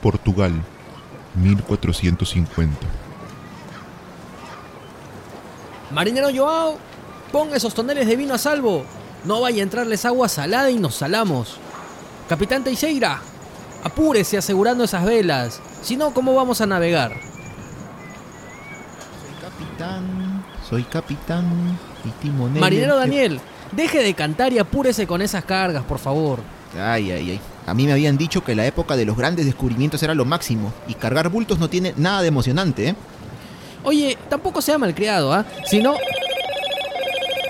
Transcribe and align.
Portugal, 0.00 0.52
1450. 1.34 2.76
Marinero 5.92 6.28
Joao, 6.34 6.78
ponga 7.32 7.56
esos 7.56 7.74
toneles 7.74 8.06
de 8.06 8.16
vino 8.16 8.34
a 8.34 8.38
salvo. 8.38 8.84
No 9.24 9.40
vaya 9.40 9.60
a 9.60 9.64
entrarles 9.64 10.04
agua 10.04 10.28
salada 10.28 10.70
y 10.70 10.78
nos 10.78 10.94
salamos. 10.94 11.58
Capitán 12.28 12.64
Teixeira, 12.64 13.20
apúrese 13.84 14.38
asegurando 14.38 14.84
esas 14.84 15.04
velas. 15.04 15.60
Si 15.82 15.96
no, 15.96 16.14
¿cómo 16.14 16.34
vamos 16.34 16.60
a 16.60 16.66
navegar? 16.66 17.20
Soy 19.20 19.34
capitán, 19.42 20.44
soy 20.68 20.82
capitán 20.84 21.78
y 22.04 22.10
timonel. 22.22 22.60
Marinero 22.60 22.96
Daniel, 22.96 23.40
deje 23.72 24.02
de 24.02 24.14
cantar 24.14 24.52
y 24.52 24.58
apúrese 24.58 25.06
con 25.06 25.22
esas 25.22 25.44
cargas, 25.44 25.82
por 25.84 25.98
favor. 25.98 26.38
Ay, 26.78 27.10
ay, 27.10 27.30
ay. 27.32 27.40
A 27.70 27.74
mí 27.74 27.86
me 27.86 27.92
habían 27.92 28.18
dicho 28.18 28.42
que 28.42 28.56
la 28.56 28.66
época 28.66 28.96
de 28.96 29.04
los 29.04 29.16
grandes 29.16 29.46
descubrimientos 29.46 30.02
era 30.02 30.12
lo 30.14 30.24
máximo 30.24 30.72
y 30.88 30.94
cargar 30.94 31.28
bultos 31.28 31.60
no 31.60 31.70
tiene 31.70 31.94
nada 31.96 32.20
de 32.20 32.26
emocionante, 32.26 32.88
¿eh? 32.88 32.94
Oye, 33.84 34.18
tampoco 34.28 34.60
sea 34.60 34.76
malcriado, 34.76 35.32
¿ah? 35.32 35.44
Si 35.66 35.80
no... 35.80 35.94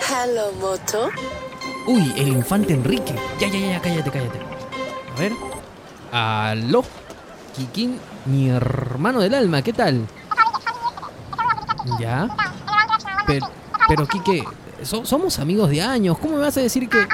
Hello, 0.08 0.52
Moto. 0.60 1.08
Uy, 1.86 2.12
el 2.18 2.28
infante 2.28 2.74
Enrique. 2.74 3.14
Ya, 3.40 3.48
ya, 3.48 3.58
ya, 3.58 3.80
cállate, 3.80 4.10
cállate. 4.10 4.38
A 5.16 5.18
ver. 5.20 5.32
Aló. 6.12 6.84
Kikín, 7.56 7.98
mi 8.26 8.50
hermano 8.50 9.20
del 9.20 9.34
alma, 9.34 9.62
¿qué 9.62 9.72
tal? 9.72 10.06
Ya. 11.98 12.28
Pero, 13.26 13.48
pero 13.88 14.06
Kike, 14.06 14.44
so- 14.82 15.06
somos 15.06 15.38
amigos 15.38 15.70
de 15.70 15.80
años. 15.80 16.18
¿Cómo 16.18 16.34
me 16.34 16.40
vas 16.42 16.56
a 16.58 16.60
decir 16.60 16.88
que...? 16.90 17.06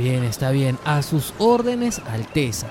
Bien, 0.00 0.24
está 0.24 0.50
bien. 0.50 0.78
A 0.86 1.02
sus 1.02 1.34
órdenes, 1.38 2.00
Alteza. 2.10 2.68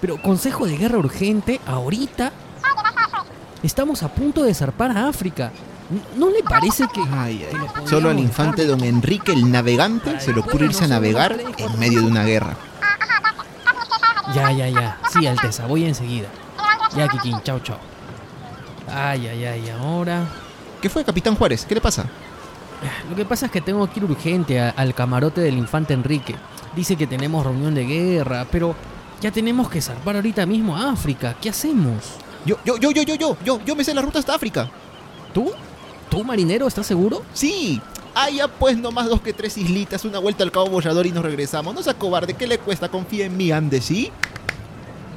Pero 0.00 0.22
consejo 0.22 0.64
de 0.66 0.76
guerra 0.76 0.98
urgente, 0.98 1.60
ahorita. 1.66 2.30
Estamos 3.64 4.04
a 4.04 4.08
punto 4.08 4.44
de 4.44 4.54
zarpar 4.54 4.96
a 4.96 5.08
África. 5.08 5.50
¿No 6.16 6.30
le 6.30 6.44
parece 6.44 6.86
que... 6.94 7.00
Ay, 7.00 7.44
ay. 7.50 7.86
Solo 7.88 8.10
al 8.10 8.20
infante 8.20 8.64
don 8.64 8.84
Enrique 8.84 9.32
el 9.32 9.50
navegante 9.50 10.20
se 10.20 10.32
le 10.32 10.38
ocurre 10.38 10.66
irse 10.66 10.84
a 10.84 10.88
navegar 10.88 11.36
en 11.56 11.78
medio 11.80 12.02
de 12.02 12.06
una 12.06 12.22
guerra. 12.22 12.56
Ya, 14.32 14.52
ya, 14.52 14.68
ya. 14.68 14.98
Sí, 15.12 15.26
Alteza, 15.26 15.66
voy 15.66 15.84
enseguida. 15.84 16.28
Ya, 16.94 17.08
Kikín, 17.08 17.40
chao, 17.42 17.58
chao. 17.58 17.78
Ay, 18.94 19.26
ay, 19.26 19.44
ay, 19.44 19.70
ahora. 19.70 20.26
¿Qué 20.80 20.88
fue, 20.88 21.04
capitán 21.04 21.34
Juárez? 21.34 21.64
¿Qué 21.66 21.74
le 21.74 21.80
pasa? 21.80 22.04
Lo 23.10 23.16
que 23.16 23.24
pasa 23.24 23.46
es 23.46 23.52
que 23.52 23.60
tengo 23.60 23.88
que 23.90 24.00
ir 24.00 24.04
urgente 24.04 24.60
a- 24.60 24.70
al 24.70 24.94
camarote 24.94 25.40
del 25.40 25.58
infante 25.58 25.94
Enrique. 25.94 26.36
Dice 26.76 26.96
que 26.96 27.06
tenemos 27.06 27.44
reunión 27.44 27.74
de 27.74 27.84
guerra, 27.84 28.46
pero 28.50 28.74
ya 29.20 29.30
tenemos 29.32 29.68
que 29.68 29.80
zarpar 29.82 30.16
ahorita 30.16 30.46
mismo 30.46 30.76
a 30.76 30.90
África. 30.92 31.34
¿Qué 31.40 31.48
hacemos? 31.50 32.04
Yo, 32.44 32.56
yo, 32.64 32.76
yo, 32.78 32.90
yo, 32.92 33.02
yo, 33.02 33.14
yo, 33.16 33.36
yo, 33.44 33.60
yo 33.64 33.74
me 33.76 33.82
sé 33.84 33.92
la 33.94 34.02
ruta 34.02 34.18
hasta 34.20 34.34
África. 34.34 34.70
¿Tú? 35.34 35.50
¿Tú, 36.08 36.22
marinero, 36.24 36.66
estás 36.68 36.86
seguro? 36.86 37.22
Sí. 37.32 37.80
Ya 38.34 38.48
pues 38.48 38.76
nomás 38.76 39.08
dos 39.08 39.20
que 39.20 39.32
tres 39.32 39.56
islitas, 39.58 40.04
una 40.04 40.18
vuelta 40.18 40.42
al 40.42 40.50
Cabo 40.50 40.66
Bollador 40.66 41.06
y 41.06 41.12
nos 41.12 41.22
regresamos. 41.24 41.72
No 41.74 41.82
sea 41.84 41.94
cobarde, 41.94 42.34
¿qué 42.34 42.46
le 42.48 42.58
cuesta? 42.58 42.88
Confía 42.88 43.26
en 43.26 43.36
mí, 43.36 43.52
ande, 43.52 43.80
¿sí? 43.80 44.10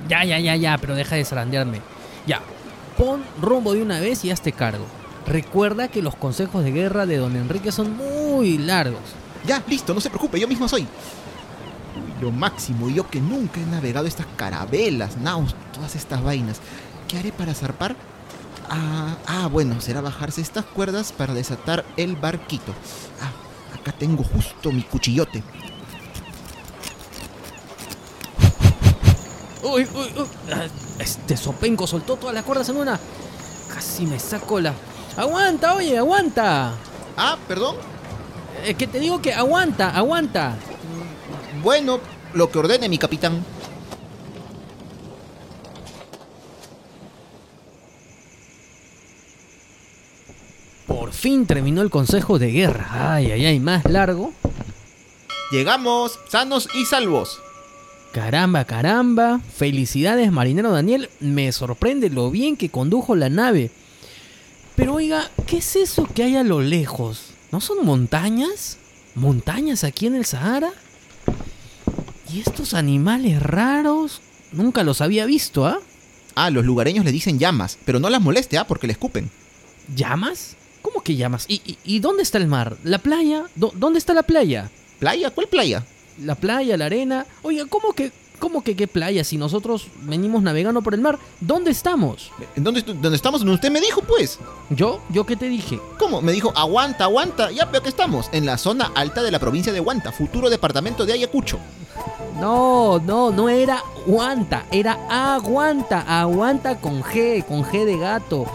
Ya, 0.08 0.24
ya, 0.24 0.38
ya, 0.40 0.56
ya, 0.56 0.78
pero 0.78 0.94
deja 0.94 1.16
de 1.16 1.26
zarandearme. 1.26 1.82
Ya, 2.28 2.42
pon 2.98 3.24
rumbo 3.42 3.74
de 3.74 3.82
una 3.82 4.00
vez 4.00 4.24
y 4.24 4.30
hazte 4.32 4.52
cargo. 4.52 4.86
Recuerda 5.28 5.88
que 5.88 6.02
los 6.02 6.16
consejos 6.16 6.64
de 6.64 6.72
guerra 6.72 7.06
de 7.06 7.18
don 7.18 7.36
Enrique 7.36 7.72
son 7.72 7.96
muy 7.96 8.58
largos. 8.58 9.02
Ya, 9.46 9.64
listo, 9.68 9.94
no 9.94 10.02
se 10.02 10.10
preocupe, 10.10 10.40
yo 10.40 10.48
mismo 10.48 10.68
soy. 10.68 10.82
Uy, 10.82 12.22
lo 12.22 12.32
máximo, 12.32 12.90
yo 12.90 13.10
que 13.10 13.20
nunca 13.22 13.60
he 13.60 13.66
navegado 13.66 14.08
estas 14.08 14.28
carabelas, 14.36 15.18
naus, 15.18 15.56
todas 15.74 15.96
estas 15.96 16.24
vainas. 16.24 16.60
¿Qué 17.08 17.18
haré 17.18 17.32
para 17.32 17.54
zarpar? 17.54 17.96
Ah, 18.70 19.18
ah, 19.28 19.48
bueno, 19.48 19.82
será 19.82 20.02
bajarse 20.02 20.42
estas 20.42 20.66
cuerdas 20.66 21.12
para 21.12 21.34
desatar 21.34 21.84
el 21.98 22.16
barquito. 22.16 22.74
Ah, 23.22 23.78
acá 23.80 23.92
tengo 23.92 24.24
justo 24.24 24.72
mi 24.72 24.84
cuchillote. 24.84 25.44
Uy, 29.64 29.88
uy, 29.94 30.14
uy. 30.18 30.28
Ah, 30.54 30.66
Este 31.00 31.36
sopenco 31.38 31.86
soltó 31.88 32.16
todas 32.16 32.34
las 32.36 32.44
cuerdas 32.44 32.70
en 32.70 32.78
una. 32.78 33.00
Casi 33.74 34.06
me 34.06 34.20
saco 34.20 34.60
la. 34.60 34.74
¡Aguanta, 35.18 35.76
oye, 35.76 35.98
aguanta! 35.98 36.74
Ah, 37.18 37.38
perdón. 37.48 37.76
Eh, 38.64 38.74
que 38.76 38.88
te 38.88 39.00
digo 39.00 39.22
que 39.22 39.34
aguanta, 39.34 39.90
aguanta. 39.90 40.56
Bueno, 41.64 42.00
lo 42.34 42.50
que 42.50 42.60
ordene 42.60 42.90
mi 42.90 42.98
capitán. 42.98 43.44
Por 50.88 51.12
fin 51.14 51.46
terminó 51.46 51.82
el 51.82 51.90
consejo 51.90 52.40
de 52.40 52.52
guerra. 52.52 53.14
Ay, 53.14 53.32
ay, 53.32 53.46
ay, 53.46 53.60
más 53.60 53.86
largo. 53.86 54.34
Llegamos 55.52 56.18
sanos 56.30 56.70
y 56.74 56.86
salvos. 56.86 57.40
Caramba, 58.14 58.66
caramba. 58.66 59.40
Felicidades, 59.56 60.32
marinero 60.32 60.72
Daniel. 60.72 61.10
Me 61.20 61.52
sorprende 61.52 62.10
lo 62.10 62.32
bien 62.32 62.58
que 62.58 62.70
condujo 62.70 63.16
la 63.16 63.30
nave. 63.30 63.72
Pero 64.82 64.96
oiga, 64.96 65.30
¿qué 65.46 65.58
es 65.58 65.76
eso 65.76 66.06
que 66.12 66.24
hay 66.24 66.36
a 66.38 66.44
lo 66.44 66.60
lejos? 66.60 67.34
¿No 67.52 67.62
son 67.62 67.86
montañas? 67.86 68.80
¿Montañas 69.14 69.84
aquí 69.84 70.08
en 70.08 70.16
el 70.16 70.26
Sahara? 70.26 70.72
¿Y 72.34 72.40
estos 72.40 72.74
animales 72.74 73.44
raros? 73.44 74.22
Nunca 74.52 74.82
los 74.82 75.00
había 75.02 75.28
visto, 75.28 75.68
¿ah? 75.68 75.78
Ah, 76.34 76.50
los 76.50 76.66
lugareños 76.66 77.06
le 77.06 77.12
dicen 77.12 77.38
llamas, 77.38 77.78
pero 77.86 78.00
no 78.00 78.10
las 78.10 78.22
moleste, 78.24 78.58
ah, 78.58 78.66
porque 78.66 78.88
le 78.88 78.94
escupen. 78.94 79.30
¿Llamas? 79.96 80.56
¿Cómo 80.82 81.02
que 81.04 81.16
llamas? 81.16 81.46
¿Y, 81.48 81.62
y, 81.64 81.78
y 81.84 82.00
dónde 82.00 82.24
está 82.24 82.40
el 82.40 82.48
mar? 82.48 82.76
¿La 82.84 82.98
playa? 82.98 83.44
¿Dó- 83.56 83.74
¿Dónde 83.76 84.00
está 84.00 84.16
la 84.16 84.24
playa? 84.24 84.72
¿Playa? 84.98 85.30
¿Cuál 85.30 85.48
playa? 85.48 85.86
La 86.24 86.34
playa, 86.34 86.76
la 86.76 86.86
arena. 86.88 87.28
Oiga, 87.44 87.68
¿cómo 87.68 87.94
que, 87.94 88.12
cómo 88.42 88.64
que 88.64 88.76
qué 88.76 88.88
playa? 88.88 89.24
Si 89.24 89.38
nosotros 89.38 89.88
venimos 90.02 90.42
navegando 90.42 90.82
por 90.82 90.96
el 90.96 91.00
mar, 91.00 91.20
¿dónde 91.40 91.72
estamos? 91.72 92.32
¿En 92.56 92.64
dónde, 92.64 92.82
dónde 92.82 93.16
estamos? 93.16 93.44
Usted 93.44 93.72
me 93.72 93.80
dijo, 93.80 94.02
pues. 94.02 94.40
¿Yo? 94.72 95.00
¿Yo 95.10 95.26
qué 95.26 95.38
te 95.38 95.48
dije? 95.48 95.80
¿Cómo? 95.98 96.22
Me 96.22 96.34
dijo, 96.34 96.52
aguanta, 96.56 97.06
aguanta. 97.06 97.52
Ya 97.52 97.66
veo 97.66 97.82
que 97.82 97.90
estamos. 97.90 98.30
En 98.34 98.46
la 98.46 98.58
zona 98.58 98.92
alta 98.96 99.22
de 99.22 99.32
la 99.32 99.40
provincia 99.40 99.72
de 99.72 99.80
Huanta, 99.80 100.12
futuro 100.12 100.50
departamento 100.50 101.06
de 101.06 101.14
Ayacucho. 101.14 101.60
No, 102.40 103.00
no, 103.00 103.30
no 103.30 103.48
era 103.48 103.84
aguanta, 104.06 104.66
era 104.72 104.98
aguanta, 105.10 106.02
aguanta 106.22 106.80
con 106.80 107.04
G, 107.04 107.46
con 107.46 107.64
G 107.64 107.86
de 107.86 107.98
gato. 108.00 108.48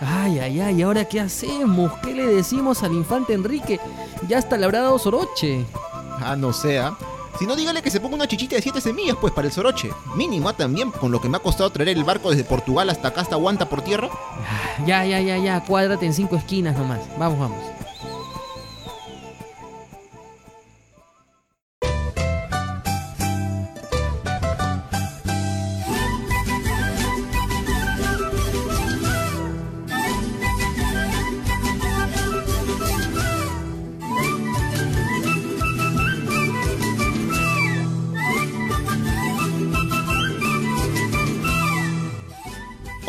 Ay, 0.00 0.40
ay, 0.40 0.60
ay, 0.60 0.82
¿ahora 0.82 1.04
qué 1.04 1.20
hacemos? 1.20 1.92
¿Qué 2.02 2.12
le 2.12 2.26
decimos 2.26 2.82
al 2.82 2.94
infante 2.94 3.34
Enrique? 3.34 3.78
Ya 4.26 4.38
hasta 4.38 4.56
le 4.56 4.64
habrá 4.64 4.80
dado 4.80 4.98
soroche. 4.98 5.64
Ah, 6.20 6.34
no 6.36 6.52
sea. 6.52 6.96
Si 7.40 7.46
no, 7.46 7.56
dígale 7.56 7.80
que 7.80 7.90
se 7.90 8.00
ponga 8.00 8.16
una 8.16 8.28
chichita 8.28 8.56
de 8.56 8.60
siete 8.60 8.82
semillas, 8.82 9.16
pues, 9.18 9.32
para 9.32 9.48
el 9.48 9.52
soroche. 9.54 9.88
Mínimo, 10.14 10.50
ah, 10.50 10.52
también, 10.52 10.90
con 10.90 11.10
lo 11.10 11.22
que 11.22 11.28
me 11.30 11.38
ha 11.38 11.40
costado 11.40 11.70
traer 11.70 11.88
el 11.88 12.04
barco 12.04 12.28
desde 12.28 12.44
Portugal 12.44 12.90
hasta 12.90 13.08
acá, 13.08 13.22
hasta 13.22 13.38
Huanta 13.38 13.66
por 13.66 13.80
tierra. 13.80 14.10
Ya, 14.86 15.06
ya, 15.06 15.22
ya, 15.22 15.38
ya, 15.38 15.64
cuádrate 15.64 16.04
en 16.04 16.12
cinco 16.12 16.36
esquinas 16.36 16.76
nomás. 16.76 17.00
Vamos, 17.18 17.38
vamos. 17.38 17.58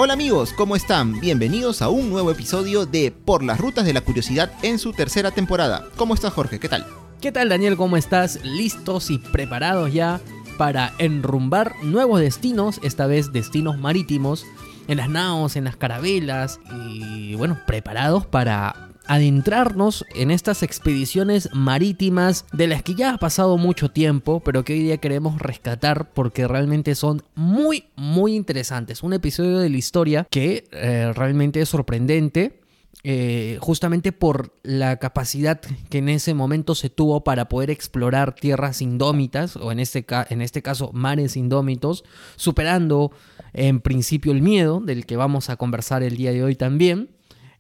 Hola 0.03 0.13
amigos, 0.13 0.51
¿cómo 0.53 0.75
están? 0.75 1.19
Bienvenidos 1.19 1.83
a 1.83 1.89
un 1.89 2.09
nuevo 2.09 2.31
episodio 2.31 2.87
de 2.87 3.11
Por 3.11 3.43
las 3.43 3.59
Rutas 3.59 3.85
de 3.85 3.93
la 3.93 4.01
Curiosidad 4.01 4.51
en 4.63 4.79
su 4.79 4.93
tercera 4.93 5.29
temporada. 5.29 5.89
¿Cómo 5.95 6.15
estás, 6.15 6.33
Jorge? 6.33 6.59
¿Qué 6.59 6.67
tal? 6.67 6.87
¿Qué 7.21 7.31
tal 7.31 7.49
Daniel? 7.49 7.77
¿Cómo 7.77 7.97
estás? 7.97 8.43
¿Listos 8.43 9.11
y 9.11 9.19
preparados 9.19 9.93
ya 9.93 10.19
para 10.57 10.91
enrumbar 10.97 11.75
nuevos 11.83 12.19
destinos? 12.19 12.79
Esta 12.81 13.05
vez 13.05 13.31
destinos 13.31 13.77
marítimos, 13.77 14.43
en 14.87 14.97
las 14.97 15.07
naos, 15.07 15.55
en 15.55 15.65
las 15.65 15.75
carabelas 15.75 16.59
y 16.89 17.35
bueno, 17.35 17.59
preparados 17.67 18.25
para 18.25 18.90
adentrarnos 19.07 20.05
en 20.15 20.31
estas 20.31 20.63
expediciones 20.63 21.49
marítimas 21.53 22.45
de 22.53 22.67
las 22.67 22.83
que 22.83 22.95
ya 22.95 23.13
ha 23.13 23.17
pasado 23.17 23.57
mucho 23.57 23.89
tiempo, 23.89 24.39
pero 24.39 24.63
que 24.63 24.73
hoy 24.73 24.79
día 24.79 24.97
queremos 24.97 25.39
rescatar 25.39 26.11
porque 26.11 26.47
realmente 26.47 26.95
son 26.95 27.23
muy, 27.35 27.85
muy 27.95 28.35
interesantes. 28.35 29.03
Un 29.03 29.13
episodio 29.13 29.59
de 29.59 29.69
la 29.69 29.77
historia 29.77 30.27
que 30.29 30.65
eh, 30.71 31.11
realmente 31.15 31.61
es 31.61 31.69
sorprendente 31.69 32.61
eh, 33.03 33.57
justamente 33.61 34.11
por 34.11 34.53
la 34.61 34.97
capacidad 34.97 35.59
que 35.89 35.97
en 35.97 36.09
ese 36.09 36.35
momento 36.35 36.75
se 36.75 36.91
tuvo 36.91 37.23
para 37.23 37.49
poder 37.49 37.71
explorar 37.71 38.35
tierras 38.35 38.79
indómitas, 38.81 39.55
o 39.55 39.71
en 39.71 39.79
este, 39.79 40.05
en 40.29 40.41
este 40.41 40.61
caso 40.61 40.91
mares 40.93 41.35
indómitos, 41.35 42.03
superando 42.35 43.11
en 43.53 43.81
principio 43.81 44.31
el 44.31 44.43
miedo, 44.43 44.81
del 44.81 45.07
que 45.07 45.17
vamos 45.17 45.49
a 45.49 45.55
conversar 45.55 46.03
el 46.03 46.15
día 46.15 46.31
de 46.31 46.43
hoy 46.43 46.55
también. 46.55 47.09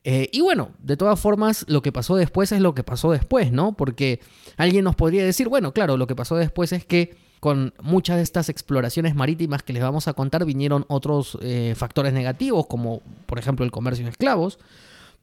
Eh, 0.03 0.29
y 0.31 0.41
bueno, 0.41 0.71
de 0.79 0.97
todas 0.97 1.19
formas, 1.19 1.65
lo 1.67 1.81
que 1.81 1.91
pasó 1.91 2.15
después 2.15 2.51
es 2.51 2.61
lo 2.61 2.73
que 2.73 2.83
pasó 2.83 3.11
después, 3.11 3.51
¿no? 3.51 3.73
Porque 3.73 4.19
alguien 4.57 4.83
nos 4.83 4.95
podría 4.95 5.23
decir, 5.23 5.47
bueno, 5.47 5.73
claro, 5.73 5.97
lo 5.97 6.07
que 6.07 6.15
pasó 6.15 6.35
después 6.35 6.71
es 6.71 6.85
que 6.85 7.15
con 7.39 7.73
muchas 7.81 8.17
de 8.17 8.23
estas 8.23 8.49
exploraciones 8.49 9.15
marítimas 9.15 9.63
que 9.63 9.73
les 9.73 9.81
vamos 9.81 10.07
a 10.07 10.13
contar 10.13 10.45
vinieron 10.45 10.85
otros 10.87 11.37
eh, 11.41 11.73
factores 11.75 12.13
negativos, 12.13 12.67
como 12.67 13.01
por 13.25 13.39
ejemplo 13.39 13.65
el 13.65 13.71
comercio 13.71 14.05
de 14.05 14.11
esclavos. 14.11 14.59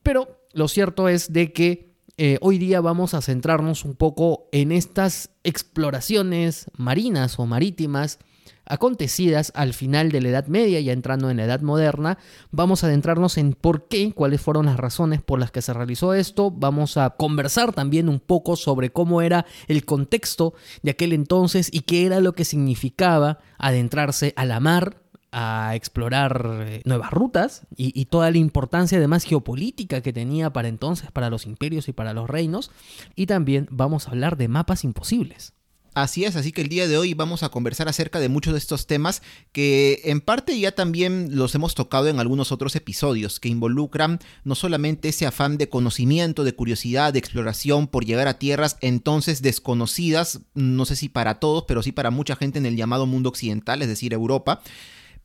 Pero 0.02 0.28
lo 0.52 0.68
cierto 0.68 1.08
es 1.08 1.32
de 1.32 1.52
que 1.52 1.88
eh, 2.16 2.38
hoy 2.40 2.58
día 2.58 2.80
vamos 2.80 3.14
a 3.14 3.22
centrarnos 3.22 3.84
un 3.84 3.94
poco 3.94 4.48
en 4.50 4.72
estas 4.72 5.30
exploraciones 5.44 6.66
marinas 6.76 7.38
o 7.38 7.46
marítimas 7.46 8.18
acontecidas 8.68 9.52
al 9.54 9.74
final 9.74 10.12
de 10.12 10.20
la 10.20 10.28
Edad 10.28 10.46
Media, 10.46 10.80
ya 10.80 10.92
entrando 10.92 11.30
en 11.30 11.38
la 11.38 11.44
Edad 11.44 11.60
Moderna. 11.60 12.18
Vamos 12.50 12.84
a 12.84 12.86
adentrarnos 12.86 13.38
en 13.38 13.54
por 13.54 13.88
qué, 13.88 14.12
cuáles 14.12 14.40
fueron 14.40 14.66
las 14.66 14.76
razones 14.76 15.22
por 15.22 15.40
las 15.40 15.50
que 15.50 15.62
se 15.62 15.72
realizó 15.72 16.14
esto. 16.14 16.50
Vamos 16.50 16.96
a 16.96 17.10
conversar 17.10 17.72
también 17.72 18.08
un 18.08 18.20
poco 18.20 18.56
sobre 18.56 18.90
cómo 18.90 19.22
era 19.22 19.46
el 19.66 19.84
contexto 19.84 20.54
de 20.82 20.92
aquel 20.92 21.12
entonces 21.12 21.68
y 21.72 21.80
qué 21.80 22.06
era 22.06 22.20
lo 22.20 22.34
que 22.34 22.44
significaba 22.44 23.38
adentrarse 23.58 24.32
a 24.36 24.44
la 24.44 24.60
mar 24.60 25.02
a 25.30 25.74
explorar 25.74 26.64
eh, 26.66 26.82
nuevas 26.86 27.10
rutas 27.10 27.66
y, 27.76 27.98
y, 27.98 28.06
toda 28.06 28.30
la 28.30 28.38
importancia 28.38 28.96
además 28.96 29.24
geopolítica 29.24 30.00
que 30.00 30.14
tenía 30.14 30.54
para 30.54 30.68
entonces 30.68 31.10
para 31.10 31.28
los 31.28 31.44
imperios 31.44 31.86
y 31.88 31.92
para 31.92 32.14
los 32.14 32.30
reinos 32.30 32.70
y 33.14 33.26
también 33.26 33.68
vamos 33.70 34.08
a 34.08 34.12
hablar 34.12 34.38
de 34.38 34.48
mapas 34.48 34.84
imposibles. 34.84 35.52
Así 35.94 36.24
es, 36.24 36.36
así 36.36 36.52
que 36.52 36.60
el 36.60 36.68
día 36.68 36.86
de 36.86 36.96
hoy 36.96 37.14
vamos 37.14 37.42
a 37.42 37.48
conversar 37.48 37.88
acerca 37.88 38.20
de 38.20 38.28
muchos 38.28 38.52
de 38.52 38.58
estos 38.58 38.86
temas 38.86 39.22
que 39.52 40.00
en 40.04 40.20
parte 40.20 40.58
ya 40.58 40.72
también 40.72 41.36
los 41.36 41.54
hemos 41.54 41.74
tocado 41.74 42.08
en 42.08 42.20
algunos 42.20 42.52
otros 42.52 42.76
episodios 42.76 43.40
que 43.40 43.48
involucran 43.48 44.20
no 44.44 44.54
solamente 44.54 45.08
ese 45.08 45.26
afán 45.26 45.58
de 45.58 45.68
conocimiento, 45.68 46.44
de 46.44 46.54
curiosidad, 46.54 47.12
de 47.12 47.18
exploración 47.18 47.88
por 47.88 48.04
llegar 48.04 48.28
a 48.28 48.38
tierras 48.38 48.76
entonces 48.80 49.42
desconocidas, 49.42 50.40
no 50.54 50.84
sé 50.84 50.94
si 50.94 51.08
para 51.08 51.40
todos, 51.40 51.64
pero 51.66 51.82
sí 51.82 51.90
para 51.90 52.10
mucha 52.10 52.36
gente 52.36 52.58
en 52.58 52.66
el 52.66 52.76
llamado 52.76 53.06
mundo 53.06 53.30
occidental, 53.30 53.82
es 53.82 53.88
decir, 53.88 54.12
Europa, 54.12 54.60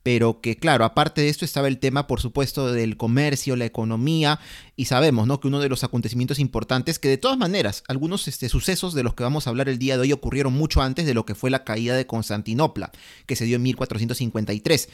pero 0.04 0.42
que 0.42 0.56
claro, 0.56 0.84
aparte 0.84 1.22
de 1.22 1.30
esto 1.30 1.46
estaba 1.46 1.66
el 1.66 1.78
tema, 1.78 2.06
por 2.06 2.20
supuesto, 2.20 2.70
del 2.70 2.98
comercio, 2.98 3.56
la 3.56 3.64
economía, 3.64 4.38
y 4.76 4.84
sabemos, 4.84 5.26
¿no? 5.26 5.40
Que 5.40 5.48
uno 5.48 5.60
de 5.60 5.70
los 5.70 5.82
acontecimientos 5.82 6.38
importantes, 6.38 6.98
que 6.98 7.08
de 7.08 7.16
todas 7.16 7.38
maneras, 7.38 7.82
algunos 7.88 8.28
este, 8.28 8.50
sucesos 8.50 8.92
de 8.92 9.02
los 9.02 9.14
que 9.14 9.22
vamos 9.22 9.46
a 9.46 9.50
hablar 9.50 9.70
el 9.70 9.78
día 9.78 9.96
de 9.96 10.02
hoy 10.02 10.12
ocurrieron 10.12 10.52
mucho 10.52 10.82
antes 10.82 11.06
de 11.06 11.14
lo 11.14 11.24
que 11.24 11.34
fue 11.34 11.48
la 11.48 11.64
caída 11.64 11.96
de 11.96 12.06
Constantinopla, 12.06 12.92
que 13.24 13.34
se 13.34 13.46
dio 13.46 13.56
en 13.56 13.62
1453 13.62 14.90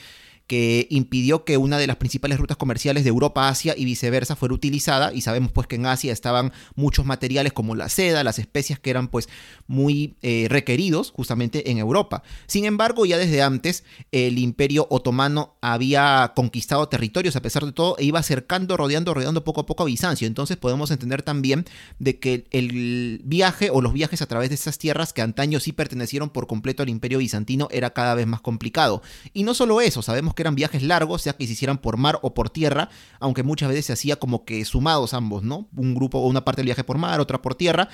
que 0.50 0.88
impidió 0.90 1.44
que 1.44 1.58
una 1.58 1.78
de 1.78 1.86
las 1.86 1.94
principales 1.94 2.36
rutas 2.38 2.56
comerciales 2.56 3.04
de 3.04 3.10
Europa 3.10 3.44
a 3.44 3.50
Asia 3.50 3.72
y 3.76 3.84
viceversa 3.84 4.34
fuera 4.34 4.52
utilizada 4.52 5.12
y 5.14 5.20
sabemos 5.20 5.52
pues 5.52 5.68
que 5.68 5.76
en 5.76 5.86
Asia 5.86 6.12
estaban 6.12 6.52
muchos 6.74 7.06
materiales 7.06 7.52
como 7.52 7.76
la 7.76 7.88
seda, 7.88 8.24
las 8.24 8.40
especias 8.40 8.80
que 8.80 8.90
eran 8.90 9.06
pues 9.06 9.28
muy 9.68 10.16
eh, 10.22 10.48
requeridos 10.50 11.12
justamente 11.12 11.70
en 11.70 11.78
Europa. 11.78 12.24
Sin 12.48 12.64
embargo, 12.64 13.06
ya 13.06 13.16
desde 13.16 13.42
antes 13.42 13.84
el 14.10 14.40
imperio 14.40 14.88
otomano 14.90 15.54
había 15.60 16.32
conquistado 16.34 16.88
territorios 16.88 17.36
a 17.36 17.42
pesar 17.42 17.64
de 17.64 17.70
todo 17.70 17.96
e 17.98 18.04
iba 18.06 18.18
acercando, 18.18 18.76
rodeando, 18.76 19.14
rodeando 19.14 19.44
poco 19.44 19.60
a 19.60 19.66
poco 19.66 19.84
a 19.84 19.86
Bizancio. 19.86 20.26
Entonces 20.26 20.56
podemos 20.56 20.90
entender 20.90 21.22
también 21.22 21.64
de 22.00 22.18
que 22.18 22.48
el 22.50 23.20
viaje 23.22 23.70
o 23.70 23.80
los 23.82 23.92
viajes 23.92 24.20
a 24.20 24.26
través 24.26 24.48
de 24.48 24.56
estas 24.56 24.78
tierras 24.78 25.12
que 25.12 25.22
antaño 25.22 25.60
sí 25.60 25.70
pertenecieron 25.70 26.30
por 26.30 26.48
completo 26.48 26.82
al 26.82 26.88
imperio 26.88 27.18
bizantino 27.18 27.68
era 27.70 27.90
cada 27.90 28.16
vez 28.16 28.26
más 28.26 28.40
complicado. 28.40 29.00
Y 29.32 29.44
no 29.44 29.54
solo 29.54 29.80
eso, 29.80 30.02
sabemos 30.02 30.34
que 30.34 30.39
eran 30.42 30.54
viajes 30.54 30.82
largos, 30.82 31.22
sea 31.22 31.34
que 31.34 31.46
se 31.46 31.52
hicieran 31.52 31.78
por 31.78 31.96
mar 31.96 32.18
o 32.22 32.34
por 32.34 32.50
tierra, 32.50 32.88
aunque 33.18 33.42
muchas 33.42 33.68
veces 33.68 33.86
se 33.86 33.92
hacía 33.92 34.16
como 34.16 34.44
que 34.44 34.64
sumados 34.64 35.14
ambos, 35.14 35.42
¿no? 35.42 35.68
Un 35.76 35.94
grupo 35.94 36.18
o 36.18 36.26
una 36.26 36.44
parte 36.44 36.60
del 36.60 36.66
viaje 36.66 36.84
por 36.84 36.98
mar, 36.98 37.20
otra 37.20 37.42
por 37.42 37.54
tierra, 37.54 37.88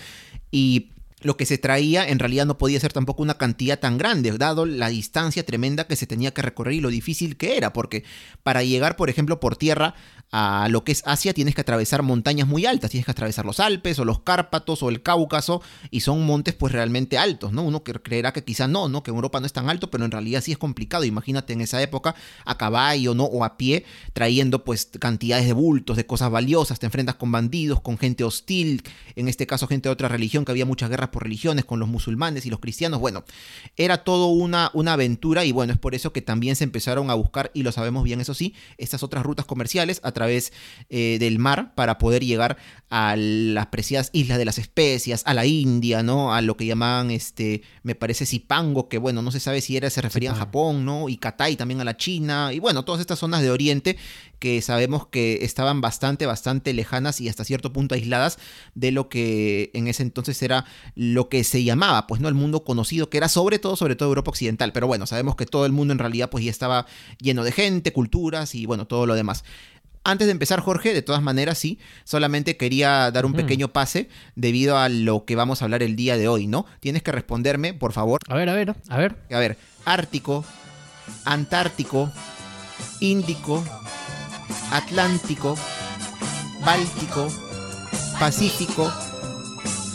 y 0.50 0.90
lo 1.26 1.36
que 1.36 1.44
se 1.44 1.58
traía 1.58 2.08
en 2.08 2.20
realidad 2.20 2.46
no 2.46 2.56
podía 2.56 2.78
ser 2.78 2.92
tampoco 2.92 3.20
una 3.20 3.36
cantidad 3.36 3.80
tan 3.80 3.98
grande, 3.98 4.30
dado 4.38 4.64
la 4.64 4.88
distancia 4.88 5.44
tremenda 5.44 5.88
que 5.88 5.96
se 5.96 6.06
tenía 6.06 6.32
que 6.32 6.40
recorrer 6.40 6.74
y 6.74 6.80
lo 6.80 6.88
difícil 6.88 7.36
que 7.36 7.56
era, 7.56 7.72
porque 7.72 8.04
para 8.44 8.62
llegar, 8.62 8.94
por 8.94 9.10
ejemplo, 9.10 9.40
por 9.40 9.56
tierra 9.56 9.94
a 10.32 10.68
lo 10.68 10.84
que 10.84 10.92
es 10.92 11.02
Asia 11.06 11.32
tienes 11.34 11.54
que 11.54 11.60
atravesar 11.60 12.02
montañas 12.02 12.48
muy 12.48 12.66
altas, 12.66 12.90
tienes 12.90 13.06
que 13.06 13.12
atravesar 13.12 13.44
los 13.44 13.60
Alpes 13.60 13.98
o 13.98 14.04
los 14.04 14.20
Cárpatos 14.20 14.82
o 14.82 14.88
el 14.88 15.02
Cáucaso 15.02 15.62
y 15.90 16.00
son 16.00 16.24
montes 16.26 16.54
pues 16.54 16.72
realmente 16.72 17.16
altos, 17.18 17.52
¿no? 17.52 17.62
Uno 17.62 17.82
creerá 17.82 18.32
que 18.32 18.44
quizá 18.44 18.66
no, 18.66 18.88
¿no? 18.88 19.02
Que 19.02 19.10
Europa 19.10 19.40
no 19.40 19.46
es 19.46 19.52
tan 19.52 19.68
alto, 19.68 19.90
pero 19.90 20.04
en 20.04 20.10
realidad 20.10 20.40
sí 20.40 20.52
es 20.52 20.58
complicado. 20.58 21.04
Imagínate 21.04 21.52
en 21.52 21.60
esa 21.60 21.80
época 21.80 22.14
a 22.44 22.58
caballo, 22.58 23.14
¿no? 23.14 23.24
O 23.24 23.44
a 23.44 23.56
pie, 23.56 23.84
trayendo 24.12 24.64
pues 24.64 24.90
cantidades 24.98 25.46
de 25.46 25.52
bultos, 25.52 25.96
de 25.96 26.06
cosas 26.06 26.30
valiosas, 26.30 26.78
te 26.78 26.86
enfrentas 26.86 27.16
con 27.16 27.30
bandidos, 27.30 27.80
con 27.80 27.96
gente 27.96 28.24
hostil, 28.24 28.82
en 29.14 29.28
este 29.28 29.46
caso 29.46 29.66
gente 29.66 29.88
de 29.88 29.92
otra 29.92 30.08
religión, 30.08 30.44
que 30.44 30.52
había 30.52 30.66
muchas 30.66 30.90
guerras 30.90 31.10
por 31.16 31.22
religiones 31.22 31.64
con 31.64 31.80
los 31.80 31.88
musulmanes 31.88 32.44
y 32.44 32.50
los 32.50 32.60
cristianos. 32.60 33.00
Bueno, 33.00 33.24
era 33.74 34.04
todo 34.04 34.26
una, 34.26 34.70
una 34.74 34.92
aventura 34.92 35.46
y 35.46 35.52
bueno, 35.52 35.72
es 35.72 35.78
por 35.78 35.94
eso 35.94 36.12
que 36.12 36.20
también 36.20 36.56
se 36.56 36.64
empezaron 36.64 37.10
a 37.10 37.14
buscar, 37.14 37.50
y 37.54 37.62
lo 37.62 37.72
sabemos 37.72 38.04
bien, 38.04 38.20
eso 38.20 38.34
sí, 38.34 38.52
estas 38.76 39.02
otras 39.02 39.24
rutas 39.24 39.46
comerciales 39.46 40.02
a 40.02 40.12
través 40.12 40.52
eh, 40.90 41.16
del 41.18 41.38
mar 41.38 41.74
para 41.74 41.96
poder 41.96 42.22
llegar 42.22 42.58
a 42.90 43.16
las 43.16 43.68
preciadas 43.68 44.10
islas 44.12 44.36
de 44.36 44.44
las 44.44 44.58
especias, 44.58 45.22
a 45.24 45.32
la 45.32 45.46
India, 45.46 46.02
¿no? 46.02 46.34
A 46.34 46.42
lo 46.42 46.58
que 46.58 46.66
llamaban, 46.66 47.10
este, 47.10 47.62
me 47.82 47.94
parece 47.94 48.26
Zipango, 48.26 48.90
que 48.90 48.98
bueno, 48.98 49.22
no 49.22 49.30
se 49.30 49.40
sabe 49.40 49.62
si 49.62 49.78
era, 49.78 49.88
se 49.88 50.02
refería 50.02 50.32
a 50.32 50.34
Japón, 50.34 50.84
¿no? 50.84 51.08
Y 51.08 51.16
Katai 51.16 51.56
también 51.56 51.80
a 51.80 51.84
la 51.84 51.96
China, 51.96 52.52
y 52.52 52.58
bueno, 52.58 52.84
todas 52.84 53.00
estas 53.00 53.18
zonas 53.18 53.40
de 53.40 53.50
Oriente 53.50 53.96
que 54.38 54.60
sabemos 54.62 55.06
que 55.06 55.44
estaban 55.44 55.80
bastante, 55.80 56.26
bastante 56.26 56.72
lejanas 56.72 57.20
y 57.20 57.28
hasta 57.28 57.44
cierto 57.44 57.72
punto 57.72 57.94
aisladas 57.94 58.38
de 58.74 58.90
lo 58.90 59.08
que 59.08 59.70
en 59.74 59.88
ese 59.88 60.02
entonces 60.02 60.42
era 60.42 60.64
lo 60.94 61.28
que 61.28 61.44
se 61.44 61.64
llamaba, 61.64 62.06
pues 62.06 62.20
no 62.20 62.28
el 62.28 62.34
mundo 62.34 62.64
conocido, 62.64 63.08
que 63.10 63.16
era 63.16 63.28
sobre 63.28 63.58
todo, 63.58 63.76
sobre 63.76 63.96
todo 63.96 64.08
Europa 64.08 64.30
Occidental, 64.30 64.72
pero 64.72 64.86
bueno, 64.86 65.06
sabemos 65.06 65.36
que 65.36 65.46
todo 65.46 65.66
el 65.66 65.72
mundo 65.72 65.92
en 65.92 65.98
realidad 65.98 66.30
pues 66.30 66.44
ya 66.44 66.50
estaba 66.50 66.86
lleno 67.18 67.44
de 67.44 67.52
gente, 67.52 67.92
culturas 67.92 68.54
y 68.54 68.66
bueno, 68.66 68.86
todo 68.86 69.06
lo 69.06 69.14
demás. 69.14 69.44
Antes 70.06 70.28
de 70.28 70.32
empezar, 70.32 70.60
Jorge, 70.60 70.94
de 70.94 71.02
todas 71.02 71.20
maneras, 71.20 71.58
sí, 71.58 71.80
solamente 72.04 72.56
quería 72.56 73.10
dar 73.10 73.26
un 73.26 73.32
pequeño 73.32 73.72
pase 73.72 74.08
debido 74.36 74.78
a 74.78 74.88
lo 74.88 75.24
que 75.24 75.34
vamos 75.34 75.60
a 75.60 75.64
hablar 75.64 75.82
el 75.82 75.96
día 75.96 76.16
de 76.16 76.28
hoy, 76.28 76.46
¿no? 76.46 76.64
Tienes 76.78 77.02
que 77.02 77.10
responderme, 77.10 77.74
por 77.74 77.92
favor. 77.92 78.20
A 78.28 78.36
ver, 78.36 78.48
a 78.48 78.54
ver, 78.54 78.76
a 78.88 78.98
ver. 78.98 79.16
A 79.32 79.38
ver, 79.40 79.58
Ártico, 79.84 80.44
Antártico, 81.24 82.12
Índico, 83.00 83.64
Atlántico, 84.70 85.56
Báltico, 86.64 87.28
Pacífico 88.18 88.92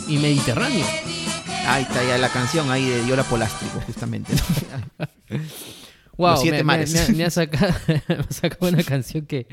y 0.08 0.18
Mediterráneo. 0.18 0.84
Ahí 1.66 1.82
está 1.82 2.02
ya 2.04 2.18
la 2.18 2.28
canción 2.28 2.70
ahí 2.70 2.84
de 2.84 3.04
Diola 3.04 3.22
Polástrico, 3.24 3.80
justamente. 3.86 4.32
wow, 6.16 6.36
siete 6.40 6.64
me, 6.64 6.84
Me, 7.16 7.24
ha 7.24 7.30
sacado, 7.30 7.72
una 8.60 8.82
canción 8.82 9.26
que, 9.26 9.46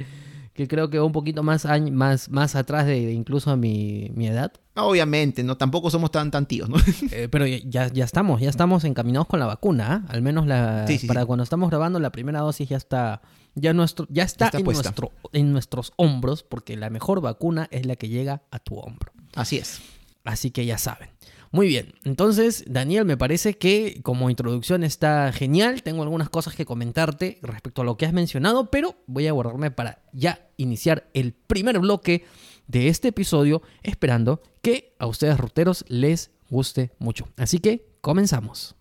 que 0.54 0.68
creo 0.68 0.90
que 0.90 0.98
va 0.98 1.06
un 1.06 1.12
poquito 1.12 1.44
más, 1.44 1.66
más, 1.92 2.30
más 2.30 2.56
atrás 2.56 2.86
de, 2.86 3.12
incluso 3.12 3.52
a 3.52 3.58
mi, 3.58 4.12
mi, 4.16 4.28
edad. 4.28 4.52
Obviamente, 4.84 5.44
no, 5.44 5.58
tampoco 5.58 5.90
somos 5.90 6.12
tan, 6.12 6.32
tan 6.32 6.46
tíos, 6.46 6.70
¿no? 6.70 6.78
Eh, 7.12 7.28
pero 7.30 7.46
ya, 7.48 7.88
ya 7.88 8.06
estamos, 8.06 8.40
ya 8.42 8.50
estamos 8.50 8.84
encaminados 8.84 9.28
con 9.28 9.40
la 9.40 9.46
vacuna, 9.46 10.06
¿ah? 10.06 10.12
al 10.12 10.22
menos 10.22 10.46
la, 10.46 10.86
para 11.08 11.26
cuando 11.26 11.44
estamos 11.44 11.70
grabando 11.70 12.00
la 12.00 12.12
primera 12.12 12.40
dosis 12.42 12.70
ya 12.70 12.78
está, 12.78 13.22
ya 13.56 13.74
nuestro, 13.74 14.06
ya 14.10 14.24
está, 14.24 14.52
en, 14.54 14.64
nuestro, 14.64 15.12
en 15.34 15.52
nuestros 15.52 15.94
hombros, 15.96 16.44
porque 16.44 16.78
la 16.78 16.90
mejor 16.90 17.22
vacuna 17.22 17.68
es 17.72 17.86
la 17.86 17.96
que 17.96 18.10
llega 18.10 18.44
a 18.52 18.60
tu 18.60 18.76
hombro. 18.76 19.12
Así 19.36 19.58
es. 19.58 19.82
Así 20.24 20.52
que 20.52 20.66
ya 20.66 20.78
saben. 20.78 21.10
Muy 21.52 21.68
bien, 21.68 21.96
entonces 22.04 22.64
Daniel, 22.68 23.06
me 23.06 23.18
parece 23.18 23.58
que 23.58 24.02
como 24.04 24.30
introducción 24.30 24.84
está 24.84 25.32
genial, 25.32 25.82
tengo 25.82 26.04
algunas 26.04 26.30
cosas 26.30 26.56
que 26.56 26.64
comentarte 26.64 27.40
respecto 27.42 27.82
a 27.82 27.86
lo 27.86 27.98
que 27.98 28.06
has 28.06 28.14
mencionado, 28.14 28.70
pero 28.70 28.96
voy 29.08 29.26
a 29.26 29.32
guardarme 29.32 29.72
para 29.72 30.04
ya 30.14 30.48
iniciar 30.58 31.10
el 31.16 31.34
primer 31.34 31.80
bloque 31.80 32.26
de 32.70 32.88
este 32.88 33.10
episodio, 33.10 33.62
esperando 33.84 34.42
que 34.62 34.96
a 35.00 35.08
ustedes 35.08 35.38
ruteros 35.38 35.84
les 35.90 36.32
guste 36.50 36.92
mucho. 37.00 37.28
Así 37.36 37.60
que 37.60 37.86
comenzamos. 38.00 38.76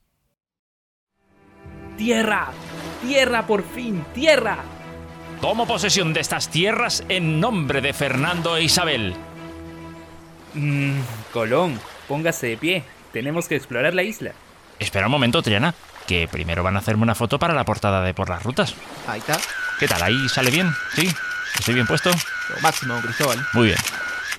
Tierra, 1.96 2.50
tierra 3.02 3.46
por 3.46 3.64
fin, 3.64 4.04
tierra. 4.14 4.58
Tomo 5.40 5.66
posesión 5.66 6.12
de 6.12 6.20
estas 6.20 6.48
tierras 6.48 7.02
en 7.08 7.40
nombre 7.40 7.80
de 7.80 7.92
Fernando 7.92 8.56
e 8.56 8.64
Isabel. 8.64 9.14
Mmm, 10.54 11.00
Colón, 11.32 11.80
póngase 12.06 12.48
de 12.48 12.56
pie. 12.56 12.84
Tenemos 13.12 13.48
que 13.48 13.56
explorar 13.56 13.94
la 13.94 14.02
isla. 14.02 14.32
Espera 14.78 15.06
un 15.06 15.12
momento, 15.12 15.42
Triana, 15.42 15.74
que 16.06 16.28
primero 16.28 16.62
van 16.62 16.76
a 16.76 16.80
hacerme 16.80 17.04
una 17.04 17.14
foto 17.14 17.38
para 17.38 17.54
la 17.54 17.64
portada 17.64 18.02
de 18.02 18.14
Por 18.14 18.28
las 18.28 18.42
Rutas. 18.42 18.74
Ahí 19.06 19.20
está. 19.20 19.38
¿Qué 19.80 19.88
tal? 19.88 20.02
¿Ahí 20.02 20.28
sale 20.28 20.50
bien? 20.50 20.70
¿Sí? 20.94 21.08
¿Estoy 21.58 21.74
bien 21.74 21.86
puesto? 21.86 22.10
Lo 22.10 22.62
máximo, 22.62 22.94
Cristóbal. 23.02 23.38
Muy 23.52 23.66
bien. 23.66 23.78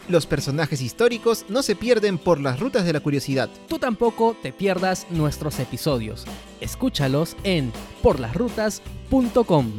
Los 0.08 0.26
personajes 0.26 0.82
históricos 0.82 1.46
no 1.50 1.62
se 1.62 1.76
pierden 1.76 2.18
por 2.18 2.40
las 2.40 2.60
rutas 2.60 2.86
de 2.86 2.94
la 2.94 3.00
curiosidad. 3.00 3.50
Tú 3.68 3.78
tampoco 3.78 4.36
te 4.42 4.52
pierdas 4.52 5.06
nuestros 5.12 5.60
episodios. 5.60 6.26
Escúchalos 6.62 7.38
en 7.44 7.72
porlasrutas.com. 8.02 9.72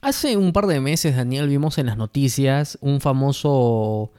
Hace 0.00 0.36
un 0.36 0.52
par 0.52 0.66
de 0.66 0.80
meses, 0.80 1.14
Daniel, 1.14 1.48
vimos 1.48 1.78
en 1.78 1.86
las 1.86 1.96
noticias 1.96 2.78
un 2.80 3.00
famoso 3.00 4.10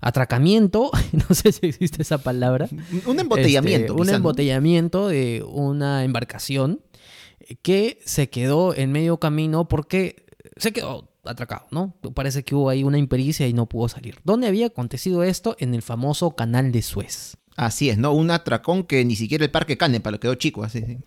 atracamiento, 0.00 0.90
no 1.12 1.34
sé 1.34 1.52
si 1.52 1.66
existe 1.66 2.02
esa 2.02 2.18
palabra. 2.18 2.68
Un 3.06 3.20
embotellamiento. 3.20 3.92
Este, 3.92 3.92
un 3.92 3.98
quizá, 4.00 4.12
¿no? 4.12 4.16
embotellamiento 4.16 5.08
de 5.08 5.44
una 5.46 6.04
embarcación 6.04 6.80
que 7.62 7.98
se 8.04 8.30
quedó 8.30 8.74
en 8.74 8.92
medio 8.92 9.18
camino 9.18 9.68
porque 9.68 10.26
se 10.56 10.72
quedó 10.72 11.08
atracado, 11.24 11.66
¿no? 11.70 11.94
Parece 12.14 12.42
que 12.42 12.54
hubo 12.54 12.68
ahí 12.68 12.84
una 12.84 12.98
impericia 12.98 13.46
y 13.46 13.52
no 13.52 13.66
pudo 13.66 13.88
salir. 13.88 14.18
¿Dónde 14.24 14.46
había 14.46 14.66
acontecido 14.66 15.22
esto? 15.22 15.56
En 15.58 15.74
el 15.74 15.82
famoso 15.82 16.34
canal 16.34 16.72
de 16.72 16.82
Suez. 16.82 17.36
Así 17.56 17.90
es, 17.90 17.98
¿no? 17.98 18.12
Un 18.12 18.30
atracón 18.30 18.84
que 18.84 19.04
ni 19.04 19.16
siquiera 19.16 19.44
el 19.44 19.50
parque 19.50 19.76
Canepa 19.76 20.10
lo 20.10 20.20
quedó 20.20 20.36
chico, 20.36 20.62
así. 20.62 20.84
sí. 20.84 20.98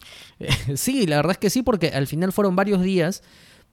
Sí, 0.75 1.07
la 1.07 1.15
verdad 1.17 1.31
es 1.31 1.37
que 1.37 1.49
sí, 1.49 1.63
porque 1.63 1.87
al 1.89 2.07
final 2.07 2.33
fueron 2.33 2.55
varios 2.55 2.81
días 2.81 3.23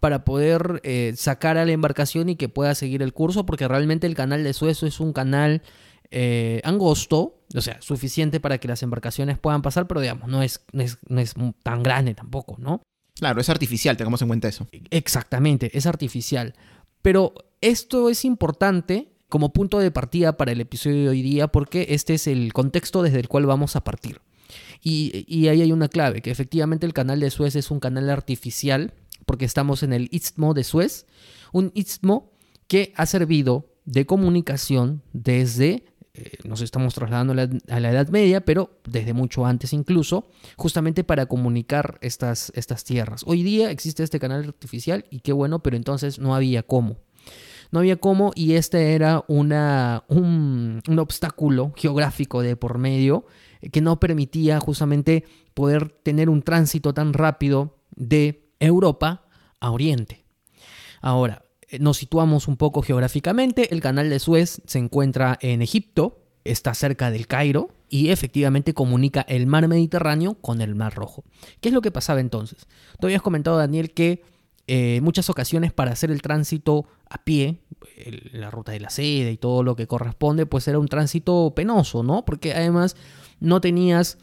para 0.01 0.25
poder 0.25 0.81
eh, 0.85 1.13
sacar 1.17 1.59
a 1.59 1.65
la 1.65 1.73
embarcación 1.73 2.29
y 2.29 2.37
que 2.37 2.49
pueda 2.49 2.75
seguir 2.75 3.03
el 3.03 3.13
curso, 3.13 3.45
porque 3.47 3.67
realmente 3.67 4.07
el 4.07 4.15
canal 4.15 4.45
de 4.45 4.53
Suez 4.53 4.83
es 4.85 5.01
un 5.01 5.13
canal 5.13 5.63
eh, 6.11 6.61
angosto, 6.65 7.43
o 7.55 7.61
sea, 7.61 7.81
suficiente 7.81 8.41
para 8.41 8.59
que 8.59 8.69
las 8.69 8.83
embarcaciones 8.83 9.39
puedan 9.39 9.63
pasar, 9.63 9.87
pero 9.87 10.01
digamos, 10.01 10.29
no 10.29 10.43
es, 10.43 10.65
no 10.73 10.83
es, 10.83 10.99
no 11.09 11.21
es 11.21 11.35
tan 11.63 11.83
grande 11.83 12.15
tampoco, 12.15 12.57
¿no? 12.59 12.83
Claro, 13.15 13.41
es 13.41 13.49
artificial, 13.49 13.97
tengamos 13.97 14.23
en 14.23 14.29
cuenta 14.29 14.49
eso. 14.49 14.69
Exactamente, 14.91 15.77
es 15.77 15.87
artificial. 15.87 16.55
Pero 17.03 17.35
esto 17.61 18.09
es 18.09 18.25
importante 18.25 19.13
como 19.29 19.53
punto 19.53 19.79
de 19.79 19.91
partida 19.91 20.37
para 20.37 20.53
el 20.53 20.61
episodio 20.61 21.03
de 21.03 21.09
hoy 21.11 21.23
día 21.23 21.49
porque 21.49 21.87
este 21.91 22.15
es 22.15 22.27
el 22.27 22.53
contexto 22.53 23.03
desde 23.03 23.21
el 23.21 23.29
cual 23.29 23.47
vamos 23.47 23.77
a 23.77 23.85
partir. 23.85 24.21
Y, 24.83 25.25
y 25.27 25.49
ahí 25.49 25.61
hay 25.61 25.73
una 25.73 25.89
clave, 25.89 26.23
que 26.23 26.31
efectivamente 26.31 26.87
el 26.87 26.95
canal 26.95 27.21
de 27.21 27.31
Suez 27.31 27.57
es 27.57 27.71
un 27.71 27.81
canal 27.81 28.09
artificial 28.09 28.95
porque 29.27 29.45
estamos 29.45 29.83
en 29.83 29.93
el 29.93 30.09
istmo 30.11 30.55
de 30.55 30.65
Suez, 30.65 31.07
un 31.53 31.73
istmo 31.75 32.33
que 32.67 32.93
ha 32.97 33.05
servido 33.07 33.67
de 33.85 34.07
comunicación 34.07 35.03
desde, 35.13 35.85
eh, 36.19 36.33
nos 36.45 36.63
estamos 36.63 36.95
trasladando 36.95 37.33
a 37.33 37.37
la, 37.37 37.49
a 37.69 37.81
la 37.81 37.91
Edad 37.91 38.09
Media, 38.09 38.45
pero 38.45 38.81
desde 38.85 39.13
mucho 39.13 39.47
antes 39.47 39.73
incluso, 39.73 40.31
justamente 40.57 41.05
para 41.05 41.27
comunicar 41.27 41.99
estas, 42.01 42.51
estas 42.57 42.83
tierras. 42.83 43.23
Hoy 43.25 43.45
día 43.45 43.71
existe 43.71 44.03
este 44.03 44.19
canal 44.19 44.45
artificial 44.45 45.05
y 45.11 45.21
qué 45.21 45.33
bueno, 45.33 45.63
pero 45.63 45.77
entonces 45.77 46.19
no 46.19 46.35
había 46.35 46.65
cómo. 46.65 46.97
No 47.71 47.81
había 47.81 47.97
cómo 47.97 48.33
y 48.35 48.55
este 48.55 48.95
era 48.95 49.25
una, 49.29 50.05
un, 50.09 50.83
un 50.89 50.99
obstáculo 50.99 51.73
geográfico 51.77 52.43
de 52.43 52.57
por 52.57 52.79
medio 52.79 53.27
que 53.71 53.81
no 53.81 54.01
permitía 54.01 54.59
justamente 54.59 55.25
poder 55.55 55.89
tener 55.89 56.31
un 56.31 56.43
tránsito 56.43 56.95
tan 56.95 57.13
rápido 57.13 57.79
de 57.95 58.51
Europa 58.59 59.27
a 59.61 59.71
Oriente. 59.71 60.25
Ahora, 61.01 61.43
nos 61.79 61.99
situamos 61.99 62.49
un 62.49 62.57
poco 62.57 62.83
geográficamente. 62.83 63.73
El 63.75 63.81
canal 63.81 64.11
de 64.11 64.19
Suez 64.19 64.63
se 64.67 64.79
encuentra 64.79 65.39
en 65.41 65.63
Egipto, 65.63 66.19
está 66.45 66.75
cerca 66.75 67.11
del 67.11 67.27
Cairo 67.27 67.69
y 67.89 68.11
efectivamente 68.11 68.75
comunica 68.75 69.23
el 69.23 69.47
mar 69.47 69.69
Mediterráneo 69.69 70.35
con 70.35 70.61
el 70.61 70.75
mar 70.75 70.95
Rojo. 70.95 71.25
¿Qué 71.61 71.69
es 71.69 71.75
lo 71.75 71.83
que 71.83 71.91
pasaba 71.91 72.21
entonces? 72.21 72.67
Tú 73.01 73.07
habías 73.07 73.23
comentado, 73.23 73.57
Daniel, 73.57 73.93
que 73.93 74.23
eh, 74.67 74.97
en 74.97 75.05
muchas 75.05 75.31
ocasiones 75.31 75.73
para 75.73 75.93
hacer 75.93 76.11
el 76.11 76.21
tránsito 76.21 76.87
a 77.09 77.25
pie, 77.25 77.61
la 78.33 78.51
ruta 78.51 78.73
de 78.73 78.81
la 78.81 78.91
seda 78.91 79.31
y 79.31 79.39
todo 79.39 79.63
lo 79.63 79.77
que 79.77 79.87
corresponde, 79.87 80.45
pues 80.45 80.69
era 80.69 80.79
un 80.79 80.89
tránsito 80.89 81.55
penoso, 81.57 82.03
¿no? 82.03 82.25
Porque 82.27 82.53
además 82.53 82.95
no 83.41 83.63
tenías, 83.63 84.19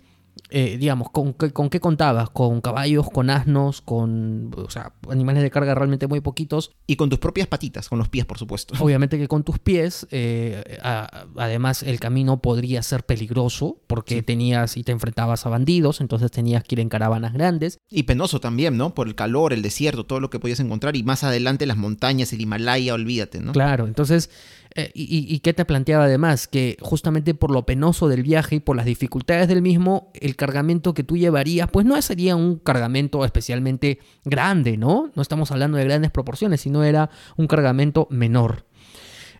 eh, 0.49 0.77
digamos, 0.77 1.09
¿con, 1.09 1.33
qué- 1.33 1.51
¿con 1.51 1.69
qué 1.69 1.79
contabas? 1.79 2.29
Con 2.29 2.61
caballos, 2.61 3.09
con 3.09 3.29
asnos, 3.29 3.81
con, 3.81 4.51
o 4.57 4.69
sea, 4.69 4.93
animales 5.09 5.43
de 5.43 5.49
carga 5.51 5.73
realmente 5.75 6.07
muy 6.07 6.21
poquitos. 6.21 6.71
Y 6.87 6.95
con 6.97 7.09
tus 7.09 7.19
propias 7.19 7.47
patitas, 7.47 7.89
con 7.89 7.97
los 7.99 8.09
pies, 8.09 8.25
por 8.25 8.37
supuesto. 8.37 8.73
Obviamente 8.83 9.17
que 9.17 9.27
con 9.27 9.43
tus 9.43 9.59
pies, 9.59 10.07
eh, 10.11 10.77
a- 10.83 11.25
además 11.37 11.83
el 11.83 11.99
camino 11.99 12.41
podría 12.41 12.81
ser 12.83 13.05
peligroso 13.05 13.77
porque 13.87 14.21
tenías 14.23 14.77
y 14.77 14.83
te 14.83 14.91
enfrentabas 14.91 15.45
a 15.45 15.49
bandidos, 15.49 16.01
entonces 16.01 16.31
tenías 16.31 16.63
que 16.63 16.75
ir 16.75 16.79
en 16.79 16.89
caravanas 16.89 17.33
grandes. 17.33 17.79
Y 17.89 18.03
penoso 18.03 18.39
también, 18.39 18.77
¿no? 18.77 18.93
Por 18.93 19.07
el 19.07 19.15
calor, 19.15 19.53
el 19.53 19.61
desierto, 19.61 20.05
todo 20.05 20.19
lo 20.19 20.29
que 20.29 20.39
podías 20.39 20.59
encontrar. 20.59 20.95
Y 20.95 21.03
más 21.03 21.23
adelante 21.23 21.65
las 21.65 21.77
montañas, 21.77 22.31
el 22.33 22.41
Himalaya, 22.41 22.93
olvídate, 22.93 23.39
¿no? 23.39 23.51
Claro, 23.51 23.87
entonces, 23.87 24.29
eh, 24.75 24.91
y, 24.93 25.33
y- 25.33 25.39
qué 25.39 25.53
te 25.53 25.63
planteaba 25.65 26.03
además? 26.05 26.47
Que 26.47 26.77
justamente 26.81 27.33
por 27.33 27.49
lo 27.51 27.65
penoso 27.65 28.07
del 28.09 28.23
viaje 28.23 28.55
y 28.55 28.59
por 28.59 28.75
las 28.75 28.85
dificultades 28.85 29.47
del 29.47 29.61
mismo, 29.61 30.11
el 30.13 30.35
cargamento 30.35 30.93
que 30.93 31.03
tú 31.03 31.15
llevarías, 31.17 31.69
pues 31.71 31.85
no 31.85 32.01
sería 32.01 32.35
un 32.35 32.57
cargamento 32.59 33.23
especialmente 33.23 33.99
grande, 34.25 34.77
¿no? 34.77 35.11
No 35.15 35.21
estamos 35.21 35.51
hablando 35.51 35.77
de 35.77 35.85
grandes 35.85 36.11
proporciones, 36.11 36.61
sino 36.61 36.83
era 36.83 37.09
un 37.37 37.47
cargamento 37.47 38.07
menor. 38.11 38.65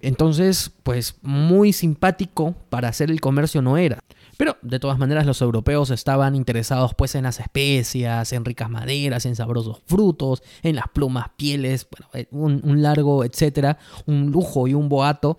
Entonces, 0.01 0.71
pues 0.83 1.15
muy 1.21 1.73
simpático 1.73 2.55
para 2.69 2.89
hacer 2.89 3.09
el 3.11 3.21
comercio 3.21 3.61
no 3.61 3.77
era. 3.77 3.99
Pero 4.37 4.57
de 4.61 4.79
todas 4.79 4.97
maneras 4.97 5.25
los 5.25 5.41
europeos 5.41 5.89
estaban 5.91 6.35
interesados 6.35 6.93
pues 6.93 7.15
en 7.15 7.23
las 7.23 7.39
especias, 7.39 8.33
en 8.33 8.45
ricas 8.45 8.69
maderas, 8.69 9.25
en 9.25 9.35
sabrosos 9.35 9.81
frutos, 9.85 10.43
en 10.63 10.75
las 10.75 10.87
plumas, 10.89 11.27
pieles, 11.37 11.87
bueno, 11.89 12.09
eh, 12.13 12.27
un, 12.31 12.61
un 12.63 12.81
largo, 12.81 13.23
etcétera, 13.23 13.77
un 14.05 14.31
lujo 14.31 14.67
y 14.67 14.73
un 14.73 14.89
boato 14.89 15.37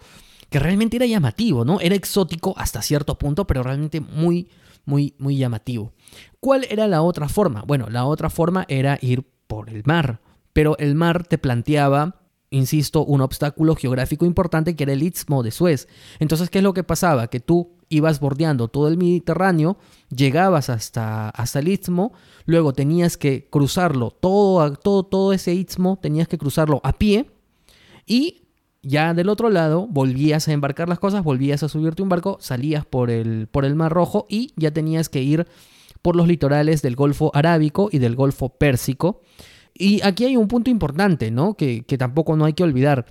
que 0.49 0.59
realmente 0.59 0.97
era 0.97 1.07
llamativo, 1.07 1.65
¿no? 1.65 1.81
Era 1.81 1.95
exótico 1.95 2.55
hasta 2.57 2.83
cierto 2.83 3.19
punto, 3.19 3.47
pero 3.47 3.63
realmente 3.63 4.01
muy, 4.01 4.49
muy, 4.85 5.15
muy 5.19 5.37
llamativo. 5.37 5.93
¿Cuál 6.41 6.67
era 6.71 6.87
la 6.87 7.03
otra 7.03 7.29
forma? 7.29 7.63
Bueno, 7.67 7.89
la 7.91 8.05
otra 8.05 8.31
forma 8.31 8.65
era 8.69 8.99
ir 9.03 9.25
por 9.47 9.69
el 9.71 9.83
mar, 9.85 10.21
pero 10.53 10.79
el 10.79 10.95
mar 10.95 11.27
te 11.27 11.39
planteaba 11.39 12.21
insisto, 12.51 13.05
un 13.05 13.21
obstáculo 13.21 13.75
geográfico 13.75 14.25
importante 14.25 14.77
que 14.77 14.85
era 14.85 14.93
el 14.93 15.03
Istmo 15.03 15.43
de 15.43 15.51
Suez. 15.51 15.89
Entonces, 16.19 16.51
¿qué 16.51 16.59
es 16.59 16.65
lo 16.65 16.75
que 16.75 16.85
pasaba? 16.85 17.29
Que 17.29 17.41
tú 17.41 17.76
ibas 17.89 18.21
bordeando 18.21 18.69
todo 18.69 18.89
el 18.89 18.97
Mediterráneo, 18.97 19.77
llegabas 20.15 20.71
hasta, 20.71 21.31
hasta 21.31 21.59
el 21.59 21.69
Istmo, 21.69 22.13
luego 22.45 22.73
tenías 22.73 23.17
que 23.17 23.49
cruzarlo, 23.49 24.11
todo, 24.11 24.73
todo, 24.75 25.05
todo 25.05 25.33
ese 25.33 25.55
Istmo 25.55 25.99
tenías 26.01 26.29
que 26.29 26.39
cruzarlo 26.39 26.81
a 26.85 26.93
pie 26.93 27.31
y 28.07 28.43
ya 28.83 29.15
del 29.15 29.29
otro 29.29 29.51
lado 29.51 29.87
volvías 29.89 30.47
a 30.47 30.53
embarcar 30.53 30.89
las 30.89 31.01
cosas, 31.01 31.25
volvías 31.25 31.63
a 31.63 31.69
subirte 31.69 32.03
un 32.03 32.09
barco, 32.09 32.39
salías 32.41 32.87
por 32.87 33.11
el, 33.11 33.49
por 33.49 33.65
el 33.65 33.75
Mar 33.75 33.93
Rojo 33.93 34.27
y 34.29 34.53
ya 34.57 34.71
tenías 34.71 35.09
que 35.09 35.23
ir 35.23 35.47
por 36.03 36.15
los 36.15 36.29
litorales 36.29 36.83
del 36.83 36.95
Golfo 36.95 37.33
Arábico 37.35 37.89
y 37.91 37.99
del 37.99 38.15
Golfo 38.15 38.51
Pérsico. 38.51 39.23
Y 39.75 40.01
aquí 40.03 40.25
hay 40.25 40.37
un 40.37 40.47
punto 40.47 40.71
importante, 40.71 41.33
¿no? 41.33 41.55
Que, 41.55 41.83
que 41.83 41.99
tampoco 41.99 42.37
no 42.37 42.45
hay 42.45 42.53
que 42.53 42.63
olvidar. 42.63 43.07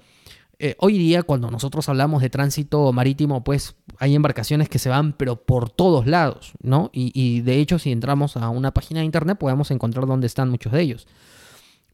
Eh, 0.57 0.75
hoy 0.79 0.97
día, 0.97 1.23
cuando 1.23 1.51
nosotros 1.51 1.89
hablamos 1.89 2.21
de 2.21 2.29
tránsito 2.29 2.91
marítimo, 2.93 3.43
pues 3.43 3.75
hay 3.97 4.15
embarcaciones 4.15 4.69
que 4.69 4.79
se 4.79 4.89
van, 4.89 5.13
pero 5.13 5.35
por 5.35 5.69
todos 5.69 6.07
lados, 6.07 6.53
¿no? 6.61 6.89
Y, 6.93 7.11
y 7.13 7.41
de 7.41 7.59
hecho, 7.59 7.79
si 7.79 7.91
entramos 7.91 8.37
a 8.37 8.49
una 8.49 8.73
página 8.73 9.01
de 9.01 9.05
internet, 9.05 9.37
podemos 9.37 9.71
encontrar 9.71 10.05
dónde 10.05 10.27
están 10.27 10.49
muchos 10.49 10.71
de 10.71 10.81
ellos. 10.81 11.07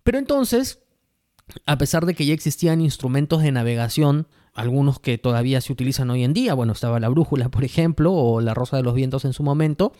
Pero 0.03 0.19
entonces, 0.19 0.79
a 1.65 1.77
pesar 1.77 2.05
de 2.05 2.13
que 2.13 2.25
ya 2.25 2.33
existían 2.33 2.81
instrumentos 2.81 3.41
de 3.41 3.51
navegación, 3.51 4.27
algunos 4.53 4.99
que 4.99 5.17
todavía 5.17 5.61
se 5.61 5.71
utilizan 5.71 6.09
hoy 6.09 6.23
en 6.23 6.33
día, 6.33 6.53
bueno, 6.53 6.73
estaba 6.73 6.99
la 6.99 7.09
brújula, 7.09 7.49
por 7.49 7.63
ejemplo, 7.63 8.13
o 8.13 8.41
la 8.41 8.53
rosa 8.53 8.77
de 8.77 8.83
los 8.83 8.93
vientos 8.93 9.25
en 9.25 9.33
su 9.33 9.43
momento, 9.43 9.93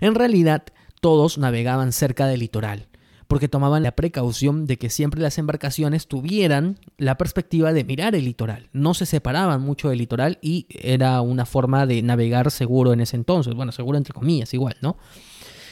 en 0.00 0.14
realidad 0.14 0.64
todos 1.00 1.38
navegaban 1.38 1.92
cerca 1.92 2.26
del 2.26 2.40
litoral 2.40 2.88
porque 3.28 3.48
tomaban 3.48 3.82
la 3.82 3.92
precaución 3.92 4.66
de 4.66 4.78
que 4.78 4.90
siempre 4.90 5.20
las 5.20 5.38
embarcaciones 5.38 6.08
tuvieran 6.08 6.78
la 6.96 7.16
perspectiva 7.16 7.72
de 7.72 7.84
mirar 7.84 8.14
el 8.14 8.24
litoral. 8.24 8.70
No 8.72 8.94
se 8.94 9.06
separaban 9.06 9.60
mucho 9.60 9.90
del 9.90 9.98
litoral 9.98 10.38
y 10.42 10.66
era 10.70 11.20
una 11.20 11.46
forma 11.46 11.86
de 11.86 12.02
navegar 12.02 12.50
seguro 12.50 12.92
en 12.92 13.00
ese 13.00 13.16
entonces. 13.16 13.54
Bueno, 13.54 13.70
seguro 13.70 13.98
entre 13.98 14.14
comillas, 14.14 14.52
igual, 14.54 14.76
¿no? 14.80 14.96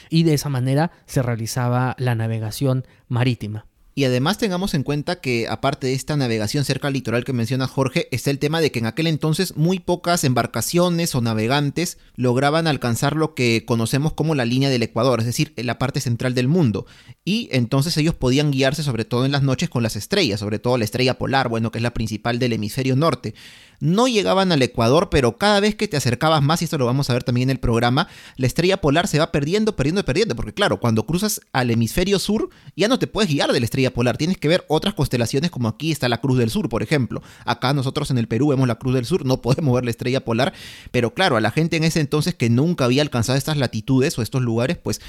Y 0.09 0.23
de 0.23 0.35
esa 0.35 0.49
manera 0.49 0.91
se 1.05 1.21
realizaba 1.21 1.95
la 1.99 2.15
navegación 2.15 2.85
marítima. 3.07 3.66
Y 3.97 4.05
además 4.05 4.37
tengamos 4.37 4.75
en 4.75 4.83
cuenta 4.83 5.21
que 5.21 5.47
aparte 5.49 5.87
de 5.87 5.93
esta 5.93 6.15
navegación 6.15 6.63
cerca 6.63 6.87
al 6.87 6.93
litoral 6.93 7.23
que 7.23 7.33
menciona 7.33 7.65
Jorge, 7.65 8.07
está 8.11 8.29
el 8.29 8.37
tema 8.37 8.61
de 8.61 8.71
que 8.71 8.77
en 8.77 8.85
aquel 8.85 9.07
entonces 9.07 9.57
muy 9.57 9.79
pocas 9.79 10.23
embarcaciones 10.23 11.15
o 11.15 11.21
navegantes 11.21 11.97
lograban 12.15 12.67
alcanzar 12.67 13.15
lo 13.15 13.33
que 13.33 13.63
conocemos 13.65 14.13
como 14.13 14.35
la 14.35 14.45
línea 14.45 14.69
del 14.69 14.83
Ecuador, 14.83 15.21
es 15.21 15.25
decir, 15.25 15.51
la 15.55 15.79
parte 15.79 15.99
central 15.99 16.35
del 16.35 16.47
mundo. 16.47 16.85
Y 17.25 17.49
entonces 17.51 17.97
ellos 17.97 18.13
podían 18.13 18.51
guiarse 18.51 18.83
sobre 18.83 19.03
todo 19.03 19.25
en 19.25 19.31
las 19.31 19.41
noches 19.41 19.67
con 19.67 19.81
las 19.81 19.95
estrellas, 19.95 20.41
sobre 20.41 20.59
todo 20.59 20.77
la 20.77 20.85
estrella 20.85 21.17
polar, 21.17 21.49
bueno, 21.49 21.71
que 21.71 21.79
es 21.79 21.83
la 21.83 21.95
principal 21.95 22.37
del 22.37 22.53
hemisferio 22.53 22.95
norte. 22.95 23.33
No 23.79 24.07
llegaban 24.07 24.51
al 24.51 24.61
Ecuador, 24.61 25.09
pero 25.09 25.37
cada 25.37 25.59
vez 25.59 25.75
que 25.75 25.87
te 25.87 25.97
acercabas 25.97 26.41
más, 26.41 26.61
y 26.61 26.65
esto 26.65 26.77
lo 26.77 26.85
vamos 26.85 27.09
a 27.09 27.13
ver 27.13 27.23
también 27.23 27.49
en 27.49 27.55
el 27.55 27.59
programa, 27.59 28.07
la 28.35 28.47
estrella 28.47 28.77
polar 28.77 29.07
se 29.07 29.19
va 29.19 29.31
perdiendo, 29.31 29.75
perdiendo, 29.75 30.03
perdiendo, 30.03 30.35
porque 30.35 30.53
claro, 30.53 30.79
cuando 30.79 31.05
cruzas 31.05 31.41
al 31.53 31.69
hemisferio 31.69 32.19
sur, 32.19 32.49
ya 32.75 32.87
no 32.87 32.99
te 32.99 33.07
puedes 33.07 33.29
guiar 33.29 33.53
de 33.53 33.59
la 33.59 33.65
estrella 33.65 33.93
polar. 33.93 34.17
Tienes 34.17 34.37
que 34.37 34.47
ver 34.47 34.65
otras 34.67 34.93
constelaciones 34.93 35.51
como 35.51 35.67
aquí 35.67 35.91
está 35.91 36.09
la 36.09 36.21
Cruz 36.21 36.37
del 36.37 36.49
Sur, 36.49 36.69
por 36.69 36.83
ejemplo. 36.83 37.21
Acá 37.45 37.73
nosotros 37.73 38.09
en 38.11 38.17
el 38.17 38.27
Perú 38.27 38.47
vemos 38.47 38.67
la 38.67 38.75
Cruz 38.75 38.95
del 38.95 39.05
Sur, 39.05 39.25
no 39.25 39.41
podemos 39.41 39.73
ver 39.75 39.85
la 39.85 39.91
estrella 39.91 40.25
polar, 40.25 40.53
pero 40.91 41.13
claro, 41.13 41.37
a 41.37 41.41
la 41.41 41.51
gente 41.51 41.77
en 41.77 41.83
ese 41.83 41.99
entonces 41.99 42.35
que 42.35 42.49
nunca 42.49 42.85
había 42.85 43.01
alcanzado 43.01 43.37
estas 43.37 43.57
latitudes 43.57 44.17
o 44.17 44.21
estos 44.21 44.41
lugares, 44.41 44.77
pues 44.77 45.01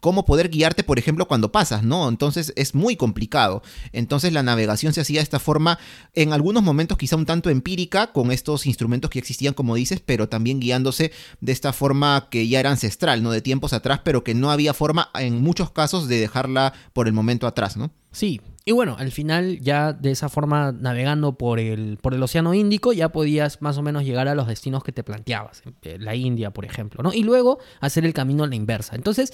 cómo 0.00 0.24
poder 0.24 0.48
guiarte, 0.48 0.84
por 0.84 0.98
ejemplo, 0.98 1.26
cuando 1.26 1.52
pasas, 1.52 1.82
¿no? 1.82 2.08
Entonces 2.08 2.52
es 2.56 2.74
muy 2.74 2.96
complicado. 2.96 3.62
Entonces 3.92 4.32
la 4.32 4.42
navegación 4.42 4.92
se 4.92 5.00
hacía 5.00 5.20
de 5.20 5.24
esta 5.24 5.38
forma, 5.38 5.78
en 6.14 6.32
algunos 6.32 6.62
momentos 6.62 6.98
quizá 6.98 7.16
un 7.16 7.26
tanto 7.26 7.50
empírica, 7.50 8.12
con 8.12 8.32
estos 8.32 8.66
instrumentos 8.66 9.10
que 9.10 9.18
existían, 9.18 9.54
como 9.54 9.74
dices, 9.74 10.00
pero 10.04 10.28
también 10.28 10.60
guiándose 10.60 11.12
de 11.40 11.52
esta 11.52 11.72
forma 11.72 12.28
que 12.30 12.48
ya 12.48 12.60
era 12.60 12.70
ancestral, 12.70 13.22
¿no? 13.22 13.30
De 13.30 13.42
tiempos 13.42 13.72
atrás, 13.72 14.00
pero 14.04 14.24
que 14.24 14.34
no 14.34 14.50
había 14.50 14.74
forma, 14.74 15.10
en 15.14 15.42
muchos 15.42 15.70
casos, 15.70 16.08
de 16.08 16.20
dejarla 16.20 16.72
por 16.92 17.06
el 17.06 17.12
momento 17.12 17.46
atrás, 17.46 17.76
¿no? 17.76 17.90
Sí, 18.10 18.40
y 18.64 18.72
bueno, 18.72 18.96
al 18.98 19.12
final 19.12 19.60
ya 19.60 19.92
de 19.92 20.10
esa 20.10 20.28
forma 20.28 20.72
navegando 20.72 21.38
por 21.38 21.58
el, 21.58 21.98
por 22.02 22.14
el 22.14 22.22
Océano 22.22 22.52
Índico 22.52 22.92
ya 22.92 23.10
podías 23.10 23.62
más 23.62 23.78
o 23.78 23.82
menos 23.82 24.04
llegar 24.04 24.28
a 24.28 24.34
los 24.34 24.46
destinos 24.46 24.82
que 24.82 24.92
te 24.92 25.02
planteabas, 25.02 25.62
eh, 25.82 25.96
la 25.98 26.14
India 26.14 26.50
por 26.50 26.64
ejemplo, 26.64 27.02
¿no? 27.02 27.12
Y 27.12 27.22
luego 27.22 27.58
hacer 27.80 28.04
el 28.04 28.12
camino 28.12 28.44
a 28.44 28.46
la 28.46 28.56
inversa. 28.56 28.94
Entonces 28.94 29.32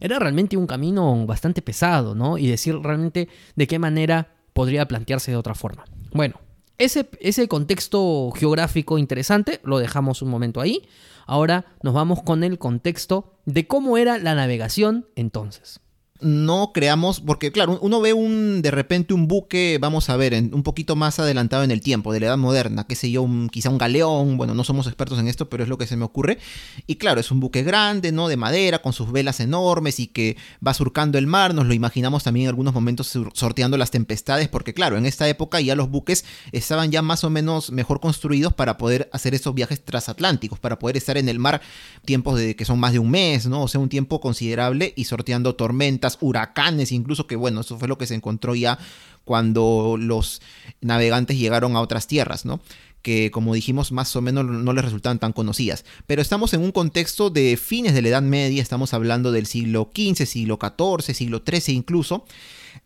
era 0.00 0.18
realmente 0.18 0.56
un 0.56 0.66
camino 0.66 1.26
bastante 1.26 1.62
pesado, 1.62 2.14
¿no? 2.14 2.38
Y 2.38 2.46
decir 2.46 2.76
realmente 2.76 3.28
de 3.56 3.66
qué 3.66 3.78
manera 3.78 4.34
podría 4.52 4.86
plantearse 4.88 5.30
de 5.30 5.36
otra 5.36 5.54
forma. 5.54 5.84
Bueno, 6.12 6.40
ese, 6.78 7.08
ese 7.20 7.48
contexto 7.48 8.30
geográfico 8.32 8.98
interesante 8.98 9.60
lo 9.64 9.78
dejamos 9.78 10.22
un 10.22 10.30
momento 10.30 10.60
ahí. 10.60 10.88
Ahora 11.26 11.66
nos 11.82 11.94
vamos 11.94 12.22
con 12.22 12.44
el 12.44 12.58
contexto 12.58 13.38
de 13.44 13.66
cómo 13.66 13.98
era 13.98 14.18
la 14.18 14.34
navegación 14.34 15.06
entonces 15.14 15.80
no 16.20 16.72
creamos, 16.72 17.20
porque 17.20 17.52
claro, 17.52 17.78
uno 17.80 18.00
ve 18.00 18.12
un 18.12 18.60
de 18.62 18.70
repente 18.70 19.14
un 19.14 19.28
buque, 19.28 19.78
vamos 19.80 20.10
a 20.10 20.16
ver, 20.16 20.34
un 20.34 20.62
poquito 20.62 20.96
más 20.96 21.18
adelantado 21.18 21.62
en 21.62 21.70
el 21.70 21.80
tiempo, 21.80 22.12
de 22.12 22.20
la 22.20 22.26
edad 22.26 22.38
moderna, 22.38 22.86
qué 22.88 22.96
sé 22.96 23.10
yo, 23.10 23.22
un, 23.22 23.48
quizá 23.48 23.70
un 23.70 23.78
galeón, 23.78 24.36
bueno, 24.36 24.54
no 24.54 24.64
somos 24.64 24.86
expertos 24.86 25.18
en 25.18 25.28
esto, 25.28 25.48
pero 25.48 25.62
es 25.62 25.68
lo 25.68 25.78
que 25.78 25.86
se 25.86 25.96
me 25.96 26.04
ocurre. 26.04 26.38
Y 26.86 26.96
claro, 26.96 27.20
es 27.20 27.30
un 27.30 27.40
buque 27.40 27.62
grande, 27.62 28.10
¿no? 28.10 28.28
De 28.28 28.36
madera, 28.36 28.82
con 28.82 28.92
sus 28.92 29.12
velas 29.12 29.40
enormes 29.40 30.00
y 30.00 30.08
que 30.08 30.36
va 30.66 30.74
surcando 30.74 31.18
el 31.18 31.26
mar, 31.26 31.54
nos 31.54 31.66
lo 31.66 31.74
imaginamos 31.74 32.24
también 32.24 32.44
en 32.44 32.48
algunos 32.48 32.74
momentos 32.74 33.16
sorteando 33.34 33.76
las 33.76 33.90
tempestades, 33.90 34.48
porque 34.48 34.74
claro, 34.74 34.96
en 34.96 35.06
esta 35.06 35.28
época 35.28 35.60
ya 35.60 35.76
los 35.76 35.88
buques 35.88 36.24
estaban 36.52 36.90
ya 36.90 37.02
más 37.02 37.22
o 37.24 37.30
menos 37.30 37.70
mejor 37.70 38.00
construidos 38.00 38.52
para 38.52 38.76
poder 38.76 39.08
hacer 39.12 39.34
esos 39.34 39.54
viajes 39.54 39.84
transatlánticos, 39.84 40.58
para 40.58 40.78
poder 40.78 40.96
estar 40.96 41.16
en 41.16 41.28
el 41.28 41.38
mar 41.38 41.60
tiempos 42.04 42.38
de 42.38 42.56
que 42.56 42.64
son 42.64 42.80
más 42.80 42.92
de 42.92 42.98
un 42.98 43.10
mes, 43.10 43.46
¿no? 43.46 43.62
O 43.62 43.68
sea, 43.68 43.80
un 43.80 43.88
tiempo 43.88 44.20
considerable 44.20 44.92
y 44.96 45.04
sorteando 45.04 45.54
tormentas 45.54 46.07
huracanes, 46.20 46.92
incluso 46.92 47.26
que 47.26 47.36
bueno, 47.36 47.60
eso 47.60 47.78
fue 47.78 47.88
lo 47.88 47.98
que 47.98 48.06
se 48.06 48.14
encontró 48.14 48.54
ya 48.54 48.78
cuando 49.24 49.96
los 49.98 50.40
navegantes 50.80 51.38
llegaron 51.38 51.76
a 51.76 51.80
otras 51.80 52.06
tierras, 52.06 52.46
¿no? 52.46 52.60
que 53.02 53.30
como 53.30 53.54
dijimos 53.54 53.92
más 53.92 54.14
o 54.16 54.20
menos 54.20 54.44
no 54.44 54.72
les 54.72 54.84
resultaban 54.84 55.18
tan 55.18 55.32
conocidas. 55.32 55.84
Pero 56.06 56.20
estamos 56.20 56.52
en 56.54 56.62
un 56.62 56.72
contexto 56.72 57.30
de 57.30 57.56
fines 57.56 57.94
de 57.94 58.02
la 58.02 58.08
Edad 58.08 58.22
Media, 58.22 58.62
estamos 58.62 58.92
hablando 58.94 59.32
del 59.32 59.46
siglo 59.46 59.90
XV, 59.94 60.26
siglo 60.26 60.58
XIV, 60.60 61.14
siglo 61.14 61.42
XIII 61.46 61.74
incluso, 61.76 62.24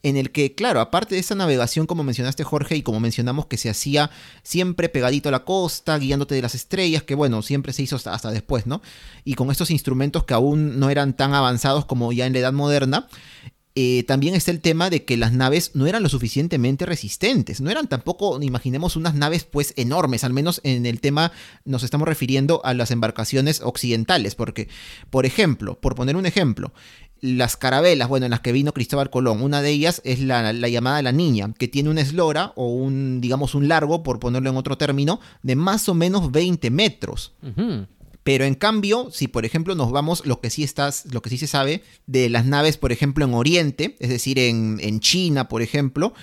en 0.03 0.17
el 0.17 0.31
que, 0.31 0.55
claro, 0.55 0.81
aparte 0.81 1.15
de 1.15 1.21
esa 1.21 1.35
navegación 1.35 1.87
como 1.87 2.03
mencionaste 2.03 2.45
Jorge 2.45 2.77
y 2.77 2.83
como 2.83 3.01
mencionamos 3.01 3.47
que 3.47 3.57
se 3.57 3.71
hacía 3.71 4.11
siempre 4.43 4.89
pegadito 4.89 5.29
a 5.29 5.33
la 5.33 5.45
costa, 5.45 5.99
guiándote 5.99 6.35
de 6.35 6.43
las 6.43 6.55
estrellas, 6.55 7.03
que 7.03 7.15
bueno, 7.15 7.43
siempre 7.43 7.73
se 7.73 7.83
hizo 7.83 7.97
hasta, 7.97 8.31
después, 8.31 8.67
¿no? 8.67 8.83
Y 9.25 9.35
con 9.35 9.51
estos 9.51 9.71
instrumentos 9.71 10.25
que 10.25 10.35
aún 10.35 10.79
no 10.81 10.91
eran 10.91 11.15
tan 11.15 11.35
avanzados 11.35 11.85
como 11.85 12.13
ya 12.13 12.27
en 12.27 12.33
la 12.33 12.41
Edad 12.41 12.53
Moderna, 12.53 13.07
eh, 13.75 14.05
también 14.07 14.35
está 14.35 14.51
el 14.51 14.61
tema 14.61 14.91
de 14.91 15.05
que 15.05 15.17
las 15.17 15.33
naves 15.33 15.71
no 15.73 15.87
eran 15.87 16.03
lo 16.03 16.11
suficientemente 16.11 16.85
resistentes, 16.85 17.63
no 17.63 17.71
eran 17.71 17.89
tampoco, 17.89 18.43
imaginemos, 18.43 18.97
unas 18.97 19.15
naves 19.15 19.45
pues 19.45 19.73
enormes, 19.77 20.25
al 20.25 20.35
menos 20.35 20.61
en 20.63 20.85
el 20.85 21.01
tema 21.01 21.33
nos 21.65 21.83
estamos 21.83 22.07
refiriendo 22.07 22.61
a 22.65 22.75
las 22.75 22.91
embarcaciones 22.91 23.63
occidentales, 23.63 24.35
porque, 24.35 24.69
por 25.09 25.25
ejemplo, 25.25 25.81
por 25.81 25.95
poner 25.95 26.17
un 26.17 26.27
ejemplo, 26.27 26.75
las 27.23 27.57
carabelas, 27.57 28.09
bueno, 28.09 28.27
en 28.27 28.31
las 28.31 28.41
que 28.41 28.53
vino 28.53 28.73
Cristóbal 28.75 29.09
Colón. 29.09 29.43
Una 29.43 29.63
de 29.63 29.71
ellas 29.71 30.03
es 30.05 30.21
la, 30.21 30.53
llamada 30.53 31.01
La 31.03 31.13
Niña, 31.13 31.55
que 31.57 31.69
tiene 31.69 31.89
una 31.89 32.01
eslora 32.01 32.53
o 32.57 32.67
un, 32.69 33.21
digamos, 33.21 33.55
un 33.55 33.69
largo, 33.69 34.03
por 34.03 34.19
ponerlo 34.19 34.51
en 34.51 34.57
otro 34.57 34.77
término, 34.77 35.21
de 35.43 35.55
más 35.57 35.89
o 35.89 35.95
menos 35.95 36.33
20 36.33 36.71
metros. 36.71 37.33
Pero 38.25 38.45
en 38.45 38.55
cambio, 38.55 39.11
si 39.11 39.29
por 39.29 39.45
ejemplo 39.45 39.75
nos 39.75 39.91
vamos, 39.91 40.25
lo 40.27 40.41
que 40.41 40.51
sí 40.51 40.63
estás, 40.63 41.07
lo 41.13 41.23
que 41.23 41.31
sí 41.31 41.39
se 41.39 41.47
sabe 41.47 41.83
de 42.07 42.29
las 42.29 42.45
naves, 42.45 42.77
por 42.77 42.93
ejemplo, 42.93 43.25
en 43.25 43.35
Oriente, 43.35 43.97
es 43.99 44.09
decir, 44.09 44.39
en, 44.39 44.79
en 44.81 45.01
China, 45.01 45.49
por 45.49 45.63
ejemplo, 45.63 46.15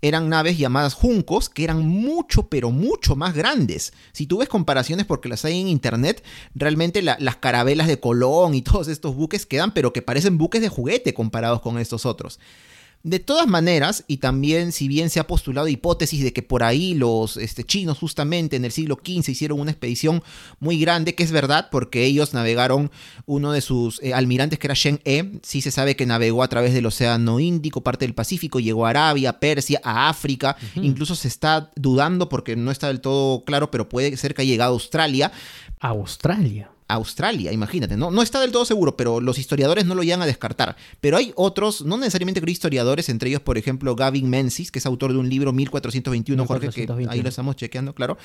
eran 0.00 0.28
naves 0.28 0.58
llamadas 0.58 0.94
juncos, 0.94 1.48
que 1.48 1.64
eran 1.64 1.86
mucho, 1.86 2.48
pero 2.48 2.70
mucho 2.70 3.16
más 3.16 3.34
grandes. 3.34 3.92
Si 4.12 4.26
tú 4.26 4.38
ves 4.38 4.48
comparaciones, 4.48 5.06
porque 5.06 5.28
las 5.28 5.44
hay 5.44 5.60
en 5.60 5.68
internet, 5.68 6.22
realmente 6.54 7.02
las 7.02 7.36
carabelas 7.36 7.88
de 7.88 7.98
Colón 7.98 8.54
y 8.54 8.62
todos 8.62 8.88
estos 8.88 9.16
buques 9.16 9.46
quedan, 9.46 9.72
pero 9.74 9.92
que 9.92 10.02
parecen 10.02 10.38
buques 10.38 10.60
de 10.60 10.68
juguete 10.68 11.14
comparados 11.14 11.60
con 11.60 11.78
estos 11.78 12.06
otros. 12.06 12.38
De 13.04 13.20
todas 13.20 13.46
maneras, 13.46 14.04
y 14.08 14.16
también 14.16 14.72
si 14.72 14.88
bien 14.88 15.08
se 15.08 15.20
ha 15.20 15.26
postulado 15.26 15.68
hipótesis 15.68 16.24
de 16.24 16.32
que 16.32 16.42
por 16.42 16.64
ahí 16.64 16.94
los 16.94 17.36
este, 17.36 17.62
chinos 17.62 17.96
justamente 17.98 18.56
en 18.56 18.64
el 18.64 18.72
siglo 18.72 18.98
XV 19.02 19.30
hicieron 19.30 19.60
una 19.60 19.70
expedición 19.70 20.22
muy 20.58 20.80
grande, 20.80 21.14
que 21.14 21.22
es 21.22 21.30
verdad, 21.30 21.68
porque 21.70 22.04
ellos 22.04 22.34
navegaron 22.34 22.90
uno 23.24 23.52
de 23.52 23.60
sus 23.60 24.02
eh, 24.02 24.14
almirantes 24.14 24.58
que 24.58 24.66
era 24.66 24.74
Shen 24.74 25.00
E, 25.04 25.38
sí 25.42 25.60
se 25.60 25.70
sabe 25.70 25.94
que 25.94 26.06
navegó 26.06 26.42
a 26.42 26.48
través 26.48 26.74
del 26.74 26.86
Océano 26.86 27.38
Índico, 27.38 27.82
parte 27.82 28.04
del 28.04 28.14
Pacífico, 28.14 28.58
llegó 28.58 28.84
a 28.84 28.90
Arabia, 28.90 29.38
Persia, 29.38 29.80
a 29.84 30.08
África, 30.08 30.56
incluso 30.74 31.14
se 31.14 31.28
está 31.28 31.70
dudando 31.76 32.28
porque 32.28 32.56
no 32.56 32.72
está 32.72 32.88
del 32.88 33.00
todo 33.00 33.44
claro, 33.44 33.70
pero 33.70 33.88
puede 33.88 34.16
ser 34.16 34.34
que 34.34 34.42
haya 34.42 34.50
llegado 34.50 34.72
a 34.72 34.74
Australia. 34.74 35.30
A 35.78 35.88
Australia. 35.90 36.70
Australia, 36.88 37.52
imagínate, 37.52 37.98
¿no? 37.98 38.10
No 38.10 38.22
está 38.22 38.40
del 38.40 38.50
todo 38.50 38.64
seguro, 38.64 38.96
pero 38.96 39.20
los 39.20 39.38
historiadores 39.38 39.84
no 39.84 39.94
lo 39.94 40.02
llegan 40.02 40.22
a 40.22 40.26
descartar. 40.26 40.74
Pero 41.00 41.18
hay 41.18 41.32
otros, 41.36 41.84
no 41.84 41.98
necesariamente 41.98 42.40
creo 42.40 42.50
historiadores, 42.50 43.10
entre 43.10 43.28
ellos, 43.28 43.42
por 43.42 43.58
ejemplo, 43.58 43.94
Gavin 43.94 44.28
Menzies, 44.30 44.72
que 44.72 44.78
es 44.78 44.86
autor 44.86 45.12
de 45.12 45.18
un 45.18 45.28
libro 45.28 45.52
1421, 45.52 46.46
Jorge, 46.46 46.68
que 46.70 46.88
ahí 47.08 47.22
lo 47.22 47.28
estamos 47.28 47.56
chequeando, 47.56 47.94
claro, 47.94 48.16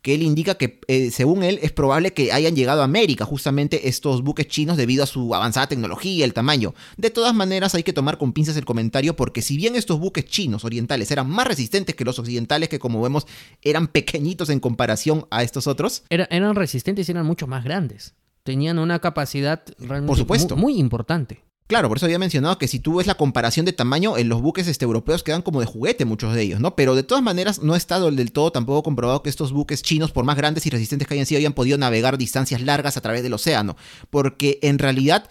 que 0.00 0.14
él 0.14 0.22
indica 0.22 0.54
que, 0.54 0.80
eh, 0.88 1.10
según 1.10 1.42
él, 1.42 1.58
es 1.60 1.72
probable 1.72 2.14
que 2.14 2.32
hayan 2.32 2.56
llegado 2.56 2.80
a 2.80 2.84
América 2.84 3.26
justamente 3.26 3.88
estos 3.88 4.22
buques 4.22 4.48
chinos 4.48 4.78
debido 4.78 5.04
a 5.04 5.06
su 5.06 5.34
avanzada 5.34 5.66
tecnología, 5.66 6.24
el 6.24 6.32
tamaño. 6.32 6.74
De 6.96 7.10
todas 7.10 7.34
maneras, 7.34 7.74
hay 7.74 7.82
que 7.82 7.92
tomar 7.92 8.16
con 8.16 8.32
pinzas 8.32 8.56
el 8.56 8.64
comentario 8.64 9.14
porque 9.14 9.42
si 9.42 9.58
bien 9.58 9.76
estos 9.76 10.00
buques 10.00 10.24
chinos 10.24 10.64
orientales 10.64 11.10
eran 11.10 11.28
más 11.28 11.46
resistentes 11.46 11.94
que 11.94 12.04
los 12.06 12.18
occidentales, 12.18 12.70
que 12.70 12.78
como 12.78 13.02
vemos 13.02 13.26
eran 13.60 13.88
pequeñitos 13.88 14.48
en 14.48 14.60
comparación 14.60 15.26
a 15.30 15.42
estos 15.42 15.66
otros. 15.66 16.04
eran 16.08 16.54
resistentes 16.54 17.08
y 17.08 17.12
eran 17.12 17.26
mucho 17.26 17.46
más 17.46 17.62
grandes 17.62 18.05
tenían 18.46 18.78
una 18.78 19.00
capacidad 19.00 19.62
realmente 19.78 20.54
Muy, 20.54 20.78
importante. 20.78 21.42
Claro, 21.66 21.88
por 21.88 21.96
eso 21.96 22.06
había 22.06 22.20
mencionado 22.20 22.58
que 22.58 22.68
si 22.68 22.78
tú 22.78 22.94
ves 22.94 23.08
la 23.08 23.16
comparación 23.16 23.66
de 23.66 23.72
tamaño, 23.72 24.16
en 24.16 24.28
los 24.28 24.40
buques 24.40 24.68
este, 24.68 24.84
europeos 24.84 25.24
quedan 25.24 25.42
como 25.42 25.58
de 25.58 25.66
juguete 25.66 26.04
muchos 26.04 26.32
de 26.32 26.42
ellos, 26.42 26.60
¿no? 26.60 26.76
Pero 26.76 26.94
de 26.94 27.02
todas 27.02 27.24
maneras 27.24 27.60
no 27.60 27.74
ha 27.74 27.76
estado 27.76 28.08
del 28.12 28.30
todo 28.30 28.52
tampoco 28.52 28.84
comprobado 28.84 29.24
que 29.24 29.30
estos 29.30 29.52
buques 29.52 29.82
chinos, 29.82 30.12
por 30.12 30.24
más 30.24 30.36
grandes 30.36 30.64
y 30.64 30.70
resistentes 30.70 31.08
que 31.08 31.14
hayan 31.14 31.26
sido, 31.26 31.40
hayan 31.40 31.54
podido 31.54 31.76
navegar 31.76 32.18
distancias 32.18 32.60
largas 32.60 32.96
a 32.96 33.00
través 33.00 33.24
del 33.24 33.34
océano. 33.34 33.76
Porque 34.10 34.60
en 34.62 34.78
realidad 34.78 35.28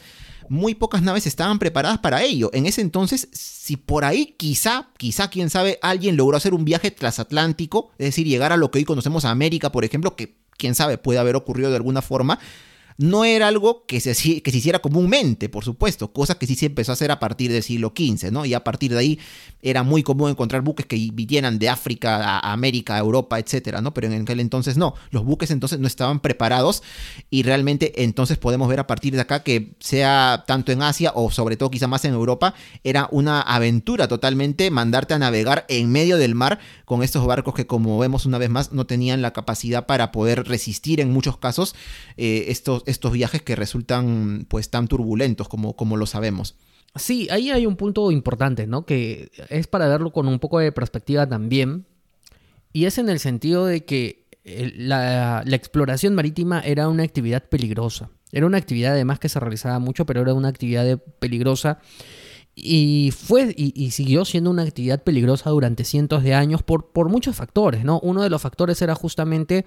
muy 0.49 0.75
pocas 0.75 1.01
naves 1.01 1.25
estaban 1.25 1.58
preparadas 1.58 1.99
para 1.99 2.21
ello. 2.21 2.49
En 2.54 2.65
ese 2.65 2.82
entonces, 2.82 3.30
si 3.32 3.78
por 3.78 4.04
ahí 4.04 4.36
quizá, 4.38 4.89
quizá, 4.97 5.30
quién 5.30 5.49
sabe, 5.49 5.80
alguien 5.82 6.17
logró 6.17 6.36
hacer 6.36 6.54
un 6.54 6.65
viaje 6.65 6.91
transatlántico, 6.91 7.91
es 7.97 8.08
decir, 8.08 8.28
llegar 8.28 8.51
a 8.51 8.58
lo 8.58 8.71
que 8.71 8.80
hoy 8.80 8.86
conocemos 8.86 9.23
a 9.23 9.32
América, 9.32 9.71
por 9.71 9.86
ejemplo, 9.86 10.15
que 10.17 10.36
quién 10.58 10.75
sabe, 10.75 10.97
puede 10.97 11.19
haber 11.19 11.36
ocurrido 11.36 11.69
de 11.69 11.78
alguna 11.78 12.01
forma, 12.01 12.39
no 12.97 13.25
era 13.25 13.47
algo 13.47 13.86
que 13.86 13.99
se, 13.99 14.41
que 14.41 14.51
se 14.51 14.58
hiciera 14.58 14.79
comúnmente, 14.79 15.49
por 15.49 15.65
supuesto, 15.65 16.13
cosa 16.13 16.38
que 16.38 16.47
sí 16.47 16.55
se 16.55 16.67
empezó 16.67 16.91
a 16.91 16.93
hacer 16.93 17.12
a 17.12 17.19
partir 17.19 17.51
del 17.51 17.62
siglo 17.62 17.93
XV, 17.95 18.31
¿no? 18.31 18.45
Y 18.45 18.53
a 18.53 18.63
partir 18.63 18.91
de 18.91 18.99
ahí 18.99 19.19
era 19.62 19.84
muy 19.84 20.01
común 20.03 20.29
encontrar 20.29 20.62
buques 20.62 20.86
que 20.86 20.95
vinieran 21.12 21.60
de 21.60 21.69
África 21.69 22.39
a 22.39 22.53
América, 22.53 22.95
a 22.95 22.99
Europa, 22.99 23.38
etcétera, 23.39 23.81
¿no? 23.81 23.93
Pero 23.93 24.08
en 24.08 24.21
aquel 24.21 24.39
entonces 24.39 24.77
no, 24.77 24.95
los 25.12 25.25
buques 25.25 25.51
entonces 25.51 25.79
no 25.79 25.88
estaban 25.88 26.21
preparados 26.21 26.84
y 27.29 27.43
realmente 27.43 28.03
entonces 28.03 28.38
podemos 28.38 28.69
ver 28.69 28.79
a 28.79 28.88
partir 28.88 29.13
de 29.13 29.21
acá 29.21 29.43
que 29.43 29.75
sea 29.79 30.45
tanto 30.47 30.71
en 30.71 30.81
Asia 30.81 31.12
o 31.15 31.31
sobre 31.31 31.58
todo 31.58 31.71
quizá 31.71 31.88
más 31.88 32.05
en 32.05 32.13
Europa, 32.13 32.53
era 32.84 33.10
una 33.12 33.41
aventura 33.41 34.08
totalmente 34.08 34.71
mandarte 34.71 35.13
a 35.13 35.19
navegar 35.19 35.65
en 35.67 35.91
medio 35.91 36.17
del 36.17 36.36
mar 36.36 36.60
con 36.86 37.03
estos 37.03 37.25
barcos 37.25 37.55
que 37.55 37.67
como 37.67 37.97
vemos 37.99 38.25
una 38.25 38.38
vez 38.38 38.49
más 38.49 38.71
no 38.71 38.86
tenían 38.86 39.21
la 39.21 39.34
capacidad 39.34 39.86
para 39.86 40.12
poder 40.12 40.47
resistir 40.47 41.01
en 41.01 41.12
muchos 41.12 41.38
casos 41.38 41.75
eh, 42.17 42.45
estos 42.49 42.85
estos 42.86 43.12
viajes 43.12 43.41
que 43.41 43.56
resultan 43.56 44.45
pues 44.50 44.69
tan 44.69 44.88
turbulentos 44.88 45.48
como, 45.48 45.76
como 45.76 45.98
lo 45.98 46.06
sabemos. 46.06 46.56
Sí, 46.95 47.28
ahí 47.30 47.52
hay 47.52 47.65
un 47.65 47.76
punto 47.76 48.10
importante, 48.12 48.67
¿no? 48.67 48.86
Que 48.86 49.30
es 49.50 49.67
para 49.67 49.88
verlo 49.88 50.12
con 50.12 50.28
un 50.28 50.39
poco 50.39 50.60
de 50.60 50.71
perspectiva 50.71 51.28
también. 51.28 51.86
Y 52.71 52.86
es 52.86 52.98
en 52.98 53.10
el 53.10 53.19
sentido 53.19 53.65
de 53.65 53.84
que 53.84 54.26
la, 54.45 55.43
exploración 55.45 56.15
marítima 56.15 56.62
era 56.62 56.88
una 56.88 57.04
actividad 57.04 57.43
peligrosa. 57.50 58.12
Era 58.32 58.45
una 58.45 58.58
actividad 58.58 58.93
además 58.93 59.19
que 59.19 59.30
se 59.30 59.39
realizaba 59.39 59.80
mucho, 59.80 60.06
pero 60.06 60.21
era 60.21 60.34
una 60.34 60.48
actividad 60.48 61.00
peligrosa. 61.19 61.80
Y 62.56 63.12
fue 63.12 63.54
y, 63.58 63.74
y 63.76 63.91
siguió 63.91 64.24
siendo 64.24 64.50
una 64.50 64.63
actividad 64.63 65.04
peligrosa 65.04 65.50
durante 65.50 65.84
cientos 65.84 66.24
de 66.24 66.34
años 66.34 66.63
por, 66.63 66.91
por 66.91 67.10
muchos 67.10 67.36
factores, 67.36 67.84
¿no? 67.84 68.00
Uno 68.00 68.24
de 68.24 68.30
los 68.30 68.41
factores 68.41 68.82
era 68.82 68.95
justamente 68.95 69.65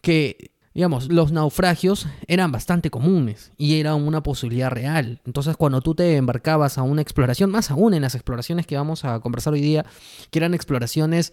que 0.00 0.50
digamos, 0.78 1.08
los 1.10 1.32
naufragios 1.32 2.06
eran 2.28 2.52
bastante 2.52 2.88
comunes 2.88 3.50
y 3.56 3.80
era 3.80 3.96
una 3.96 4.22
posibilidad 4.22 4.70
real. 4.70 5.20
Entonces, 5.26 5.56
cuando 5.56 5.80
tú 5.80 5.96
te 5.96 6.14
embarcabas 6.14 6.78
a 6.78 6.82
una 6.84 7.02
exploración, 7.02 7.50
más 7.50 7.72
aún 7.72 7.94
en 7.94 8.02
las 8.02 8.14
exploraciones 8.14 8.64
que 8.64 8.76
vamos 8.76 9.04
a 9.04 9.18
conversar 9.18 9.54
hoy 9.54 9.60
día, 9.60 9.84
que 10.30 10.38
eran 10.38 10.54
exploraciones 10.54 11.32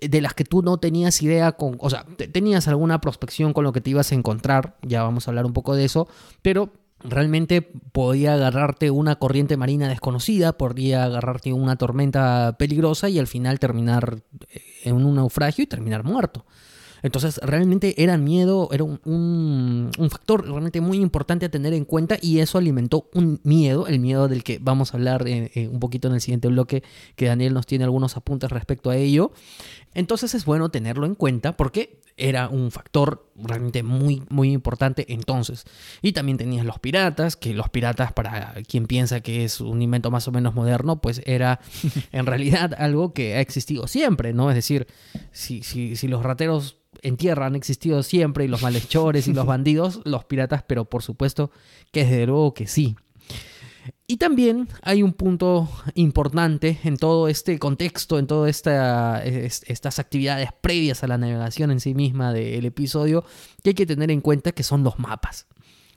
de 0.00 0.22
las 0.22 0.32
que 0.32 0.44
tú 0.44 0.62
no 0.62 0.78
tenías 0.78 1.20
idea 1.20 1.52
con, 1.52 1.76
o 1.78 1.90
sea, 1.90 2.06
te- 2.16 2.26
tenías 2.26 2.68
alguna 2.68 3.02
prospección 3.02 3.52
con 3.52 3.64
lo 3.64 3.72
que 3.74 3.82
te 3.82 3.90
ibas 3.90 4.12
a 4.12 4.14
encontrar, 4.14 4.78
ya 4.80 5.02
vamos 5.02 5.28
a 5.28 5.30
hablar 5.30 5.44
un 5.44 5.52
poco 5.52 5.74
de 5.76 5.84
eso, 5.84 6.08
pero 6.40 6.72
realmente 7.04 7.60
podía 7.60 8.32
agarrarte 8.32 8.90
una 8.90 9.16
corriente 9.16 9.58
marina 9.58 9.90
desconocida, 9.90 10.54
podía 10.54 11.04
agarrarte 11.04 11.52
una 11.52 11.76
tormenta 11.76 12.56
peligrosa 12.58 13.10
y 13.10 13.18
al 13.18 13.26
final 13.26 13.58
terminar 13.58 14.22
eh, 14.48 14.62
en 14.84 15.04
un 15.04 15.16
naufragio 15.16 15.64
y 15.64 15.66
terminar 15.66 16.02
muerto. 16.02 16.46
Entonces, 17.02 17.38
realmente 17.42 18.02
era 18.02 18.16
miedo, 18.16 18.68
era 18.72 18.84
un, 18.84 19.90
factor 20.10 20.44
realmente 20.44 20.80
muy 20.80 20.98
importante 20.98 21.46
a 21.46 21.50
tener 21.50 21.72
en 21.72 21.84
cuenta 21.84 22.18
y 22.20 22.40
eso 22.40 22.58
alimentó 22.58 23.08
un 23.14 23.40
miedo, 23.42 23.86
el 23.86 24.00
miedo 24.00 24.28
del 24.28 24.42
que 24.42 24.58
vamos 24.60 24.92
a 24.92 24.96
hablar 24.96 25.26
eh, 25.26 25.50
eh, 25.54 25.68
un 25.68 25.80
poquito 25.80 26.08
en 26.08 26.14
el 26.14 26.20
siguiente 26.20 26.48
bloque, 26.48 26.82
que 27.16 27.26
Daniel 27.26 27.54
nos 27.54 27.66
tiene 27.66 27.84
algunos 27.84 28.16
apuntes 28.16 28.50
respecto 28.50 28.90
a 28.90 28.96
ello. 28.96 29.32
Entonces 29.94 30.34
es 30.34 30.44
bueno 30.44 30.70
tenerlo 30.70 31.06
en 31.06 31.14
cuenta 31.14 31.56
porque 31.56 32.00
era 32.20 32.48
un 32.48 32.70
factor 32.70 33.30
realmente 33.36 33.82
muy, 33.82 34.22
muy 34.28 34.52
importante 34.52 35.12
entonces. 35.12 35.64
Y 36.02 36.12
también 36.12 36.38
tenías 36.38 36.64
los 36.64 36.78
piratas, 36.78 37.36
que 37.36 37.54
los 37.54 37.68
piratas, 37.70 38.12
para 38.12 38.54
quien 38.68 38.86
piensa 38.86 39.20
que 39.20 39.44
es 39.44 39.60
un 39.60 39.82
invento 39.82 40.10
más 40.10 40.28
o 40.28 40.32
menos 40.32 40.54
moderno, 40.54 41.00
pues 41.00 41.22
era 41.24 41.60
en 42.12 42.26
realidad 42.26 42.74
algo 42.78 43.12
que 43.12 43.34
ha 43.36 43.40
existido 43.40 43.86
siempre, 43.86 44.32
¿no? 44.32 44.50
Es 44.50 44.56
decir, 44.56 44.86
si, 45.32 45.62
si, 45.62 45.96
si 45.96 46.08
los 46.08 46.22
rateros 46.22 46.78
en 47.02 47.16
tierra 47.16 47.46
han 47.46 47.56
existido 47.56 48.02
siempre 48.02 48.44
y 48.44 48.48
los 48.48 48.62
malhechores 48.62 49.28
y 49.28 49.32
los 49.32 49.46
bandidos, 49.46 50.00
los 50.04 50.24
piratas, 50.24 50.62
pero 50.66 50.84
por 50.84 51.02
supuesto 51.02 51.50
que 51.92 52.04
desde 52.04 52.26
luego 52.26 52.54
que 52.54 52.66
sí. 52.66 52.96
Y 54.06 54.16
también 54.16 54.68
hay 54.82 55.02
un 55.02 55.12
punto 55.12 55.68
importante 55.94 56.78
en 56.84 56.96
todo 56.96 57.28
este 57.28 57.58
contexto, 57.58 58.18
en 58.18 58.26
todas 58.26 58.50
esta, 58.50 59.22
es- 59.24 59.62
estas 59.66 59.98
actividades 59.98 60.50
previas 60.60 61.02
a 61.04 61.06
la 61.06 61.16
navegación 61.18 61.70
en 61.70 61.80
sí 61.80 61.94
misma 61.94 62.32
del 62.32 62.64
episodio, 62.64 63.24
que 63.62 63.70
hay 63.70 63.74
que 63.74 63.86
tener 63.86 64.10
en 64.10 64.20
cuenta 64.20 64.52
que 64.52 64.62
son 64.62 64.82
los 64.82 64.98
mapas. 64.98 65.46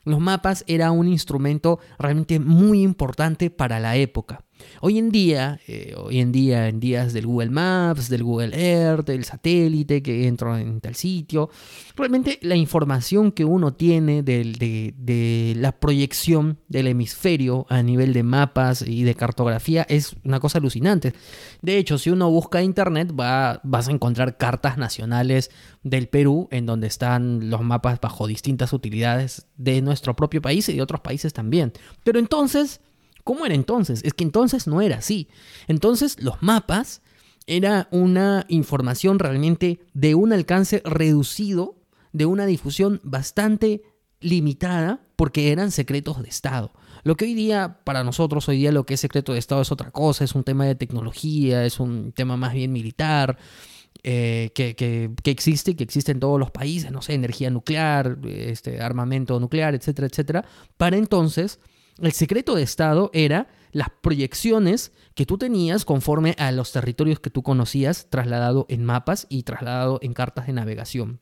Los 0.04 0.20
mapas 0.20 0.64
era 0.66 0.90
un 0.90 1.08
instrumento 1.08 1.78
realmente 1.98 2.38
muy 2.38 2.82
importante 2.82 3.50
para 3.50 3.80
la 3.80 3.96
época. 3.96 4.44
Hoy 4.80 4.98
en 4.98 5.10
día, 5.10 5.60
eh, 5.66 5.94
hoy 5.96 6.20
en 6.20 6.32
día, 6.32 6.68
en 6.68 6.80
días 6.80 7.12
del 7.12 7.26
Google 7.26 7.50
Maps, 7.50 8.08
del 8.08 8.22
Google 8.22 8.52
Earth, 8.54 9.06
del 9.06 9.24
satélite 9.24 10.02
que 10.02 10.26
entro 10.26 10.56
en 10.56 10.80
tal 10.80 10.94
sitio, 10.94 11.50
realmente 11.96 12.38
la 12.42 12.56
información 12.56 13.32
que 13.32 13.44
uno 13.44 13.74
tiene 13.74 14.22
del- 14.22 14.54
de, 14.56 14.94
de 14.96 15.54
la 15.56 15.72
proyección 15.72 16.58
del 16.68 16.88
hemisferio 16.88 17.66
a 17.68 17.82
nivel 17.82 18.12
de 18.12 18.22
mapas 18.22 18.82
y 18.86 19.04
de 19.04 19.14
cartografía 19.14 19.86
es 19.88 20.16
una 20.24 20.40
cosa 20.40 20.58
alucinante. 20.58 21.12
De 21.62 21.78
hecho, 21.78 21.98
si 21.98 22.10
uno 22.10 22.30
busca 22.30 22.62
internet, 22.62 23.12
va, 23.18 23.60
vas 23.64 23.88
a 23.88 23.92
encontrar 23.92 24.36
cartas 24.36 24.76
nacionales 24.78 25.50
del 25.82 26.08
Perú 26.08 26.48
en 26.50 26.66
donde 26.66 26.86
están 26.86 27.50
los 27.50 27.62
mapas 27.62 28.00
bajo 28.00 28.26
distintas 28.26 28.72
utilidades 28.72 29.46
de 29.56 29.82
nuestro 29.82 30.14
propio 30.16 30.42
país 30.42 30.68
y 30.68 30.74
de 30.74 30.82
otros 30.82 31.00
países 31.00 31.32
también. 31.32 31.72
Pero 32.04 32.18
entonces, 32.18 32.80
¿cómo 33.24 33.44
era 33.46 33.54
entonces? 33.54 34.02
Es 34.04 34.14
que 34.14 34.24
entonces 34.24 34.66
no 34.66 34.80
era 34.80 34.98
así. 34.98 35.28
Entonces 35.66 36.22
los 36.22 36.42
mapas 36.42 37.02
era 37.46 37.88
una 37.90 38.46
información 38.48 39.18
realmente 39.18 39.80
de 39.92 40.14
un 40.14 40.32
alcance 40.32 40.80
reducido, 40.84 41.76
de 42.12 42.26
una 42.26 42.46
difusión 42.46 43.00
bastante 43.02 43.82
limitada, 44.20 45.00
porque 45.16 45.52
eran 45.52 45.70
secretos 45.70 46.22
de 46.22 46.28
Estado. 46.28 46.72
Lo 47.02 47.16
que 47.16 47.26
hoy 47.26 47.34
día, 47.34 47.80
para 47.84 48.02
nosotros, 48.02 48.48
hoy 48.48 48.56
día 48.58 48.72
lo 48.72 48.86
que 48.86 48.94
es 48.94 49.00
secreto 49.00 49.32
de 49.34 49.38
Estado 49.38 49.60
es 49.60 49.70
otra 49.70 49.90
cosa, 49.90 50.24
es 50.24 50.34
un 50.34 50.42
tema 50.44 50.64
de 50.64 50.74
tecnología, 50.74 51.66
es 51.66 51.78
un 51.80 52.12
tema 52.12 52.36
más 52.38 52.54
bien 52.54 52.72
militar, 52.72 53.36
eh, 54.02 54.50
que, 54.54 54.74
que- 54.74 55.10
que 55.22 55.30
existe 55.30 55.76
que 55.76 55.84
existe 55.84 56.12
en 56.12 56.20
todos 56.20 56.38
los 56.40 56.50
países, 56.50 56.90
no 56.92 57.02
sé, 57.02 57.14
energía 57.14 57.50
nuclear, 57.50 58.18
este, 58.26 58.80
armamento 58.80 59.38
nuclear, 59.38 59.74
etcétera, 59.74 60.08
etcétera. 60.08 60.44
Para 60.78 60.96
entonces, 60.96 61.60
el 61.98 62.12
secreto 62.12 62.54
de 62.54 62.62
Estado 62.62 63.10
era 63.12 63.48
las 63.72 63.88
proyecciones 63.90 64.92
que 65.14 65.26
tú 65.26 65.38
tenías 65.38 65.84
conforme 65.84 66.34
a 66.38 66.52
los 66.52 66.72
territorios 66.72 67.20
que 67.20 67.30
tú 67.30 67.42
conocías, 67.42 68.08
trasladado 68.08 68.66
en 68.68 68.84
mapas 68.84 69.26
y 69.28 69.42
trasladado 69.42 69.98
en 70.02 70.14
cartas 70.14 70.46
de 70.46 70.52
navegación. 70.52 71.20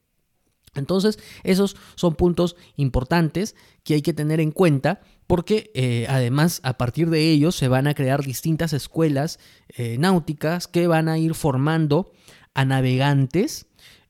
Entonces, 0.74 1.18
esos 1.44 1.76
son 1.96 2.14
puntos 2.14 2.56
importantes 2.76 3.54
que 3.84 3.94
hay 3.94 4.02
que 4.02 4.14
tener 4.14 4.40
en 4.40 4.52
cuenta 4.52 5.00
porque 5.26 5.70
eh, 5.74 6.06
además 6.08 6.60
a 6.62 6.78
partir 6.78 7.10
de 7.10 7.30
ellos 7.30 7.56
se 7.56 7.68
van 7.68 7.86
a 7.86 7.94
crear 7.94 8.22
distintas 8.22 8.72
escuelas 8.72 9.38
eh, 9.68 9.96
náuticas 9.98 10.68
que 10.68 10.86
van 10.86 11.08
a 11.08 11.18
ir 11.18 11.34
formando 11.34 12.12
a 12.54 12.64
navegantes 12.64 13.66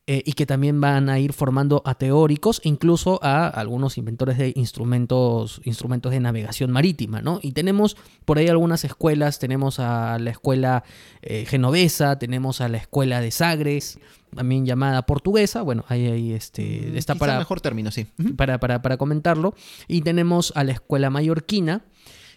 eh, 0.08 0.20
y 0.26 0.32
que 0.32 0.46
también 0.46 0.80
van 0.80 1.08
a 1.08 1.20
ir 1.20 1.32
formando 1.32 1.80
a 1.84 1.94
teóricos, 1.94 2.60
incluso 2.64 3.20
a 3.22 3.46
algunos 3.46 3.98
inventores 3.98 4.36
de 4.36 4.52
instrumentos, 4.56 5.60
instrumentos 5.62 6.10
de 6.10 6.18
navegación 6.18 6.72
marítima, 6.72 7.22
¿no? 7.22 7.38
Y 7.40 7.52
tenemos 7.52 7.96
por 8.24 8.38
ahí 8.38 8.48
algunas 8.48 8.84
escuelas, 8.84 9.38
tenemos 9.38 9.78
a 9.78 10.18
la 10.18 10.30
escuela 10.30 10.82
eh, 11.22 11.44
genovesa, 11.46 12.18
tenemos 12.18 12.60
a 12.60 12.68
la 12.68 12.78
escuela 12.78 13.20
de 13.20 13.30
Sagres, 13.30 14.00
también 14.34 14.66
llamada 14.66 15.02
portuguesa, 15.02 15.62
bueno, 15.62 15.84
ahí, 15.86 16.06
ahí 16.06 16.32
este, 16.32 16.98
está 16.98 17.12
Quizá 17.12 17.20
para, 17.20 17.38
mejor 17.38 17.60
término, 17.60 17.92
sí. 17.92 18.08
Para, 18.36 18.58
para, 18.58 18.82
para 18.82 18.96
comentarlo. 18.96 19.54
Y 19.86 20.00
tenemos 20.00 20.52
a 20.56 20.64
la 20.64 20.72
escuela 20.72 21.10
mallorquina, 21.10 21.84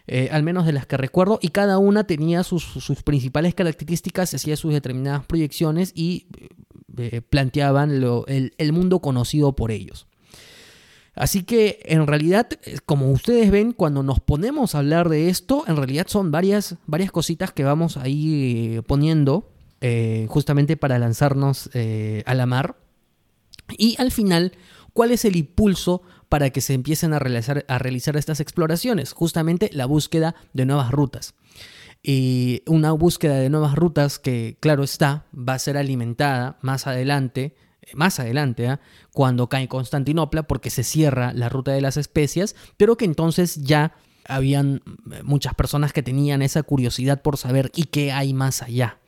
eh, 0.05 0.29
al 0.31 0.43
menos 0.43 0.67
de 0.67 0.73
las 0.73 0.85
que 0.85 0.97
recuerdo, 0.97 1.39
y 1.41 1.47
cada 1.47 1.79
una 1.79 2.03
tenía 2.03 2.43
sus, 2.43 2.63
sus 2.63 3.01
principales 3.01 3.55
características, 3.55 4.35
hacía 4.35 4.55
sus 4.55 4.71
determinadas 4.71 5.25
proyecciones 5.25 5.93
y 5.95 6.27
eh, 6.97 7.21
planteaban 7.21 7.91
el, 7.91 8.73
mundo 8.73 8.99
conocido 8.99 9.55
por 9.55 9.71
ellos. 9.71 10.07
Así 11.13 11.43
que 11.43 11.79
en 11.85 12.07
realidad, 12.07 12.47
eh, 12.63 12.77
como 12.85 13.11
ustedes 13.11 13.49
ven, 13.51 13.71
cuando 13.71 14.03
nos 14.03 14.19
ponemos 14.19 14.75
a 14.75 14.79
hablar 14.79 15.09
de 15.09 15.29
esto, 15.29 15.63
en 15.67 15.77
realidad 15.77 16.07
son 16.07 16.31
varias, 16.31 16.75
varias 16.87 17.11
cositas 17.11 17.51
que 17.53 17.63
vamos 17.63 17.97
ahí 17.97 18.75
eh, 18.75 18.81
poniendo 18.81 19.51
justamente 20.27 20.77
para 20.77 20.97
lanzarnos 20.97 21.69
a 22.25 22.33
la 22.33 22.45
mar. 22.47 22.75
Y 23.77 23.95
al 23.99 24.11
final, 24.11 24.53
¿cuál 24.93 25.11
es 25.11 25.23
el 25.23 25.35
impulso 25.35 26.01
para 26.27 26.49
que 26.49 26.59
se 26.59 26.73
empiecen 26.73 27.13
a 27.13 27.19
realizar, 27.19 27.65
a 27.67 27.77
realizar 27.77 28.17
estas 28.17 28.39
exploraciones? 28.39 29.13
Justamente 29.13 29.69
la 29.73 29.85
búsqueda 29.85 30.33
de 30.53 30.65
nuevas 30.65 30.89
rutas. 30.89 31.35
Y 32.07 32.61
una 32.67 32.91
búsqueda 32.91 33.39
de 33.39 33.49
nuevas 33.49 33.73
rutas 33.73 34.19
que, 34.19 34.57
claro 34.59 34.83
está, 34.83 35.25
va 35.33 35.55
a 35.55 35.59
ser 35.59 35.75
alimentada 35.75 36.59
más 36.61 36.85
adelante, 36.85 37.55
eh, 37.81 37.87
más 37.95 38.19
adelante, 38.19 38.67
¿ah? 38.67 38.79
cuando 39.11 39.49
cae 39.49 39.67
Constantinopla, 39.67 40.43
porque 40.43 40.69
se 40.69 40.83
cierra 40.83 41.33
la 41.33 41.49
ruta 41.49 41.71
de 41.71 41.81
las 41.81 41.97
especias, 41.97 42.55
pero 42.77 42.95
que 42.95 43.05
entonces 43.05 43.55
ya 43.63 43.95
habían 44.27 44.83
eh, 45.11 45.23
muchas 45.23 45.55
personas 45.55 45.93
que 45.93 46.03
tenían 46.03 46.43
esa 46.43 46.61
curiosidad 46.61 47.23
por 47.23 47.37
saber 47.37 47.71
y 47.73 47.85
qué 47.85 48.11
hay 48.11 48.35
más 48.35 48.61
allá. 48.61 48.99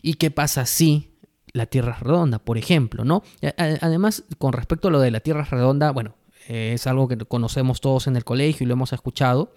¿Y 0.00 0.14
qué 0.14 0.30
pasa 0.30 0.66
si 0.66 1.16
la 1.52 1.66
Tierra 1.66 1.96
es 1.96 2.00
redonda, 2.00 2.38
por 2.38 2.58
ejemplo, 2.58 3.04
¿no? 3.04 3.24
Además, 3.56 4.22
con 4.38 4.52
respecto 4.52 4.86
a 4.86 4.90
lo 4.92 5.00
de 5.00 5.10
la 5.10 5.18
Tierra 5.18 5.42
es 5.42 5.50
redonda, 5.50 5.90
bueno, 5.90 6.14
eh, 6.48 6.72
es 6.74 6.86
algo 6.86 7.08
que 7.08 7.16
conocemos 7.16 7.80
todos 7.80 8.06
en 8.06 8.14
el 8.14 8.22
colegio 8.24 8.62
y 8.62 8.68
lo 8.68 8.74
hemos 8.74 8.92
escuchado. 8.92 9.52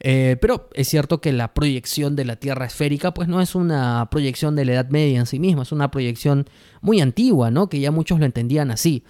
Eh, 0.00 0.38
pero 0.40 0.68
es 0.74 0.88
cierto 0.88 1.20
que 1.20 1.32
la 1.32 1.52
proyección 1.52 2.16
de 2.16 2.24
la 2.24 2.36
Tierra 2.36 2.66
esférica, 2.66 3.12
pues 3.12 3.28
no 3.28 3.40
es 3.40 3.54
una 3.54 4.08
proyección 4.10 4.56
de 4.56 4.64
la 4.64 4.72
Edad 4.72 4.88
Media 4.88 5.20
en 5.20 5.26
sí 5.26 5.38
misma, 5.38 5.62
es 5.62 5.72
una 5.72 5.90
proyección 5.90 6.48
muy 6.80 7.00
antigua, 7.00 7.50
¿no? 7.50 7.68
Que 7.68 7.80
ya 7.80 7.90
muchos 7.90 8.18
lo 8.18 8.24
entendían 8.24 8.70
así. 8.70 9.04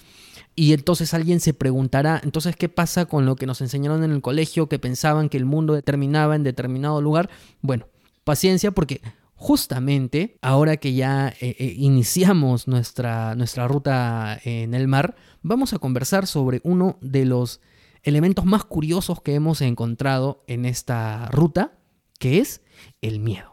Y 0.57 0.73
entonces 0.73 1.15
alguien 1.15 1.41
se 1.41 1.55
preguntará, 1.55 2.21
entonces, 2.25 2.57
¿qué 2.57 2.69
pasa 2.69 3.07
con 3.07 3.25
lo 3.25 3.37
que 3.37 3.47
nos 3.47 3.61
enseñaron 3.61 4.03
en 4.03 4.11
el 4.11 4.21
colegio, 4.21 4.69
que 4.69 4.79
pensaban 4.79 5.29
que 5.29 5.37
el 5.37 5.45
mundo 5.45 5.81
terminaba 5.81 6.35
en 6.35 6.43
determinado 6.43 7.01
lugar? 7.01 7.31
Bueno, 7.63 7.87
paciencia 8.25 8.73
porque 8.73 9.01
justamente 9.37 10.37
ahora 10.43 10.77
que 10.77 10.93
ya 10.93 11.29
eh, 11.41 11.57
eh, 11.59 11.75
iniciamos 11.79 12.69
nuestra, 12.69 13.35
nuestra 13.37 13.69
ruta 13.69 14.39
en 14.45 14.75
el 14.75 14.89
mar, 14.89 15.15
vamos 15.43 15.73
a 15.73 15.79
conversar 15.79 16.27
sobre 16.27 16.61
uno 16.65 16.99
de 17.01 17.25
los 17.25 17.61
elementos 18.03 18.45
más 18.45 18.65
curiosos 18.65 19.21
que 19.23 19.35
hemos 19.35 19.61
encontrado 19.61 20.45
en 20.47 20.65
esta 20.65 21.27
ruta, 21.31 21.79
que 22.19 22.39
es 22.39 22.63
el 23.01 23.21
miedo. 23.21 23.50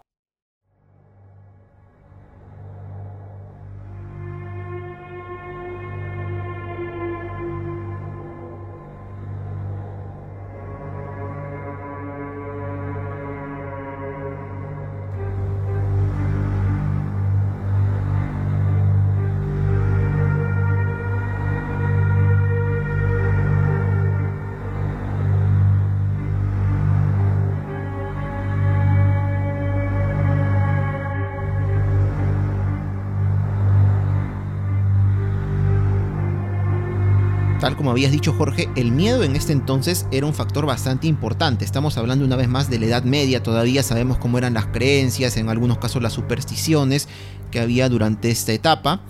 Tal 37.60 37.76
como 37.76 37.90
habías 37.90 38.12
dicho 38.12 38.34
Jorge, 38.34 38.70
el 38.76 38.92
miedo 38.92 39.24
en 39.24 39.36
este 39.36 39.52
entonces 39.52 40.06
era 40.12 40.28
un 40.28 40.36
factor 40.36 40.68
bastante 40.68 41.08
importante. 41.08 41.66
Estamos 41.66 41.98
hablando 41.98 42.24
una 42.24 42.36
vez 42.36 42.48
más 42.48 42.70
de 42.70 42.78
la 42.78 42.86
Edad 42.86 43.04
Media, 43.04 43.42
todavía 43.42 43.82
sabemos 43.82 44.20
cómo 44.20 44.38
eran 44.38 44.54
las 44.54 44.68
creencias, 44.68 45.38
en 45.38 45.50
algunos 45.50 45.80
casos 45.80 46.04
las 46.04 46.14
supersticiones 46.14 47.08
que 47.50 47.60
había 47.60 47.90
durante 47.90 48.30
esta 48.30 48.54
etapa. 48.54 49.02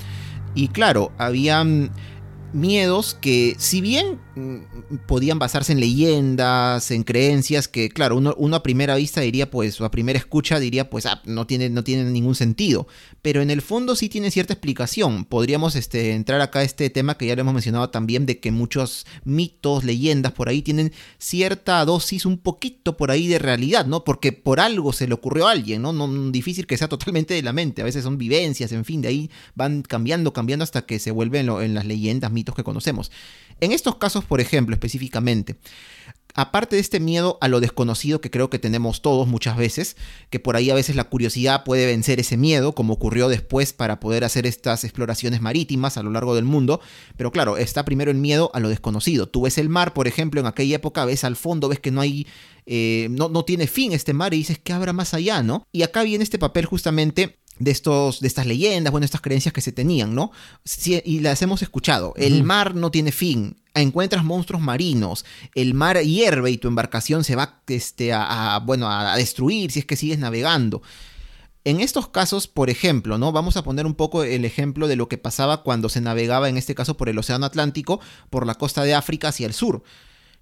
Y 0.56 0.70
claro, 0.70 1.12
habían 1.18 1.92
miedos 2.54 3.16
que 3.20 3.56
si 3.58 3.82
bien 3.82 4.20
mm, 4.36 4.98
podían 5.06 5.40
basarse 5.40 5.74
en 5.74 5.80
leyendas, 5.80 6.92
en 6.92 7.04
creencias 7.04 7.68
que 7.68 7.90
claro, 7.90 8.18
uno, 8.18 8.56
a 8.56 8.64
primera 8.64 8.96
vista 8.96 9.22
diría 9.22 9.50
pues, 9.52 9.80
o 9.82 9.86
a 9.86 9.92
primera 9.92 10.18
escucha 10.18 10.60
diría 10.60 10.90
pues, 10.90 11.06
ah, 11.06 11.22
no 11.26 11.46
tiene, 11.48 11.70
no 11.70 11.84
tiene 11.84 12.06
ningún 12.06 12.36
sentido, 12.36 12.88
pero 13.22 13.42
en 13.42 13.50
el 13.50 13.62
fondo 13.62 13.96
sí 13.96 14.10
tiene 14.10 14.32
cierta 14.32 14.54
explicación. 14.54 15.26
Podríamos 15.26 15.76
este, 15.76 16.14
entrar 16.14 16.42
acá 16.42 16.60
a 16.60 16.64
este 16.64 16.90
tema 16.90 17.18
que 17.18 17.28
ya 17.28 17.36
lo 17.36 17.42
hemos 17.42 17.54
mencionado 17.54 17.90
también 17.90 18.26
de 18.26 18.40
que 18.40 18.52
muchos 18.52 19.06
mitos, 19.24 19.84
leyendas 19.84 20.32
por 20.32 20.50
ahí 20.50 20.62
tienen 20.62 20.94
cierta 21.18 21.84
dosis 21.86 22.26
un 22.26 22.38
poquito 22.38 22.98
por 22.98 23.12
ahí 23.12 23.28
de 23.28 23.40
realidad, 23.40 23.86
¿no? 23.86 24.04
Porque 24.04 24.32
por 24.32 24.60
algo 24.60 24.94
se 24.94 25.08
le 25.08 25.14
ocurrió 25.14 25.48
a 25.48 25.52
alguien, 25.52 25.82
¿no? 25.82 25.94
no 25.94 26.32
difícil 26.32 26.68
que 26.68 26.78
sea 26.78 26.88
totalmente 26.88 27.34
de 27.34 27.42
la 27.42 27.54
mente, 27.54 27.82
a 27.82 27.86
veces 27.86 28.04
son 28.04 28.18
vivencias, 28.18 28.72
en 28.72 28.86
fin, 28.86 29.02
de 29.02 29.10
ahí 29.10 29.32
van 29.56 29.82
cambiando, 29.82 30.34
cambiando 30.34 30.64
hasta 30.64 30.86
que 30.86 31.00
se 31.00 31.12
vuelven 31.12 31.50
en 31.50 31.74
las 31.74 31.86
leyendas, 31.86 32.32
mitos 32.38 32.56
que 32.56 32.64
conocemos. 32.64 33.12
En 33.60 33.72
estos 33.72 33.96
casos, 33.96 34.24
por 34.24 34.40
ejemplo, 34.40 34.76
específicamente, 34.76 35.58
aparte 36.38 36.76
de 36.76 36.82
este 36.82 37.00
miedo 37.00 37.40
a 37.42 37.48
lo 37.48 37.60
desconocido 37.60 38.22
que 38.22 38.30
creo 38.30 38.52
que 38.52 38.60
tenemos 38.60 39.02
todos 39.02 39.28
muchas 39.28 39.58
veces, 39.58 39.98
que 40.30 40.40
por 40.40 40.56
ahí 40.56 40.70
a 40.70 40.76
veces 40.76 40.96
la 40.96 41.06
curiosidad 41.06 41.64
puede 41.64 41.88
vencer 41.88 42.20
ese 42.20 42.38
miedo, 42.38 42.74
como 42.74 42.94
ocurrió 42.94 43.28
después 43.28 43.74
para 43.74 44.00
poder 44.00 44.24
hacer 44.24 44.46
estas 44.46 44.84
exploraciones 44.84 45.42
marítimas 45.42 45.98
a 45.98 46.04
lo 46.04 46.12
largo 46.12 46.36
del 46.36 46.46
mundo, 46.46 46.80
pero 47.18 47.32
claro, 47.32 47.58
está 47.58 47.84
primero 47.84 48.12
el 48.12 48.18
miedo 48.18 48.52
a 48.54 48.60
lo 48.60 48.70
desconocido. 48.70 49.28
Tú 49.28 49.42
ves 49.42 49.58
el 49.58 49.68
mar, 49.68 49.94
por 49.94 50.08
ejemplo, 50.08 50.40
en 50.40 50.46
aquella 50.46 50.76
época, 50.76 51.06
ves 51.06 51.24
al 51.24 51.36
fondo, 51.36 51.70
ves 51.70 51.80
que 51.80 51.92
no 51.92 52.02
hay... 52.02 52.28
Eh, 52.70 53.08
no, 53.12 53.30
no 53.30 53.46
tiene 53.46 53.66
fin 53.66 53.94
este 53.94 54.12
mar 54.12 54.34
y 54.34 54.40
dices, 54.40 54.60
¿qué 54.62 54.74
habrá 54.74 54.92
más 54.92 55.14
allá, 55.14 55.42
no? 55.42 55.66
Y 55.72 55.84
acá 55.84 56.04
viene 56.04 56.26
este 56.26 56.38
papel 56.38 56.66
justamente 56.66 57.38
de, 57.60 57.72
estos, 57.72 58.20
de 58.20 58.28
estas 58.28 58.46
leyendas, 58.46 58.92
bueno, 58.92 59.06
estas 59.06 59.22
creencias 59.22 59.54
que 59.54 59.62
se 59.62 59.72
tenían, 59.72 60.16
¿no? 60.16 60.32
y 61.04 61.20
las 61.20 61.42
hemos 61.42 61.62
escuchado. 61.62 62.14
El 62.18 62.44
mar 62.44 62.76
no 62.76 62.92
tiene 62.92 63.12
fin. 63.12 63.58
Encuentras 63.74 64.24
monstruos 64.24 64.62
marinos, 64.62 65.24
el 65.54 65.76
mar 65.76 66.02
hierve 66.02 66.50
y 66.50 66.58
tu 66.58 66.68
embarcación 66.68 67.24
se 67.24 67.36
va 67.36 67.62
este, 67.68 68.12
a, 68.12 68.60
bueno, 68.66 68.90
a 68.90 69.16
destruir 69.16 69.72
si 69.72 69.80
es 69.80 69.86
que 69.86 69.96
sigues 69.96 70.18
navegando. 70.18 70.82
En 71.68 71.82
estos 71.82 72.08
casos, 72.08 72.48
por 72.48 72.70
ejemplo, 72.70 73.18
¿no? 73.18 73.34
Vamos 73.34 73.58
a 73.58 73.64
poner 73.64 73.86
un 73.86 73.94
poco 73.94 74.24
el 74.24 74.46
ejemplo 74.46 74.88
de 74.88 74.96
lo 74.96 75.10
que 75.10 75.18
pasaba 75.18 75.64
cuando 75.64 75.90
se 75.90 76.00
navegaba, 76.00 76.48
en 76.48 76.56
este 76.56 76.76
caso 76.76 76.96
por 76.96 77.10
el 77.10 77.18
Océano 77.18 77.46
Atlántico, 77.46 78.00
por 78.30 78.48
la 78.48 78.56
costa 78.56 78.84
de 78.84 78.96
África 78.96 79.28
hacia 79.28 79.48
el 79.48 79.54
sur. 79.54 79.84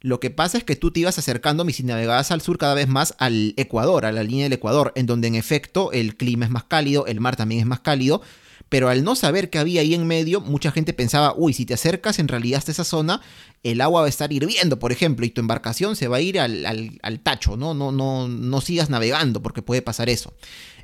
Lo 0.05 0.19
que 0.19 0.29
pasa 0.29 0.59
es 0.59 0.63
que 0.63 0.75
tú 0.75 0.91
te 0.91 0.99
ibas 0.99 1.17
acercando, 1.17 1.65
mis 1.65 1.83
navegadas 1.83 2.29
al 2.29 2.39
sur, 2.39 2.59
cada 2.59 2.75
vez 2.75 2.87
más 2.87 3.15
al 3.17 3.55
Ecuador, 3.57 4.05
a 4.05 4.11
la 4.11 4.21
línea 4.21 4.43
del 4.43 4.53
Ecuador, 4.53 4.91
en 4.95 5.07
donde 5.07 5.27
en 5.27 5.33
efecto 5.33 5.91
el 5.93 6.15
clima 6.15 6.45
es 6.45 6.51
más 6.51 6.65
cálido, 6.65 7.07
el 7.07 7.19
mar 7.19 7.35
también 7.35 7.61
es 7.61 7.65
más 7.65 7.79
cálido, 7.79 8.21
pero 8.69 8.89
al 8.89 9.03
no 9.03 9.15
saber 9.15 9.49
qué 9.49 9.57
había 9.57 9.81
ahí 9.81 9.95
en 9.95 10.05
medio, 10.05 10.41
mucha 10.41 10.71
gente 10.71 10.93
pensaba, 10.93 11.33
uy, 11.35 11.53
si 11.53 11.65
te 11.65 11.73
acercas 11.73 12.19
en 12.19 12.27
realidad 12.27 12.59
hasta 12.59 12.71
esa 12.71 12.83
zona, 12.83 13.19
el 13.63 13.81
agua 13.81 14.01
va 14.01 14.05
a 14.05 14.09
estar 14.09 14.31
hirviendo, 14.31 14.77
por 14.77 14.91
ejemplo, 14.91 15.25
y 15.25 15.31
tu 15.31 15.41
embarcación 15.41 15.95
se 15.95 16.07
va 16.07 16.17
a 16.17 16.21
ir 16.21 16.39
al, 16.39 17.19
tacho, 17.23 17.57
¿no? 17.57 17.73
No, 17.73 17.91
no, 17.91 18.27
no 18.27 18.61
sigas 18.61 18.91
navegando 18.91 19.41
porque 19.41 19.63
puede 19.63 19.81
pasar 19.81 20.07
eso. 20.07 20.35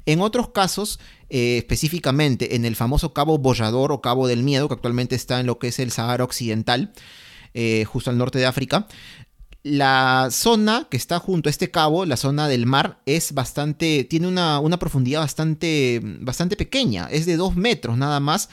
En 0.08 0.22
otros 0.22 0.50
casos, 0.50 1.00
eh, 1.30 1.60
específicamente 1.60 2.56
en 2.56 2.66
el 2.66 2.76
famoso 2.76 3.14
Cabo 3.14 3.38
Bollador 3.38 3.92
o 3.92 4.02
Cabo 4.02 4.28
del 4.28 4.42
Miedo, 4.42 4.68
que 4.68 4.74
actualmente 4.74 5.16
está 5.16 5.40
en 5.40 5.46
lo 5.46 5.60
que 5.60 5.68
es 5.68 5.78
el 5.78 5.92
Sahara 5.92 6.24
Occidental, 6.24 6.92
eh, 7.54 7.86
justo 7.86 8.10
al 8.10 8.18
norte 8.18 8.40
de 8.40 8.46
África. 8.46 8.88
La 9.64 10.30
zona 10.32 10.88
que 10.90 10.98
está 10.98 11.20
junto 11.20 11.48
a 11.48 11.52
este 11.52 11.70
cabo, 11.70 12.06
la 12.06 12.18
zona 12.18 12.48
del 12.48 12.66
mar, 12.66 13.00
es 13.06 13.34
bastante, 13.34 14.04
tiene 14.06 14.28
una, 14.28 14.80
profundidad 14.80 15.20
bastante, 15.20 16.02
bastante 16.04 16.56
pequeña, 16.56 17.08
es 17.12 17.28
de 17.28 17.38
2 17.38 17.56
metros 17.58 17.96
nada 17.96 18.20
más, 18.20 18.50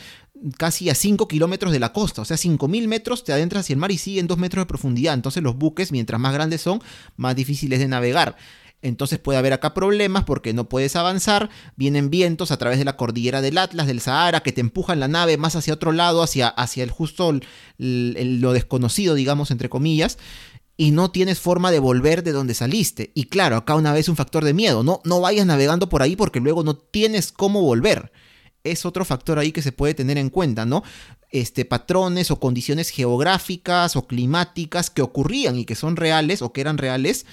casi 0.58 0.90
a 0.90 0.94
5 0.94 1.26
kilómetros 1.26 1.72
de 1.72 1.80
la 1.80 1.94
costa, 1.94 2.20
o 2.20 2.24
sea, 2.26 2.36
5.000 2.36 2.86
metros 2.88 3.24
te 3.24 3.32
adentras 3.32 3.62
hacia 3.62 3.72
el 3.72 3.80
mar 3.80 3.90
y 3.90 3.96
siguen 3.96 4.26
2 4.26 4.36
metros 4.36 4.62
de 4.62 4.66
profundidad, 4.66 5.14
entonces 5.14 5.42
los 5.42 5.56
buques, 5.56 5.92
mientras 5.92 6.20
más 6.20 6.34
grandes 6.34 6.60
son, 6.60 6.82
más 7.16 7.34
difíciles 7.34 7.78
de 7.78 7.88
navegar. 7.88 8.36
Entonces 8.80 9.18
puede 9.18 9.38
haber 9.38 9.52
acá 9.52 9.74
problemas 9.74 10.24
porque 10.24 10.52
no 10.52 10.68
puedes 10.68 10.94
avanzar, 10.94 11.50
vienen 11.74 12.10
vientos 12.10 12.52
a 12.52 12.58
través 12.58 12.78
de 12.78 12.84
la 12.84 12.96
cordillera 12.96 13.40
del 13.40 13.58
Atlas, 13.58 13.88
del 13.88 14.00
Sahara, 14.00 14.40
que 14.40 14.52
te 14.52 14.60
empujan 14.60 15.00
la 15.00 15.08
nave 15.08 15.36
más 15.36 15.56
hacia 15.56 15.74
otro 15.74 15.90
lado, 15.90 16.22
hacia, 16.22 16.48
hacia 16.48 16.84
el 16.84 16.90
justo 16.90 17.32
lo 17.78 18.52
desconocido, 18.52 19.14
digamos, 19.14 19.50
entre 19.50 19.68
comillas, 19.68 20.18
y 20.76 20.92
no 20.92 21.10
tienes 21.10 21.40
forma 21.40 21.72
de 21.72 21.80
volver 21.80 22.22
de 22.22 22.30
donde 22.30 22.54
saliste. 22.54 23.10
Y 23.14 23.24
claro, 23.24 23.56
acá 23.56 23.74
una 23.74 23.92
vez 23.92 24.08
un 24.08 24.14
factor 24.14 24.44
de 24.44 24.54
miedo, 24.54 24.84
no, 24.84 25.00
no 25.04 25.20
vayas 25.20 25.44
navegando 25.44 25.88
por 25.88 26.02
ahí 26.02 26.14
porque 26.14 26.38
luego 26.38 26.62
no 26.62 26.76
tienes 26.76 27.32
cómo 27.32 27.62
volver. 27.62 28.12
Es 28.62 28.86
otro 28.86 29.04
factor 29.04 29.40
ahí 29.40 29.50
que 29.50 29.62
se 29.62 29.72
puede 29.72 29.94
tener 29.94 30.18
en 30.18 30.30
cuenta, 30.30 30.66
¿no? 30.66 30.84
Este, 31.30 31.64
patrones 31.64 32.30
o 32.30 32.38
condiciones 32.38 32.90
geográficas 32.90 33.96
o 33.96 34.06
climáticas 34.06 34.88
que 34.88 35.02
ocurrían 35.02 35.58
y 35.58 35.64
que 35.64 35.74
son 35.74 35.96
reales 35.96 36.42
o 36.42 36.52
que 36.52 36.60
eran 36.60 36.78
reales 36.78 37.26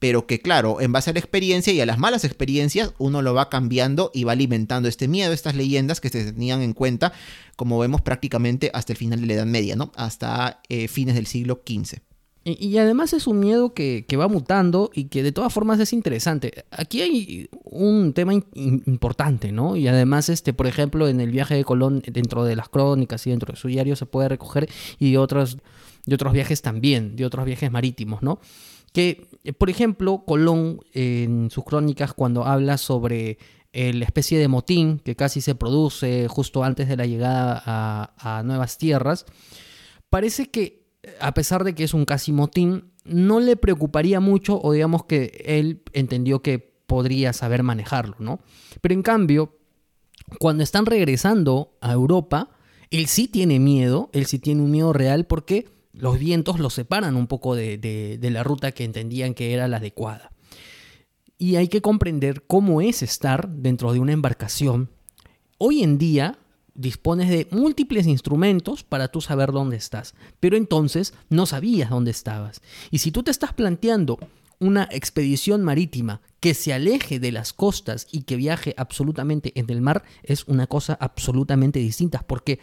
pero 0.00 0.26
que 0.26 0.40
claro, 0.40 0.80
en 0.80 0.90
base 0.90 1.10
a 1.10 1.12
la 1.12 1.20
experiencia 1.20 1.72
y 1.72 1.80
a 1.80 1.86
las 1.86 1.98
malas 1.98 2.24
experiencias, 2.24 2.92
uno 2.98 3.22
lo 3.22 3.34
va 3.34 3.48
cambiando 3.48 4.10
y 4.12 4.24
va 4.24 4.32
alimentando 4.32 4.88
este 4.88 5.06
miedo, 5.06 5.32
estas 5.32 5.54
leyendas 5.54 6.00
que 6.00 6.08
se 6.08 6.32
tenían 6.32 6.62
en 6.62 6.72
cuenta, 6.72 7.12
como 7.54 7.78
vemos 7.78 8.00
prácticamente 8.00 8.70
hasta 8.74 8.94
el 8.94 8.96
final 8.96 9.20
de 9.20 9.26
la 9.28 9.34
Edad 9.34 9.46
Media, 9.46 9.76
¿no? 9.76 9.92
Hasta 9.94 10.62
eh, 10.68 10.88
fines 10.88 11.14
del 11.14 11.26
siglo 11.26 11.62
XV. 11.64 12.00
Y, 12.42 12.78
además 12.78 13.12
es 13.12 13.26
un 13.26 13.38
miedo 13.38 13.74
que, 13.74 14.06
va 14.18 14.26
mutando 14.26 14.90
y 14.94 15.04
que 15.04 15.22
de 15.22 15.30
todas 15.30 15.52
formas 15.52 15.78
es 15.78 15.92
interesante. 15.92 16.64
Aquí 16.70 17.02
hay 17.02 17.50
un 17.64 18.14
tema 18.14 18.32
importante, 18.32 19.52
¿no? 19.52 19.76
Y 19.76 19.86
además, 19.88 20.30
este, 20.30 20.54
por 20.54 20.66
ejemplo, 20.66 21.06
en 21.08 21.20
el 21.20 21.30
viaje 21.30 21.54
de 21.54 21.64
Colón, 21.64 22.02
dentro 22.06 22.44
de 22.44 22.56
las 22.56 22.70
crónicas 22.70 23.26
y 23.26 23.30
dentro 23.30 23.52
de 23.52 23.58
su 23.58 23.68
diario 23.68 23.94
se 23.94 24.06
puede 24.06 24.30
recoger 24.30 24.70
y 24.98 25.10
de 25.12 25.18
otros, 25.18 25.58
de 26.06 26.14
otros 26.14 26.32
viajes 26.32 26.62
también, 26.62 27.14
de 27.14 27.26
otros 27.26 27.44
viajes 27.44 27.70
marítimos, 27.70 28.22
¿no? 28.22 28.40
Que, 28.94 29.28
por 29.58 29.70
ejemplo, 29.70 30.24
Colón 30.26 30.80
en 30.92 31.50
sus 31.50 31.64
crónicas 31.64 32.12
cuando 32.12 32.44
habla 32.44 32.76
sobre 32.78 33.38
la 33.72 34.04
especie 34.04 34.38
de 34.38 34.48
motín 34.48 34.98
que 34.98 35.14
casi 35.14 35.40
se 35.40 35.54
produce 35.54 36.26
justo 36.28 36.64
antes 36.64 36.88
de 36.88 36.96
la 36.96 37.06
llegada 37.06 37.62
a, 37.64 38.42
nuevas 38.44 38.78
tierras, 38.78 39.26
parece 40.08 40.50
que 40.50 40.80
a 41.20 41.32
pesar 41.32 41.64
de 41.64 41.74
que 41.74 41.84
es 41.84 41.94
un 41.94 42.04
casi 42.04 42.32
motín, 42.32 42.92
no 43.04 43.40
le 43.40 43.56
preocuparía 43.56 44.20
mucho 44.20 44.60
o 44.60 44.72
digamos 44.72 45.04
que 45.04 45.42
él 45.46 45.82
entendió 45.92 46.42
que 46.42 46.58
podría 46.58 47.32
saber 47.32 47.62
manejarlo, 47.62 48.16
¿no? 48.18 48.40
Pero 48.80 48.94
en 48.94 49.02
cambio, 49.02 49.56
cuando 50.38 50.62
están 50.62 50.86
regresando 50.86 51.76
a 51.80 51.92
Europa, 51.92 52.50
él 52.90 53.06
sí 53.06 53.28
tiene 53.28 53.58
miedo, 53.60 54.10
él 54.12 54.26
sí 54.26 54.38
tiene 54.38 54.62
un 54.62 54.70
miedo 54.70 54.92
real 54.92 55.26
porque 55.26 55.68
los 56.00 56.18
vientos 56.18 56.58
los 56.58 56.74
separan 56.74 57.16
un 57.16 57.26
poco 57.26 57.54
de, 57.54 58.18
la 58.22 58.42
ruta 58.42 58.72
que 58.72 58.84
entendían 58.84 59.34
que 59.34 59.52
era 59.52 59.68
la 59.68 59.78
adecuada. 59.78 60.32
Y 61.38 61.56
hay 61.56 61.68
que 61.68 61.80
comprender 61.80 62.44
cómo 62.46 62.80
es 62.80 63.02
estar 63.02 63.48
dentro 63.48 63.92
de 63.92 63.98
una 63.98 64.12
embarcación. 64.12 64.90
Hoy 65.58 65.82
en 65.82 65.98
día 65.98 66.38
dispones 66.74 67.28
de 67.28 67.48
múltiples 67.50 68.06
instrumentos 68.06 68.84
para 68.84 69.08
tú 69.08 69.20
saber 69.20 69.52
dónde 69.52 69.76
estás, 69.76 70.14
pero 70.38 70.56
entonces 70.56 71.14
no 71.28 71.46
sabías 71.46 71.90
dónde 71.90 72.10
estabas. 72.10 72.60
Y 72.90 72.98
si 72.98 73.10
tú 73.10 73.22
te 73.22 73.30
estás 73.30 73.52
planteando 73.52 74.18
una 74.60 74.88
expedición 74.90 75.62
marítima 75.62 76.20
que 76.38 76.54
se 76.54 76.72
aleje 76.72 77.18
de 77.18 77.32
las 77.32 77.52
costas 77.52 78.06
y 78.12 78.22
que 78.22 78.36
viaje 78.36 78.74
absolutamente 78.76 79.52
en 79.58 79.68
el 79.70 79.80
mar, 79.80 80.04
es 80.22 80.44
una 80.44 80.66
cosa 80.66 80.96
absolutamente 81.00 81.78
distinta, 81.78 82.22
porque 82.26 82.60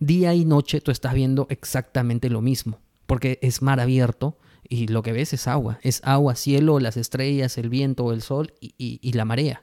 día 0.00 0.34
y 0.34 0.44
noche 0.44 0.80
tú 0.80 0.90
estás 0.90 1.14
viendo 1.14 1.46
exactamente 1.50 2.30
lo 2.30 2.40
mismo, 2.40 2.78
porque 3.06 3.38
es 3.42 3.62
mar 3.62 3.80
abierto 3.80 4.38
y 4.68 4.88
lo 4.88 5.02
que 5.02 5.12
ves 5.12 5.32
es 5.32 5.48
agua, 5.48 5.78
es 5.82 6.00
agua, 6.04 6.34
cielo, 6.34 6.78
las 6.78 6.96
estrellas, 6.96 7.58
el 7.58 7.68
viento, 7.68 8.12
el 8.12 8.22
sol 8.22 8.52
y, 8.60 9.12
la 9.12 9.24
marea. 9.24 9.62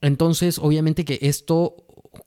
Entonces, 0.00 0.58
obviamente 0.58 1.04
que 1.04 1.18
esto, 1.22 1.76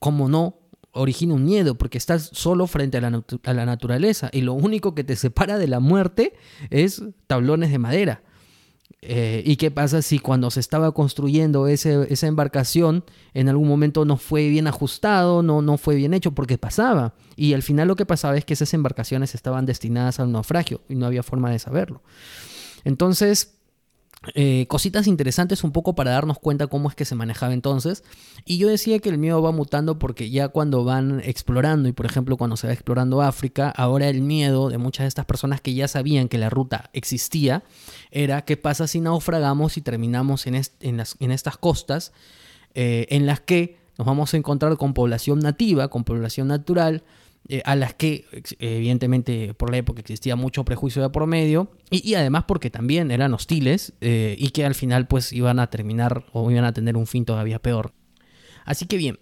como 0.00 0.28
no, 0.28 0.56
origina 0.92 1.34
un 1.34 1.44
miedo, 1.44 1.76
porque 1.76 1.98
estás 1.98 2.30
solo 2.32 2.66
frente 2.66 2.96
a 2.96 3.02
la, 3.02 3.22
a 3.44 3.52
la, 3.52 3.66
naturaleza 3.66 4.30
y 4.32 4.40
lo 4.40 4.54
único 4.54 4.94
que 4.94 5.04
te 5.04 5.14
separa 5.14 5.58
de 5.58 5.68
la 5.68 5.78
muerte 5.78 6.34
es 6.70 7.02
tablones 7.26 7.70
de 7.70 7.78
madera. 7.78 8.22
Eh, 9.00 9.42
¿Y 9.46 9.56
qué 9.56 9.70
pasa 9.70 10.02
si 10.02 10.18
cuando 10.18 10.50
se 10.50 10.58
estaba 10.58 10.92
construyendo 10.92 11.68
esa 11.68 12.26
embarcación 12.26 13.04
en 13.32 13.48
algún 13.48 13.68
momento 13.68 14.04
no 14.04 14.16
fue 14.16 14.48
bien 14.48 14.66
ajustado, 14.66 15.42
no, 15.42 15.62
no 15.62 15.78
fue 15.78 15.94
bien 15.94 16.14
hecho? 16.14 16.32
Porque 16.32 16.58
pasaba. 16.58 17.14
Y 17.36 17.54
al 17.54 17.62
final 17.62 17.88
lo 17.88 17.96
que 17.96 18.06
pasaba 18.06 18.36
es 18.36 18.44
que 18.44 18.54
esas 18.54 18.74
embarcaciones 18.74 19.34
estaban 19.34 19.66
destinadas 19.66 20.18
al 20.18 20.32
naufragio 20.32 20.80
y 20.88 20.96
no 20.96 21.06
había 21.06 21.22
forma 21.22 21.50
de 21.50 21.60
saberlo. 21.60 22.02
Entonces, 22.84 23.57
eh, 24.34 24.66
cositas 24.68 25.06
interesantes 25.06 25.64
un 25.64 25.72
poco 25.72 25.94
para 25.94 26.10
darnos 26.10 26.38
cuenta 26.38 26.66
cómo 26.66 26.88
es 26.88 26.94
que 26.94 27.04
se 27.04 27.14
manejaba 27.14 27.52
entonces. 27.52 28.04
Y 28.44 28.58
yo 28.58 28.68
decía 28.68 28.98
que 28.98 29.08
el 29.08 29.18
miedo 29.18 29.42
va 29.42 29.52
mutando 29.52 29.98
porque 29.98 30.30
ya 30.30 30.48
cuando 30.48 30.84
van 30.84 31.20
explorando, 31.24 31.88
y 31.88 31.92
por 31.92 32.06
ejemplo 32.06 32.36
cuando 32.36 32.56
se 32.56 32.66
va 32.66 32.72
explorando 32.72 33.22
África, 33.22 33.70
ahora 33.70 34.08
el 34.08 34.20
miedo 34.20 34.68
de 34.68 34.78
muchas 34.78 35.04
de 35.04 35.08
estas 35.08 35.26
personas 35.26 35.60
que 35.60 35.74
ya 35.74 35.88
sabían 35.88 36.28
que 36.28 36.38
la 36.38 36.50
ruta 36.50 36.90
existía 36.92 37.62
era 38.10 38.42
qué 38.42 38.56
pasa 38.56 38.86
si 38.86 39.00
naufragamos 39.00 39.76
y 39.76 39.82
terminamos 39.82 40.46
en, 40.46 40.54
las, 40.96 41.16
en 41.20 41.30
estas 41.30 41.56
costas 41.56 42.12
eh, 42.74 43.06
en 43.10 43.26
las 43.26 43.40
que 43.40 43.78
nos 43.98 44.06
vamos 44.06 44.32
a 44.32 44.36
encontrar 44.36 44.76
con 44.76 44.94
población 44.94 45.40
nativa, 45.40 45.88
con 45.88 46.04
población 46.04 46.48
natural, 46.48 47.02
eh, 47.50 47.62
a 47.64 47.76
las 47.76 47.94
que 47.94 48.26
evidentemente 48.58 49.54
por 49.54 49.70
la 49.70 49.78
época 49.78 50.00
existía 50.00 50.36
mucho 50.36 50.66
prejuicio 50.66 51.00
de 51.00 51.08
por 51.08 51.26
medio 51.26 51.70
y, 51.90 52.12
además 52.12 52.44
porque 52.46 52.68
también 52.68 53.10
eran 53.10 53.32
hostiles 53.32 53.94
eh, 54.02 54.36
y 54.38 54.50
que 54.50 54.66
al 54.66 54.74
final 54.74 55.06
pues 55.06 55.32
iban 55.32 55.58
a 55.58 55.70
terminar 55.70 56.26
o 56.32 56.50
iban 56.50 56.66
a 56.66 56.74
tener 56.74 56.96
un 56.96 57.06
fin 57.06 57.24
todavía 57.24 57.58
peor. 57.58 57.94
Así 58.66 58.84
que 58.84 58.98
bien, 58.98 59.18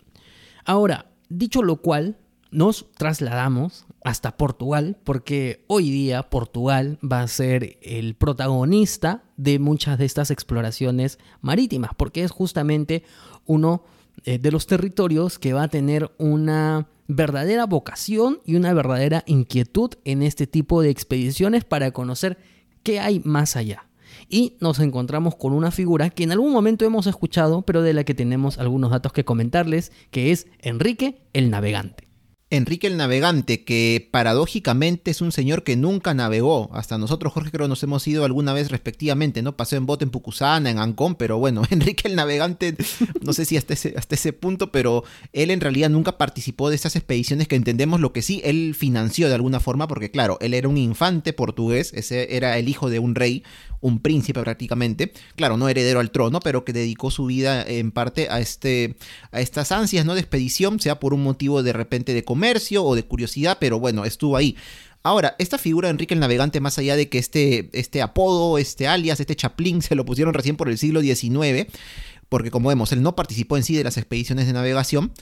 ahora, 0.64 1.06
dicho 1.28 1.62
lo 1.62 1.76
cual, 1.76 2.16
nos 2.50 2.86
trasladamos 2.96 3.86
hasta 4.02 4.36
Portugal 4.36 4.96
porque 5.04 5.64
hoy 5.68 5.90
día 5.90 6.24
Portugal 6.24 6.98
va 7.04 7.20
a 7.20 7.28
ser 7.28 7.78
el 7.82 8.16
protagonista 8.16 9.22
de 9.36 9.60
muchas 9.60 9.98
de 9.98 10.04
estas 10.04 10.32
exploraciones 10.32 11.20
marítimas 11.40 11.90
porque 11.96 12.24
es 12.24 12.32
justamente 12.32 13.04
uno 13.44 13.84
eh, 14.24 14.38
de 14.38 14.50
los 14.50 14.66
territorios 14.66 15.38
que 15.38 15.52
va 15.52 15.64
a 15.64 15.68
tener 15.68 16.10
una 16.18 16.88
verdadera 17.08 17.66
vocación 17.66 18.40
y 18.44 18.56
una 18.56 18.72
verdadera 18.72 19.22
inquietud 19.26 19.90
en 20.04 20.22
este 20.22 20.46
tipo 20.46 20.82
de 20.82 20.90
expediciones 20.90 21.64
para 21.64 21.90
conocer 21.90 22.38
qué 22.82 23.00
hay 23.00 23.20
más 23.24 23.56
allá. 23.56 23.88
Y 24.28 24.56
nos 24.60 24.78
encontramos 24.80 25.36
con 25.36 25.52
una 25.52 25.70
figura 25.70 26.10
que 26.10 26.24
en 26.24 26.32
algún 26.32 26.52
momento 26.52 26.84
hemos 26.84 27.06
escuchado, 27.06 27.62
pero 27.62 27.82
de 27.82 27.92
la 27.92 28.04
que 28.04 28.14
tenemos 28.14 28.58
algunos 28.58 28.90
datos 28.90 29.12
que 29.12 29.24
comentarles, 29.24 29.92
que 30.10 30.32
es 30.32 30.46
Enrique 30.60 31.22
el 31.32 31.50
Navegante. 31.50 32.05
Enrique 32.48 32.86
el 32.86 32.96
Navegante, 32.96 33.64
que 33.64 34.08
paradójicamente 34.12 35.10
es 35.10 35.20
un 35.20 35.32
señor 35.32 35.64
que 35.64 35.74
nunca 35.74 36.14
navegó. 36.14 36.70
Hasta 36.72 36.96
nosotros, 36.96 37.32
Jorge, 37.32 37.50
creo 37.50 37.66
nos 37.66 37.82
hemos 37.82 38.06
ido 38.06 38.24
alguna 38.24 38.52
vez 38.52 38.70
respectivamente, 38.70 39.42
¿no? 39.42 39.56
Pasó 39.56 39.74
en 39.74 39.84
bote 39.84 40.04
en 40.04 40.10
Pucusana, 40.10 40.70
en 40.70 40.78
Ancón, 40.78 41.16
pero 41.16 41.38
bueno, 41.38 41.62
Enrique 41.70 42.06
el 42.06 42.14
Navegante, 42.14 42.76
no 43.20 43.32
sé 43.32 43.46
si 43.46 43.56
hasta 43.56 43.74
ese, 43.74 43.94
hasta 43.96 44.14
ese 44.14 44.32
punto, 44.32 44.70
pero 44.70 45.02
él 45.32 45.50
en 45.50 45.60
realidad 45.60 45.90
nunca 45.90 46.18
participó 46.18 46.70
de 46.70 46.76
esas 46.76 46.94
expediciones 46.94 47.48
que 47.48 47.56
entendemos 47.56 48.00
lo 48.00 48.12
que 48.12 48.22
sí, 48.22 48.40
él 48.44 48.76
financió 48.78 49.26
de 49.26 49.34
alguna 49.34 49.58
forma, 49.58 49.88
porque 49.88 50.12
claro, 50.12 50.38
él 50.40 50.54
era 50.54 50.68
un 50.68 50.78
infante 50.78 51.32
portugués, 51.32 51.92
ese 51.94 52.36
era 52.36 52.56
el 52.58 52.68
hijo 52.68 52.90
de 52.90 53.00
un 53.00 53.16
rey, 53.16 53.42
un 53.80 54.00
príncipe 54.00 54.40
prácticamente, 54.40 55.12
claro, 55.36 55.56
no 55.56 55.68
heredero 55.68 56.00
al 56.00 56.10
trono, 56.10 56.40
pero 56.40 56.64
que 56.64 56.72
dedicó 56.72 57.10
su 57.10 57.26
vida 57.26 57.62
en 57.62 57.92
parte 57.92 58.28
a, 58.30 58.40
este, 58.40 58.96
a 59.32 59.40
estas 59.40 59.72
ansias 59.72 60.04
¿no? 60.04 60.14
de 60.14 60.20
expedición, 60.20 60.80
sea 60.80 61.00
por 61.00 61.14
un 61.14 61.22
motivo 61.22 61.62
de 61.62 61.72
repente 61.72 62.14
de 62.14 62.24
comercio 62.24 62.84
o 62.84 62.94
de 62.94 63.04
curiosidad, 63.04 63.58
pero 63.60 63.78
bueno, 63.78 64.04
estuvo 64.04 64.36
ahí. 64.36 64.56
Ahora, 65.02 65.36
esta 65.38 65.56
figura 65.56 65.86
de 65.86 65.92
Enrique 65.92 66.14
el 66.14 66.20
Navegante, 66.20 66.58
más 66.58 66.78
allá 66.78 66.96
de 66.96 67.08
que 67.08 67.18
este, 67.18 67.70
este 67.72 68.02
apodo, 68.02 68.58
este 68.58 68.88
alias, 68.88 69.20
este 69.20 69.36
chaplín, 69.36 69.80
se 69.80 69.94
lo 69.94 70.04
pusieron 70.04 70.34
recién 70.34 70.56
por 70.56 70.68
el 70.68 70.78
siglo 70.78 71.00
XIX, 71.00 71.70
porque 72.28 72.50
como 72.50 72.70
vemos, 72.70 72.90
él 72.90 73.02
no 73.02 73.14
participó 73.14 73.56
en 73.56 73.62
sí 73.62 73.76
de 73.76 73.84
las 73.84 73.98
expediciones 73.98 74.46
de 74.46 74.52
navegación, 74.52 75.12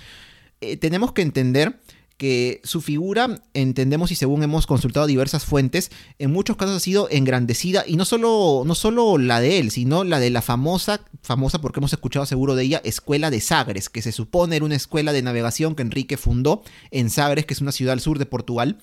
eh, 0.63 0.79
tenemos 0.79 1.13
que 1.13 1.21
entender 1.21 1.81
que 2.17 2.61
su 2.65 2.81
figura, 2.81 3.43
entendemos 3.55 4.13
y 4.13 4.15
según 4.15 4.43
hemos 4.43 4.67
consultado 4.67 5.07
diversas 5.07 5.45
fuentes, 5.45 5.91
en 6.19 6.33
muchos 6.33 6.57
casos 6.57 6.77
ha 6.77 6.81
sido 6.81 7.09
engrandecida 7.11 7.85
y 7.87 7.97
no 7.97 8.05
solo, 8.05 8.63
no 8.65 8.75
solo 8.75 9.19
la 9.19 9.41
de 9.41 9.59
él, 9.59 9.71
sino 9.71 10.05
la 10.05 10.21
de 10.21 10.31
la 10.31 10.43
famosa, 10.43 11.01
famosa 11.23 11.61
porque 11.61 11.81
hemos 11.81 11.93
escuchado 11.93 12.25
seguro 12.27 12.55
de 12.55 12.65
ella, 12.65 12.81
Escuela 12.85 13.31
de 13.31 13.41
Sagres, 13.41 13.89
que 13.89 14.03
se 14.03 14.13
supone 14.13 14.57
era 14.57 14.65
una 14.65 14.77
escuela 14.77 15.13
de 15.13 15.23
navegación 15.23 15.75
que 15.75 15.83
Enrique 15.83 16.17
fundó 16.17 16.63
en 16.91 17.11
Sagres, 17.11 17.47
que 17.47 17.55
es 17.55 17.61
una 17.61 17.73
ciudad 17.73 17.95
al 17.95 18.01
sur 18.01 18.19
de 18.19 18.27
Portugal 18.27 18.79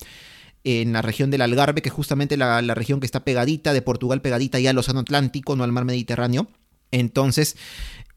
en 0.63 0.93
la 0.93 1.01
región 1.01 1.31
del 1.31 1.41
Algarve, 1.41 1.81
que 1.81 1.89
es 1.89 1.95
justamente 1.95 2.37
la, 2.37 2.61
la 2.61 2.75
región 2.75 2.99
que 2.99 3.05
está 3.05 3.23
pegadita 3.23 3.73
de 3.73 3.81
Portugal, 3.81 4.21
pegadita 4.21 4.59
ya 4.59 4.69
al 4.69 4.77
Océano 4.77 4.99
Atlántico, 4.99 5.55
no 5.55 5.63
al 5.63 5.71
mar 5.71 5.85
Mediterráneo. 5.85 6.49
Entonces, 6.91 7.55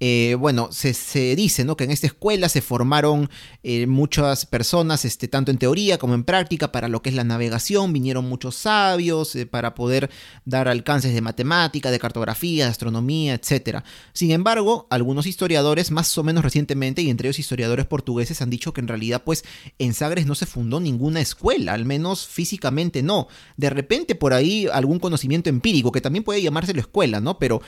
eh, 0.01 0.37
bueno, 0.39 0.69
se, 0.71 1.37
dice 1.37 1.65
¿no? 1.65 1.77
que 1.77 1.85
en 1.85 1.91
esta 1.91 2.07
escuela 2.07 2.49
se 2.49 2.61
formaron 2.61 3.31
eh, 3.63 3.87
muchas 3.87 4.45
personas, 4.45 5.05
este, 5.05 5.29
tanto 5.29 5.51
en 5.51 5.59
teoría 5.59 5.99
como 5.99 6.15
en 6.15 6.25
práctica, 6.25 6.73
para 6.73 6.89
lo 6.89 7.03
que 7.03 7.11
es 7.11 7.15
la 7.15 7.25
navegación. 7.25 7.93
Vinieron 7.93 8.29
muchos 8.29 8.57
sabios 8.57 9.35
eh, 9.37 9.47
para 9.47 9.75
poder 9.75 10.11
dar 10.45 10.69
alcances 10.69 11.15
de 11.15 11.21
matemática, 11.21 11.91
de 11.91 11.99
cartografía, 11.99 12.65
de 12.65 12.71
astronomía, 12.71 13.35
etc. 13.35 13.79
Sin 14.13 14.31
embargo, 14.31 14.87
algunos 14.91 15.27
historiadores, 15.27 15.91
más 15.91 16.17
o 16.19 16.23
menos 16.23 16.45
recientemente, 16.45 17.03
y 17.03 17.11
entre 17.11 17.29
ellos 17.29 17.39
historiadores 17.39 17.87
portugueses, 17.87 18.43
han 18.43 18.51
dicho 18.51 18.73
que 18.75 18.81
en 18.81 18.89
realidad, 18.89 19.23
pues, 19.25 19.45
en 19.79 19.95
Sagres 19.95 20.27
no 20.27 20.35
se 20.35 20.47
fundó 20.47 20.81
ninguna 20.81 21.21
escuela, 21.21 21.73
al 21.73 21.85
menos 21.85 22.27
físicamente 22.27 23.03
no. 23.03 23.29
De 23.57 23.71
repente, 23.71 24.15
por 24.15 24.35
ahí, 24.35 24.67
algún 24.73 24.99
conocimiento 24.99 25.49
empírico, 25.51 25.93
que 25.93 26.01
también 26.01 26.25
puede 26.25 26.43
llamárselo 26.43 26.81
escuela, 26.81 27.21
¿no? 27.21 27.39
Pero 27.39 27.63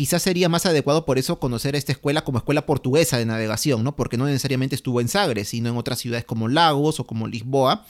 quizás 0.00 0.22
sería 0.22 0.48
más 0.48 0.64
adecuado 0.64 1.04
por 1.04 1.18
eso 1.18 1.38
conocer 1.38 1.76
esta 1.76 1.92
escuela 1.92 2.24
como 2.24 2.38
escuela 2.38 2.64
portuguesa 2.64 3.18
de 3.18 3.26
navegación, 3.26 3.84
¿no? 3.84 3.96
Porque 3.96 4.16
no 4.16 4.24
necesariamente 4.24 4.74
estuvo 4.74 5.02
en 5.02 5.08
Sagres, 5.08 5.48
sino 5.48 5.68
en 5.68 5.76
otras 5.76 5.98
ciudades 5.98 6.24
como 6.24 6.48
Lagos 6.48 7.00
o 7.00 7.06
como 7.06 7.28
Lisboa. 7.28 7.84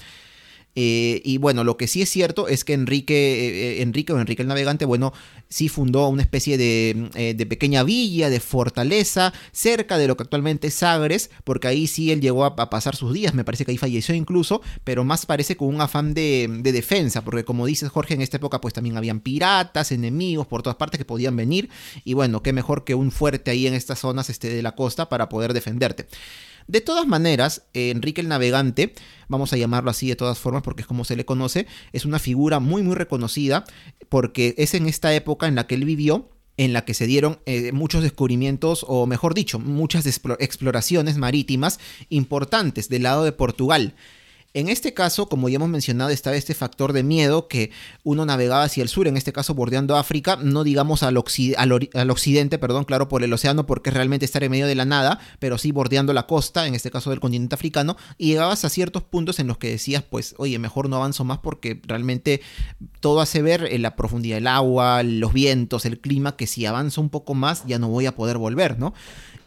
Eh, 0.76 1.20
y 1.24 1.38
bueno, 1.38 1.64
lo 1.64 1.76
que 1.76 1.88
sí 1.88 2.02
es 2.02 2.10
cierto 2.10 2.48
es 2.48 2.64
que 2.64 2.74
Enrique, 2.74 3.14
eh, 3.14 3.78
eh, 3.78 3.82
Enrique 3.82 4.12
o 4.12 4.20
Enrique 4.20 4.42
el 4.42 4.48
Navegante, 4.48 4.84
bueno, 4.84 5.12
sí 5.48 5.68
fundó 5.68 6.08
una 6.08 6.22
especie 6.22 6.56
de, 6.56 7.34
de, 7.36 7.46
pequeña 7.46 7.82
villa, 7.82 8.30
de 8.30 8.38
fortaleza, 8.38 9.32
cerca 9.50 9.98
de 9.98 10.06
lo 10.06 10.16
que 10.16 10.22
actualmente 10.22 10.68
es 10.68 10.74
Sagres, 10.74 11.30
porque 11.42 11.66
ahí 11.66 11.88
sí 11.88 12.12
él 12.12 12.20
llegó 12.20 12.44
a, 12.44 12.54
pasar 12.70 12.94
sus 12.94 13.12
días, 13.12 13.34
me 13.34 13.44
parece 13.44 13.64
que 13.64 13.72
ahí 13.72 13.78
falleció 13.78 14.14
incluso, 14.14 14.62
pero 14.84 15.02
más 15.02 15.26
parece 15.26 15.56
con 15.56 15.68
un 15.68 15.80
afán 15.80 16.14
de, 16.14 16.48
de, 16.62 16.72
defensa, 16.72 17.24
porque 17.24 17.44
como 17.44 17.66
dices 17.66 17.88
Jorge, 17.88 18.14
en 18.14 18.22
esta 18.22 18.36
época 18.36 18.60
pues 18.60 18.74
también 18.74 18.96
habían 18.96 19.20
piratas, 19.20 19.90
enemigos 19.90 20.46
por 20.46 20.62
todas 20.62 20.76
partes 20.76 20.98
que 20.98 21.04
podían 21.04 21.34
venir, 21.34 21.68
y 22.04 22.14
bueno, 22.14 22.42
qué 22.42 22.52
mejor 22.52 22.84
que 22.84 22.94
un 22.94 23.10
fuerte 23.10 23.50
ahí 23.50 23.66
en 23.66 23.74
estas 23.74 23.98
zonas 23.98 24.30
este, 24.30 24.50
de 24.50 24.62
la 24.62 24.76
costa 24.76 25.08
para 25.08 25.28
poder 25.28 25.52
defenderte. 25.52 26.06
De 26.70 26.80
todas 26.80 27.04
maneras, 27.04 27.64
Enrique 27.74 28.20
el 28.20 28.28
Navegante, 28.28 28.94
vamos 29.26 29.52
a 29.52 29.56
llamarlo 29.56 29.90
así 29.90 30.08
de 30.08 30.14
todas 30.14 30.38
formas 30.38 30.62
porque 30.62 30.82
es 30.82 30.86
como 30.86 31.04
se 31.04 31.16
le 31.16 31.24
conoce, 31.24 31.66
es 31.92 32.04
una 32.04 32.20
figura 32.20 32.60
muy 32.60 32.84
muy 32.84 32.94
reconocida 32.94 33.64
porque 34.08 34.54
es 34.56 34.74
en 34.74 34.86
esta 34.86 35.12
época 35.12 35.48
en 35.48 35.56
la 35.56 35.66
que 35.66 35.74
él 35.74 35.84
vivió 35.84 36.30
en 36.56 36.72
la 36.72 36.84
que 36.84 36.94
se 36.94 37.08
dieron 37.08 37.40
eh, 37.44 37.72
muchos 37.72 38.04
descubrimientos, 38.04 38.84
o 38.86 39.06
mejor 39.06 39.34
dicho, 39.34 39.58
muchas 39.58 40.06
exploraciones 40.06 41.16
marítimas 41.16 41.80
importantes 42.08 42.88
del 42.88 43.02
lado 43.02 43.24
de 43.24 43.32
Portugal. 43.32 43.94
En 44.52 44.68
este 44.68 44.92
caso, 44.94 45.28
como 45.28 45.48
ya 45.48 45.56
hemos 45.56 45.68
mencionado, 45.68 46.10
estaba 46.10 46.34
este 46.34 46.54
factor 46.54 46.92
de 46.92 47.04
miedo 47.04 47.46
que 47.46 47.70
uno 48.02 48.26
navegaba 48.26 48.64
hacia 48.64 48.82
el 48.82 48.88
sur, 48.88 49.06
en 49.06 49.16
este 49.16 49.32
caso 49.32 49.54
bordeando 49.54 49.96
África, 49.96 50.36
no 50.42 50.64
digamos 50.64 51.04
al, 51.04 51.16
occidente, 51.16 52.58
perdón, 52.58 52.84
claro, 52.84 53.08
por 53.08 53.22
el 53.22 53.32
océano, 53.32 53.64
porque 53.66 53.92
realmente 53.92 54.24
estar 54.24 54.42
en 54.42 54.50
medio 54.50 54.66
de 54.66 54.74
la 54.74 54.84
nada, 54.84 55.20
pero 55.38 55.56
sí 55.56 55.70
bordeando 55.70 56.12
la 56.12 56.26
costa, 56.26 56.66
en 56.66 56.74
este 56.74 56.90
caso 56.90 57.10
del 57.10 57.20
continente 57.20 57.54
africano, 57.54 57.96
y 58.18 58.26
llegabas 58.28 58.64
a 58.64 58.70
ciertos 58.70 59.04
puntos 59.04 59.38
en 59.38 59.46
los 59.46 59.56
que 59.56 59.70
decías, 59.70 60.02
pues, 60.02 60.34
oye, 60.36 60.58
mejor 60.58 60.88
no 60.88 60.96
avanzo 60.96 61.22
más 61.22 61.38
porque 61.38 61.80
realmente 61.86 62.40
todo 62.98 63.20
hace 63.20 63.42
ver 63.42 63.68
en 63.70 63.82
la 63.82 63.94
profundidad 63.94 64.38
del 64.38 64.48
agua, 64.48 65.04
los 65.04 65.32
vientos, 65.32 65.84
el 65.84 66.00
clima, 66.00 66.34
que 66.34 66.48
si 66.48 66.66
avanzo 66.66 67.00
un 67.00 67.10
poco 67.10 67.34
más 67.34 67.64
ya 67.66 67.78
no 67.78 67.88
voy 67.88 68.06
a 68.06 68.16
poder 68.16 68.36
volver, 68.36 68.80
¿no? 68.80 68.94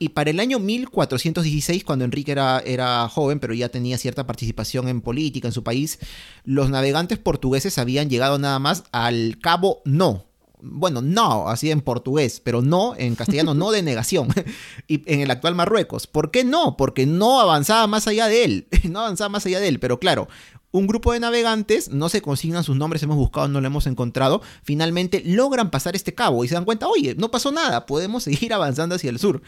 Y 0.04 0.10
para 0.10 0.32
el 0.32 0.42
año 0.42 0.60
1416, 0.60 1.86
cuando 1.86 2.04
Enrique 2.04 2.34
era, 2.34 2.62
era 2.66 3.08
joven, 3.08 3.40
pero 3.40 3.54
ya 3.54 3.70
tenía 3.70 3.98
cierta 3.98 4.28
participación 4.28 4.90
en 4.90 5.00
política 5.00 5.48
en 5.48 5.54
su 5.54 5.64
país, 5.64 5.98
los 6.44 6.70
navegantes 6.70 7.20
portugueses 7.20 7.78
habían 7.78 8.10
llegado 8.10 8.38
nada 8.38 8.60
más 8.60 8.84
al 8.92 9.38
Cabo 9.42 9.82
No, 9.86 10.26
bueno, 10.64 11.02
no, 11.02 11.50
así 11.50 11.70
en 11.70 11.82
portugués, 11.82 12.42
pero 12.44 12.62
no 12.62 12.96
en 12.98 13.16
castellano, 13.16 13.54
no 13.54 13.72
de 13.72 13.84
negación, 13.84 14.30
y 14.88 15.04
en 15.12 15.20
el 15.20 15.32
actual 15.32 15.56
Marruecos. 15.56 16.08
¿Por 16.08 16.32
qué 16.32 16.44
no? 16.44 16.78
Porque 16.78 17.06
no 17.06 17.40
avanzaba 17.40 17.86
más 17.88 18.08
allá 18.08 18.28
de 18.28 18.46
él, 18.46 18.68
no 18.90 19.02
avanzaba 19.02 19.30
más 19.30 19.46
allá 19.46 19.60
de 19.60 19.68
él, 19.68 19.80
pero 19.80 20.00
claro, 20.00 20.28
un 20.74 20.88
grupo 20.88 21.14
de 21.14 21.20
navegantes, 21.20 21.90
no 21.90 22.10
se 22.10 22.24
consignan 22.24 22.64
sus 22.64 22.76
nombres, 22.76 23.04
hemos 23.04 23.16
buscado, 23.16 23.48
no 23.48 23.62
lo 23.62 23.68
hemos 23.68 23.86
encontrado, 23.86 24.42
finalmente 24.64 25.22
logran 25.24 25.70
pasar 25.70 25.96
este 25.96 26.16
cabo 26.16 26.44
y 26.44 26.48
se 26.48 26.56
dan 26.56 26.66
cuenta, 26.66 26.88
oye, 26.88 27.14
no 27.16 27.30
pasó 27.30 27.52
nada, 27.52 27.86
podemos 27.86 28.24
seguir 28.24 28.54
avanzando 28.54 28.96
hacia 28.96 29.12
el 29.12 29.20
sur. 29.20 29.44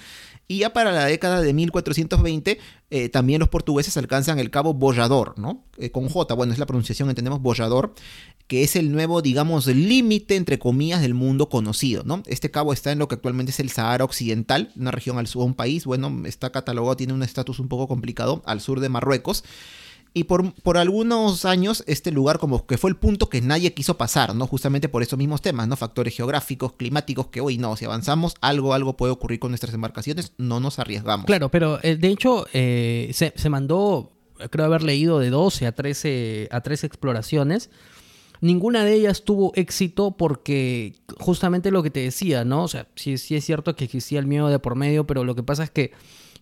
Y 0.47 0.59
ya 0.59 0.71
para 0.71 0.91
la 0.91 1.05
década 1.05 1.41
de 1.41 1.51
1420, 1.53 2.59
eh, 2.95 3.09
también 3.09 3.41
los 3.41 3.49
portugueses 3.49 3.97
alcanzan 3.97 4.39
el 4.39 4.49
cabo 4.49 4.73
Bollador, 4.73 5.37
¿no? 5.37 5.65
Eh, 5.77 5.91
con 5.91 6.07
J, 6.07 6.33
bueno, 6.33 6.53
es 6.53 6.59
la 6.59 6.65
pronunciación, 6.65 7.09
entendemos 7.09 7.41
Bollador, 7.41 7.93
que 8.47 8.63
es 8.63 8.77
el 8.77 8.89
nuevo, 8.89 9.21
digamos, 9.21 9.67
límite, 9.67 10.37
entre 10.37 10.59
comillas, 10.59 11.01
del 11.01 11.13
mundo 11.13 11.49
conocido, 11.49 12.03
¿no? 12.05 12.23
Este 12.25 12.51
cabo 12.51 12.71
está 12.71 12.93
en 12.93 12.99
lo 12.99 13.09
que 13.09 13.15
actualmente 13.15 13.51
es 13.51 13.59
el 13.59 13.69
Sahara 13.69 14.05
Occidental, 14.05 14.71
una 14.77 14.91
región 14.91 15.17
al 15.17 15.27
sur, 15.27 15.43
un 15.43 15.55
país, 15.55 15.83
bueno, 15.83 16.09
está 16.25 16.53
catalogado, 16.53 16.95
tiene 16.95 17.11
un 17.11 17.21
estatus 17.21 17.59
un 17.59 17.67
poco 17.67 17.89
complicado, 17.89 18.41
al 18.45 18.61
sur 18.61 18.79
de 18.79 18.87
Marruecos. 18.87 19.43
Y 20.17 20.23
por, 20.23 20.53
por 20.53 20.77
algunos 20.77 21.43
años 21.43 21.83
este 21.87 22.09
lugar 22.09 22.39
como 22.39 22.65
que 22.65 22.77
fue 22.77 22.89
el 22.89 22.95
punto 22.95 23.27
que 23.27 23.41
nadie 23.41 23.73
quiso 23.73 23.97
pasar, 23.97 24.33
¿no? 24.33 24.47
Justamente 24.47 24.87
por 24.87 25.03
esos 25.03 25.19
mismos 25.19 25.41
temas, 25.41 25.67
¿no? 25.67 25.75
Factores 25.75 26.15
geográficos, 26.15 26.71
climáticos, 26.71 27.27
que 27.27 27.41
hoy 27.41 27.57
no, 27.57 27.75
si 27.75 27.83
avanzamos, 27.83 28.33
algo, 28.39 28.73
algo 28.73 28.95
puede 28.95 29.11
ocurrir 29.11 29.41
con 29.41 29.51
nuestras 29.51 29.73
embarcaciones, 29.73 30.31
no 30.37 30.61
nos 30.61 30.79
arriesgamos. 30.79 31.25
Claro, 31.25 31.51
pero 31.51 31.79
eh, 31.83 31.97
de 31.97 32.07
hecho 32.07 32.47
eh, 32.53 33.11
se, 33.13 33.33
se 33.35 33.49
mandó, 33.49 34.13
creo 34.51 34.65
haber 34.65 34.83
leído 34.83 35.19
de 35.19 35.29
12 35.29 35.67
a 35.67 35.73
13, 35.73 36.47
a 36.49 36.61
13 36.61 36.87
exploraciones. 36.87 37.69
Ninguna 38.39 38.85
de 38.85 38.93
ellas 38.93 39.23
tuvo 39.25 39.51
éxito 39.55 40.15
porque 40.15 40.95
justamente 41.19 41.71
lo 41.71 41.83
que 41.83 41.89
te 41.89 41.99
decía, 41.99 42.45
¿no? 42.45 42.63
O 42.63 42.67
sea, 42.69 42.87
sí, 42.95 43.17
sí 43.17 43.35
es 43.35 43.43
cierto 43.43 43.75
que 43.75 43.83
existía 43.83 44.19
el 44.19 44.27
miedo 44.27 44.47
de 44.47 44.59
por 44.59 44.75
medio, 44.75 45.05
pero 45.05 45.25
lo 45.25 45.35
que 45.35 45.43
pasa 45.43 45.65
es 45.65 45.71
que 45.71 45.91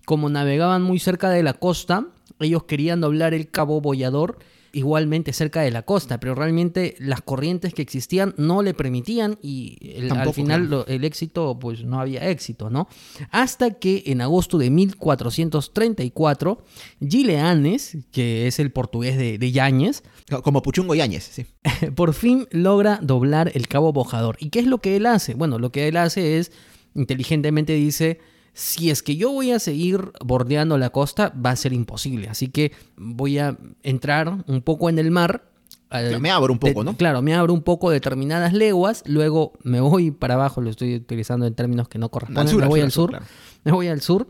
como 0.05 0.29
navegaban 0.29 0.83
muy 0.83 0.99
cerca 0.99 1.31
de 1.31 1.41
la 1.41 1.53
costa, 1.53 2.05
ellos 2.39 2.63
querían 2.63 3.01
doblar 3.01 3.33
el 3.33 3.49
Cabo 3.49 3.81
Bollador 3.81 4.39
igualmente 4.75 5.33
cerca 5.33 5.61
de 5.61 5.69
la 5.69 5.83
costa, 5.83 6.19
pero 6.19 6.33
realmente 6.33 6.95
las 6.97 7.21
corrientes 7.21 7.75
que 7.75 7.83
existían 7.83 8.33
no 8.37 8.63
le 8.63 8.73
permitían 8.73 9.37
y 9.39 9.77
el- 9.83 10.11
al 10.11 10.33
final 10.33 10.67
claro. 10.67 10.85
lo- 10.87 10.87
el 10.87 11.03
éxito, 11.03 11.59
pues 11.59 11.83
no 11.83 11.99
había 11.99 12.27
éxito, 12.29 12.71
¿no? 12.71 12.87
Hasta 13.29 13.75
que 13.75 14.01
en 14.07 14.21
agosto 14.21 14.57
de 14.57 14.71
1434, 14.71 16.63
Gileanes, 17.07 17.97
que 18.11 18.47
es 18.47 18.59
el 18.59 18.71
portugués 18.71 19.17
de, 19.17 19.37
de 19.37 19.51
Yáñez, 19.51 20.03
Como 20.43 20.61
Puchungo 20.63 20.95
Yáñez, 20.95 21.23
sí. 21.23 21.45
por 21.95 22.13
fin 22.13 22.47
logra 22.51 22.99
doblar 23.01 23.51
el 23.53 23.67
cabo 23.67 23.93
bojador. 23.93 24.37
¿Y 24.39 24.49
qué 24.49 24.59
es 24.59 24.65
lo 24.67 24.79
que 24.79 24.95
él 24.95 25.05
hace? 25.05 25.35
Bueno, 25.35 25.59
lo 25.59 25.71
que 25.71 25.87
él 25.87 25.97
hace 25.97 26.39
es, 26.39 26.51
inteligentemente 26.95 27.73
dice, 27.73 28.19
si 28.53 28.89
es 28.91 29.01
que 29.03 29.15
yo 29.15 29.31
voy 29.31 29.51
a 29.51 29.59
seguir 29.59 30.11
bordeando 30.23 30.77
la 30.77 30.89
costa, 30.91 31.33
va 31.43 31.51
a 31.51 31.55
ser 31.55 31.73
imposible. 31.73 32.27
Así 32.29 32.49
que 32.49 32.71
voy 32.97 33.39
a 33.39 33.57
entrar 33.81 34.43
un 34.47 34.61
poco 34.61 34.89
en 34.89 34.99
el 34.99 35.09
mar. 35.11 35.49
al- 35.89 36.19
Me 36.19 36.31
abro 36.31 36.51
un 36.53 36.59
poco, 36.59 36.79
de- 36.81 36.85
¿no? 36.85 36.97
Claro, 36.97 37.21
me 37.21 37.33
abro 37.35 37.53
un 37.53 37.61
poco 37.61 37.89
determinadas 37.91 38.53
leguas, 38.53 39.03
luego 39.05 39.53
me 39.63 39.79
voy 39.79 40.09
para 40.11 40.33
abajo, 40.35 40.59
lo 40.61 40.69
estoy 40.71 40.95
utilizando 40.95 41.45
en 41.45 41.53
términos 41.53 41.87
que 41.87 41.99
no 41.99 42.09
corresponden, 42.09 42.47
sur, 42.47 42.61
me 42.61 42.67
voy 42.67 42.79
al 42.81 42.91
sur, 42.91 43.03
sur, 43.03 43.09
claro. 43.11 43.25
me 43.63 43.71
voy 43.71 43.87
al 43.89 44.01
sur 44.01 44.27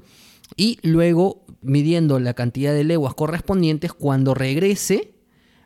y 0.58 0.78
luego 0.84 1.46
midiendo 1.62 2.20
la 2.20 2.34
cantidad 2.34 2.74
de 2.74 2.84
leguas 2.84 3.14
correspondientes, 3.14 3.94
cuando 3.94 4.34
regrese 4.34 5.14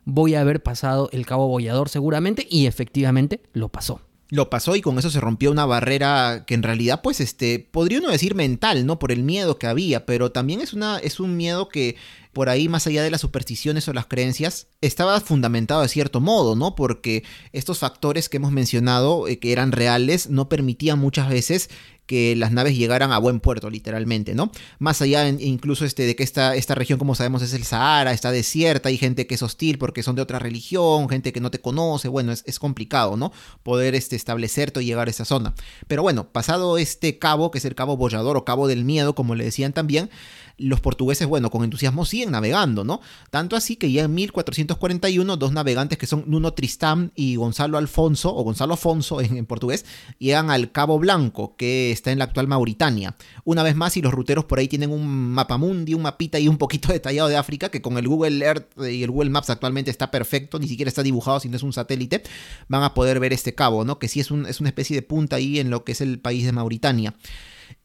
voy 0.05 0.36
a 0.36 0.41
haber 0.41 0.62
pasado 0.64 1.10
el 1.12 1.26
cabo 1.26 1.47
bollador 1.47 1.89
seguramente 1.89 2.47
y 2.49 2.68
efectivamente 2.68 3.41
lo 3.53 3.70
pasó. 3.70 3.99
Lo 4.30 4.50
pasó 4.50 4.76
y 4.76 4.82
con 4.82 5.00
eso 5.00 5.10
se 5.10 5.22
rompió 5.22 5.52
una 5.52 5.66
barrera 5.66 6.44
que 6.46 6.54
en 6.54 6.64
realidad, 6.64 7.02
pues, 7.02 7.22
este, 7.22 7.60
podría 7.60 8.00
uno 8.00 8.10
decir 8.10 8.36
mental, 8.36 8.86
¿no? 8.86 9.00
Por 9.00 9.12
el 9.12 9.24
miedo 9.24 9.58
que 9.58 9.68
había, 9.68 10.06
pero 10.06 10.32
también 10.32 10.60
es 10.60 10.74
una, 10.74 10.98
es 11.00 11.20
un 11.20 11.38
miedo 11.38 11.70
que 11.70 11.96
por 12.38 12.50
ahí, 12.50 12.70
más 12.70 12.86
allá 12.86 13.02
de 13.02 13.10
las 13.10 13.22
supersticiones 13.22 13.88
o 13.88 13.94
las 13.94 14.06
creencias, 14.06 14.68
estaba 14.82 15.20
fundamentado 15.22 15.82
de 15.82 15.88
cierto 15.88 16.22
modo, 16.22 16.56
¿no? 16.56 16.76
Porque 16.76 17.24
estos 17.52 17.80
factores 17.80 18.30
que 18.30 18.38
hemos 18.38 18.52
mencionado, 18.52 19.28
eh, 19.28 19.40
que 19.40 19.52
eran 19.52 19.72
reales, 19.72 20.30
no 20.30 20.48
permitían 20.48 21.00
muchas 21.00 21.30
veces 21.30 21.72
que 22.08 22.36
las 22.36 22.51
naves 22.51 22.76
llegaran 22.76 23.12
a 23.12 23.20
buen 23.20 23.39
puerto, 23.39 23.70
literalmente, 23.70 24.34
¿no? 24.34 24.51
Más 24.80 25.01
allá 25.01 25.28
incluso 25.28 25.86
este, 25.86 26.03
de 26.03 26.16
que 26.16 26.24
esta, 26.24 26.55
esta 26.55 26.74
región, 26.74 26.97
como 26.97 27.14
sabemos, 27.14 27.41
es 27.41 27.53
el 27.53 27.64
Sahara, 27.64 28.14
está 28.14 28.32
desierta, 28.32 28.89
hay 28.89 28.97
gente 28.97 29.28
que 29.28 29.36
es 29.36 29.43
hostil 29.43 29.78
porque 29.78 30.01
son 30.01 30.16
de 30.16 30.22
otra 30.22 30.39
religión, 30.39 31.10
gente 31.10 31.34
que 31.34 31.41
no 31.41 31.51
te 31.51 31.60
conoce, 31.60 32.08
bueno, 32.08 32.32
es, 32.32 32.60
complicado, 32.60 33.18
¿no? 33.18 33.32
Poder 33.62 33.93
este, 33.93 34.16
establecerte 34.16 34.80
o 34.80 34.82
llegar 34.82 35.08
a 35.08 35.12
esa 35.12 35.26
zona. 35.26 35.53
Pero 35.88 36.01
bueno, 36.01 36.30
pasado 36.32 36.78
este 36.78 37.20
cabo, 37.20 37.51
que 37.51 37.60
es 37.60 37.66
el 37.66 37.76
cabo 37.76 37.97
bollador 37.97 38.38
o 38.38 38.45
cabo 38.45 38.68
del 38.68 38.86
miedo, 38.86 39.14
como 39.14 39.36
le 39.36 39.43
decían 39.43 39.74
también, 39.74 40.10
los 40.58 40.82
portugueses, 40.82 41.28
bueno, 41.28 41.51
con 41.51 41.64
entusiasmo 41.64 42.05
siguen 42.05 42.32
navegando, 42.32 42.84
¿no? 42.84 42.99
Tanto 43.30 43.55
así 43.55 43.76
que 43.76 43.91
ya 43.91 44.03
en 44.03 44.14
1441, 44.16 45.38
dos 45.38 45.51
navegantes 45.51 45.97
que 45.97 46.08
son 46.08 46.24
Nuno 46.28 46.53
Tristán 46.53 47.12
y 47.16 47.36
Gonzalo 47.36 47.78
Alfonso, 47.78 48.36
o 48.36 48.43
Gonzalo 48.43 48.74
Afonso 48.74 49.22
en, 49.22 49.45
portugués, 49.45 49.86
llegan 50.18 50.49
al 50.49 50.72
Cabo 50.72 50.97
Blanco, 50.97 51.55
que 51.58 51.91
está 51.91 52.12
en 52.12 52.20
la 52.20 52.26
actual 52.26 52.47
Mauritania. 52.47 53.16
Una 53.43 53.62
vez 53.62 53.76
más, 53.76 53.97
y 53.97 54.01
los 54.01 54.14
ruteros 54.14 54.45
por 54.45 54.60
ahí 54.60 54.68
tienen 54.68 54.91
un 54.91 55.08
mapamundi, 55.32 55.93
un 55.93 56.01
mapita 56.01 56.39
y 56.39 56.47
un 56.47 56.58
poquito 56.58 56.88
detallado 56.91 57.30
de 57.30 57.38
África, 57.38 57.70
que 57.70 57.82
con 57.82 57.97
el 57.97 58.08
Google 58.08 58.43
Earth 58.43 58.68
y 58.82 59.03
el 59.03 59.12
Google 59.12 59.30
Maps 59.30 59.49
actualmente 59.49 59.91
está 59.91 60.10
perfecto, 60.10 60.58
ni 60.60 60.68
siquiera 60.68 60.89
está 60.89 61.03
dibujado, 61.03 61.39
sino 61.39 61.55
es 61.55 61.64
un 61.64 61.74
satélite, 61.74 62.24
van 62.68 62.84
a 62.84 62.93
poder 62.95 63.20
ver 63.20 63.32
este 63.32 63.53
cabo, 63.53 63.86
¿no? 63.86 63.99
Que 63.99 64.08
sí 64.08 64.20
es, 64.20 64.32
es 64.32 64.60
una 64.60 64.70
especie 64.70 64.95
de 64.95 65.03
punta 65.03 65.36
ahí 65.36 65.60
en 65.60 65.70
lo 65.70 65.84
que 65.84 65.91
es 65.91 66.01
el 66.01 66.20
país 66.20 66.45
de 66.45 66.51
Mauritania. 66.51 67.14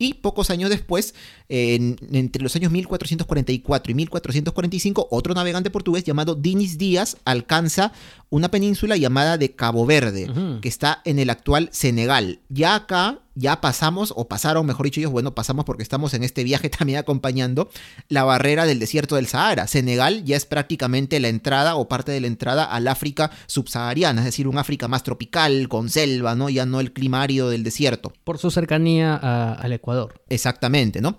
Y 0.02 0.14
pocos 0.14 0.50
años 0.50 0.68
después, 0.68 1.14
en- 1.48 1.96
entre 2.12 2.42
los 2.42 2.54
años 2.56 2.72
1444 2.72 3.92
y 3.92 3.94
1445, 3.94 5.08
otro 5.10 5.32
navegante 5.34 5.70
portugués 5.70 6.04
llamado 6.04 6.34
Dinis 6.34 6.76
Díaz 6.76 7.16
alcanza 7.24 7.92
una 8.30 8.50
península 8.50 8.96
llamada 8.96 9.38
de 9.38 9.52
Cabo 9.52 9.86
Verde, 9.86 10.28
que 10.60 10.68
está 10.68 11.00
en 11.04 11.18
el 11.18 11.30
actual 11.30 11.68
Senegal. 11.72 12.40
Ya 12.48 12.74
acá, 12.74 13.20
ya 13.34 13.60
pasamos, 13.60 14.12
o 14.16 14.28
pasaron, 14.28 14.66
mejor 14.66 14.84
dicho 14.86 15.00
ellos, 15.00 15.12
bueno, 15.12 15.34
pasamos 15.34 15.64
porque 15.64 15.82
estamos 15.82 16.12
en 16.14 16.22
este 16.22 16.44
viaje 16.44 16.68
también 16.70 16.98
acompañando 16.98 17.70
la 18.08 18.24
barrera 18.24 18.66
del 18.66 18.78
desierto 18.78 19.16
del 19.16 19.26
Sahara. 19.26 19.66
Senegal 19.66 20.24
ya 20.24 20.36
es 20.36 20.44
prácticamente 20.46 21.18
la 21.20 21.28
entrada 21.28 21.76
o 21.76 21.88
parte 21.88 22.12
de 22.12 22.20
la 22.20 22.26
entrada 22.26 22.64
al 22.64 22.88
África 22.88 23.30
subsahariana, 23.46 24.20
es 24.20 24.26
decir, 24.26 24.48
un 24.48 24.58
África 24.58 24.88
más 24.88 25.02
tropical, 25.02 25.68
con 25.68 25.88
selva, 25.88 26.34
¿no? 26.34 26.48
Ya 26.50 26.66
no 26.66 26.80
el 26.80 26.92
clima 26.92 27.22
árido 27.22 27.48
del 27.50 27.62
desierto. 27.64 28.12
Por 28.24 28.38
su 28.38 28.50
cercanía 28.50 29.14
a- 29.14 29.54
al 29.54 29.72
Ecuador. 29.72 30.20
Exactamente, 30.28 31.00
¿no? 31.00 31.16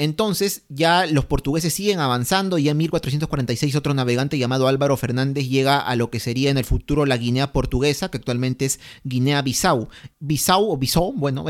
Entonces 0.00 0.62
ya 0.68 1.06
los 1.06 1.24
portugueses 1.24 1.74
siguen 1.74 1.98
avanzando 1.98 2.56
y 2.58 2.68
en 2.68 2.76
1446 2.76 3.74
otro 3.74 3.94
navegante 3.94 4.38
llamado 4.38 4.68
Álvaro 4.68 4.96
Fernández 4.96 5.48
llega 5.48 5.80
a 5.80 5.96
lo 5.96 6.08
que 6.08 6.20
sería 6.20 6.50
en 6.50 6.56
el 6.56 6.64
futuro 6.64 7.04
la 7.04 7.16
Guinea 7.16 7.52
portuguesa, 7.52 8.08
que 8.08 8.18
actualmente 8.18 8.64
es 8.64 8.78
Guinea-Bissau. 9.02 9.88
Bissau 10.20 10.70
o 10.70 10.76
Bissau, 10.76 11.12
bueno, 11.16 11.44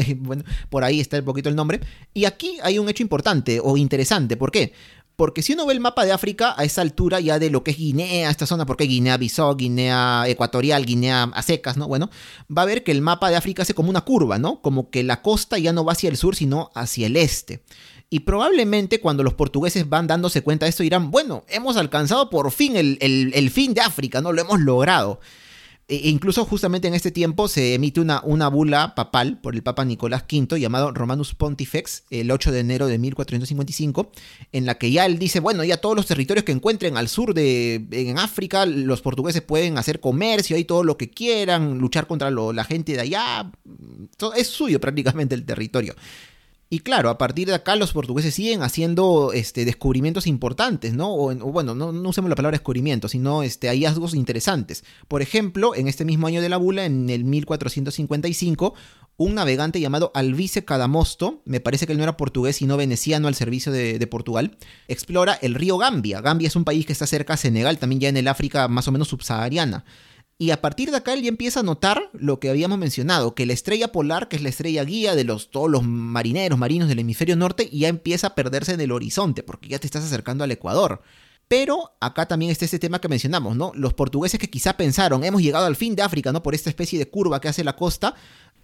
por 0.71 0.83
ahí 0.83 0.99
está 0.99 1.19
un 1.19 1.27
poquito 1.27 1.51
el 1.51 1.57
nombre. 1.57 1.81
Y 2.15 2.25
aquí 2.25 2.57
hay 2.63 2.79
un 2.79 2.89
hecho 2.89 3.03
importante 3.03 3.61
o 3.63 3.77
interesante, 3.77 4.39
¿por 4.39 4.51
qué? 4.51 4.73
Porque 5.15 5.43
si 5.43 5.53
uno 5.53 5.67
ve 5.67 5.75
el 5.75 5.81
mapa 5.81 6.05
de 6.05 6.13
África 6.13 6.55
a 6.57 6.63
esa 6.63 6.81
altura 6.81 7.19
ya 7.19 7.41
de 7.41 7.51
lo 7.51 7.65
que 7.65 7.73
es 7.73 7.77
Guinea, 7.77 8.31
esta 8.31 8.47
zona, 8.47 8.67
porque 8.67 8.85
Guinea-Bissau, 8.85 9.57
Guinea 9.57 10.29
Ecuatorial, 10.29 10.87
Guinea 10.87 11.25
a 11.25 11.43
secas, 11.43 11.77
¿no? 11.77 11.89
Bueno, 11.89 12.09
va 12.57 12.63
a 12.63 12.67
ver 12.67 12.85
que 12.85 12.93
el 12.93 13.03
mapa 13.03 13.29
de 13.29 13.35
África 13.35 13.63
hace 13.63 13.75
como 13.75 13.91
una 13.91 14.03
curva, 14.03 14.39
¿no? 14.39 14.63
Como 14.63 14.91
que 14.91 15.03
la 15.03 15.21
costa 15.21 15.59
ya 15.59 15.73
no 15.73 15.85
va 15.85 15.93
hacia 15.93 16.09
el 16.09 16.17
sur, 16.17 16.37
sino 16.37 16.71
hacia 16.77 17.09
el 17.09 17.17
este. 17.17 17.65
Y 18.11 18.21
probablemente 18.21 19.01
cuando 19.01 19.23
los 19.23 19.35
portugueses 19.35 19.89
van 19.89 20.07
dándose 20.07 20.43
cuenta 20.43 20.65
de 20.67 20.71
esto 20.71 20.83
dirán, 20.83 21.11
bueno, 21.11 21.45
hemos 21.49 21.77
alcanzado 21.77 22.31
por 22.31 22.51
fin 22.51 22.75
el, 22.77 22.97
el- 23.01 23.51
fin 23.51 23.75
de 23.75 23.83
África, 23.83 24.21
¿no? 24.23 24.33
Lo 24.33 24.41
hemos 24.41 24.61
logrado. 24.61 25.21
E 25.91 26.09
incluso 26.11 26.45
justamente 26.45 26.87
en 26.89 26.93
este 26.95 27.11
tiempo 27.11 27.49
se 27.49 27.73
emite 27.73 28.01
una, 28.01 28.21
una 28.23 28.49
bula 28.49 28.95
papal 28.95 29.39
por 29.41 29.55
el 29.55 29.63
Papa 29.63 29.87
Nicolás 29.87 30.25
V 30.31 30.61
llamado 30.61 30.93
Romanus 30.93 31.35
Pontifex 31.35 32.05
el 32.11 32.31
8 32.31 32.53
de 32.53 32.61
enero 32.61 32.87
de 32.89 32.99
1455, 32.99 34.11
en 34.53 34.67
la 34.67 34.77
que 34.77 34.91
ya 34.91 35.07
él 35.07 35.19
dice, 35.19 35.41
bueno, 35.41 35.65
ya 35.65 35.79
todos 35.79 35.97
los 35.97 36.05
territorios 36.07 36.45
que 36.45 36.53
encuentren 36.53 36.99
al 36.99 37.09
sur 37.09 37.33
de 37.33 37.87
en 37.91 38.19
África, 38.19 38.67
los 38.67 39.01
portugueses 39.01 39.41
pueden 39.41 39.79
hacer 39.79 39.99
comercio 40.01 40.59
y 40.59 40.65
todo 40.65 40.85
lo 40.85 40.99
que 40.99 41.09
quieran, 41.11 41.79
luchar 41.79 42.07
contra 42.07 42.31
lo- 42.31 42.53
la 42.53 42.65
gente 42.65 42.93
de 42.93 43.01
allá, 43.01 43.51
es 44.37 44.47
suyo 44.49 44.81
prácticamente 44.81 45.35
el 45.35 45.45
territorio. 45.47 45.95
Y 46.71 46.81
claro, 46.81 47.09
a 47.09 47.17
partir 47.17 47.49
de 47.49 47.55
acá 47.55 47.77
los 47.77 47.95
portugueses 47.95 48.35
siguen 48.35 48.63
haciendo 48.63 49.33
este, 49.33 49.65
descubrimientos 49.65 50.27
importantes, 50.27 50.93
¿no? 50.93 51.15
O, 51.15 51.31
o 51.31 51.53
bueno, 51.53 51.75
no, 51.75 51.89
usemos 52.07 52.29
la 52.29 52.37
palabra 52.37 52.59
descubrimiento, 52.59 53.09
sino 53.09 53.43
este, 53.43 53.69
hallazgos 53.69 54.15
interesantes. 54.15 54.85
Por 55.09 55.23
ejemplo, 55.23 55.75
en 55.75 55.89
este 55.89 56.05
mismo 56.05 56.27
año 56.27 56.43
de 56.43 56.51
la 56.51 56.59
bula, 56.59 56.85
en 56.85 57.09
el 57.09 57.25
1455, 57.25 58.75
un 59.17 59.35
navegante 59.35 59.81
llamado 59.81 60.13
Alvise 60.15 60.67
Cadamosto, 60.67 61.41
me 61.47 61.61
parece 61.61 61.87
que 61.87 61.93
él 61.93 61.99
no 61.99 62.05
era 62.05 62.19
portugués, 62.19 62.57
sino 62.57 62.77
veneciano 62.77 63.29
al 63.29 63.35
servicio 63.35 63.73
de, 63.73 63.99
de 63.99 64.07
Portugal, 64.07 64.59
explora 64.89 65.39
el 65.41 65.55
río 65.55 65.79
Gambia. 65.79 66.21
Gambia 66.21 66.49
es 66.49 66.57
un 66.57 66.65
país 66.65 66.85
que 66.85 66.93
está 66.93 67.07
cerca 67.07 67.33
a 67.33 67.39
Senegal, 67.39 67.79
también 67.79 68.01
ya 68.01 68.09
en 68.11 68.19
el 68.19 68.29
África 68.29 68.69
más 68.69 68.87
o 68.89 68.93
menos 68.93 69.09
subsahariana. 69.09 69.87
Y 70.41 70.53
a 70.53 70.61
partir 70.61 70.93
de 70.93 70.99
acá 70.99 71.15
él 71.15 71.23
ya 71.23 71.29
empieza 71.29 71.61
a 71.61 71.63
notar 71.65 72.11
lo 72.13 72.39
que 72.39 72.49
habíamos 72.49 72.79
mencionado, 72.79 73.35
que 73.35 73.45
la 73.45 73.53
estrella 73.53 73.91
polar, 73.91 74.29
que 74.29 74.37
es 74.37 74.43
la 74.43 74.49
estrella 74.49 74.85
guía 74.85 75.17
de 75.17 75.25
los, 75.25 75.51
todos 75.51 75.69
los 75.69 75.83
marineros, 75.83 76.57
marinos 76.57 76.89
del 76.89 77.01
hemisferio 77.01 77.35
norte, 77.35 77.69
ya 77.73 77.89
empieza 77.89 78.29
a 78.29 78.35
perderse 78.37 78.73
en 78.73 78.81
el 78.81 78.93
horizonte, 78.93 79.43
porque 79.43 79.69
ya 79.69 79.81
te 79.81 79.89
estás 79.89 80.05
acercando 80.05 80.45
al 80.45 80.53
Ecuador. 80.53 81.03
Pero 81.49 81.97
acá 82.01 82.27
también 82.27 82.53
está 82.53 82.67
este 82.67 82.79
tema 82.79 83.01
que 83.01 83.09
mencionamos, 83.09 83.57
¿no? 83.57 83.73
Los 83.75 83.95
portugueses 83.95 84.39
que 84.39 84.49
quizá 84.49 84.77
pensaron, 84.77 85.25
hemos 85.25 85.43
llegado 85.43 85.67
al 85.67 85.75
fin 85.75 85.97
de 85.97 86.03
África, 86.03 86.31
¿no? 86.31 86.43
Por 86.43 86.55
esta 86.55 86.71
especie 86.71 87.01
de 87.01 87.09
curva 87.09 87.41
que 87.41 87.49
hace 87.49 87.65
la 87.65 87.75
costa, 87.75 88.15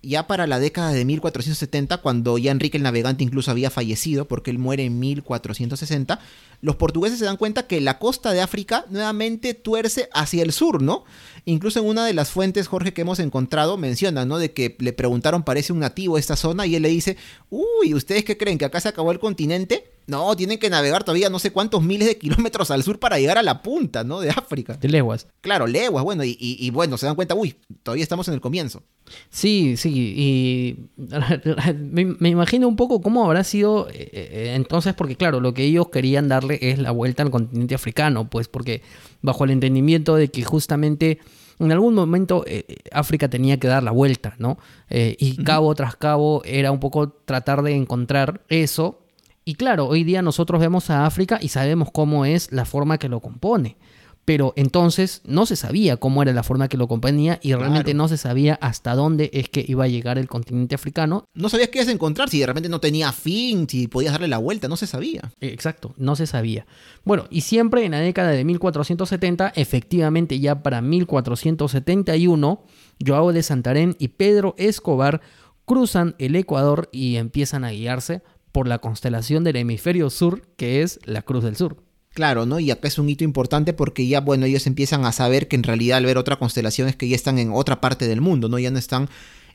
ya 0.05 0.27
para 0.27 0.47
la 0.47 0.61
década 0.61 0.93
de 0.93 1.05
1470, 1.05 1.99
cuando 1.99 2.39
ya 2.39 2.53
Enrique 2.53 2.77
el 2.77 2.83
Navegante 2.83 3.25
incluso 3.25 3.51
había 3.51 3.71
fallecido, 3.71 4.29
porque 4.29 4.51
él 4.51 4.59
muere 4.59 4.85
en 4.85 5.01
1460, 5.01 6.21
los 6.65 6.77
portugueses 6.77 7.19
se 7.19 7.25
dan 7.27 7.37
cuenta 7.37 7.67
que 7.67 7.81
la 7.81 7.99
costa 7.99 8.33
de 8.33 8.41
África 8.41 8.87
nuevamente 8.91 9.55
tuerce 9.55 10.09
hacia 10.13 10.43
el 10.43 10.51
sur, 10.53 10.83
¿no? 10.83 11.05
Incluso 11.45 11.79
en 11.81 11.87
una 11.87 12.07
de 12.07 12.15
las 12.15 12.31
fuentes, 12.31 12.69
Jorge, 12.69 12.95
que 12.95 13.03
hemos 13.03 13.19
encontrado, 13.19 13.77
menciona, 13.77 14.25
¿no? 14.25 14.39
De 14.39 14.53
que 14.53 14.75
le 14.79 14.93
preguntaron, 14.95 15.43
parece 15.43 15.73
un 15.75 15.81
nativo 15.81 16.15
de 16.17 16.21
esta 16.21 16.37
zona, 16.37 16.67
y 16.67 16.75
él 16.75 16.83
le 16.83 16.89
dice, 16.89 17.17
uy, 17.51 17.93
¿ustedes 17.95 18.25
qué 18.25 18.37
creen? 18.39 18.57
¿Que 18.59 18.65
acá 18.65 18.81
se 18.81 18.89
acabó 18.89 19.13
el 19.13 19.19
continente? 19.19 19.91
No, 20.07 20.37
tienen 20.37 20.59
que 20.59 20.69
navegar 20.69 21.03
todavía 21.03 21.31
no 21.31 21.39
sé 21.39 21.51
cuántos 21.51 21.83
miles 21.83 22.07
de 22.07 22.19
kilómetros 22.19 22.71
al 22.71 22.83
sur 22.83 22.99
para 22.99 23.19
llegar 23.19 23.39
a 23.39 23.43
la 23.43 23.63
punta, 23.63 24.05
¿no? 24.05 24.21
De 24.21 24.29
África. 24.31 24.75
De 24.75 24.89
leguas. 24.89 25.27
Claro, 25.41 25.67
leguas, 25.67 26.05
bueno, 26.05 26.25
y, 26.25 26.31
y- 26.39 26.57
y 26.61 26.71
bueno, 26.71 26.99
se 26.99 27.07
dan 27.07 27.15
cuenta, 27.15 27.35
uy, 27.35 27.57
todavía 27.83 28.03
estamos 28.03 28.29
en 28.29 28.35
el 28.35 28.41
comienzo. 28.43 28.83
Sí, 29.31 29.77
sí, 29.79 30.15
y 30.17 30.77
me, 31.75 32.05
me 32.19 32.29
imagino 32.29 32.69
un 32.69 32.77
poco 32.77 33.01
cómo 33.01 33.25
habrá 33.25 33.45
sido 33.45 33.89
eh, 33.91 34.11
eh, 34.13 34.53
entonces, 34.57 34.95
porque 34.95 35.17
claro, 35.17 35.41
lo 35.41 35.55
que 35.55 35.65
ellos 35.65 35.89
querían 35.89 36.29
darle 36.29 36.54
es 36.63 36.79
la 36.79 36.91
vuelta 36.91 37.23
al 37.23 37.31
continente 37.31 37.75
africano, 37.75 38.29
pues 38.29 38.49
porque 38.49 38.83
bajo 39.23 39.45
el 39.45 39.51
entendimiento 39.51 40.17
de 40.17 40.29
que 40.29 40.45
justamente 40.45 41.19
en 41.59 41.73
algún 41.73 41.95
momento 41.95 42.45
eh, 42.47 42.65
eh, 42.69 42.77
África 42.93 43.29
tenía 43.29 43.59
que 43.59 43.69
dar 43.69 43.83
la 43.83 43.91
vuelta, 43.91 44.35
¿no? 44.39 44.59
Eh, 44.91 45.17
y 45.19 45.43
cabo 45.45 45.75
tras 45.75 45.97
cabo 45.97 46.43
era 46.45 46.73
un 46.73 46.81
poco 46.81 47.09
tratar 47.09 47.63
de 47.63 47.75
encontrar 47.75 48.43
eso. 48.49 49.01
Y 49.45 49.55
claro, 49.55 49.87
hoy 49.87 50.05
día 50.05 50.23
nosotros 50.23 50.61
vemos 50.61 50.91
a 50.91 51.07
África 51.07 51.39
y 51.41 51.49
sabemos 51.49 51.91
cómo 51.93 52.25
es 52.25 52.51
la 52.51 52.65
forma 52.65 52.99
que 52.99 53.09
lo 53.09 53.21
compone. 53.21 53.77
Pero 54.25 54.55
entonces 54.57 55.21
no 55.27 55.45
se 55.45 55.55
sabía 55.55 55.99
cómo 55.99 56.23
era 56.23 56.33
la 56.33 56.43
forma 56.43 56.69
que 56.69 56.77
lo 56.79 56.89
componía 56.89 57.39
y 57.43 57.53
realmente 57.55 57.91
Claro. 57.93 57.99
no 57.99 58.09
se 58.09 58.17
sabía 58.17 58.55
hasta 58.63 58.95
dónde 58.95 59.29
es 59.35 59.51
que 59.51 59.65
iba 59.69 59.85
a 59.85 59.89
llegar 59.89 60.17
el 60.19 60.29
continente 60.29 60.75
africano. 60.75 61.27
No 61.35 61.49
sabías 61.51 61.69
qué 61.69 61.79
ibas 61.79 61.89
a 61.89 61.93
encontrar, 61.93 62.31
si 62.31 62.39
de 62.41 62.47
repente 62.47 62.69
no 62.71 62.81
tenía 62.81 63.13
fin, 63.13 63.69
si 63.69 63.87
podías 63.87 64.13
darle 64.13 64.29
la 64.29 64.39
vuelta, 64.39 64.67
no 64.69 64.77
se 64.77 64.87
sabía. 64.87 65.31
Eh, 65.41 65.49
Exacto, 65.49 65.93
no 65.99 66.17
se 66.17 66.27
sabía. 66.27 66.67
Bueno, 67.05 67.27
y 67.31 67.43
siempre 67.43 67.85
en 67.85 67.93
la 67.93 68.01
década 68.01 68.31
de 68.31 68.45
1470, 68.45 69.53
efectivamente 69.57 70.41
ya 70.41 70.63
para 70.63 70.81
1471, 70.81 72.65
Joao 73.05 73.33
de 73.33 73.41
Santarém 73.43 73.95
y 73.99 74.09
Pedro 74.09 74.55
Escobar 74.59 75.21
cruzan 75.65 76.15
el 76.19 76.37
Ecuador 76.37 76.89
y 76.93 77.17
empiezan 77.17 77.65
a 77.65 77.71
guiarse 77.71 78.23
por 78.53 78.69
la 78.69 78.79
constelación 78.79 79.45
del 79.45 79.57
hemisferio 79.57 80.11
sur, 80.11 80.43
que 80.57 80.83
es 80.83 81.01
la 81.05 81.23
Cruz 81.23 81.43
del 81.45 81.57
Sur. 81.57 81.77
Claro, 82.15 82.47
¿no? 82.47 82.61
Y 82.61 82.71
acá 82.71 82.87
es 82.89 82.99
un 82.99 83.09
hito 83.09 83.25
importante 83.25 83.73
porque 83.73 84.07
ya, 84.07 84.21
bueno, 84.21 84.47
ellos 84.47 84.67
empiezan 84.69 85.05
a 85.05 85.11
saber 85.13 85.49
que 85.49 85.57
en 85.57 85.65
realidad 85.65 85.99
al 85.99 86.07
ver 86.07 86.17
otra 86.17 86.37
constelación 86.37 86.89
es 86.89 86.95
que 86.97 87.09
ya 87.09 87.17
están 87.17 87.39
en 87.39 87.51
otra 87.53 87.81
parte 87.81 88.07
del 88.07 88.21
mundo, 88.21 88.49
¿no? 88.49 88.59
Ya 88.59 88.71
no 88.71 88.79
están 88.79 89.09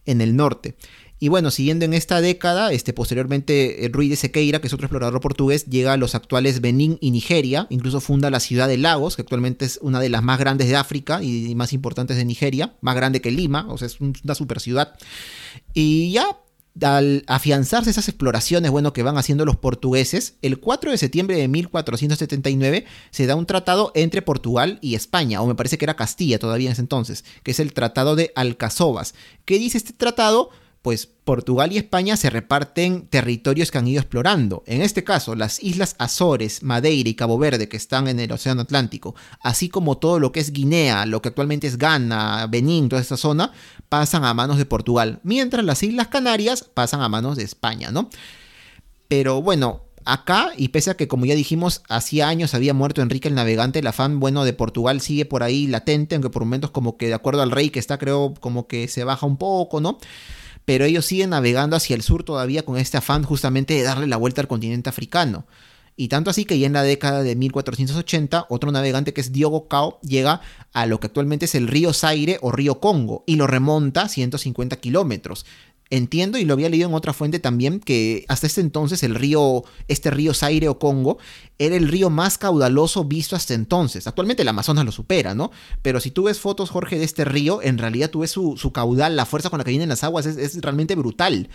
en 0.06 0.20
el 0.20 0.36
norte. 0.36 0.76
Y 1.22 1.28
bueno, 1.30 1.52
siguiendo 1.52 1.84
en 1.86 1.94
esta 1.94 2.22
década, 2.22 2.72
este, 2.72 2.94
posteriormente 2.94 3.86
eh, 3.86 3.90
Rui 3.92 4.08
de 4.10 4.16
Sequeira, 4.18 4.60
que 4.60 4.68
es 4.68 4.74
otro 4.74 4.86
explorador 4.86 5.20
portugués, 5.22 5.66
llega 5.66 5.94
a 5.94 5.98
los 5.98 6.16
actuales 6.16 6.60
Benín 6.62 6.98
y 7.02 7.12
Nigeria, 7.12 7.68
incluso 7.70 8.00
funda 8.02 8.30
la 8.30 8.40
ciudad 8.40 8.68
de 8.68 8.78
Lagos, 8.78 9.16
que 9.16 9.22
actualmente 9.22 9.66
es 9.66 9.80
una 9.82 10.00
de 10.00 10.10
las 10.10 10.24
más 10.24 10.40
grandes 10.40 10.68
de 10.70 10.76
África 10.78 11.22
y 11.24 11.56
más 11.56 11.72
importantes 11.74 12.16
de 12.18 12.24
Nigeria, 12.26 12.74
más 12.82 12.96
grande 12.96 13.22
que 13.22 13.32
Lima, 13.32 13.68
o 13.70 13.78
sea, 13.78 13.88
es 13.88 14.00
un- 14.00 14.16
una 14.24 14.36
super 14.36 14.60
ciudad. 14.62 14.96
Y 15.74 16.12
ya 16.12 16.26
al 16.82 17.24
afianzarse 17.28 17.90
esas 17.90 18.08
exploraciones, 18.08 18.72
bueno, 18.72 18.94
que 18.94 19.04
van 19.04 19.18
haciendo 19.18 19.46
los 19.46 19.58
portugueses, 19.58 20.36
el 20.42 20.60
4 20.60 20.92
de 20.92 20.98
septiembre 20.98 21.38
de 21.38 21.48
1479 21.48 22.86
se 23.12 23.26
da 23.26 23.36
un 23.36 23.46
tratado 23.46 23.92
entre 23.96 24.22
Portugal 24.22 24.80
y 24.82 24.96
España, 24.96 25.42
o 25.42 25.48
me 25.48 25.56
parece 25.56 25.78
que 25.78 25.86
era 25.86 25.96
Castilla 25.96 26.40
todavía 26.40 26.68
en 26.68 26.74
ese 26.74 26.82
entonces, 26.82 27.26
que 27.44 27.52
es 27.52 27.60
el 27.60 27.74
Tratado 27.74 28.16
de 28.16 28.32
Alcazobas. 28.36 29.14
¿Qué 29.46 29.58
dice 29.58 29.78
este 29.78 29.94
tratado? 29.94 30.52
Pues 30.82 31.08
Portugal 31.08 31.74
y 31.74 31.78
España 31.78 32.16
se 32.16 32.30
reparten 32.30 33.08
territorios 33.08 33.70
que 33.70 33.78
han 33.78 33.88
ido 33.88 34.00
explorando. 34.00 34.64
En 34.66 34.82
este 34.82 35.04
caso, 35.04 35.36
las 35.36 35.62
islas 35.62 35.96
Azores, 36.00 36.64
Madeira 36.64 37.10
y 37.10 37.16
Cabo 37.16 37.38
Verde, 37.38 37.68
que 37.68 37.76
están 37.76 38.08
en 38.08 38.20
el 38.20 38.32
Océano 38.32 38.62
Atlántico, 38.62 39.14
así 39.42 39.68
como 39.68 39.98
todo 39.98 40.20
lo 40.20 40.32
que 40.32 40.40
es 40.40 40.54
Guinea, 40.54 41.06
lo 41.06 41.22
que 41.22 41.30
actualmente 41.30 41.68
es 41.68 41.78
Ghana, 41.78 42.48
Benín, 42.50 42.88
toda 42.88 43.02
esta 43.02 43.18
zona, 43.18 43.52
pasan 43.90 44.24
a 44.24 44.34
manos 44.34 44.58
de 44.58 44.66
Portugal, 44.66 45.20
mientras 45.24 45.66
las 45.66 45.84
Islas 45.84 46.08
Canarias 46.08 46.64
pasan 46.64 47.02
a 47.02 47.10
manos 47.10 47.36
de 47.36 47.44
España, 47.44 47.92
¿no? 47.92 48.10
Pero 49.10 49.42
bueno, 49.42 49.82
acá, 50.06 50.52
y 50.58 50.70
pese 50.70 50.92
a 50.92 50.98
que 50.98 51.08
como 51.08 51.26
ya 51.26 51.36
dijimos, 51.36 51.84
hacía 51.90 52.28
años 52.28 52.54
había 52.54 52.74
muerto 52.74 53.02
Enrique 53.02 53.28
el 53.28 53.36
Navegante, 53.36 53.80
el 53.80 53.88
afán, 53.88 54.20
bueno, 54.20 54.46
de 54.46 54.54
Portugal 54.54 55.02
sigue 55.02 55.26
por 55.26 55.44
ahí 55.44 55.68
latente, 55.68 56.16
aunque 56.16 56.30
por 56.30 56.44
momentos 56.44 56.72
como 56.72 56.98
que 56.98 57.08
de 57.08 57.14
acuerdo 57.14 57.42
al 57.42 57.52
rey 57.52 57.70
que 57.70 57.80
está, 57.80 57.98
creo, 57.98 58.34
como 58.40 58.68
que 58.68 58.88
se 58.88 59.04
baja 59.04 59.26
un 59.26 59.38
poco, 59.38 59.82
¿no? 59.82 60.00
Pero 60.66 60.86
ellos 60.86 61.06
siguen 61.06 61.32
navegando 61.32 61.76
hacia 61.76 61.96
el 61.96 62.02
sur 62.02 62.24
todavía 62.24 62.64
con 62.64 62.78
este 62.78 62.98
afán 62.98 63.24
justamente 63.24 63.74
de 63.74 63.84
darle 63.84 64.08
la 64.08 64.18
vuelta 64.18 64.42
al 64.42 64.48
continente 64.48 64.90
africano. 64.90 65.46
Y 66.02 66.08
tanto 66.08 66.30
así 66.30 66.46
que 66.46 66.58
ya 66.58 66.66
en 66.66 66.72
la 66.72 66.84
década 66.84 67.24
de 67.24 67.36
1480, 67.36 68.46
otro 68.48 68.72
navegante 68.72 69.12
que 69.12 69.20
es 69.20 69.34
Diogo 69.34 69.68
Cao 69.68 70.00
llega 70.00 70.40
a 70.72 70.86
lo 70.86 71.02
que 71.02 71.08
actualmente 71.08 71.44
es 71.44 71.56
el 71.56 71.68
río 71.68 71.92
Zaire 71.92 72.38
o 72.42 72.54
río 72.54 72.80
Congo 72.80 73.26
y 73.28 73.36
lo 73.36 73.48
remonta 73.48 74.08
150 74.08 74.78
kilómetros. 74.78 75.46
Entiendo 75.92 76.38
y 76.38 76.46
lo 76.46 76.54
había 76.54 76.70
leído 76.70 76.88
en 76.88 76.94
otra 76.94 77.14
fuente 77.14 77.40
también 77.40 77.80
que 77.80 78.24
hasta 78.28 78.46
este 78.46 78.62
entonces 78.62 79.02
el 79.02 79.16
río, 79.16 79.64
este 79.88 80.12
río 80.12 80.36
Zaire 80.36 80.70
o 80.70 80.78
Congo, 80.78 81.18
era 81.58 81.76
el 81.76 81.88
río 81.88 82.12
más 82.12 82.38
caudaloso 82.38 83.06
visto 83.06 83.36
hasta 83.36 83.56
entonces. 83.56 84.06
Actualmente 84.06 84.44
el 84.44 84.48
Amazonas 84.48 84.86
lo 84.86 84.92
supera, 84.92 85.34
¿no? 85.34 85.52
Pero 85.82 86.00
si 86.00 86.12
tú 86.12 86.24
ves 86.24 86.40
fotos, 86.40 86.70
Jorge, 86.70 87.00
de 87.00 87.06
este 87.06 87.26
río, 87.26 87.62
en 87.64 87.80
realidad 87.80 88.12
tú 88.12 88.20
ves 88.20 88.30
su, 88.30 88.56
su 88.56 88.72
caudal, 88.72 89.16
la 89.16 89.26
fuerza 89.26 89.50
con 89.50 89.58
la 89.58 89.64
que 89.64 89.72
vienen 89.72 89.90
las 89.90 90.04
aguas, 90.04 90.28
es, 90.28 90.38
es 90.38 90.62
realmente 90.62 90.94
brutal. 90.94 91.50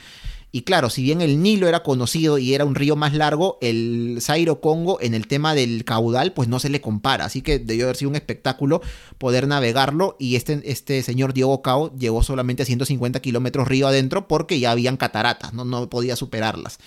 Y 0.54 0.62
claro, 0.62 0.88
si 0.88 1.02
bien 1.02 1.20
el 1.20 1.42
Nilo 1.42 1.66
era 1.66 1.82
conocido 1.82 2.38
y 2.38 2.54
era 2.54 2.64
un 2.64 2.76
río 2.76 2.94
más 2.94 3.12
largo, 3.12 3.58
el 3.60 4.18
Zairo 4.20 4.60
Congo 4.60 5.00
en 5.00 5.12
el 5.12 5.26
tema 5.26 5.52
del 5.52 5.84
caudal 5.84 6.32
pues 6.32 6.46
no 6.46 6.60
se 6.60 6.68
le 6.68 6.80
compara. 6.80 7.24
Así 7.24 7.42
que 7.42 7.58
debió 7.58 7.86
haber 7.86 7.96
sido 7.96 8.10
un 8.10 8.14
espectáculo 8.14 8.80
poder 9.18 9.48
navegarlo 9.48 10.14
y 10.16 10.36
este, 10.36 10.62
este 10.64 11.02
señor 11.02 11.34
Diogo 11.34 11.60
Cao 11.60 11.92
llegó 11.98 12.22
solamente 12.22 12.62
a 12.62 12.66
150 12.66 13.18
kilómetros 13.18 13.66
río 13.66 13.88
adentro 13.88 14.28
porque 14.28 14.60
ya 14.60 14.70
habían 14.70 14.96
cataratas, 14.96 15.54
¿no? 15.54 15.64
no 15.64 15.90
podía 15.90 16.14
superarlas. 16.14 16.78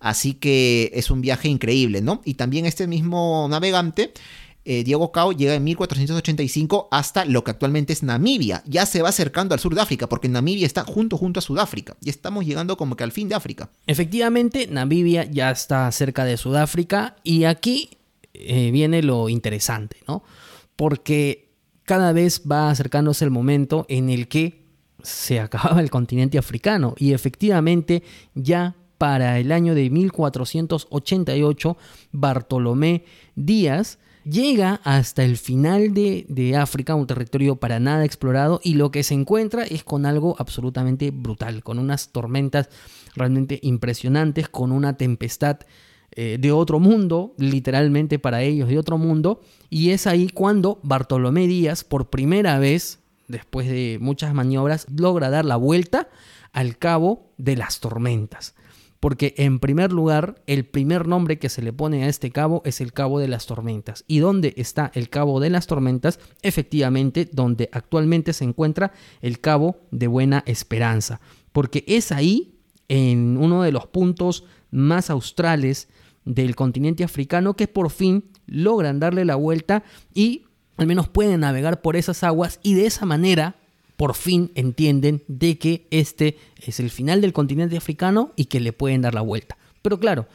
Así 0.00 0.34
que 0.34 0.90
es 0.92 1.08
un 1.12 1.20
viaje 1.20 1.46
increíble, 1.46 2.02
¿no? 2.02 2.20
Y 2.24 2.34
también 2.34 2.66
este 2.66 2.88
mismo 2.88 3.46
navegante 3.48 4.12
eh, 4.64 4.82
Diego 4.82 5.12
Cao 5.12 5.32
llega 5.32 5.54
en 5.54 5.64
1485 5.64 6.88
hasta 6.90 7.24
lo 7.26 7.44
que 7.44 7.50
actualmente 7.50 7.92
es 7.92 8.02
Namibia. 8.02 8.62
Ya 8.66 8.86
se 8.86 9.02
va 9.02 9.10
acercando 9.10 9.54
al 9.54 9.60
sur 9.60 9.74
de 9.74 9.82
África, 9.82 10.08
porque 10.08 10.28
Namibia 10.28 10.66
está 10.66 10.84
junto 10.84 11.18
junto 11.18 11.38
a 11.38 11.42
Sudáfrica. 11.42 11.96
Y 12.00 12.08
estamos 12.10 12.46
llegando 12.46 12.76
como 12.76 12.96
que 12.96 13.04
al 13.04 13.12
fin 13.12 13.28
de 13.28 13.34
África. 13.34 13.70
Efectivamente, 13.86 14.66
Namibia 14.66 15.24
ya 15.24 15.50
está 15.50 15.90
cerca 15.92 16.24
de 16.24 16.36
Sudáfrica 16.36 17.16
y 17.22 17.44
aquí 17.44 17.90
eh, 18.32 18.70
viene 18.70 19.02
lo 19.02 19.28
interesante, 19.28 19.98
¿no? 20.08 20.22
Porque 20.76 21.52
cada 21.84 22.12
vez 22.12 22.42
va 22.50 22.70
acercándose 22.70 23.24
el 23.24 23.30
momento 23.30 23.84
en 23.88 24.08
el 24.08 24.28
que 24.28 24.64
se 25.02 25.40
acababa 25.40 25.80
el 25.82 25.90
continente 25.90 26.38
africano 26.38 26.94
y 26.96 27.12
efectivamente 27.12 28.02
ya 28.34 28.74
para 28.96 29.38
el 29.38 29.52
año 29.52 29.74
de 29.74 29.90
1488 29.90 31.76
Bartolomé 32.12 33.04
Díaz 33.34 33.98
llega 34.24 34.80
hasta 34.84 35.24
el 35.24 35.36
final 35.36 35.94
de, 35.94 36.26
de, 36.28 36.56
África, 36.56 36.94
un 36.94 37.06
territorio 37.06 37.56
para 37.56 37.80
nada 37.80 38.04
explorado, 38.04 38.60
y 38.62 38.74
lo 38.74 38.90
que 38.90 39.02
se 39.02 39.14
encuentra 39.14 39.64
es 39.64 39.84
con 39.84 40.06
algo 40.06 40.36
absolutamente 40.38 41.10
brutal, 41.10 41.62
con 41.62 41.78
unas 41.78 42.10
tormentas 42.10 42.68
realmente 43.14 43.60
impresionantes, 43.62 44.48
con 44.48 44.72
una 44.72 44.96
tempestad 44.96 45.58
eh, 46.12 46.38
de 46.40 46.52
otro 46.52 46.80
mundo, 46.80 47.34
literalmente 47.38 48.18
para 48.18 48.42
ellos 48.42 48.68
de 48.68 48.78
otro 48.78 48.98
mundo, 48.98 49.40
y 49.70 49.90
es 49.90 50.06
ahí 50.06 50.28
cuando 50.28 50.80
Bartolomé 50.82 51.46
Díaz, 51.46 51.84
por 51.84 52.10
primera 52.10 52.58
vez, 52.58 53.00
después 53.28 53.68
de 53.68 53.98
muchas 54.00 54.34
maniobras, 54.34 54.86
logra 54.94 55.30
dar 55.30 55.44
la 55.44 55.56
vuelta 55.56 56.08
al 56.52 56.78
cabo 56.78 57.32
de 57.36 57.56
las 57.56 57.80
tormentas 57.80 58.54
porque 59.04 59.34
en 59.36 59.58
primer 59.58 59.92
lugar, 59.92 60.40
el 60.46 60.64
primer 60.64 61.06
nombre 61.06 61.38
que 61.38 61.50
se 61.50 61.60
le 61.60 61.74
pone 61.74 62.04
a 62.04 62.08
este 62.08 62.30
cabo 62.30 62.62
es 62.64 62.80
el 62.80 62.94
Cabo 62.94 63.18
de 63.18 63.28
las 63.28 63.44
Tormentas. 63.44 64.02
¿Y 64.08 64.20
dónde 64.20 64.54
está 64.56 64.92
el 64.94 65.10
Cabo 65.10 65.40
de 65.40 65.50
las 65.50 65.66
Tormentas? 65.66 66.18
Efectivamente, 66.40 67.28
donde 67.30 67.68
actualmente 67.72 68.32
se 68.32 68.44
encuentra 68.44 68.92
el 69.20 69.40
Cabo 69.40 69.76
de 69.90 70.06
Buena 70.06 70.42
Esperanza, 70.46 71.20
porque 71.52 71.84
es 71.86 72.12
ahí, 72.12 72.54
en 72.88 73.36
uno 73.36 73.60
de 73.62 73.72
los 73.72 73.86
puntos 73.88 74.44
más 74.70 75.10
australes 75.10 75.88
del 76.24 76.56
continente 76.56 77.04
africano, 77.04 77.56
que 77.56 77.68
por 77.68 77.90
fin 77.90 78.30
logran 78.46 79.00
darle 79.00 79.26
la 79.26 79.34
vuelta 79.34 79.84
y 80.14 80.46
al 80.78 80.86
menos 80.86 81.10
pueden 81.10 81.40
navegar 81.40 81.82
por 81.82 81.96
esas 81.96 82.24
aguas 82.24 82.58
y 82.62 82.72
de 82.72 82.86
esa 82.86 83.04
manera 83.04 83.56
por 83.96 84.14
fin 84.14 84.50
entienden 84.54 85.22
de 85.28 85.58
que 85.58 85.86
este 85.90 86.36
es 86.56 86.80
el 86.80 86.90
final 86.90 87.20
del 87.20 87.32
continente 87.32 87.76
africano 87.76 88.32
y 88.36 88.46
que 88.46 88.60
le 88.60 88.72
pueden 88.72 89.02
dar 89.02 89.14
la 89.14 89.20
vuelta. 89.20 89.56
Pero 89.82 90.00
claro, 90.00 90.26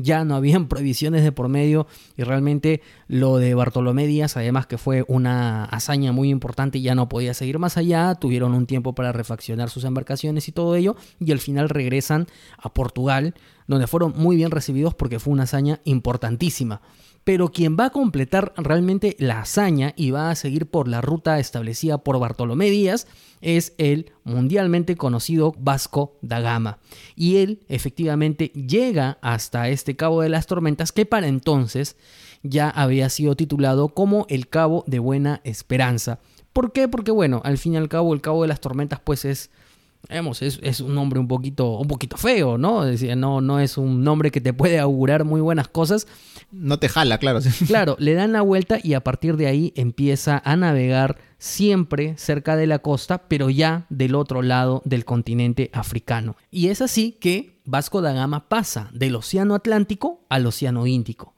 ya 0.00 0.24
no 0.24 0.36
habían 0.36 0.68
prohibiciones 0.68 1.22
de 1.22 1.32
por 1.32 1.48
medio 1.48 1.86
y 2.16 2.22
realmente 2.22 2.82
lo 3.08 3.38
de 3.38 3.54
Bartolomé 3.54 4.06
Díaz, 4.06 4.36
además 4.36 4.66
que 4.66 4.78
fue 4.78 5.04
una 5.08 5.64
hazaña 5.64 6.12
muy 6.12 6.30
importante, 6.30 6.80
ya 6.80 6.94
no 6.94 7.08
podía 7.08 7.34
seguir 7.34 7.58
más 7.58 7.76
allá, 7.76 8.14
tuvieron 8.14 8.54
un 8.54 8.66
tiempo 8.66 8.94
para 8.94 9.12
refaccionar 9.12 9.70
sus 9.70 9.84
embarcaciones 9.84 10.48
y 10.48 10.52
todo 10.52 10.76
ello, 10.76 10.96
y 11.18 11.32
al 11.32 11.40
final 11.40 11.68
regresan 11.68 12.26
a 12.56 12.72
Portugal, 12.72 13.34
donde 13.66 13.86
fueron 13.86 14.14
muy 14.16 14.36
bien 14.36 14.50
recibidos 14.50 14.94
porque 14.94 15.18
fue 15.18 15.32
una 15.32 15.44
hazaña 15.44 15.80
importantísima. 15.84 16.80
Pero 17.28 17.52
quien 17.52 17.76
va 17.78 17.84
a 17.84 17.90
completar 17.90 18.54
realmente 18.56 19.14
la 19.18 19.40
hazaña 19.40 19.92
y 19.96 20.12
va 20.12 20.30
a 20.30 20.34
seguir 20.34 20.64
por 20.64 20.88
la 20.88 21.02
ruta 21.02 21.38
establecida 21.38 21.98
por 21.98 22.18
Bartolomé 22.18 22.70
Díaz 22.70 23.06
es 23.42 23.74
el 23.76 24.12
mundialmente 24.24 24.96
conocido 24.96 25.54
Vasco 25.58 26.16
da 26.22 26.40
Gama. 26.40 26.78
Y 27.16 27.36
él 27.36 27.60
efectivamente 27.68 28.46
llega 28.54 29.18
hasta 29.20 29.68
este 29.68 29.94
Cabo 29.94 30.22
de 30.22 30.30
las 30.30 30.46
Tormentas 30.46 30.90
que 30.90 31.04
para 31.04 31.26
entonces 31.26 31.98
ya 32.42 32.70
había 32.70 33.10
sido 33.10 33.36
titulado 33.36 33.90
como 33.90 34.24
el 34.30 34.48
Cabo 34.48 34.84
de 34.86 34.98
Buena 34.98 35.42
Esperanza. 35.44 36.20
¿Por 36.54 36.72
qué? 36.72 36.88
Porque 36.88 37.10
bueno, 37.10 37.42
al 37.44 37.58
fin 37.58 37.74
y 37.74 37.76
al 37.76 37.90
cabo 37.90 38.14
el 38.14 38.22
Cabo 38.22 38.40
de 38.40 38.48
las 38.48 38.62
Tormentas 38.62 39.00
pues 39.04 39.26
es 39.26 39.50
es, 40.08 40.80
un 40.80 40.94
nombre 40.94 41.20
un 41.20 41.28
poquito, 41.28 41.78
un 41.78 41.86
poquito 41.86 42.16
feo, 42.16 42.56
¿no? 42.56 42.84
Es 42.84 43.00
decir, 43.00 43.16
no, 43.16 43.40
no 43.40 43.60
es 43.60 43.76
un 43.76 44.02
nombre 44.02 44.30
que 44.30 44.40
te 44.40 44.54
puede 44.54 44.78
augurar 44.78 45.24
muy 45.24 45.40
buenas 45.40 45.68
cosas. 45.68 46.06
No 46.50 46.78
te 46.78 46.88
jala, 46.88 47.18
claro. 47.18 47.40
Claro, 47.66 47.96
le 47.98 48.14
dan 48.14 48.32
la 48.32 48.40
vuelta 48.40 48.78
y 48.82 48.94
a 48.94 49.04
partir 49.04 49.36
de 49.36 49.46
ahí 49.46 49.72
empieza 49.76 50.40
a 50.44 50.56
navegar 50.56 51.18
siempre 51.38 52.16
cerca 52.16 52.56
de 52.56 52.66
la 52.66 52.78
costa, 52.78 53.28
pero 53.28 53.50
ya 53.50 53.86
del 53.90 54.14
otro 54.14 54.42
lado 54.42 54.82
del 54.84 55.04
continente 55.04 55.70
africano. 55.74 56.36
Y 56.50 56.68
es 56.68 56.80
así 56.80 57.12
que 57.12 57.60
Vasco 57.64 58.00
da 58.00 58.12
Gama 58.12 58.48
pasa 58.48 58.88
del 58.94 59.14
Océano 59.14 59.54
Atlántico 59.54 60.24
al 60.30 60.46
Océano 60.46 60.86
Índico. 60.86 61.34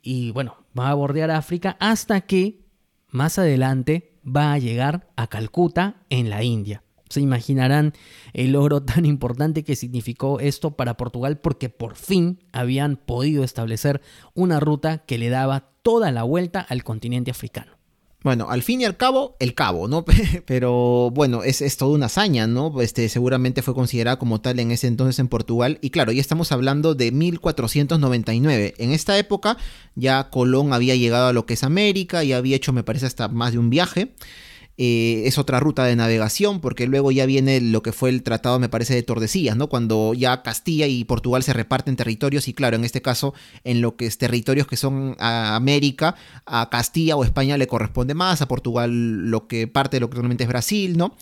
Y 0.00 0.30
bueno, 0.30 0.56
va 0.78 0.88
a 0.88 0.94
bordear 0.94 1.30
África 1.30 1.76
hasta 1.80 2.22
que 2.22 2.64
más 3.10 3.38
adelante 3.38 4.14
va 4.26 4.52
a 4.52 4.58
llegar 4.58 5.10
a 5.16 5.26
Calcuta 5.26 5.96
en 6.08 6.30
la 6.30 6.42
India. 6.42 6.82
Se 7.08 7.20
imaginarán 7.20 7.92
el 8.32 8.52
logro 8.52 8.82
tan 8.82 9.04
importante 9.04 9.64
que 9.64 9.76
significó 9.76 10.40
esto 10.40 10.72
para 10.72 10.96
Portugal 10.96 11.38
porque 11.38 11.68
por 11.68 11.96
fin 11.96 12.40
habían 12.52 12.96
podido 12.96 13.44
establecer 13.44 14.00
una 14.34 14.60
ruta 14.60 14.98
que 14.98 15.18
le 15.18 15.28
daba 15.28 15.70
toda 15.82 16.10
la 16.10 16.24
vuelta 16.24 16.60
al 16.60 16.82
continente 16.82 17.30
africano. 17.30 17.76
Bueno, 18.26 18.50
al 18.50 18.64
fin 18.64 18.80
y 18.80 18.84
al 18.84 18.96
cabo, 18.96 19.36
el 19.38 19.54
cabo, 19.54 19.86
¿no? 19.86 20.04
Pero 20.46 21.12
bueno, 21.12 21.44
es, 21.44 21.62
es 21.62 21.76
toda 21.76 21.94
una 21.94 22.06
hazaña, 22.06 22.48
¿no? 22.48 22.80
Este, 22.80 23.08
seguramente 23.08 23.62
fue 23.62 23.72
considerada 23.72 24.18
como 24.18 24.40
tal 24.40 24.58
en 24.58 24.72
ese 24.72 24.88
entonces 24.88 25.20
en 25.20 25.28
Portugal. 25.28 25.78
Y 25.80 25.90
claro, 25.90 26.10
ya 26.10 26.22
estamos 26.22 26.50
hablando 26.50 26.96
de 26.96 27.12
1499. 27.12 28.74
En 28.78 28.90
esta 28.90 29.16
época 29.16 29.58
ya 29.94 30.28
Colón 30.28 30.72
había 30.72 30.96
llegado 30.96 31.28
a 31.28 31.32
lo 31.32 31.46
que 31.46 31.54
es 31.54 31.62
América 31.62 32.24
y 32.24 32.32
había 32.32 32.56
hecho, 32.56 32.72
me 32.72 32.82
parece, 32.82 33.06
hasta 33.06 33.28
más 33.28 33.52
de 33.52 33.58
un 33.60 33.70
viaje. 33.70 34.12
Eh, 34.78 35.22
es 35.24 35.38
otra 35.38 35.58
ruta 35.58 35.84
de 35.84 35.96
navegación, 35.96 36.60
porque 36.60 36.86
luego 36.86 37.10
ya 37.10 37.24
viene 37.24 37.60
lo 37.60 37.82
que 37.82 37.92
fue 37.92 38.10
el 38.10 38.22
tratado, 38.22 38.58
me 38.58 38.68
parece, 38.68 38.94
de 38.94 39.02
Tordesillas, 39.02 39.56
¿no? 39.56 39.68
Cuando 39.68 40.12
ya 40.12 40.42
Castilla 40.42 40.86
y 40.86 41.04
Portugal 41.04 41.42
se 41.42 41.52
reparten 41.54 41.96
territorios, 41.96 42.46
y 42.48 42.54
claro, 42.54 42.76
en 42.76 42.84
este 42.84 43.00
caso, 43.00 43.32
en 43.64 43.80
lo 43.80 43.96
que 43.96 44.06
es 44.06 44.18
territorios 44.18 44.66
que 44.66 44.76
son 44.76 45.16
a 45.18 45.56
América, 45.56 46.16
a 46.44 46.68
Castilla 46.70 47.16
o 47.16 47.24
España 47.24 47.56
le 47.56 47.66
corresponde 47.66 48.14
más, 48.14 48.42
a 48.42 48.48
Portugal 48.48 49.30
lo 49.30 49.46
que 49.46 49.66
parte 49.66 49.96
de 49.96 50.00
lo 50.00 50.10
que 50.10 50.16
realmente 50.16 50.44
es 50.44 50.48
Brasil, 50.48 50.96
¿no? 50.98 51.16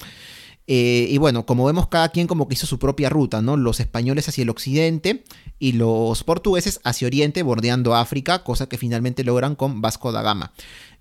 Eh, 0.66 1.08
y 1.10 1.18
bueno, 1.18 1.44
como 1.44 1.66
vemos, 1.66 1.88
cada 1.88 2.08
quien 2.08 2.26
como 2.26 2.48
que 2.48 2.54
hizo 2.54 2.66
su 2.66 2.78
propia 2.78 3.10
ruta, 3.10 3.42
¿no? 3.42 3.56
Los 3.58 3.80
españoles 3.80 4.28
hacia 4.28 4.42
el 4.42 4.50
occidente 4.50 5.22
y 5.58 5.72
los 5.72 6.24
portugueses 6.24 6.80
hacia 6.84 7.06
oriente, 7.06 7.42
bordeando 7.42 7.94
África, 7.94 8.42
cosa 8.44 8.66
que 8.66 8.78
finalmente 8.78 9.24
logran 9.24 9.56
con 9.56 9.82
Vasco 9.82 10.10
da 10.10 10.22
Gama. 10.22 10.52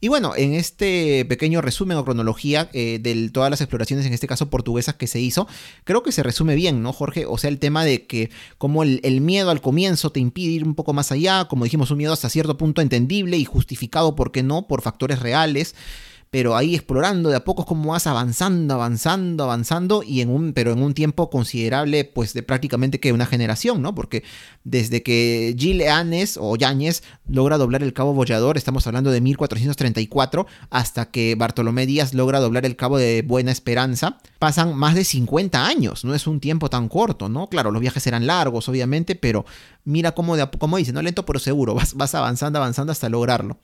Y 0.01 0.09
bueno, 0.09 0.34
en 0.36 0.53
este 0.53 1.24
pequeño 1.30 1.61
resumen 1.61 1.97
o 1.97 2.03
cronología 2.03 2.70
eh, 2.74 2.99
de 3.01 3.30
todas 3.30 3.49
las 3.49 3.61
exploraciones, 3.61 4.05
en 4.05 4.11
este 4.11 4.28
caso 4.28 4.49
portuguesas, 4.49 4.95
que 4.95 5.07
se 5.07 5.22
hizo, 5.22 5.47
creo 5.86 6.03
que 6.03 6.11
se 6.11 6.24
resume 6.24 6.55
bien, 6.55 6.84
¿no, 6.84 6.91
Jorge? 6.91 7.26
O 7.26 7.38
sea, 7.38 7.49
el 7.49 7.59
tema 7.59 7.86
de 7.86 8.05
que 8.05 8.32
como 8.57 8.84
el, 8.84 8.99
el 9.03 9.22
miedo 9.22 9.49
al 9.49 9.61
comienzo 9.61 10.11
te 10.11 10.20
impide 10.20 10.51
ir 10.51 10.66
un 10.66 10.76
poco 10.76 10.91
más 10.91 11.14
allá, 11.14 11.45
como 11.45 11.64
dijimos, 11.64 11.89
un 11.89 11.99
miedo 11.99 12.11
hasta 12.11 12.30
cierto 12.30 12.57
punto 12.57 12.82
entendible 12.82 13.38
y 13.38 13.45
justificado, 13.45 14.14
¿por 14.14 14.34
qué 14.34 14.43
no?, 14.43 14.68
por 14.68 14.82
factores 14.82 15.20
reales 15.20 15.74
pero 16.34 16.55
ahí 16.55 16.73
explorando 16.73 17.29
de 17.29 17.36
a 17.36 17.43
poco 17.43 17.63
cómo 17.63 17.91
vas 17.91 18.07
avanzando, 18.07 18.73
avanzando, 18.73 19.43
avanzando, 19.43 20.01
y 20.01 20.21
en 20.21 20.31
un, 20.31 20.53
pero 20.53 20.71
en 20.71 20.81
un 20.81 20.95
tiempo 20.95 21.29
considerable, 21.29 22.05
pues 22.05 22.34
de 22.34 22.41
prácticamente 22.41 22.99
que 22.99 23.13
una 23.13 23.27
generación, 23.27 23.84
¿no? 23.84 23.93
Porque 23.93 24.23
desde 24.63 25.03
que 25.03 25.55
Gilles 25.55 25.91
Anes 25.91 26.39
o 26.41 26.55
Yáñez 26.55 27.03
logra 27.27 27.59
doblar 27.59 27.84
el 27.84 27.93
cabo 27.93 28.15
Bollador, 28.15 28.57
estamos 28.57 28.88
hablando 28.88 29.11
de 29.11 29.21
1434, 29.21 30.47
hasta 30.71 31.11
que 31.11 31.36
Bartolomé 31.36 31.86
Díaz 31.86 32.15
logra 32.15 32.39
doblar 32.39 32.65
el 32.65 32.75
cabo 32.75 32.97
de 32.97 33.21
Buena 33.21 33.51
Esperanza, 33.51 34.17
pasan 34.39 34.73
más 34.75 34.95
de 34.95 35.03
50 35.03 35.63
años, 35.63 36.03
no 36.03 36.15
es 36.15 36.25
un 36.25 36.39
tiempo 36.39 36.67
tan 36.67 36.89
corto, 36.89 37.29
¿no? 37.29 37.45
Claro, 37.45 37.69
los 37.69 37.79
viajes 37.79 38.07
eran 38.07 38.25
largos, 38.25 38.67
obviamente, 38.67 39.13
pero 39.13 39.45
mira 39.86 40.13
cómo, 40.13 40.36
de, 40.36 40.49
como 40.49 40.77
dice, 40.77 40.93
no 40.93 41.03
lento 41.03 41.27
pero 41.27 41.38
seguro, 41.38 41.75
vas, 41.75 41.93
vas 41.93 42.15
avanzando, 42.15 42.57
avanzando 42.57 42.91
hasta 42.91 43.07
lograrlo. 43.07 43.59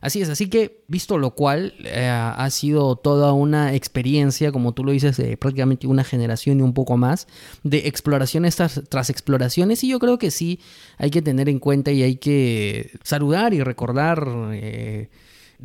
Así 0.00 0.22
es, 0.22 0.30
así 0.30 0.48
que 0.48 0.82
visto 0.88 1.18
lo 1.18 1.34
cual 1.34 1.74
eh, 1.84 2.06
ha 2.06 2.48
sido 2.50 2.96
toda 2.96 3.34
una 3.34 3.74
experiencia, 3.74 4.50
como 4.50 4.72
tú 4.72 4.82
lo 4.82 4.92
dices, 4.92 5.18
de 5.18 5.36
prácticamente 5.36 5.86
una 5.86 6.04
generación 6.04 6.60
y 6.60 6.62
un 6.62 6.72
poco 6.72 6.96
más, 6.96 7.26
de 7.64 7.86
exploraciones 7.86 8.56
tras, 8.56 9.10
exploraciones. 9.10 9.84
Y 9.84 9.88
yo 9.88 9.98
creo 9.98 10.18
que 10.18 10.30
sí 10.30 10.60
hay 10.96 11.10
que 11.10 11.20
tener 11.20 11.50
en 11.50 11.58
cuenta 11.58 11.92
y 11.92 12.02
hay 12.02 12.16
que 12.16 12.92
saludar 13.02 13.52
y 13.52 13.62
recordar 13.62 14.26
eh, 14.52 15.10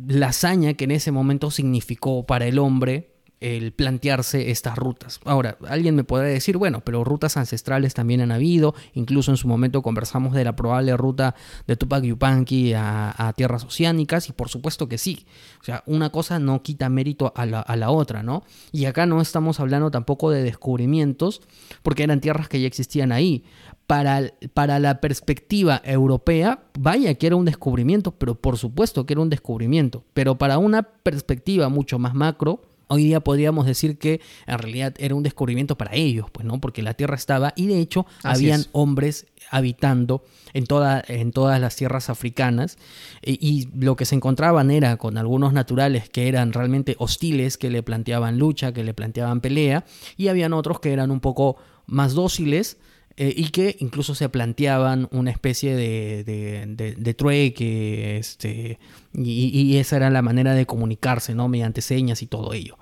la 0.06 0.28
hazaña 0.28 0.74
que 0.74 0.84
en 0.84 0.90
ese 0.90 1.12
momento 1.12 1.50
significó 1.50 2.26
para 2.26 2.46
el 2.46 2.58
hombre 2.58 3.15
el 3.40 3.72
plantearse 3.72 4.50
estas 4.50 4.76
rutas. 4.76 5.20
Ahora, 5.24 5.58
alguien 5.68 5.94
me 5.94 6.04
podrá 6.04 6.26
decir, 6.26 6.56
bueno, 6.56 6.80
pero 6.80 7.04
rutas 7.04 7.36
ancestrales 7.36 7.92
también 7.92 8.22
han 8.22 8.32
habido, 8.32 8.74
incluso 8.94 9.30
en 9.30 9.36
su 9.36 9.46
momento 9.46 9.82
conversamos 9.82 10.32
de 10.34 10.44
la 10.44 10.56
probable 10.56 10.96
ruta 10.96 11.34
de 11.66 11.76
Tupac 11.76 12.02
Yupanqui 12.02 12.72
a, 12.74 13.32
tierras 13.36 13.64
oceánicas, 13.64 14.28
y 14.28 14.32
por 14.32 14.48
supuesto 14.48 14.88
que 14.88 14.96
sí. 14.96 15.26
O 15.60 15.64
sea, 15.64 15.82
una 15.86 16.10
cosa 16.10 16.38
no 16.38 16.62
quita 16.62 16.88
mérito 16.88 17.32
a 17.36 17.44
la, 17.44 17.60
a 17.60 17.76
la 17.76 17.90
otra, 17.90 18.22
¿no? 18.22 18.42
Y 18.72 18.86
acá 18.86 19.04
no 19.04 19.20
estamos 19.20 19.60
hablando 19.60 19.90
tampoco 19.90 20.30
de 20.30 20.42
descubrimientos, 20.42 21.42
porque 21.82 22.04
eran 22.04 22.20
tierras 22.20 22.48
que 22.48 22.60
ya 22.60 22.66
existían 22.66 23.12
ahí. 23.12 23.44
Para, 23.86 24.32
para, 24.52 24.80
la 24.80 25.00
perspectiva 25.00 25.80
europea, 25.84 26.64
vaya 26.76 27.14
que 27.14 27.28
era 27.28 27.36
un 27.36 27.44
descubrimiento, 27.44 28.10
pero 28.10 28.34
por 28.34 28.58
supuesto 28.58 29.06
que 29.06 29.12
era 29.12 29.20
un 29.20 29.30
descubrimiento, 29.30 30.02
pero 30.12 30.38
para 30.38 30.58
una 30.58 30.82
perspectiva 30.82 31.68
mucho 31.68 31.96
más 32.00 32.12
macro, 32.12 32.62
Hoy 32.88 33.04
día 33.04 33.20
podríamos 33.20 33.66
decir 33.66 33.98
que 33.98 34.20
en 34.46 34.58
realidad 34.58 34.94
era 34.98 35.14
un 35.14 35.22
descubrimiento 35.22 35.76
para 35.76 35.94
ellos, 35.94 36.26
pues, 36.30 36.46
¿no? 36.46 36.60
Porque 36.60 36.82
la 36.82 36.94
Tierra 36.94 37.16
estaba, 37.16 37.52
y 37.56 37.66
de 37.66 37.80
hecho 37.80 38.06
habían 38.22 38.64
hombres 38.72 39.26
habitando 39.50 40.24
en, 40.52 40.66
toda, 40.66 41.02
en 41.06 41.32
todas 41.32 41.60
las 41.60 41.76
tierras 41.76 42.10
africanas, 42.10 42.78
y, 43.22 43.38
y 43.44 43.68
lo 43.76 43.96
que 43.96 44.04
se 44.04 44.14
encontraban 44.14 44.70
era 44.70 44.96
con 44.96 45.18
algunos 45.18 45.52
naturales 45.52 46.08
que 46.08 46.28
eran 46.28 46.52
realmente 46.52 46.96
hostiles, 46.98 47.58
que 47.58 47.70
le 47.70 47.82
planteaban 47.82 48.38
lucha, 48.38 48.72
que 48.72 48.84
le 48.84 48.94
planteaban 48.94 49.40
pelea, 49.40 49.84
y 50.16 50.28
habían 50.28 50.52
otros 50.52 50.80
que 50.80 50.92
eran 50.92 51.10
un 51.10 51.20
poco 51.20 51.56
más 51.86 52.14
dóciles, 52.14 52.78
eh, 53.18 53.32
y 53.34 53.48
que 53.48 53.76
incluso 53.80 54.14
se 54.14 54.28
planteaban 54.28 55.08
una 55.10 55.30
especie 55.30 55.74
de, 55.74 56.22
de, 56.24 56.94
de, 56.98 57.14
trueque, 57.14 58.18
este, 58.18 58.78
y, 59.14 59.76
esa 59.78 59.96
era 59.96 60.10
la 60.10 60.20
manera 60.20 60.52
de 60.54 60.66
comunicarse, 60.66 61.34
¿no? 61.34 61.48
Mediante 61.48 61.80
señas 61.80 62.20
y 62.20 62.26
todo 62.26 62.52
ello. 62.52 62.76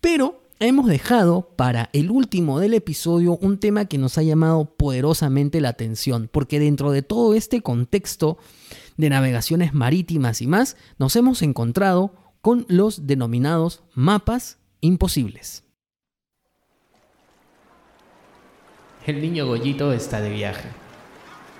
Pero 0.00 0.40
hemos 0.60 0.86
dejado 0.86 1.50
para 1.56 1.90
el 1.92 2.12
último 2.12 2.60
del 2.60 2.74
episodio 2.74 3.38
un 3.42 3.58
tema 3.58 3.86
que 3.86 3.98
nos 3.98 4.18
ha 4.18 4.22
llamado 4.22 4.76
poderosamente 4.76 5.60
la 5.60 5.70
atención, 5.70 6.30
porque 6.30 6.60
dentro 6.60 6.92
de 6.92 7.02
todo 7.02 7.34
este 7.34 7.60
contexto 7.60 8.38
de 8.96 9.10
navegaciones 9.10 9.74
marítimas 9.74 10.42
y 10.42 10.46
más, 10.46 10.76
nos 10.98 11.16
hemos 11.16 11.42
encontrado 11.42 12.14
con 12.40 12.66
los 12.68 13.08
denominados 13.08 13.82
mapas 13.94 14.58
imposibles. 14.80 15.65
El 19.06 19.22
niño 19.22 19.46
Goyito 19.46 19.92
está 19.92 20.20
de 20.20 20.30
viaje. 20.30 20.68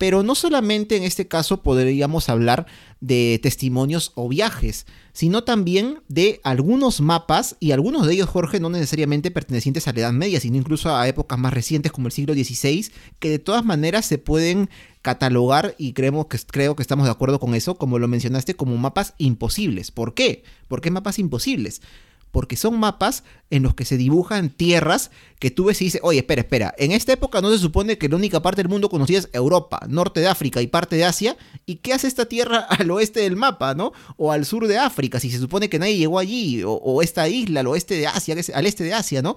Pero 0.00 0.22
no 0.22 0.34
solamente 0.34 0.96
en 0.96 1.02
este 1.02 1.28
caso 1.28 1.62
podríamos 1.62 2.30
hablar 2.30 2.64
de 3.02 3.38
testimonios 3.42 4.12
o 4.14 4.30
viajes, 4.30 4.86
sino 5.12 5.44
también 5.44 6.00
de 6.08 6.40
algunos 6.42 7.02
mapas, 7.02 7.56
y 7.60 7.72
algunos 7.72 8.06
de 8.06 8.14
ellos, 8.14 8.30
Jorge, 8.30 8.60
no 8.60 8.70
necesariamente 8.70 9.30
pertenecientes 9.30 9.86
a 9.86 9.92
la 9.92 10.00
Edad 10.00 10.12
Media, 10.14 10.40
sino 10.40 10.56
incluso 10.56 10.96
a 10.96 11.06
épocas 11.06 11.38
más 11.38 11.52
recientes 11.52 11.92
como 11.92 12.06
el 12.06 12.12
siglo 12.12 12.32
XVI, 12.32 12.90
que 13.18 13.28
de 13.28 13.38
todas 13.38 13.62
maneras 13.62 14.06
se 14.06 14.16
pueden 14.16 14.70
catalogar, 15.02 15.74
y 15.76 15.92
creemos 15.92 16.28
que, 16.28 16.38
creo 16.38 16.76
que 16.76 16.82
estamos 16.82 17.04
de 17.04 17.10
acuerdo 17.10 17.38
con 17.38 17.54
eso, 17.54 17.74
como 17.74 17.98
lo 17.98 18.08
mencionaste, 18.08 18.54
como 18.54 18.78
mapas 18.78 19.12
imposibles. 19.18 19.90
¿Por 19.90 20.14
qué? 20.14 20.44
¿Por 20.66 20.80
qué 20.80 20.90
mapas 20.90 21.18
imposibles? 21.18 21.82
Porque 22.30 22.56
son 22.56 22.78
mapas 22.78 23.24
en 23.50 23.62
los 23.62 23.74
que 23.74 23.84
se 23.84 23.96
dibujan 23.96 24.50
tierras 24.50 25.10
que 25.38 25.50
tú 25.50 25.64
ves 25.64 25.80
y 25.80 25.86
dices, 25.86 26.00
oye, 26.04 26.20
espera, 26.20 26.42
espera, 26.42 26.74
en 26.78 26.92
esta 26.92 27.12
época 27.12 27.40
no 27.40 27.50
se 27.50 27.58
supone 27.58 27.98
que 27.98 28.08
la 28.08 28.16
única 28.16 28.42
parte 28.42 28.62
del 28.62 28.68
mundo 28.68 28.88
conocida 28.88 29.20
es 29.20 29.28
Europa, 29.32 29.80
norte 29.88 30.20
de 30.20 30.28
África 30.28 30.60
y 30.60 30.66
parte 30.66 30.96
de 30.96 31.04
Asia, 31.04 31.36
¿y 31.66 31.76
qué 31.76 31.92
hace 31.92 32.06
esta 32.06 32.26
tierra 32.26 32.58
al 32.68 32.90
oeste 32.90 33.20
del 33.20 33.36
mapa, 33.36 33.74
no? 33.74 33.92
O 34.16 34.32
al 34.32 34.44
sur 34.44 34.66
de 34.66 34.78
África, 34.78 35.18
si 35.18 35.30
se 35.30 35.38
supone 35.38 35.68
que 35.68 35.78
nadie 35.78 35.96
llegó 35.96 36.18
allí, 36.18 36.62
o, 36.64 37.02
esta 37.02 37.28
isla 37.28 37.60
al 37.60 37.66
oeste 37.66 37.94
de 37.94 38.06
Asia, 38.06 38.36
al 38.54 38.66
este 38.66 38.84
de 38.84 38.94
Asia, 38.94 39.22
¿no? 39.22 39.36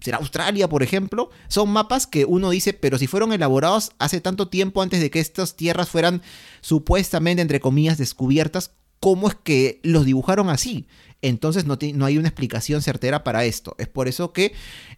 Será 0.00 0.16
Australia, 0.16 0.68
por 0.68 0.82
ejemplo, 0.82 1.30
son 1.48 1.70
mapas 1.70 2.06
que 2.06 2.24
uno 2.24 2.50
dice, 2.50 2.72
pero 2.72 2.98
si 2.98 3.06
fueron 3.06 3.32
elaborados 3.32 3.92
hace 3.98 4.20
tanto 4.20 4.48
tiempo 4.48 4.82
antes 4.82 5.00
de 5.00 5.10
que 5.10 5.20
estas 5.20 5.56
tierras 5.56 5.88
fueran 5.88 6.22
supuestamente, 6.62 7.42
entre 7.42 7.60
comillas, 7.60 7.98
descubiertas, 7.98 8.72
¿cómo 8.98 9.28
es 9.28 9.34
que 9.34 9.80
los 9.82 10.06
dibujaron 10.06 10.48
así? 10.48 10.86
Entonces 11.28 11.64
no, 11.66 11.76
hay 12.04 12.18
una 12.18 12.28
explicación 12.28 12.82
certera 12.82 13.24
para 13.24 13.44
esto. 13.44 13.74
Es 13.78 13.88
por 13.88 14.08
eso 14.08 14.32
que 14.32 14.52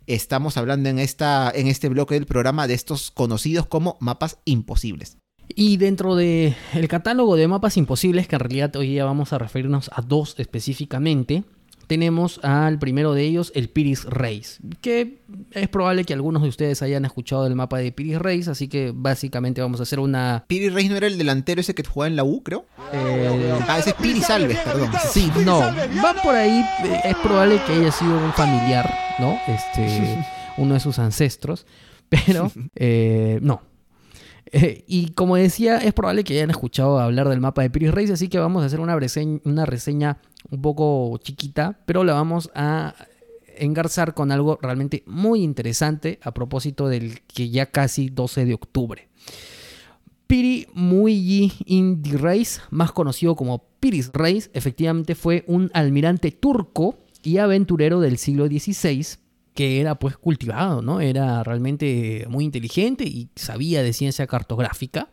estamos 0.07 0.57
hablando 0.57 0.89
en, 0.89 0.99
esta, 0.99 1.51
en 1.55 1.69
este 1.69 1.89
bloque 1.89 2.15
del 2.15 2.27
programa 2.27 2.67
de 2.67 2.75
estos 2.75 3.11
conocidos 3.11 3.67
como 3.67 3.97
mapas 4.01 4.39
imposibles. 4.45 5.19
Y 5.49 5.77
dentro 5.77 6.17
del 6.17 6.57
el 6.75 6.89
catálogo 6.89 7.37
de 7.37 7.47
mapas 7.47 7.77
imposibles, 7.77 8.27
que 8.27 8.35
en 8.35 8.41
realidad 8.41 8.75
hoy 8.75 8.95
ya 8.95 9.05
vamos 9.05 9.33
a 9.33 9.39
referirnos 9.39 9.89
a 9.95 10.03
dos 10.03 10.35
específicamente, 10.39 11.45
tenemos 11.87 12.41
al 12.43 12.79
primero 12.79 13.15
de 13.15 13.23
ellos, 13.23 13.53
el 13.55 13.69
Piris 13.69 14.05
Reis, 14.05 14.59
que 14.81 15.21
es 15.53 15.69
probable 15.69 16.05
que 16.05 16.13
algunos 16.13 16.43
de 16.43 16.49
ustedes 16.49 16.83
hayan 16.83 17.05
escuchado 17.05 17.45
del 17.45 17.55
mapa 17.55 17.79
de 17.79 17.93
Piris 17.93 18.19
Reis, 18.19 18.49
así 18.49 18.69
que 18.69 18.93
básicamente 18.95 19.61
vamos 19.61 19.81
a 19.81 19.85
hacer 19.85 20.01
una... 20.01 20.45
¿Piris 20.47 20.73
Reis 20.73 20.91
no 20.91 20.97
era 20.97 21.07
el 21.07 21.19
delantero 21.19 21.61
ese 21.61 21.75
que 21.75 21.85
jugaba 21.85 22.09
en 22.09 22.17
la 22.17 22.25
U, 22.25 22.43
creo? 22.43 22.67
Eh, 22.93 23.55
ah, 23.69 23.79
ese 23.79 23.91
es 23.91 23.97
Piris 23.97 24.29
Alves, 24.31 24.59
perdón. 24.59 24.91
Sí, 25.11 25.31
no, 25.45 25.61
va 25.61 26.15
por 26.23 26.35
ahí, 26.35 26.65
es 27.05 27.17
probable 27.17 27.61
que 27.67 27.73
haya 27.75 27.93
sido 27.93 28.17
un 28.17 28.33
familiar, 28.33 28.93
¿no? 29.19 29.39
Este, 29.47 30.25
uno 30.57 30.75
de 30.75 30.81
sus 30.81 30.99
ancestros, 30.99 31.67
pero 32.09 32.51
eh, 32.75 33.39
no, 33.43 33.63
y 34.53 35.11
como 35.13 35.37
decía, 35.37 35.79
es 35.79 35.93
probable 35.93 36.25
que 36.25 36.35
hayan 36.35 36.51
escuchado 36.51 36.99
hablar 36.99 37.29
del 37.29 37.41
mapa 37.41 37.63
de 37.63 37.71
Piris 37.71 37.93
Reis, 37.93 38.11
así 38.11 38.29
que 38.29 38.39
vamos 38.39 38.63
a 38.63 38.67
hacer 38.67 38.81
una 38.81 38.97
reseña, 38.97 39.41
una 39.45 39.67
reseña 39.67 40.19
un 40.51 40.63
poco 40.63 41.19
chiquita, 41.19 41.81
pero 41.87 42.05
la 42.05 42.15
vamos 42.15 42.51
a 42.55 42.95
engarzar 43.59 44.15
con 44.15 44.31
algo 44.31 44.59
realmente 44.61 45.03
muy 45.07 45.43
interesante 45.43 46.21
a 46.23 46.33
propósito 46.33 46.89
del 46.89 47.21
que 47.23 47.51
ya 47.51 47.67
casi 47.67 48.09
12 48.09 48.45
de 48.45 48.55
octubre. 48.55 49.09
Piri 50.27 50.67
Muyi 50.75 51.53
Indi 51.67 52.13
Reis, 52.13 52.61
más 52.71 52.93
conocido 52.93 53.37
como 53.37 53.65
Piris 53.81 54.11
Reis, 54.13 54.51
efectivamente 54.55 55.15
fue 55.15 55.45
un 55.47 55.71
almirante 55.73 56.33
turco 56.33 56.99
y 57.23 57.39
aventurero 57.39 58.01
del 58.01 58.19
siglo 58.19 58.47
XVI 58.47 59.07
que 59.57 59.81
era 59.81 59.97
pues 59.97 60.17
cultivado, 60.19 60.83
¿no? 60.83 61.01
Era 61.01 61.43
realmente 61.43 62.27
muy 62.29 62.45
inteligente 62.45 63.05
y 63.05 63.31
sabía 63.35 63.83
de 63.83 63.95
ciencia 63.95 64.27
cartográfica. 64.27 65.09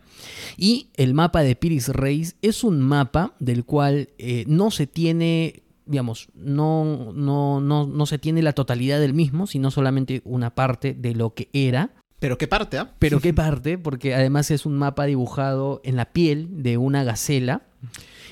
Y 0.57 0.89
el 0.95 1.13
mapa 1.13 1.41
de 1.41 1.55
Piris 1.55 1.87
Reis 1.87 2.35
es 2.41 2.63
un 2.63 2.81
mapa 2.81 3.33
del 3.39 3.63
cual 3.63 4.09
eh, 4.19 4.43
no 4.45 4.69
se 4.69 4.85
tiene, 4.85 5.63
digamos, 5.85 6.27
no, 6.35 7.13
no, 7.15 7.61
no, 7.61 7.87
no 7.87 8.05
se 8.05 8.19
tiene 8.19 8.41
la 8.41 8.51
totalidad 8.51 8.99
del 8.99 9.13
mismo, 9.13 9.47
sino 9.47 9.71
solamente 9.71 10.21
una 10.25 10.53
parte 10.53 10.93
de 10.93 11.15
lo 11.15 11.33
que 11.33 11.49
era. 11.53 11.91
¿Pero 12.19 12.37
qué 12.37 12.49
parte? 12.49 12.77
ah? 12.77 12.93
Pero 12.99 13.21
qué 13.21 13.33
parte, 13.33 13.77
porque 13.77 14.13
además 14.13 14.51
es 14.51 14.65
un 14.65 14.75
mapa 14.75 15.05
dibujado 15.05 15.79
en 15.85 15.95
la 15.95 16.11
piel 16.11 16.49
de 16.63 16.77
una 16.77 17.05
gacela. 17.05 17.63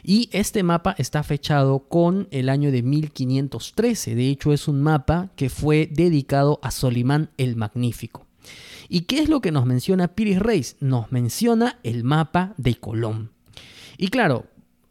Y 0.04 0.30
este 0.32 0.64
mapa 0.64 0.96
está 0.98 1.24
fechado 1.24 1.80
con 1.80 2.28
el 2.32 2.50
año 2.50 2.72
de 2.72 2.84
1513. 2.84 4.16
De 4.16 4.30
hecho, 4.30 4.54
es 4.54 4.68
un 4.68 4.82
mapa 4.82 5.30
que 5.36 5.50
fue 5.50 5.90
dedicado 5.92 6.60
a 6.64 6.72
Solimán 6.72 7.30
el 7.38 7.56
Magnífico. 7.56 8.28
¿Y 8.90 9.02
qué 9.02 9.20
es 9.20 9.30
lo 9.30 9.42
que 9.42 9.52
nos 9.52 9.66
menciona 9.66 10.10
Piris 10.10 10.40
Reis? 10.40 10.76
Nos 10.80 11.12
menciona 11.12 11.80
el 11.84 12.04
mapa 12.04 12.54
de 12.58 12.76
Colón. 12.76 13.32
Y 13.98 14.08
claro, 14.08 14.46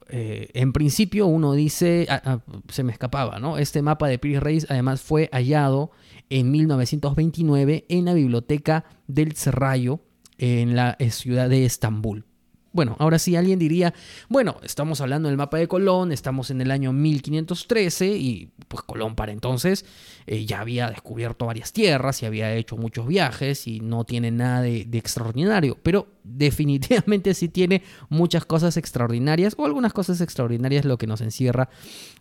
eh, 0.09 0.49
en 0.55 0.73
principio 0.73 1.27
uno 1.27 1.53
dice, 1.53 2.07
ah, 2.09 2.23
ah, 2.25 2.39
se 2.69 2.83
me 2.83 2.93
escapaba, 2.93 3.39
¿no? 3.39 3.59
Este 3.59 3.83
mapa 3.83 4.09
de 4.09 4.19
Piris 4.19 4.41
Reis 4.41 4.67
además 4.69 5.03
fue 5.03 5.29
hallado 5.33 5.91
en 6.31 6.51
1929 6.51 7.87
en 7.89 8.05
la 8.05 8.15
biblioteca 8.15 8.85
del 9.07 9.35
Serrallo 9.35 10.01
en 10.39 10.75
la 10.75 10.97
ciudad 11.11 11.51
de 11.51 11.65
Estambul. 11.67 12.25
Bueno, 12.73 12.95
ahora 13.01 13.19
sí 13.19 13.35
alguien 13.35 13.59
diría, 13.59 13.95
bueno, 14.29 14.57
estamos 14.63 15.01
hablando 15.01 15.29
del 15.29 15.37
mapa 15.37 15.59
de 15.59 15.67
Colón, 15.67 16.13
estamos 16.13 16.51
en 16.51 16.61
el 16.61 16.71
año 16.71 16.93
1513 16.93 18.07
y 18.17 18.51
pues 18.69 18.85
Colón 18.85 19.17
para 19.17 19.33
entonces 19.33 19.85
eh, 20.27 20.47
ya 20.47 20.61
había 20.61 20.89
descubierto 20.89 21.47
varias 21.47 21.73
tierras 21.73 22.23
y 22.23 22.27
había 22.27 22.55
hecho 22.55 22.77
muchos 22.77 23.09
viajes 23.09 23.67
y 23.67 23.81
no 23.81 24.05
tiene 24.05 24.31
nada 24.31 24.63
de, 24.63 24.85
de, 24.85 24.99
extraordinario, 24.99 25.79
pero 25.83 26.07
definitivamente 26.25 27.35
sí 27.35 27.49
tiene 27.49 27.83
muchas 28.09 28.45
cosas 28.45 28.77
extraordinarias 28.77 29.57
o 29.59 29.67
algunas 29.67 29.93
cosas 29.93 30.21
extraordinarias 30.21 30.85
lo 30.85 30.97
que 30.97 31.09
nos 31.09 31.21
encierra 31.23 31.69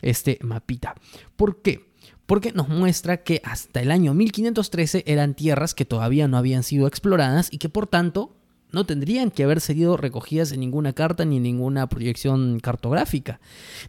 este 0.01 0.39
mapita. 0.41 0.95
¿Por 1.35 1.61
qué? 1.61 1.89
Porque 2.25 2.51
nos 2.53 2.69
muestra 2.69 3.23
que 3.23 3.41
hasta 3.43 3.81
el 3.81 3.91
año 3.91 4.15
1513 4.15 5.03
eran 5.05 5.35
tierras 5.35 5.75
que 5.75 5.85
todavía 5.85 6.27
no 6.27 6.37
habían 6.37 6.63
sido 6.63 6.87
exploradas 6.87 7.49
y 7.51 7.59
que 7.59 7.69
por 7.69 7.85
tanto 7.85 8.38
no 8.71 8.85
tendrían 8.85 9.31
que 9.31 9.43
haber 9.43 9.61
sido 9.61 9.97
recogidas 9.97 10.51
en 10.51 10.59
ninguna 10.59 10.93
carta 10.93 11.25
ni 11.25 11.37
en 11.37 11.43
ninguna 11.43 11.87
proyección 11.89 12.59
cartográfica. 12.59 13.39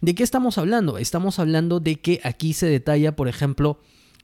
¿De 0.01 0.15
qué 0.15 0.23
estamos 0.23 0.57
hablando? 0.57 0.97
Estamos 0.97 1.39
hablando 1.39 1.79
de 1.79 1.99
que 1.99 2.19
aquí 2.23 2.53
se 2.53 2.67
detalla, 2.67 3.15
por 3.15 3.27
ejemplo, 3.27 3.79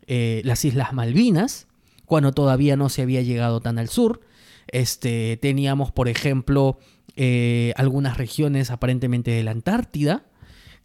eh, 0.08 0.42
las 0.46 0.66
Islas 0.66 0.94
Malvinas, 0.94 1.68
cuando 2.06 2.32
todavía 2.32 2.76
no 2.76 2.90
se 2.90 3.02
había 3.02 3.22
llegado 3.22 3.60
tan 3.60 3.78
al 3.78 3.90
sur. 3.90 4.22
Este, 4.68 5.38
teníamos, 5.42 5.92
por 5.92 6.08
ejemplo, 6.08 6.80
eh, 7.16 7.74
algunas 7.78 8.18
regiones 8.18 8.72
aparentemente 8.72 9.32
de 9.32 9.44
la 9.44 9.52
Antártida, 9.52 10.27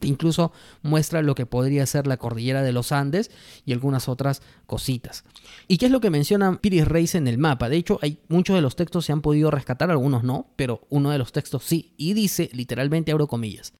incluso 0.03 0.53
muestra 0.83 1.23
lo 1.23 1.35
que 1.35 1.47
podría 1.47 1.87
ser 1.87 2.07
la 2.07 2.17
cordillera 2.17 2.63
de 2.63 2.73
los 2.73 2.93
Andes 2.93 3.31
y 3.65 3.73
algunas 3.73 4.09
otras 4.09 4.43
cositas. 4.67 5.25
¿Y 5.69 5.79
qué 5.79 5.87
es 5.87 5.93
lo 5.93 6.01
que 6.01 6.11
menciona 6.11 6.61
Piris 6.61 6.87
Reis 6.87 7.15
en 7.15 7.29
el 7.29 7.39
mapa? 7.39 7.69
De 7.69 7.77
hecho, 7.77 7.99
hay 8.03 8.19
muchos 8.29 8.57
de 8.57 8.63
los 8.63 8.77
textos 8.77 9.07
se 9.07 9.13
han 9.13 9.21
podido 9.21 9.51
rescatar, 9.51 9.91
algunos 9.91 10.23
no, 10.25 10.53
pero 10.57 10.87
uno 10.89 11.11
de 11.11 11.19
los 11.19 11.33
textos 11.33 11.65
sí, 11.65 11.95
y 11.97 12.15
dice 12.15 12.51
literalmente, 12.53 13.13
abro 13.13 13.27
comillas. 13.27 13.73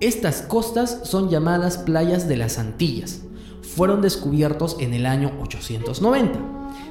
Estas 0.00 0.42
costas 0.42 1.00
son 1.04 1.30
llamadas 1.30 1.78
playas 1.78 2.26
de 2.26 2.36
las 2.36 2.58
Antillas. 2.58 3.22
Fueron 3.62 4.02
descubiertos 4.02 4.76
en 4.80 4.94
el 4.94 5.06
año 5.06 5.30
890. 5.40 6.40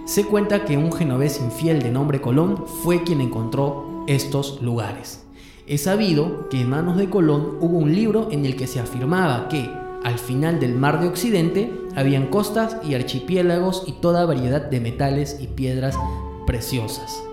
Se 0.06 0.26
cuenta 0.26 0.64
que 0.64 0.78
un 0.78 0.94
genovés 0.94 1.42
infiel 1.42 1.82
de 1.82 1.92
nombre 1.92 2.22
Colón 2.22 2.66
fue 2.84 3.04
quien 3.04 3.20
encontró 3.20 4.06
estos 4.08 4.62
lugares. 4.62 5.26
Es 5.72 5.84
sabido 5.84 6.50
que 6.50 6.60
en 6.60 6.70
manos 6.70 6.98
de 6.98 7.10
Colón 7.10 7.56
hubo 7.62 7.78
un 7.78 7.96
libro 7.96 8.28
en 8.30 8.46
el 8.46 8.58
que 8.58 8.68
se 8.68 8.82
afirmaba 8.82 9.48
que, 9.48 9.72
al 10.04 10.20
final 10.20 10.60
del 10.60 10.76
mar 10.76 11.00
de 11.00 11.08
Occidente, 11.08 11.72
habían 11.96 12.28
costas 12.28 12.76
y 12.84 12.94
archipiélagos 12.94 13.86
y 13.88 13.94
toda 13.94 14.26
variedad 14.26 14.70
de 14.70 14.82
metales 14.82 15.38
y 15.40 15.48
piedras 15.48 15.98
preciosas. 16.46 17.24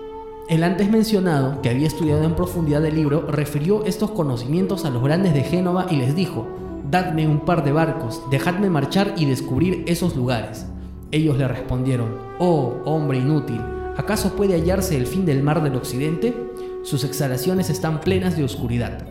El 0.47 0.63
antes 0.63 0.89
mencionado, 0.89 1.61
que 1.61 1.67
había 1.67 1.87
estudiado 1.87 2.23
en 2.23 2.33
profundidad 2.33 2.85
el 2.85 2.95
libro, 2.95 3.27
refirió 3.27 3.83
estos 3.83 4.11
conocimientos 4.11 4.85
a 4.85 4.89
los 4.89 5.03
grandes 5.03 5.33
de 5.33 5.43
Génova 5.43 5.87
y 5.89 5.97
les 5.97 6.15
dijo, 6.15 6.47
Dadme 6.89 7.27
un 7.27 7.41
par 7.41 7.65
de 7.65 7.73
barcos, 7.73 8.21
dejadme 8.31 8.69
marchar 8.69 9.15
y 9.17 9.25
descubrir 9.25 9.83
esos 9.85 10.15
lugares. 10.15 10.65
Ellos 11.11 11.37
le 11.37 11.45
respondieron, 11.45 12.07
Oh, 12.39 12.77
hombre 12.85 13.17
inútil, 13.17 13.59
¿acaso 13.97 14.37
puede 14.37 14.53
hallarse 14.53 14.95
el 14.95 15.07
fin 15.07 15.25
del 15.25 15.43
mar 15.43 15.61
del 15.61 15.75
occidente? 15.75 16.48
Sus 16.83 17.03
exhalaciones 17.03 17.69
están 17.69 17.99
plenas 17.99 18.37
de 18.37 18.43
oscuridad. 18.43 19.05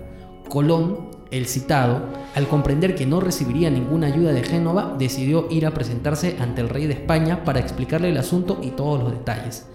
Colón, 0.49 1.11
el 1.31 1.47
citado, 1.47 2.03
al 2.35 2.49
comprender 2.49 2.95
que 2.95 3.05
no 3.05 3.21
recibiría 3.21 3.71
ninguna 3.71 4.07
ayuda 4.07 4.33
de 4.33 4.43
Génova, 4.43 4.97
decidió 4.99 5.47
ir 5.51 5.67
a 5.67 5.73
presentarse 5.73 6.37
ante 6.41 6.63
el 6.63 6.71
rey 6.71 6.87
de 6.87 6.95
España 6.95 7.45
para 7.45 7.61
explicarle 7.61 8.09
el 8.09 8.17
asunto 8.17 8.59
y 8.63 8.71
todos 8.71 9.03
los 9.03 9.13
detalles. 9.13 9.67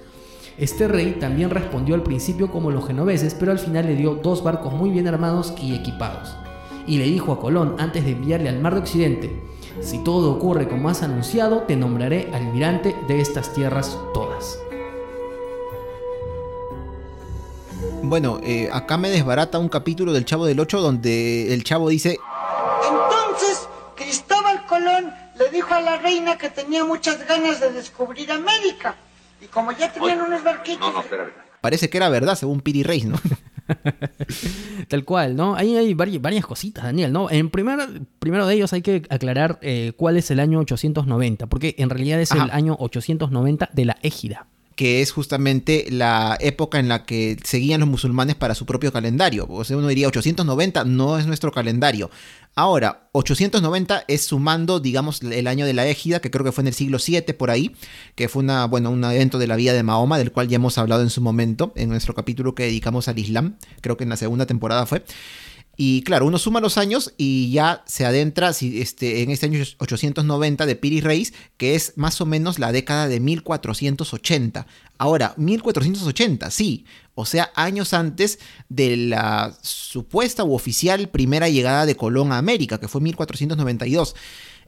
Este 0.58 0.88
rey 0.88 1.18
también 1.20 1.52
respondió 1.52 1.94
al 1.94 2.04
principio 2.04 2.50
como 2.52 2.72
los 2.72 2.86
genoveses, 2.86 3.36
pero 3.36 3.52
al 3.52 3.60
final 3.60 3.86
le 3.86 3.96
dio 3.96 4.16
dos 4.16 4.44
barcos 4.44 4.74
muy 4.74 4.90
bien 4.90 5.08
armados 5.08 5.54
y 5.62 5.76
equipados. 5.76 6.36
Y 6.88 6.98
le 6.98 7.06
dijo 7.06 7.32
a 7.32 7.40
Colón, 7.40 7.76
antes 7.78 8.04
de 8.04 8.12
enviarle 8.12 8.50
al 8.50 8.60
mar 8.60 8.74
de 8.74 8.82
Occidente, 8.82 9.42
si 9.82 10.04
todo 10.04 10.32
ocurre 10.32 10.68
como 10.68 10.90
has 10.90 11.04
anunciado, 11.04 11.62
te 11.62 11.76
nombraré 11.76 12.30
almirante 12.34 12.96
de 13.08 13.22
estas 13.22 13.54
tierras 13.54 13.98
todas. 14.14 14.60
Bueno, 18.04 18.40
eh, 18.44 18.70
acá 18.72 18.98
me 18.98 19.10
desbarata 19.10 19.58
un 19.58 19.70
capítulo 19.70 20.14
del 20.14 20.26
Chavo 20.26 20.46
del 20.46 20.60
8 20.60 20.82
donde 20.82 21.54
el 21.54 21.64
Chavo 21.64 21.90
dice, 21.90 22.18
Entonces, 22.88 23.68
Cristóbal 23.96 24.66
Colón 24.68 25.12
le 25.40 25.50
dijo 25.50 25.74
a 25.74 25.82
la 25.82 25.98
reina 25.98 26.38
que 26.38 26.50
tenía 26.50 26.84
muchas 26.84 27.26
ganas 27.28 27.60
de 27.62 27.72
descubrir 27.72 28.32
América. 28.32 28.96
Y 29.42 29.46
como 29.48 29.72
ya 29.72 29.92
tenían 29.92 30.22
unos 30.22 30.44
barquitos... 30.44 30.94
parece 31.62 31.90
que 31.90 31.98
era 31.98 32.10
verdad 32.10 32.36
según 32.36 32.62
Piri 32.62 32.84
Reis, 32.84 33.06
¿no? 33.06 33.18
Tal 34.90 35.06
cual, 35.06 35.36
¿no? 35.38 35.56
Ahí 35.56 35.78
hay 35.78 35.94
vari- 35.94 36.22
varias 36.22 36.46
cositas, 36.46 36.84
Daniel, 36.84 37.14
¿no? 37.14 37.32
En 37.32 37.50
primer, 37.50 38.02
primero 38.20 38.46
de 38.46 38.56
ellos 38.56 38.74
hay 38.74 38.82
que 38.82 39.04
aclarar 39.10 39.58
eh, 39.62 39.94
cuál 39.96 40.18
es 40.18 40.30
el 40.32 40.42
año 40.42 40.60
890, 40.60 41.48
porque 41.48 41.76
en 41.78 41.90
realidad 41.90 42.20
es 42.20 42.32
el 42.32 42.52
año 42.52 42.76
890 42.78 43.70
de 43.72 43.86
la 43.86 43.98
égida. 44.02 44.48
Que 44.76 45.02
es 45.02 45.12
justamente 45.12 45.86
la 45.90 46.38
época 46.40 46.80
en 46.80 46.88
la 46.88 47.06
que 47.06 47.38
seguían 47.44 47.80
los 47.80 47.90
musulmanes 47.90 48.36
para 48.36 48.56
su 48.56 48.66
propio 48.66 48.92
calendario. 48.92 49.46
O 49.50 49.64
sea, 49.64 49.78
uno 49.78 49.88
diría 49.88 50.08
890 50.08 50.84
no 50.86 51.18
es 51.18 51.28
nuestro 51.28 51.52
calendario. 51.52 52.10
Ahora, 52.56 53.10
890 53.14 54.06
es 54.08 54.26
sumando, 54.26 54.80
digamos, 54.80 55.22
el 55.24 55.48
año 55.48 55.66
de 55.66 55.74
la 55.74 55.88
égida, 55.88 56.20
que 56.20 56.30
creo 56.30 56.46
que 56.46 56.52
fue 56.52 56.62
en 56.62 56.68
el 56.68 56.74
siglo 56.74 57.00
7 57.00 57.34
por 57.34 57.50
ahí, 57.50 57.76
que 58.16 58.30
fue 58.30 58.44
una, 58.44 58.66
bueno, 58.66 58.92
un 58.92 59.04
evento 59.04 59.40
de 59.40 59.48
la 59.48 59.56
vida 59.56 59.74
de 59.74 59.82
Mahoma, 59.82 60.20
del 60.20 60.32
cual 60.32 60.48
ya 60.48 60.58
hemos 60.58 60.78
hablado 60.78 61.02
en 61.02 61.10
su 61.10 61.22
momento, 61.22 61.74
en 61.76 61.90
nuestro 61.90 62.14
capítulo 62.14 62.54
que 62.54 62.64
dedicamos 62.64 63.08
al 63.08 63.18
Islam, 63.18 63.56
creo 63.82 63.98
que 63.98 64.04
en 64.04 64.12
la 64.12 64.18
segunda 64.18 64.46
temporada 64.46 64.86
fue. 64.86 65.04
Y 65.76 66.04
claro, 66.04 66.28
uno 66.28 66.38
suma 66.38 66.60
los 66.60 66.78
años 66.78 67.14
y 67.18 67.52
ya 67.52 67.84
se 67.88 68.06
adentra 68.06 68.52
este, 68.52 69.24
en 69.24 69.32
este 69.32 69.48
año 69.48 69.64
890 69.80 70.68
de 70.68 70.76
Piri 70.76 71.02
Reis, 71.02 71.34
que 71.58 71.74
es 71.74 71.94
más 71.96 72.22
o 72.22 72.28
menos 72.28 72.60
la 72.60 72.72
década 72.72 73.08
de 73.08 73.20
1480. 73.20 74.68
Ahora, 75.00 75.34
1480, 75.38 76.52
sí, 76.52 76.86
o 77.16 77.26
sea, 77.26 77.52
años 77.56 77.94
antes 77.94 78.38
de 78.70 78.98
la 78.98 79.58
supuesta 79.62 80.44
u 80.44 80.54
oficial 80.54 81.10
primera 81.10 81.50
llegada 81.50 81.88
de 81.88 81.96
Colón 81.96 82.32
a 82.32 82.38
América, 82.38 82.80
que 82.80 82.88
fue 82.88 83.02
1492. 83.02 84.16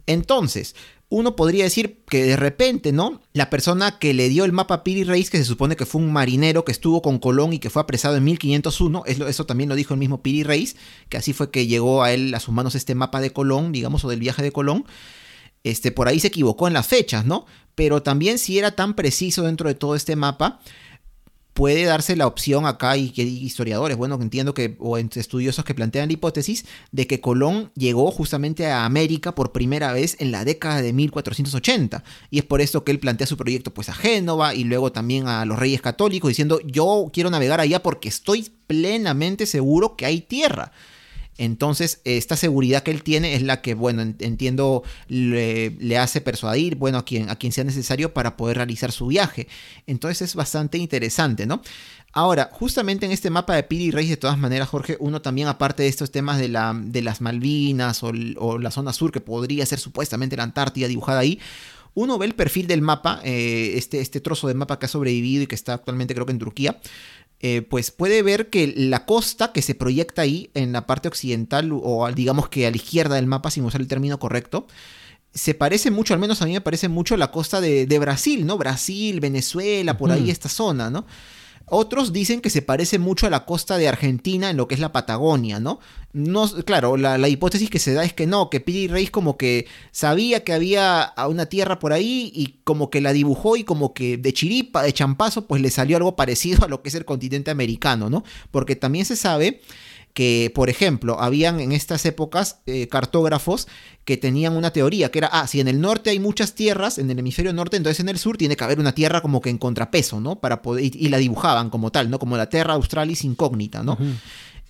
Entonces, 0.07 0.75
uno 1.09 1.35
podría 1.35 1.63
decir 1.65 1.99
que 2.09 2.23
de 2.23 2.35
repente, 2.35 2.91
¿no? 2.91 3.21
La 3.33 3.49
persona 3.49 3.99
que 3.99 4.13
le 4.13 4.27
dio 4.27 4.43
el 4.43 4.51
mapa 4.51 4.83
Piri 4.83 5.03
Reis, 5.03 5.29
que 5.29 5.37
se 5.37 5.45
supone 5.45 5.75
que 5.75 5.85
fue 5.85 6.01
un 6.01 6.11
marinero 6.11 6.65
que 6.65 6.71
estuvo 6.71 7.01
con 7.01 7.19
Colón 7.19 7.53
y 7.53 7.59
que 7.59 7.69
fue 7.69 7.81
apresado 7.81 8.15
en 8.17 8.23
1501, 8.23 9.03
es 9.05 9.19
lo- 9.19 9.27
eso 9.27 9.45
también 9.45 9.69
lo 9.69 9.75
dijo 9.75 9.93
el 9.93 9.99
mismo 9.99 10.21
Piri 10.23 10.43
Reis, 10.43 10.75
que 11.09 11.17
así 11.17 11.31
fue 11.33 11.51
que 11.51 11.67
llegó 11.67 12.03
a 12.03 12.11
él, 12.11 12.33
a 12.33 12.39
sus 12.39 12.53
manos, 12.53 12.73
este 12.75 12.95
mapa 12.95 13.21
de 13.21 13.31
Colón, 13.31 13.71
digamos, 13.71 14.03
o 14.03 14.09
del 14.09 14.19
viaje 14.19 14.41
de 14.41 14.51
Colón. 14.51 14.85
Este, 15.63 15.91
por 15.91 16.07
ahí 16.07 16.19
se 16.19 16.27
equivocó 16.27 16.67
en 16.67 16.73
las 16.73 16.87
fechas, 16.87 17.25
¿no? 17.25 17.45
Pero 17.75 18.01
también 18.03 18.37
si 18.37 18.57
era 18.57 18.71
tan 18.75 18.93
preciso 18.95 19.43
dentro 19.43 19.67
de 19.67 19.75
todo 19.75 19.95
este 19.95 20.15
mapa, 20.15 20.59
puede 21.55 21.85
darse 21.85 22.17
la 22.17 22.27
opción 22.27 22.65
acá 22.65 22.97
y 22.97 23.11
que 23.11 23.23
historiadores, 23.23 23.95
bueno, 23.95 24.19
entiendo 24.21 24.53
que, 24.53 24.75
o 24.77 24.97
estudiosos 24.97 25.63
que 25.63 25.73
plantean 25.73 26.09
la 26.09 26.13
hipótesis 26.13 26.65
de 26.91 27.07
que 27.07 27.21
Colón 27.21 27.71
llegó 27.75 28.11
justamente 28.11 28.67
a 28.67 28.83
América 28.83 29.33
por 29.33 29.53
primera 29.53 29.93
vez 29.93 30.17
en 30.19 30.33
la 30.33 30.43
década 30.43 30.81
de 30.81 30.91
1480. 30.91 32.03
Y 32.29 32.39
es 32.39 32.43
por 32.43 32.59
esto 32.59 32.83
que 32.83 32.91
él 32.91 32.99
plantea 32.99 33.25
su 33.25 33.37
proyecto 33.37 33.73
pues 33.73 33.87
a 33.87 33.93
Génova 33.93 34.53
y 34.53 34.65
luego 34.65 34.91
también 34.91 35.29
a 35.29 35.45
los 35.45 35.57
reyes 35.57 35.81
católicos 35.81 36.27
diciendo 36.27 36.59
yo 36.65 37.09
quiero 37.13 37.29
navegar 37.29 37.61
allá 37.61 37.81
porque 37.81 38.09
estoy 38.09 38.51
plenamente 38.67 39.45
seguro 39.45 39.95
que 39.95 40.05
hay 40.05 40.19
tierra. 40.19 40.73
Entonces, 41.38 41.99
esta 42.05 42.36
seguridad 42.38 42.83
que 42.83 42.91
él 42.91 43.03
tiene 43.03 43.36
es 43.36 43.41
la 43.41 43.61
que, 43.61 43.73
bueno, 43.73 44.01
en- 44.01 44.15
entiendo, 44.19 44.83
le, 45.07 45.97
hace 45.97 46.21
persuadir, 46.21 46.75
bueno, 46.75 46.97
a 46.99 47.05
quien, 47.05 47.29
a 47.29 47.36
quien 47.36 47.51
sea 47.51 47.63
necesario 47.63 48.13
para 48.13 48.38
poder 48.38 48.57
realizar 48.57 48.91
su 48.91 49.07
viaje. 49.07 49.47
Entonces 49.88 50.21
es 50.29 50.36
bastante 50.36 50.77
interesante, 50.77 51.45
¿no? 51.45 51.61
Ahora, 52.13 52.49
justamente 52.53 53.05
en 53.05 53.11
este 53.11 53.29
mapa 53.29 53.55
de 53.55 53.63
Piri 53.63 53.91
Reis, 53.91 54.09
de 54.09 54.15
todas 54.17 54.38
maneras, 54.38 54.69
Jorge, 54.69 54.95
uno 55.01 55.21
también, 55.21 55.49
aparte 55.49 55.83
de 55.83 55.89
estos 55.89 56.11
temas 56.11 56.38
de, 56.39 56.47
la, 56.47 56.73
de 56.73 57.01
las 57.01 57.19
Malvinas 57.19 58.01
o 58.03 58.13
la 58.57 58.71
zona 58.71 58.93
sur, 58.93 59.11
que 59.11 59.19
podría 59.19 59.65
ser 59.65 59.79
supuestamente 59.79 60.38
la 60.38 60.43
Antártida 60.43 60.88
dibujada 60.88 61.19
ahí, 61.19 61.39
uno 61.93 62.17
ve 62.17 62.25
el 62.25 62.36
perfil 62.36 62.67
del 62.67 62.81
mapa, 62.81 63.21
eh, 63.23 63.73
este, 63.75 64.01
este 64.01 64.19
trozo 64.19 64.47
de 64.49 64.53
mapa 64.53 64.77
que 64.79 64.86
ha 64.86 64.89
sobrevivido 64.89 65.43
y 65.43 65.47
que 65.47 65.55
está 65.55 65.73
actualmente 65.73 66.13
creo 66.13 66.25
que 66.25 66.33
en 66.33 66.39
Turquía, 66.39 66.79
eh, 67.39 67.61
pues 67.61 67.91
puede 67.91 68.23
ver 68.23 68.49
que 68.49 68.73
la 68.75 69.05
costa 69.05 69.51
que 69.51 69.61
se 69.61 69.75
proyecta 69.75 70.21
ahí 70.21 70.49
en 70.53 70.71
la 70.71 70.88
parte 70.88 71.07
occidental 71.07 71.71
o 71.73 72.09
digamos 72.11 72.49
que 72.49 72.65
a 72.65 72.71
la 72.71 72.77
izquierda 72.77 73.15
del 73.15 73.27
mapa, 73.27 73.51
sin 73.51 73.65
usar 73.65 73.81
el 73.81 73.88
término 73.88 74.19
correcto, 74.19 74.67
se 75.33 75.53
parece 75.53 75.91
mucho, 75.91 76.13
al 76.13 76.19
menos 76.19 76.41
a 76.41 76.45
mí 76.45 76.53
me 76.53 76.61
parece 76.61 76.88
mucho 76.88 77.17
la 77.17 77.31
costa 77.31 77.59
de, 77.59 77.86
de 77.86 77.99
Brasil, 77.99 78.45
¿no? 78.45 78.57
Brasil, 78.57 79.19
Venezuela, 79.19 79.97
por 79.97 80.11
ahí 80.11 80.31
esta 80.31 80.47
zona, 80.47 80.89
¿no? 80.89 81.05
Otros 81.68 82.13
dicen 82.13 82.41
que 82.41 82.49
se 82.49 82.61
parece 82.61 82.99
mucho 82.99 83.26
a 83.26 83.30
la 83.30 83.45
costa 83.45 83.78
de 83.78 83.88
Argentina 83.88 84.49
en 84.49 84.57
lo 84.57 84.68
que 84.68 84.76
es 84.76 84.82
la 84.82 84.91
Patagonia, 84.91 85.59
¿no? 85.59 85.80
no 86.13 86.47
claro, 86.63 86.95
la, 86.95 87.18
la 87.18 87.28
hipótesis 87.28 87.70
que 87.70 87.80
se 87.80 87.93
da 87.93 88.03
es 88.03 88.13
que 88.13 88.28
no, 88.28 88.49
que 88.49 88.59
Piri 88.61 88.88
Reis 88.88 89.11
como 89.11 89.36
que 89.36 89.68
sabía 89.91 90.43
que 90.43 90.53
había 90.53 91.13
una 91.28 91.47
tierra 91.47 91.80
por 91.80 91.91
ahí 91.91 92.32
y 92.34 92.59
como 92.63 92.89
que 92.89 93.01
la 93.01 93.13
dibujó 93.13 93.57
y 93.57 93.63
como 93.63 93.93
que 93.93 94.18
de 94.18 94.32
chiripa, 94.32 94.84
de 94.84 94.93
champazo, 94.93 95.47
pues 95.47 95.61
le 95.61 95.72
salió 95.72 95.97
algo 95.97 96.16
parecido 96.16 96.66
a 96.66 96.70
lo 96.70 96.82
que 96.82 96.89
es 96.89 96.95
el 96.95 97.03
continente 97.03 97.51
americano, 97.51 98.09
¿no? 98.09 98.24
Porque 98.51 98.76
también 98.76 99.05
se 99.05 99.16
sabe 99.16 99.61
que, 100.16 100.49
por 100.55 100.70
ejemplo, 100.70 101.20
habían 101.20 101.59
en 101.59 101.74
estas 101.74 102.05
épocas 102.05 102.61
eh, 102.66 102.88
cartógrafos 102.88 103.68
que 104.05 104.17
tenían 104.17 104.55
una 104.55 104.71
teoría, 104.71 105.09
que 105.09 105.17
era, 105.17 105.27
ah, 105.31 105.47
si 105.47 105.59
en 105.59 105.67
el 105.67 105.81
norte 105.81 106.11
hay 106.11 106.19
muchas 106.19 106.53
tierras, 106.53 106.99
en 106.99 107.09
el 107.09 107.17
hemisferio 107.17 107.51
norte, 107.53 107.75
entonces 107.75 107.99
en 107.99 108.09
el 108.09 108.19
sur 108.19 108.37
tiene 108.37 108.55
que 108.55 108.63
haber 108.63 108.79
una 108.79 108.93
tierra 108.93 109.19
como 109.21 109.41
que 109.41 109.49
en 109.49 109.57
contrapeso, 109.57 110.21
¿no? 110.21 110.39
Para 110.39 110.61
poder, 110.61 110.85
y, 110.85 110.91
y 110.93 111.09
la 111.09 111.17
dibujaban 111.17 111.71
como 111.71 111.91
tal, 111.91 112.11
¿no? 112.11 112.19
Como 112.19 112.37
la 112.37 112.47
Terra 112.47 112.75
Australis 112.75 113.23
incógnita, 113.23 113.83
¿no? 113.83 113.97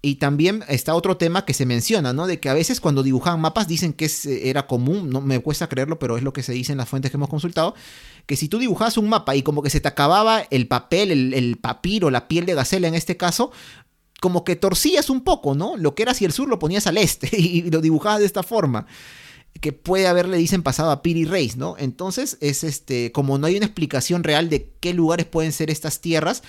Y 0.01 0.15
también 0.15 0.63
está 0.69 0.93
otro 0.93 1.17
tema 1.17 1.45
que 1.45 1.53
se 1.53 1.65
menciona, 1.65 2.13
¿no? 2.13 2.27
De 2.27 2.39
que 2.39 2.47
a 2.47 2.53
veces 2.53 2.79
cuando 2.79 3.03
dibujaban 3.03 3.41
mapas 3.41 3.67
dicen 3.67 3.91
que 3.91 4.05
es, 4.05 4.25
eh, 4.25 4.49
era 4.49 4.67
común, 4.67 5.09
no 5.09 5.19
me 5.19 5.39
cuesta 5.39 5.67
creerlo, 5.67 5.99
pero 5.99 6.15
es 6.15 6.23
lo 6.23 6.31
que 6.31 6.43
se 6.43 6.53
dice 6.53 6.71
en 6.71 6.77
las 6.77 6.88
fuentes 6.88 7.11
que 7.11 7.17
hemos 7.17 7.27
consultado, 7.27 7.75
que 8.27 8.38
si 8.38 8.47
tú 8.47 8.59
dibujabas 8.59 8.97
un 8.97 9.09
mapa 9.09 9.36
y 9.36 9.41
como 9.41 9.61
que 9.63 9.69
se 9.69 9.81
te 9.81 9.88
acababa 9.88 10.41
el 10.49 10.67
papel, 10.67 11.11
el, 11.11 11.33
el 11.33 11.57
papiro, 11.57 12.09
la 12.09 12.27
piel 12.29 12.45
de 12.45 12.53
gacela 12.53 12.88
en 12.88 12.95
este 12.95 13.17
caso, 13.17 13.51
como 14.21 14.45
que 14.45 14.55
torcías 14.55 15.09
un 15.09 15.21
poco, 15.21 15.55
¿no? 15.55 15.75
Lo 15.75 15.93
que 15.93 16.03
era 16.03 16.13
hacia 16.13 16.27
el 16.27 16.33
sur 16.33 16.47
lo 16.47 16.59
ponías 16.59 16.88
al 16.88 16.97
este 16.97 17.29
y 17.38 17.69
lo 17.69 17.81
dibujabas 17.81 18.19
de 18.19 18.25
esta 18.27 18.43
forma. 18.43 18.86
Que 19.62 19.72
puede 19.72 20.08
haberle, 20.08 20.38
dicen, 20.38 20.64
pasado 20.64 20.91
a 20.91 21.01
Piri 21.01 21.26
Reis, 21.26 21.56
¿no? 21.56 21.76
Entonces, 21.78 22.38
es 22.41 22.64
este, 22.64 23.12
como 23.12 23.38
no 23.38 23.47
hay 23.47 23.58
una 23.58 23.66
explicación 23.66 24.24
real 24.24 24.49
de 24.49 24.70
qué 24.80 24.93
lugares 24.93 25.26
pueden 25.26 25.51
ser 25.51 25.70
estas 25.72 26.01
tierras, 26.01 26.43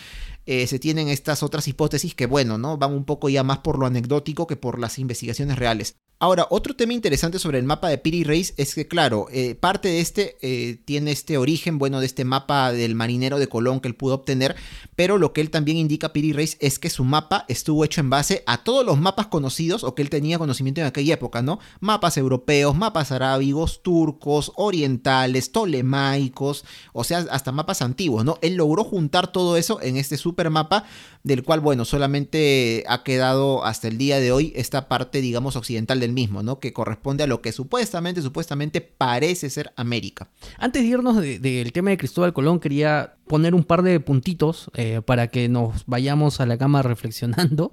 eh, 0.47 0.67
se 0.67 0.79
tienen 0.79 1.09
estas 1.09 1.43
otras 1.43 1.69
hipótesis 1.69 2.15
que, 2.15 2.27
bueno, 2.27 2.59
¿no? 2.59 2.79
Van 2.79 2.93
un 2.93 3.05
poco 3.05 3.29
ya 3.29 3.43
más 3.43 3.59
por 3.59 3.79
lo 3.79 3.87
anecdótico 3.87 4.47
que 4.47 4.57
por 4.57 4.79
las 4.79 4.99
investigaciones 4.99 5.59
reales. 5.59 5.97
Ahora, 6.19 6.47
otro 6.49 6.75
tema 6.75 6.95
interesante 6.95 7.39
sobre 7.39 7.59
el 7.59 7.67
mapa 7.67 7.91
de 7.91 7.99
Piri 7.99 8.25
Reis 8.25 8.55
es 8.57 8.75
que, 8.75 8.89
claro, 8.89 9.27
eh, 9.31 9.55
parte 9.55 9.89
de 9.89 10.01
este 10.01 10.39
eh, 10.41 10.81
tiene 10.87 11.11
este 11.11 11.37
origen, 11.37 11.77
bueno, 11.77 12.01
de 12.01 12.07
este 12.07 12.25
mapa 12.25 12.73
del 12.73 12.95
marinero 12.95 13.39
de 13.39 13.49
Colón 13.49 13.81
que 13.81 13.89
él 13.89 13.97
pudo 13.97 14.15
obtener, 14.15 14.57
pero 14.95 15.19
lo 15.19 15.35
que 15.35 15.43
él 15.43 15.51
también 15.51 15.77
indica 15.77 16.15
Piri 16.15 16.33
Reis 16.33 16.57
es 16.59 16.79
que 16.79 16.89
su 16.89 17.05
mapa 17.05 17.45
estuvo 17.49 17.85
hecho 17.85 18.01
en 18.01 18.09
base 18.09 18.43
a 18.47 18.65
todos 18.65 18.87
los 18.87 18.99
mapas 18.99 19.27
conocidos 19.27 19.85
o 19.85 19.95
que 19.95 20.01
él 20.01 20.09
tenía 20.09 20.39
conocimiento 20.39 20.81
en 20.81 20.87
aquella 20.87 21.13
época, 21.13 21.43
¿no? 21.43 21.59
Mapas 21.81 22.17
europeos, 22.17 22.75
mapas 22.75 23.13
arábigos, 23.13 23.83
turcos, 23.83 24.53
orientales, 24.57 25.53
tolemaicos, 25.53 26.65
o 26.95 27.05
sea, 27.05 27.27
hasta 27.31 27.53
mapas 27.53 27.83
antiguos, 27.83 28.25
¿no? 28.25 28.39
Él 28.41 28.55
logró 28.55 28.85
juntar 28.85 29.31
todo 29.31 29.59
eso 29.59 29.83
en 29.83 29.99
este 29.99 30.17
su 30.17 30.35
supermapa 30.41 30.84
del 31.24 31.43
cual, 31.43 31.59
bueno, 31.59 31.84
solamente 31.84 32.84
ha 32.87 33.03
quedado 33.03 33.64
hasta 33.64 33.89
el 33.89 33.99
día 33.99 34.20
de 34.20 34.30
hoy 34.30 34.53
esta 34.55 34.87
parte, 34.87 35.20
digamos, 35.20 35.57
occidental 35.57 35.99
del 35.99 36.12
mismo, 36.12 36.45
¿no? 36.45 36.61
Que 36.61 36.72
corresponde 36.72 37.24
a 37.24 37.26
lo 37.26 37.43
que 37.43 37.51
supuestamente, 37.51 38.22
supuestamente 38.22 38.80
parece 38.80 39.51
ser 39.51 39.72
América. 39.74 40.28
Antes 40.57 40.82
de 40.82 40.89
irnos 40.89 41.20
de- 41.20 41.41
del 41.41 41.72
tema 41.72 41.91
de 41.91 41.97
Cristóbal 41.97 42.32
Colón, 42.32 42.61
quería 42.61 43.14
poner 43.26 43.57
un 43.57 43.64
par 43.64 43.82
de 43.82 43.99
puntitos 43.99 44.70
eh, 44.74 45.01
para 45.05 45.26
que 45.26 45.49
nos 45.49 45.82
vayamos 45.87 46.41
a 46.41 46.47
la 46.47 46.59
cama 46.59 46.82
reflexionando. 46.82 47.72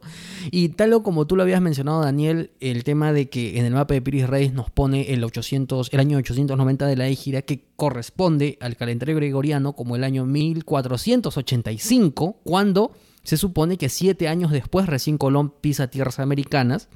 Y 0.49 0.69
tal 0.69 0.93
o 0.93 1.03
como 1.03 1.27
tú 1.27 1.35
lo 1.35 1.43
habías 1.43 1.61
mencionado, 1.61 2.01
Daniel, 2.01 2.49
el 2.59 2.83
tema 2.83 3.13
de 3.13 3.29
que 3.29 3.59
en 3.59 3.65
el 3.65 3.73
mapa 3.73 3.93
de 3.93 4.01
Piris 4.01 4.27
Reis 4.27 4.51
nos 4.51 4.71
pone 4.71 5.13
el, 5.13 5.23
800, 5.23 5.89
el 5.93 5.99
año 5.99 6.17
890 6.17 6.87
de 6.87 6.95
la 6.95 7.07
Égira, 7.07 7.43
que 7.43 7.65
corresponde 7.75 8.57
al 8.61 8.77
calendario 8.77 9.15
gregoriano 9.15 9.73
como 9.73 9.95
el 9.95 10.03
año 10.03 10.25
1485, 10.25 12.39
cuando 12.53 12.91
se 13.23 13.35
supone 13.35 13.79
que 13.79 13.89
siete 13.89 14.27
años 14.27 14.51
después 14.51 14.85
recién 14.85 15.17
Colón 15.17 15.51
pisa 15.59 15.87
tierras 15.89 16.19
americanas 16.19 16.87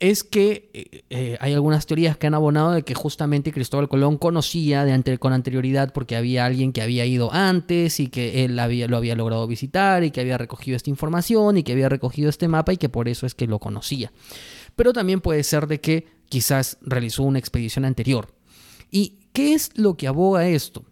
es 0.00 0.24
que 0.24 0.68
eh, 0.74 1.02
eh, 1.10 1.38
hay 1.40 1.52
algunas 1.52 1.86
teorías 1.86 2.16
que 2.16 2.26
han 2.26 2.34
abonado 2.34 2.72
de 2.72 2.82
que 2.82 2.92
justamente 2.92 3.52
Cristóbal 3.52 3.88
Colón 3.88 4.18
conocía 4.18 4.84
de 4.84 4.90
ante- 4.90 5.18
con 5.18 5.32
anterioridad 5.32 5.92
porque 5.92 6.16
había 6.16 6.44
alguien 6.44 6.72
que 6.72 6.82
había 6.82 7.06
ido 7.06 7.32
antes 7.32 8.00
y 8.00 8.08
que 8.08 8.44
él 8.44 8.56
lo 8.56 8.96
había 8.96 9.14
logrado 9.14 9.46
visitar 9.46 10.02
y 10.02 10.10
que 10.10 10.22
había 10.22 10.38
recogido 10.38 10.76
esta 10.76 10.90
información 10.90 11.56
y 11.56 11.62
que 11.62 11.70
había 11.70 11.88
recogido 11.88 12.28
este 12.28 12.48
mapa 12.48 12.72
y 12.72 12.78
que 12.78 12.88
por 12.88 13.08
eso 13.08 13.26
es 13.26 13.36
que 13.36 13.46
lo 13.46 13.60
conocía. 13.60 14.10
Pero 14.74 14.92
también 14.92 15.20
puede 15.20 15.44
ser 15.44 15.68
de 15.68 15.80
que 15.80 16.08
quizás 16.28 16.78
realizó 16.80 17.22
una 17.22 17.38
expedición 17.38 17.84
anterior. 17.84 18.34
¿Y 18.90 19.18
qué 19.32 19.54
es 19.54 19.70
lo 19.76 19.96
que 19.96 20.08
aboga 20.08 20.48
esto? 20.48 20.82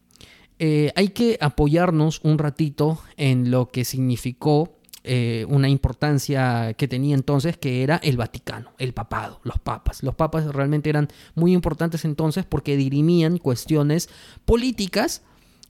Eh, 0.59 0.93
hay 0.97 1.09
que 1.09 1.39
apoyarnos 1.41 2.21
un 2.23 2.39
ratito 2.39 2.99
en 3.17 3.51
lo 3.51 3.69
que 3.69 3.85
significó 3.85 4.77
eh, 5.09 5.47
una 5.49 5.69
importancia 5.69 6.75
que 6.75 6.89
tenía 6.89 7.15
entonces, 7.15 7.57
que 7.57 7.85
era 7.85 7.97
el 8.03 8.17
Vaticano, 8.17 8.73
el 8.79 8.93
papado, 8.93 9.41
los 9.45 9.61
papas. 9.61 10.03
Los 10.03 10.17
papas 10.17 10.47
realmente 10.47 10.91
eran 10.91 11.07
muy 11.37 11.53
importantes 11.53 12.05
entonces 12.05 12.45
porque 12.45 12.77
dirimían 12.77 13.39
cuestiones 13.39 14.09
políticas 14.45 15.23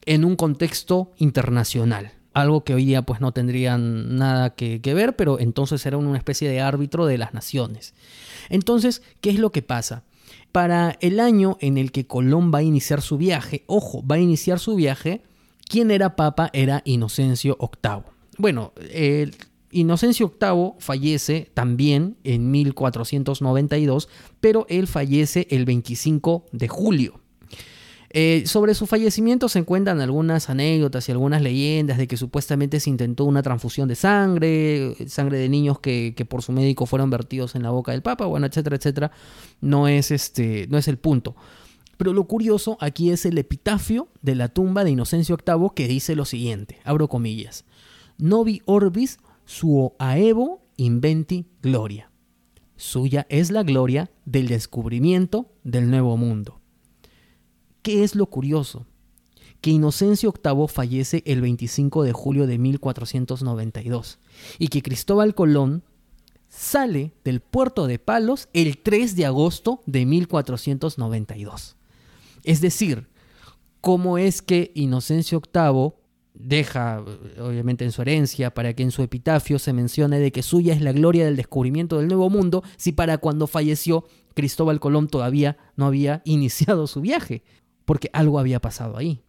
en 0.07 0.25
un 0.25 0.37
contexto 0.37 1.13
internacional. 1.19 2.13
Algo 2.33 2.65
que 2.65 2.73
hoy 2.73 2.87
día 2.87 3.03
pues 3.03 3.21
no 3.21 3.33
tendrían 3.33 4.17
nada 4.17 4.55
que, 4.55 4.81
que 4.81 4.95
ver, 4.95 5.17
pero 5.17 5.39
entonces 5.39 5.85
eran 5.85 6.07
una 6.07 6.17
especie 6.17 6.49
de 6.49 6.63
árbitro 6.63 7.05
de 7.05 7.19
las 7.19 7.35
naciones. 7.35 7.93
Entonces, 8.49 9.03
¿qué 9.21 9.29
es 9.29 9.39
lo 9.39 9.53
que 9.53 9.61
pasa? 9.61 10.05
Para 10.57 10.97
el 11.03 11.21
año 11.21 11.59
en 11.61 11.77
el 11.77 11.93
que 11.93 12.07
Colón 12.07 12.51
va 12.51 12.61
a 12.61 12.63
iniciar 12.63 13.03
su 13.03 13.19
viaje, 13.19 13.65
ojo, 13.67 14.03
va 14.07 14.15
a 14.15 14.21
iniciar 14.21 14.59
su 14.59 14.75
viaje, 14.75 15.21
quien 15.69 15.91
era 15.91 16.17
papa 16.17 16.49
era 16.55 16.81
Inocencio 16.87 17.59
VIII. 17.61 18.05
Bueno, 18.39 18.73
Inocencio 19.71 20.33
VIII 20.41 20.77
fallece 20.79 21.51
también 21.53 22.17
en 22.25 22.51
1492, 22.51 24.09
pero 24.41 24.65
él 24.71 24.87
fallece 24.87 25.47
el 25.51 25.67
25 25.67 26.47
de 26.53 26.69
julio. 26.69 27.21
Eh, 28.19 28.45
sobre 28.47 28.73
su 28.73 28.87
fallecimiento 28.87 29.47
se 29.47 29.59
encuentran 29.59 30.01
algunas 30.01 30.49
anécdotas 30.49 31.07
y 31.07 31.13
algunas 31.13 31.43
leyendas 31.43 31.99
de 31.99 32.09
que 32.09 32.17
supuestamente 32.17 32.81
se 32.81 32.89
intentó 32.89 33.27
una 33.27 33.43
transfusión 33.43 33.89
de 33.89 33.95
sangre, 33.95 34.97
sangre 35.07 35.37
de 35.37 35.51
niños 35.51 35.81
que, 35.81 36.15
que 36.17 36.25
por 36.25 36.41
su 36.41 36.51
médico 36.53 36.87
fueron 36.87 37.11
vertidos 37.11 37.55
en 37.57 37.63
la 37.63 37.69
boca 37.69 37.93
del 37.93 38.01
Papa, 38.01 38.25
bueno, 38.25 38.47
etcétera, 38.47 38.77
etcétera. 38.77 39.13
No 39.61 39.87
es, 39.87 40.11
este, 40.11 40.67
no 40.71 40.79
es 40.79 40.89
el 40.89 40.97
punto. 40.97 41.37
Pero 41.99 42.15
lo 42.15 42.25
curioso 42.25 42.79
aquí 42.81 43.11
es 43.11 43.27
el 43.27 43.37
epitafio 43.37 44.09
de 44.23 44.35
la 44.35 44.49
tumba 44.49 44.83
de 44.83 44.93
Inocencio 44.93 45.37
VIII 45.37 45.73
que 45.75 45.87
dice 45.87 46.17
lo 46.17 46.25
siguiente, 46.25 46.79
abro 46.85 47.09
comillas, 47.09 47.67
Novi 48.17 48.63
orbis 48.65 49.19
suo 49.45 49.95
aevo 49.99 50.63
inventi 50.79 51.51
gloria. 51.61 52.11
Suya 52.77 53.27
es 53.29 53.51
la 53.51 53.63
gloria 53.63 54.11
del 54.25 54.49
descubrimiento 54.49 55.53
del 55.65 55.91
nuevo 55.91 56.17
mundo. 56.17 56.63
¿Qué 57.87 58.03
es 58.03 58.17
lo 58.17 58.27
curioso? 58.27 58.85
Que 59.61 59.71
Inocencio 59.71 60.35
VIII 60.43 60.67
fallece 60.67 61.23
el 61.25 61.41
25 61.41 62.03
de 62.03 62.13
julio 62.13 62.49
de 62.49 62.59
1492 62.59 64.19
y 64.59 64.67
que 64.67 64.83
Cristóbal 64.83 65.37
Colón 65.37 65.85
sale 66.49 67.13
del 67.23 67.39
puerto 67.39 67.87
de 67.87 68.01
Palos 68.01 68.49
el 68.55 68.79
3 68.79 69.15
de 69.15 69.27
agosto 69.27 69.85
de 69.87 70.05
1492. 70.05 71.77
Es 72.43 72.61
decir, 72.61 73.07
cómo 73.81 74.19
es 74.19 74.43
que 74.43 74.73
Inocencio 74.75 75.41
VIII 75.41 75.93
deja, 76.35 77.05
obviamente 77.39 77.85
en 77.85 77.93
su 77.93 78.03
herencia, 78.03 78.53
para 78.53 78.75
que 78.75 78.83
en 78.83 78.91
su 78.91 79.03
epitafio 79.03 79.61
se 79.61 79.73
mencione 79.73 80.19
de 80.19 80.33
que 80.33 80.43
suya 80.43 80.75
es 80.75 80.81
la 80.81 80.91
gloria 80.91 81.25
del 81.25 81.37
descubrimiento 81.37 81.99
del 81.99 82.09
Nuevo 82.09 82.31
Mundo, 82.31 82.65
si 82.79 82.91
para 82.91 83.19
cuando 83.19 83.47
falleció 83.47 84.07
Cristóbal 84.35 84.81
Colón 84.81 85.07
todavía 85.07 85.57
no 85.77 85.87
había 85.87 86.23
iniciado 86.25 86.89
su 86.89 87.01
viaje, 87.01 87.45
porque 87.87 88.11
algo 88.13 88.39
había 88.39 88.61
pasado 88.61 88.99
ahí. 88.99 89.23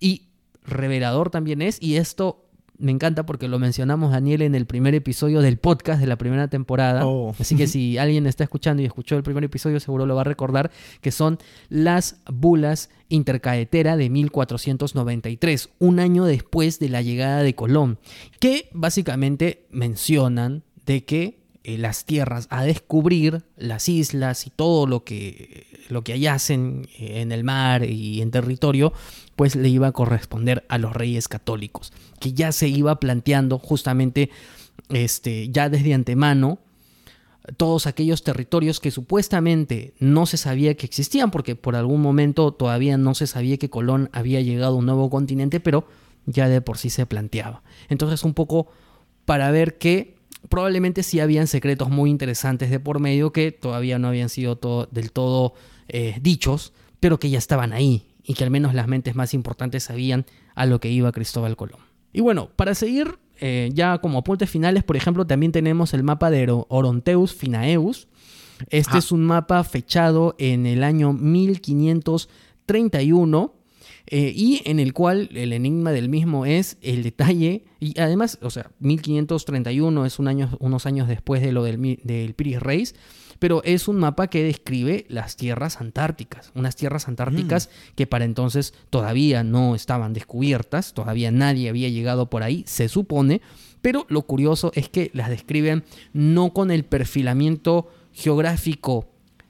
Y 0.00 0.30
revelador 0.64 1.30
también 1.30 1.62
es, 1.62 1.80
y 1.80 1.96
esto 1.96 2.48
me 2.78 2.92
encanta 2.92 3.26
porque 3.26 3.48
lo 3.48 3.58
mencionamos 3.58 4.12
Daniel 4.12 4.42
en 4.42 4.54
el 4.54 4.64
primer 4.64 4.94
episodio 4.94 5.40
del 5.40 5.58
podcast 5.58 6.00
de 6.00 6.06
la 6.06 6.16
primera 6.16 6.48
temporada. 6.48 7.06
Oh. 7.06 7.34
Así 7.38 7.56
que 7.56 7.66
si 7.66 7.98
alguien 7.98 8.26
está 8.26 8.44
escuchando 8.44 8.82
y 8.82 8.86
escuchó 8.86 9.16
el 9.16 9.22
primer 9.22 9.44
episodio, 9.44 9.80
seguro 9.80 10.06
lo 10.06 10.14
va 10.14 10.22
a 10.22 10.24
recordar, 10.24 10.70
que 11.00 11.10
son 11.10 11.38
las 11.68 12.20
bulas 12.32 12.90
intercaetera 13.08 13.96
de 13.96 14.08
1493, 14.10 15.70
un 15.78 15.98
año 15.98 16.24
después 16.24 16.78
de 16.78 16.88
la 16.88 17.02
llegada 17.02 17.42
de 17.42 17.54
Colón, 17.54 17.98
que 18.38 18.68
básicamente 18.72 19.66
mencionan 19.70 20.62
de 20.86 21.04
que 21.04 21.37
eh, 21.68 21.76
las 21.76 22.06
tierras 22.06 22.46
a 22.48 22.62
descubrir, 22.64 23.42
las 23.58 23.90
islas 23.90 24.46
y 24.46 24.50
todo 24.50 24.86
lo 24.86 25.04
que, 25.04 25.66
lo 25.90 26.02
que 26.02 26.14
hallacen 26.14 26.88
eh, 26.98 27.20
en 27.20 27.30
el 27.30 27.44
mar 27.44 27.84
y 27.84 28.22
en 28.22 28.30
territorio, 28.30 28.94
pues 29.36 29.54
le 29.54 29.68
iba 29.68 29.88
a 29.88 29.92
corresponder 29.92 30.64
a 30.70 30.78
los 30.78 30.94
reyes 30.94 31.28
católicos, 31.28 31.92
que 32.20 32.32
ya 32.32 32.52
se 32.52 32.68
iba 32.68 32.98
planteando 32.98 33.58
justamente 33.58 34.30
este, 34.88 35.50
ya 35.50 35.68
desde 35.68 35.92
antemano 35.92 36.58
todos 37.58 37.86
aquellos 37.86 38.24
territorios 38.24 38.80
que 38.80 38.90
supuestamente 38.90 39.92
no 39.98 40.24
se 40.24 40.38
sabía 40.38 40.74
que 40.74 40.86
existían, 40.86 41.30
porque 41.30 41.54
por 41.54 41.76
algún 41.76 42.00
momento 42.00 42.50
todavía 42.52 42.96
no 42.96 43.14
se 43.14 43.26
sabía 43.26 43.58
que 43.58 43.68
Colón 43.68 44.08
había 44.14 44.40
llegado 44.40 44.72
a 44.72 44.78
un 44.78 44.86
nuevo 44.86 45.10
continente, 45.10 45.60
pero 45.60 45.86
ya 46.24 46.48
de 46.48 46.62
por 46.62 46.78
sí 46.78 46.88
se 46.88 47.04
planteaba. 47.04 47.62
Entonces 47.90 48.24
un 48.24 48.32
poco 48.32 48.68
para 49.26 49.50
ver 49.50 49.76
que 49.76 50.17
probablemente 50.48 51.02
sí 51.02 51.20
habían 51.20 51.46
secretos 51.46 51.88
muy 51.90 52.10
interesantes 52.10 52.70
de 52.70 52.80
por 52.80 53.00
medio 53.00 53.32
que 53.32 53.52
todavía 53.52 53.98
no 53.98 54.08
habían 54.08 54.28
sido 54.28 54.56
todo, 54.56 54.88
del 54.90 55.12
todo 55.12 55.54
eh, 55.88 56.16
dichos, 56.20 56.72
pero 57.00 57.18
que 57.18 57.30
ya 57.30 57.38
estaban 57.38 57.72
ahí 57.72 58.04
y 58.22 58.34
que 58.34 58.44
al 58.44 58.50
menos 58.50 58.74
las 58.74 58.88
mentes 58.88 59.14
más 59.14 59.32
importantes 59.34 59.84
sabían 59.84 60.26
a 60.54 60.66
lo 60.66 60.80
que 60.80 60.90
iba 60.90 61.12
Cristóbal 61.12 61.56
Colón. 61.56 61.80
Y 62.12 62.20
bueno, 62.20 62.50
para 62.56 62.74
seguir 62.74 63.18
eh, 63.40 63.70
ya 63.72 63.98
como 63.98 64.18
apuntes 64.18 64.50
finales, 64.50 64.82
por 64.84 64.96
ejemplo, 64.96 65.26
también 65.26 65.52
tenemos 65.52 65.94
el 65.94 66.02
mapa 66.02 66.30
de 66.30 66.42
Oro- 66.44 66.66
Oronteus 66.68 67.34
Finaeus. 67.34 68.08
Este 68.70 68.98
es 68.98 69.12
un 69.12 69.24
mapa 69.24 69.62
fechado 69.62 70.34
en 70.38 70.66
el 70.66 70.82
año 70.82 71.12
1531 71.12 73.54
eh, 74.10 74.32
y 74.34 74.62
en 74.64 74.80
el 74.80 74.92
cual 74.94 75.28
el 75.34 75.52
enigma 75.52 75.92
del 75.92 76.08
mismo 76.08 76.46
es 76.46 76.78
el 76.80 77.02
detalle, 77.02 77.64
y 77.78 77.98
además, 78.00 78.38
o 78.42 78.50
sea, 78.50 78.70
1531 78.80 80.06
es 80.06 80.18
un 80.18 80.28
año, 80.28 80.56
unos 80.60 80.86
años 80.86 81.08
después 81.08 81.42
de 81.42 81.52
lo 81.52 81.62
del, 81.64 82.00
del 82.02 82.34
Piris 82.34 82.60
Reis, 82.60 82.94
pero 83.38 83.62
es 83.64 83.86
un 83.86 83.96
mapa 83.96 84.28
que 84.28 84.42
describe 84.42 85.06
las 85.08 85.36
tierras 85.36 85.80
antárticas, 85.80 86.50
unas 86.54 86.74
tierras 86.74 87.06
antárticas 87.06 87.70
que 87.94 88.06
para 88.06 88.24
entonces 88.24 88.74
todavía 88.90 89.44
no 89.44 89.74
estaban 89.74 90.12
descubiertas, 90.12 90.92
todavía 90.94 91.30
nadie 91.30 91.68
había 91.68 91.88
llegado 91.88 92.30
por 92.30 92.42
ahí, 92.42 92.64
se 92.66 92.88
supone, 92.88 93.40
pero 93.80 94.06
lo 94.08 94.22
curioso 94.22 94.72
es 94.74 94.88
que 94.88 95.10
las 95.14 95.28
describen 95.28 95.84
no 96.12 96.52
con 96.52 96.70
el 96.70 96.84
perfilamiento 96.84 97.88
geográfico 98.12 99.06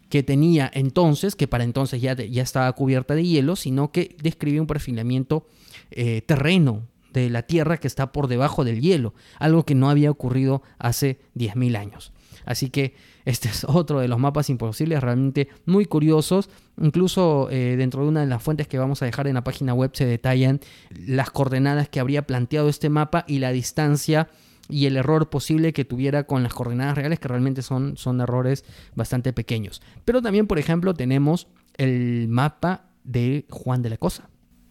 que 0.08 0.22
tenía 0.22 0.70
entonces, 0.72 1.36
que 1.36 1.48
para 1.48 1.64
entonces 1.64 2.00
ya, 2.00 2.14
ya 2.14 2.42
estaba 2.42 2.72
cubierta 2.72 3.14
de 3.14 3.24
hielo, 3.24 3.56
sino 3.56 3.92
que 3.92 4.16
describe 4.22 4.60
un 4.60 4.66
perfilamiento 4.66 5.46
eh, 5.90 6.22
terreno 6.22 6.86
de 7.12 7.30
la 7.30 7.42
Tierra 7.42 7.78
que 7.78 7.86
está 7.86 8.12
por 8.12 8.28
debajo 8.28 8.64
del 8.64 8.80
hielo, 8.80 9.14
algo 9.38 9.64
que 9.64 9.74
no 9.74 9.90
había 9.90 10.10
ocurrido 10.10 10.62
hace 10.78 11.20
10.000 11.34 11.76
años. 11.76 12.12
Así 12.44 12.70
que 12.70 12.94
este 13.24 13.48
es 13.50 13.64
otro 13.64 14.00
de 14.00 14.08
los 14.08 14.18
mapas 14.18 14.48
imposibles, 14.50 15.02
realmente 15.02 15.48
muy 15.66 15.84
curiosos. 15.84 16.48
Incluso 16.80 17.48
eh, 17.50 17.76
dentro 17.76 18.02
de 18.02 18.08
una 18.08 18.20
de 18.20 18.26
las 18.26 18.42
fuentes 18.42 18.68
que 18.68 18.78
vamos 18.78 19.02
a 19.02 19.06
dejar 19.06 19.26
en 19.26 19.34
la 19.34 19.44
página 19.44 19.74
web 19.74 19.90
se 19.92 20.06
detallan 20.06 20.60
las 21.06 21.30
coordenadas 21.30 21.88
que 21.88 22.00
habría 22.00 22.26
planteado 22.26 22.68
este 22.68 22.88
mapa 22.88 23.24
y 23.26 23.38
la 23.40 23.52
distancia 23.52 24.28
y 24.68 24.86
el 24.86 24.96
error 24.96 25.30
posible 25.30 25.72
que 25.72 25.84
tuviera 25.84 26.24
con 26.24 26.42
las 26.42 26.54
coordenadas 26.54 26.96
reales, 26.96 27.18
que 27.18 27.28
realmente 27.28 27.62
son, 27.62 27.96
son 27.96 28.20
errores 28.20 28.64
bastante 28.94 29.32
pequeños. 29.32 29.80
Pero 30.04 30.22
también, 30.22 30.46
por 30.46 30.58
ejemplo, 30.58 30.94
tenemos 30.94 31.48
el 31.76 32.28
mapa 32.28 32.90
de 33.04 33.46
Juan 33.50 33.82
de 33.82 33.90
la 33.90 33.96
Cosa. 33.96 34.28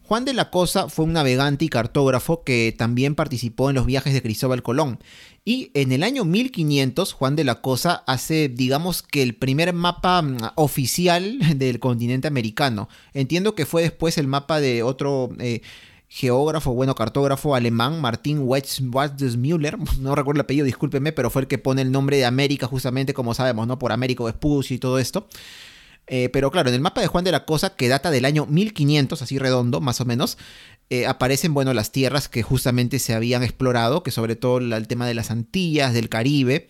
Juan 0.08 0.24
de 0.24 0.34
la 0.34 0.50
Cosa 0.52 0.88
fue 0.88 1.04
un 1.04 1.12
navegante 1.12 1.66
y 1.66 1.70
cartógrafo 1.70 2.46
que 2.46 2.74
también 2.78 3.14
participó 3.14 3.70
en 3.70 3.76
los 3.76 3.86
viajes 3.86 4.14
de 4.14 4.22
Cristóbal 4.22 4.64
Colón. 4.64 5.00
Y 5.44 5.70
en 5.74 5.92
el 5.92 6.02
año 6.02 6.24
1500, 6.24 7.12
Juan 7.12 7.36
de 7.36 7.44
la 7.44 7.62
Cosa 7.62 8.04
hace, 8.08 8.48
digamos 8.48 9.02
que 9.02 9.22
el 9.22 9.36
primer 9.36 9.74
mapa 9.74 10.22
mm, 10.22 10.38
oficial 10.56 11.40
del 11.58 11.80
continente 11.80 12.30
americano. 12.30 12.88
Entiendo 13.14 13.54
que 13.54 13.66
fue 13.66 13.82
después 13.82 14.18
el 14.18 14.28
mapa 14.28 14.62
de 14.62 14.82
otro 14.82 15.30
eh, 15.40 15.62
geógrafo, 16.08 16.74
bueno, 16.74 16.96
cartógrafo 16.96 17.56
alemán, 17.56 18.00
Martin 18.00 18.48
Müller, 18.48 19.78
no 20.00 20.16
recuerdo 20.16 20.38
el 20.38 20.46
apellido, 20.46 20.66
discúlpeme, 20.66 21.12
pero 21.12 21.30
fue 21.30 21.44
el 21.44 21.48
que 21.48 21.58
pone 21.58 21.82
el 21.82 21.92
nombre 21.92 22.18
de 22.18 22.26
América 22.26 22.68
justamente, 22.68 23.14
como 23.14 23.34
sabemos, 23.34 23.68
¿no? 23.68 23.78
Por 23.78 23.92
Américo 23.92 24.26
Vespucio 24.26 24.76
y 24.76 24.80
todo 24.80 25.00
esto. 25.00 25.28
Eh, 26.10 26.30
pero 26.30 26.52
claro, 26.52 26.70
en 26.70 26.76
el 26.76 26.82
mapa 26.82 27.02
de 27.02 27.08
Juan 27.08 27.26
de 27.26 27.34
la 27.34 27.44
Cosa, 27.46 27.76
que 27.76 27.90
data 27.90 28.12
del 28.12 28.24
año 28.24 28.46
1500, 28.46 29.22
así 29.22 29.38
redondo, 29.38 29.82
más 29.82 30.00
o 30.00 30.06
menos, 30.06 30.38
eh, 30.90 31.06
aparecen, 31.06 31.54
bueno, 31.54 31.74
las 31.74 31.92
tierras 31.92 32.30
que 32.30 32.44
justamente 32.44 33.00
se 33.00 33.14
habían 33.14 33.44
explorado, 33.44 34.04
que 34.04 34.12
sobre 34.12 34.38
todo 34.38 34.60
el 34.60 34.88
tema 34.88 35.06
de 35.06 35.14
las 35.14 35.32
Antillas, 35.32 35.94
del 35.94 36.08
Caribe, 36.08 36.70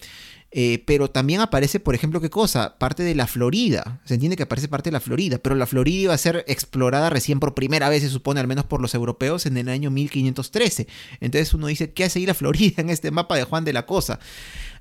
eh, 0.51 0.83
pero 0.85 1.09
también 1.09 1.41
aparece, 1.41 1.79
por 1.79 1.95
ejemplo, 1.95 2.21
¿qué 2.21 2.29
cosa? 2.29 2.77
Parte 2.77 3.03
de 3.03 3.15
la 3.15 3.27
Florida. 3.27 4.01
Se 4.05 4.13
entiende 4.13 4.37
que 4.37 4.43
aparece 4.43 4.67
parte 4.67 4.89
de 4.89 4.93
la 4.93 4.99
Florida, 4.99 5.37
pero 5.39 5.55
la 5.55 5.65
Florida 5.65 6.03
iba 6.03 6.13
a 6.13 6.17
ser 6.17 6.45
explorada 6.47 7.09
recién 7.09 7.39
por 7.39 7.53
primera 7.53 7.89
vez, 7.89 8.03
se 8.03 8.09
supone, 8.09 8.39
al 8.39 8.47
menos 8.47 8.65
por 8.65 8.81
los 8.81 8.93
europeos, 8.93 9.45
en 9.45 9.57
el 9.57 9.69
año 9.69 9.91
1513. 9.91 10.87
Entonces 11.19 11.53
uno 11.53 11.67
dice, 11.67 11.91
¿qué 11.91 12.05
hace 12.05 12.19
ir 12.19 12.31
a 12.31 12.33
Florida 12.33 12.81
en 12.81 12.89
este 12.89 13.11
mapa 13.11 13.35
de 13.35 13.43
Juan 13.43 13.65
de 13.65 13.73
la 13.73 13.85
Cosa? 13.85 14.19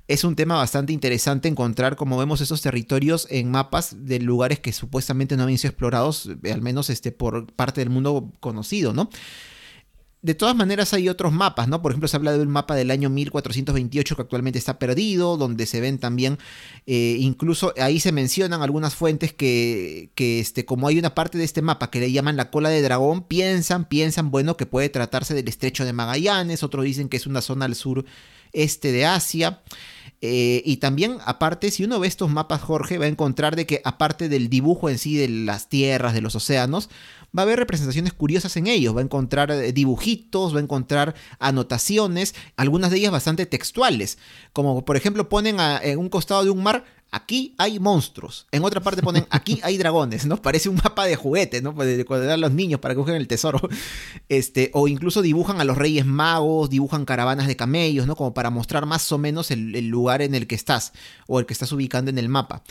es 0.07 0.23
un 0.23 0.35
tema 0.35 0.55
bastante 0.55 0.93
interesante 0.93 1.49
encontrar, 1.49 1.95
como 1.97 2.17
vemos, 2.17 2.39
esos 2.39 2.61
territorios 2.61 3.27
en 3.29 3.51
mapas 3.51 4.05
de 4.05 4.19
lugares 4.19 4.59
que 4.59 4.71
supuestamente 4.71 5.35
no 5.35 5.43
habían 5.43 5.57
sido 5.57 5.71
explorados, 5.71 6.29
eh, 6.43 6.53
al 6.53 6.61
menos 6.61 6.89
este, 6.89 7.11
por 7.11 7.51
parte 7.53 7.81
del 7.81 7.89
mundo 7.89 8.31
conocido, 8.39 8.93
¿no? 8.93 9.09
De 10.27 10.35
todas 10.35 10.57
maneras 10.57 10.93
hay 10.93 11.07
otros 11.07 11.31
mapas, 11.31 11.69
¿no? 11.69 11.81
Por 11.81 11.93
ejemplo, 11.93 12.09
se 12.09 12.17
habla 12.17 12.33
de 12.33 12.41
un 12.41 12.49
mapa 12.49 12.75
del 12.75 12.91
año 12.91 13.09
1428 13.09 14.13
que 14.17 14.21
actualmente 14.21 14.59
está 14.59 14.77
perdido, 14.77 15.37
donde 15.37 15.65
se 15.65 15.79
ven 15.79 15.99
también, 15.99 16.37
eh, 16.85 17.15
incluso 17.17 17.73
ahí 17.77 18.01
se 18.01 18.11
mencionan 18.11 18.61
algunas 18.61 18.93
fuentes 18.93 19.31
que, 19.31 20.09
que, 20.15 20.41
este, 20.41 20.65
como 20.65 20.89
hay 20.89 20.99
una 20.99 21.15
parte 21.15 21.37
de 21.37 21.45
este 21.45 21.61
mapa 21.61 21.89
que 21.89 22.01
le 22.01 22.11
llaman 22.11 22.35
la 22.35 22.51
cola 22.51 22.67
de 22.67 22.81
dragón, 22.81 23.23
piensan, 23.23 23.85
piensan, 23.85 24.29
bueno, 24.29 24.57
que 24.57 24.65
puede 24.65 24.89
tratarse 24.89 25.33
del 25.33 25.47
estrecho 25.47 25.85
de 25.85 25.93
Magallanes, 25.93 26.61
otros 26.61 26.83
dicen 26.83 27.07
que 27.07 27.15
es 27.15 27.25
una 27.25 27.39
zona 27.39 27.63
al 27.63 27.75
sur 27.75 28.03
este 28.51 28.91
de 28.91 29.05
Asia. 29.05 29.61
Eh, 30.21 30.63
y 30.65 30.77
también, 30.77 31.17
aparte, 31.25 31.69
si 31.69 31.83
uno 31.83 31.99
ve 31.99 32.07
estos 32.07 32.29
mapas, 32.29 32.61
Jorge, 32.61 32.97
va 32.97 33.05
a 33.05 33.09
encontrar 33.09 33.55
de 33.55 33.65
que, 33.67 33.81
aparte 33.85 34.29
del 34.29 34.49
dibujo 34.49 34.89
en 34.89 34.97
sí 34.97 35.15
de 35.15 35.29
las 35.29 35.69
tierras, 35.69 36.13
de 36.13 36.21
los 36.21 36.35
océanos, 36.35 36.89
va 37.37 37.41
a 37.41 37.45
haber 37.45 37.59
representaciones 37.59 38.13
curiosas 38.13 38.57
en 38.57 38.67
ellos. 38.67 38.95
Va 38.95 39.01
a 39.01 39.03
encontrar 39.03 39.51
eh, 39.51 39.73
dibujitos, 39.73 40.55
va 40.55 40.59
a 40.59 40.63
encontrar 40.63 41.13
anotaciones, 41.39 42.33
algunas 42.55 42.89
de 42.89 42.97
ellas 42.97 43.11
bastante 43.11 43.45
textuales. 43.45 44.17
Como 44.53 44.83
por 44.85 44.97
ejemplo, 44.97 45.29
ponen 45.29 45.57
en 45.59 45.99
un 45.99 46.09
costado 46.09 46.43
de 46.43 46.49
un 46.49 46.63
mar 46.63 46.83
aquí 47.11 47.55
hay 47.57 47.79
monstruos. 47.79 48.47
En 48.51 48.63
otra 48.63 48.81
parte 48.81 49.01
ponen, 49.01 49.25
aquí 49.29 49.59
hay 49.63 49.77
dragones, 49.77 50.25
¿no? 50.25 50.41
Parece 50.41 50.69
un 50.69 50.75
mapa 50.75 51.05
de 51.05 51.15
juguete, 51.15 51.61
¿no? 51.61 51.73
Pues, 51.73 51.97
de 51.97 52.05
cuando 52.05 52.25
dan 52.25 52.41
los 52.41 52.51
niños 52.51 52.79
para 52.79 52.93
que 52.93 52.99
busquen 52.99 53.15
el 53.15 53.27
tesoro. 53.27 53.59
Este, 54.29 54.71
o 54.73 54.89
incluso 54.89 55.21
dibujan 55.21 55.61
a 55.61 55.63
los 55.63 55.77
reyes 55.77 56.05
magos, 56.05 56.69
dibujan 56.69 57.05
caravanas 57.05 57.47
de 57.47 57.55
camellos, 57.55 58.07
¿no? 58.07 58.15
Como 58.15 58.33
para 58.33 58.49
mostrar 58.49 58.85
más 58.85 59.09
o 59.11 59.17
menos 59.17 59.51
el, 59.51 59.73
el 59.73 59.87
lugar 59.87 60.21
en 60.21 60.35
el 60.35 60.47
que 60.47 60.55
estás 60.55 60.91
o 61.27 61.39
el 61.39 61.45
que 61.45 61.53
estás 61.53 61.71
ubicando 61.71 62.11
en 62.11 62.17
el 62.17 62.27
mapa. 62.27 62.61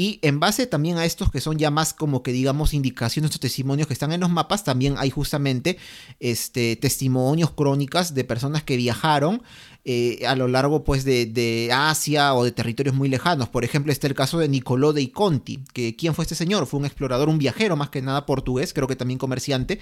Y 0.00 0.18
en 0.22 0.40
base 0.40 0.66
también 0.66 0.96
a 0.96 1.04
estos 1.04 1.30
que 1.30 1.42
son 1.42 1.58
ya 1.58 1.70
más 1.70 1.92
como 1.92 2.22
que 2.22 2.32
digamos 2.32 2.72
indicaciones 2.72 3.36
o 3.36 3.38
testimonios 3.38 3.86
que 3.86 3.92
están 3.92 4.12
en 4.12 4.22
los 4.22 4.30
mapas, 4.30 4.64
también 4.64 4.94
hay 4.96 5.10
justamente 5.10 5.76
este, 6.20 6.76
testimonios, 6.76 7.50
crónicas 7.50 8.14
de 8.14 8.24
personas 8.24 8.62
que 8.62 8.78
viajaron 8.78 9.42
eh, 9.84 10.22
a 10.26 10.36
lo 10.36 10.48
largo 10.48 10.84
pues 10.84 11.04
de, 11.04 11.70
Asia 11.70 12.32
o 12.32 12.44
de 12.44 12.50
territorios 12.52 12.96
muy 12.96 13.10
lejanos. 13.10 13.50
Por 13.50 13.62
ejemplo, 13.62 13.92
está 13.92 14.06
el 14.06 14.14
caso 14.14 14.38
de 14.38 14.48
Nicolò 14.48 14.94
dei 14.94 15.08
Conti, 15.08 15.62
que 15.74 15.94
¿quién 15.96 16.14
fue 16.14 16.22
este 16.22 16.34
señor? 16.34 16.66
Fue 16.66 16.80
un 16.80 16.86
explorador, 16.86 17.28
un 17.28 17.36
viajero 17.36 17.76
más 17.76 17.90
que 17.90 18.00
nada 18.00 18.24
portugués, 18.24 18.72
creo 18.72 18.88
que 18.88 18.96
también 18.96 19.18
comerciante, 19.18 19.80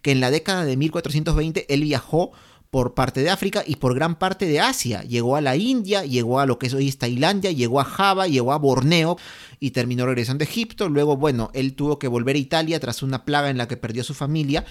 que 0.00 0.12
en 0.12 0.20
la 0.20 0.30
década 0.30 0.64
de 0.64 0.78
1420 0.78 1.66
él 1.68 1.82
viajó 1.82 2.32
por 2.70 2.94
parte 2.94 3.22
de 3.22 3.30
África 3.30 3.62
y 3.66 3.76
por 3.76 3.94
gran 3.94 4.18
parte 4.18 4.46
de 4.46 4.60
Asia. 4.60 5.02
Llegó 5.02 5.36
a 5.36 5.40
la 5.40 5.56
India, 5.56 6.04
llegó 6.04 6.40
a 6.40 6.46
lo 6.46 6.58
que 6.58 6.66
es 6.66 6.74
hoy 6.74 6.90
Tailandia, 6.92 7.50
llegó 7.50 7.80
a 7.80 7.84
Java, 7.84 8.26
llegó 8.26 8.52
a 8.52 8.58
Borneo 8.58 9.16
y 9.58 9.70
terminó 9.70 10.06
regresando 10.06 10.42
a 10.42 10.46
Egipto. 10.46 10.88
Luego, 10.88 11.16
bueno, 11.16 11.50
él 11.54 11.74
tuvo 11.74 11.98
que 11.98 12.08
volver 12.08 12.36
a 12.36 12.40
Italia 12.40 12.78
tras 12.80 13.02
una 13.02 13.24
plaga 13.24 13.50
en 13.50 13.56
la 13.56 13.68
que 13.68 13.76
perdió 13.76 14.04
su 14.04 14.14
familia. 14.14 14.64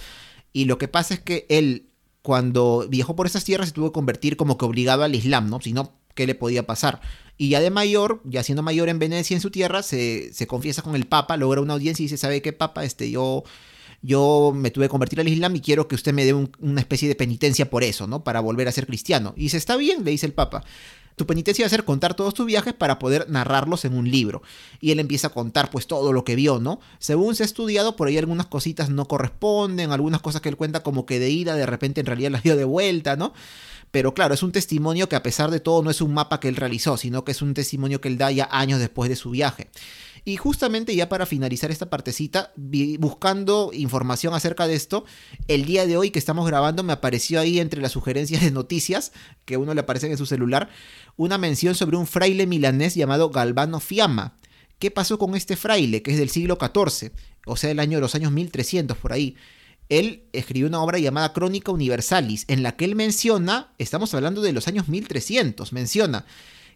Y 0.53 0.65
lo 0.65 0.77
que 0.77 0.87
pasa 0.87 1.15
es 1.15 1.19
que 1.21 1.45
él, 1.49 1.89
cuando 2.21 2.85
viajó 2.89 3.15
por 3.15 3.25
esas 3.25 3.43
tierras, 3.43 3.69
se 3.69 3.73
tuvo 3.73 3.91
que 3.91 3.95
convertir 3.95 4.37
como 4.37 4.57
que 4.57 4.65
obligado 4.65 5.03
al 5.03 5.15
Islam, 5.15 5.49
¿no? 5.49 5.59
Si 5.59 5.73
no, 5.73 5.93
¿qué 6.13 6.27
le 6.27 6.35
podía 6.35 6.67
pasar? 6.67 7.01
Y 7.37 7.49
ya 7.49 7.61
de 7.61 7.69
mayor, 7.69 8.21
ya 8.25 8.43
siendo 8.43 8.61
mayor 8.63 8.89
en 8.89 8.99
Venecia, 8.99 9.35
en 9.35 9.41
su 9.41 9.51
tierra, 9.51 9.83
se, 9.83 10.33
se 10.33 10.47
confiesa 10.47 10.81
con 10.81 10.95
el 10.95 11.05
Papa, 11.05 11.37
logra 11.37 11.61
una 11.61 11.73
audiencia 11.73 12.03
y 12.03 12.05
dice, 12.05 12.17
¿sabe 12.17 12.41
qué, 12.41 12.53
Papa? 12.53 12.83
Este, 12.83 13.09
yo 13.09 13.43
yo 14.01 14.51
me 14.55 14.71
tuve 14.71 14.85
que 14.85 14.89
convertir 14.89 15.19
al 15.19 15.27
Islam 15.27 15.55
y 15.55 15.61
quiero 15.61 15.87
que 15.87 15.95
usted 15.95 16.13
me 16.13 16.25
dé 16.25 16.33
una 16.33 16.79
especie 16.79 17.07
de 17.07 17.15
penitencia 17.15 17.69
por 17.69 17.83
eso, 17.83 18.07
¿no? 18.07 18.23
Para 18.23 18.39
volver 18.39 18.67
a 18.67 18.71
ser 18.71 18.85
cristiano. 18.85 19.33
Y 19.35 19.43
dice, 19.43 19.57
está 19.57 19.75
bien, 19.75 20.03
le 20.03 20.11
dice 20.11 20.25
el 20.25 20.33
Papa. 20.33 20.63
Tu 21.15 21.25
penitencia 21.25 21.63
va 21.63 21.67
a 21.67 21.69
ser 21.71 21.83
contar 21.83 22.13
todos 22.13 22.35
tus 22.35 22.45
viajes 22.45 22.75
para 22.75 22.99
poder 22.99 23.27
narrarlos 23.27 23.85
en 23.85 23.95
un 23.95 24.09
libro. 24.11 24.43
Y 24.79 24.91
él 24.91 24.99
empieza 24.99 25.27
a 25.27 25.31
contar 25.31 25.71
pues 25.71 25.87
todo 25.87 26.13
lo 26.13 26.23
que 26.23 26.35
vio, 26.35 26.59
¿no? 26.59 26.79
Según 26.99 27.35
se 27.35 27.41
ha 27.41 27.45
estudiado, 27.47 27.95
por 27.95 28.07
ahí 28.07 28.19
algunas 28.19 28.45
cositas 28.45 28.91
no 28.91 29.07
corresponden, 29.07 29.91
algunas 29.91 30.21
cosas 30.21 30.41
que 30.41 30.49
él 30.49 30.57
cuenta 30.57 30.83
como 30.83 31.07
que 31.07 31.19
de 31.19 31.31
ida, 31.31 31.55
de 31.55 31.65
repente 31.65 32.01
en 32.01 32.05
realidad 32.05 32.29
las 32.33 32.43
dio 32.43 32.55
de 32.55 32.65
vuelta, 32.65 33.15
¿no? 33.15 33.33
Pero 33.89 34.13
claro, 34.13 34.35
es 34.35 34.43
un 34.43 34.51
testimonio 34.51 35.09
que 35.09 35.15
a 35.15 35.23
pesar 35.23 35.49
de 35.49 35.59
todo 35.59 35.81
no 35.81 35.89
es 35.89 36.01
un 36.01 36.13
mapa 36.13 36.39
que 36.39 36.49
él 36.49 36.55
realizó, 36.55 36.97
sino 36.97 37.25
que 37.25 37.31
es 37.31 37.41
un 37.41 37.55
testimonio 37.55 37.99
que 37.99 38.09
él 38.09 38.19
da 38.19 38.29
ya 38.29 38.47
años 38.51 38.79
después 38.79 39.09
de 39.09 39.15
su 39.15 39.31
viaje. 39.31 39.69
Y 40.27 40.35
justamente 40.35 40.93
ya 40.93 41.07
para 41.07 41.25
finalizar 41.25 41.71
esta 41.71 41.89
partecita, 41.89 42.51
buscando 42.99 43.71
información 43.71 44.33
acerca 44.33 44.67
de 44.67 44.75
esto, 44.75 45.05
el 45.47 45.63
día 45.63 45.85
de 45.85 45.95
hoy 45.95 46.11
que 46.11 46.19
estamos 46.19 46.45
grabando 46.45 46.83
me 46.83 46.91
apareció 46.91 47.39
ahí 47.39 47.61
entre 47.61 47.81
las 47.81 47.93
sugerencias 47.93 48.41
de 48.41 48.51
noticias 48.51 49.13
que 49.45 49.55
uno 49.55 49.73
le 49.73 49.79
aparecen 49.79 50.11
en 50.11 50.17
su 50.17 50.25
celular, 50.25 50.67
una 51.15 51.37
mención 51.37 51.75
sobre 51.75 51.95
un 51.95 52.05
fraile 52.05 52.45
milanés 52.45 52.93
llamado 52.93 53.29
Galvano 53.29 53.79
Fiamma. 53.79 54.37
¿Qué 54.79 54.91
pasó 54.91 55.17
con 55.17 55.33
este 55.33 55.55
fraile, 55.55 56.01
que 56.01 56.11
es 56.11 56.17
del 56.17 56.29
siglo 56.29 56.57
XIV, 56.59 57.13
o 57.45 57.55
sea, 57.55 57.71
el 57.71 57.79
año 57.79 57.99
de 57.99 58.01
los 58.01 58.13
años 58.13 58.33
1300 58.33 58.97
por 58.97 59.13
ahí? 59.13 59.37
Él 59.87 60.25
escribió 60.33 60.67
una 60.67 60.81
obra 60.81 60.99
llamada 60.99 61.31
Crónica 61.31 61.71
Universalis, 61.71 62.43
en 62.49 62.63
la 62.63 62.75
que 62.75 62.83
él 62.83 62.95
menciona, 62.95 63.73
estamos 63.77 64.13
hablando 64.13 64.41
de 64.41 64.51
los 64.51 64.67
años 64.67 64.89
1300, 64.89 65.71
menciona 65.71 66.25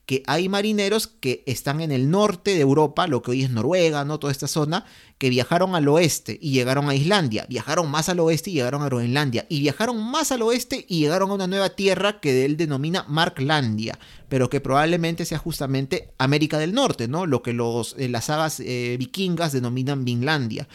que 0.06 0.24
hay 0.28 0.50
marineros 0.50 1.08
que 1.08 1.44
están 1.46 1.80
en 1.80 1.92
el 1.92 2.10
norte 2.10 2.54
de 2.54 2.62
Europa, 2.62 3.08
lo 3.08 3.22
que 3.22 3.32
hoy 3.32 3.44
es 3.44 3.50
Noruega, 3.50 4.04
¿no? 4.04 4.20
Toda 4.20 4.32
esta 4.32 4.48
zona, 4.48 4.86
que 5.18 5.30
viajaron 5.30 5.76
al 5.76 5.88
oeste 5.88 6.38
y 6.42 6.52
llegaron 6.52 6.90
a 6.90 6.96
Islandia, 6.96 7.46
viajaron 7.48 7.90
más 7.90 8.10
al 8.10 8.20
oeste 8.20 8.50
y 8.50 8.54
llegaron 8.54 8.82
a 8.82 8.86
Groenlandia, 8.86 9.46
y 9.48 9.60
viajaron 9.60 10.04
más 10.04 10.32
al 10.32 10.42
oeste 10.42 10.86
y 10.90 11.00
llegaron 11.00 11.30
a 11.30 11.36
una 11.36 11.48
nueva 11.48 11.70
tierra 11.70 12.20
que 12.20 12.44
él 12.46 12.58
denomina 12.58 13.06
Marklandia, 13.08 13.98
pero 14.28 14.50
que 14.50 14.60
probablemente 14.60 15.26
sea 15.26 15.38
justamente 15.38 16.14
América 16.18 16.58
del 16.58 16.74
Norte, 16.74 17.08
¿no? 17.08 17.26
Lo 17.26 17.42
que 17.42 17.54
los, 17.54 17.96
eh, 17.98 18.10
las 18.10 18.26
sagas 18.26 18.60
eh, 18.60 18.96
vikingas 18.98 19.52
denominan 19.52 20.04
Vinlandia. 20.04 20.68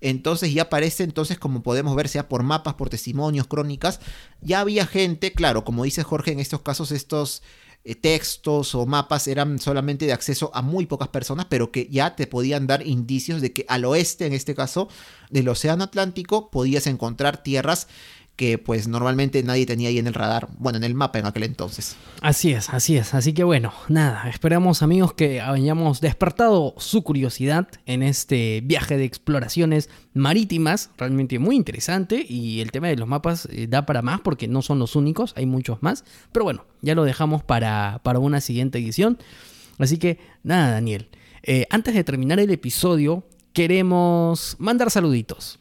Entonces 0.00 0.54
ya 0.54 0.62
aparece 0.62 1.02
entonces 1.02 1.38
como 1.38 1.62
podemos 1.62 1.96
ver, 1.96 2.08
sea 2.08 2.28
por 2.28 2.42
mapas, 2.44 2.74
por 2.74 2.88
testimonios, 2.88 3.48
crónicas, 3.48 4.00
ya 4.40 4.60
había 4.60 4.86
gente, 4.86 5.32
claro, 5.32 5.64
como 5.64 5.84
dice 5.84 6.04
Jorge, 6.04 6.32
en 6.32 6.38
estos 6.38 6.62
casos 6.62 6.92
estos 6.92 7.42
textos 7.94 8.74
o 8.74 8.86
mapas 8.86 9.28
eran 9.28 9.58
solamente 9.58 10.06
de 10.06 10.12
acceso 10.12 10.50
a 10.54 10.62
muy 10.62 10.86
pocas 10.86 11.08
personas, 11.08 11.46
pero 11.48 11.70
que 11.72 11.88
ya 11.90 12.16
te 12.16 12.26
podían 12.26 12.66
dar 12.66 12.86
indicios 12.86 13.40
de 13.40 13.52
que 13.52 13.64
al 13.68 13.84
oeste, 13.84 14.26
en 14.26 14.32
este 14.32 14.54
caso, 14.54 14.88
del 15.30 15.48
Océano 15.48 15.84
Atlántico, 15.84 16.50
podías 16.50 16.86
encontrar 16.86 17.42
tierras 17.42 17.88
que 18.38 18.56
pues 18.56 18.86
normalmente 18.86 19.42
nadie 19.42 19.66
tenía 19.66 19.88
ahí 19.88 19.98
en 19.98 20.06
el 20.06 20.14
radar, 20.14 20.48
bueno, 20.58 20.78
en 20.78 20.84
el 20.84 20.94
mapa 20.94 21.18
en 21.18 21.26
aquel 21.26 21.42
entonces. 21.42 21.96
Así 22.22 22.52
es, 22.52 22.70
así 22.70 22.96
es, 22.96 23.12
así 23.12 23.32
que 23.32 23.42
bueno, 23.42 23.72
nada, 23.88 24.30
esperamos 24.30 24.80
amigos 24.80 25.12
que 25.12 25.40
hayamos 25.40 26.00
despertado 26.00 26.72
su 26.78 27.02
curiosidad 27.02 27.66
en 27.84 28.04
este 28.04 28.60
viaje 28.64 28.96
de 28.96 29.04
exploraciones 29.04 29.90
marítimas, 30.14 30.90
realmente 30.96 31.40
muy 31.40 31.56
interesante 31.56 32.24
y 32.28 32.60
el 32.60 32.70
tema 32.70 32.86
de 32.86 32.96
los 32.96 33.08
mapas 33.08 33.48
eh, 33.50 33.66
da 33.68 33.84
para 33.86 34.02
más 34.02 34.20
porque 34.20 34.46
no 34.46 34.62
son 34.62 34.78
los 34.78 34.94
únicos, 34.94 35.34
hay 35.36 35.44
muchos 35.44 35.82
más, 35.82 36.04
pero 36.30 36.44
bueno, 36.44 36.64
ya 36.80 36.94
lo 36.94 37.02
dejamos 37.02 37.42
para, 37.42 38.00
para 38.04 38.20
una 38.20 38.40
siguiente 38.40 38.78
edición. 38.78 39.18
Así 39.78 39.98
que 39.98 40.20
nada, 40.44 40.70
Daniel, 40.70 41.08
eh, 41.42 41.66
antes 41.70 41.92
de 41.92 42.04
terminar 42.04 42.38
el 42.38 42.52
episodio, 42.52 43.26
queremos 43.52 44.54
mandar 44.60 44.92
saluditos. 44.92 45.58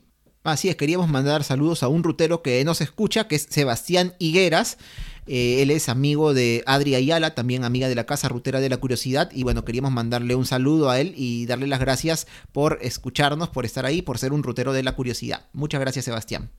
Así 0.48 0.70
es, 0.70 0.78
queríamos 0.78 1.10
mandar 1.10 1.44
saludos 1.44 1.84
a 1.84 1.90
un 1.90 2.04
rutero 2.04 2.42
que 2.42 2.64
nos 2.64 2.80
escucha, 2.80 3.28
que 3.28 3.36
es 3.36 3.48
Sebastián 3.50 4.14
Higueras. 4.18 4.78
Eh, 5.26 5.62
él 5.62 5.72
es 5.72 5.90
amigo 5.90 6.34
de 6.34 6.64
Adri 6.66 6.96
Ayala, 6.96 7.36
también 7.36 7.66
amiga 7.66 7.90
de 7.90 7.96
la 7.96 8.06
Casa 8.06 8.30
Rutera 8.30 8.62
de 8.62 8.70
la 8.70 8.78
Curiosidad. 8.78 9.30
Y 9.34 9.44
bueno, 9.44 9.66
queríamos 9.66 9.92
mandarle 9.92 10.36
un 10.36 10.46
saludo 10.46 10.90
a 10.90 11.02
él 11.02 11.14
y 11.18 11.48
darle 11.48 11.68
las 11.68 11.82
gracias 11.82 12.28
por 12.54 12.80
escucharnos, 12.82 13.50
por 13.50 13.66
estar 13.66 13.86
ahí, 13.86 14.02
por 14.02 14.20
ser 14.20 14.32
un 14.32 14.42
rutero 14.42 14.72
de 14.72 14.84
la 14.84 14.96
curiosidad. 14.96 15.48
Muchas 15.52 15.82
gracias, 15.82 16.06
Sebastián. 16.06 16.50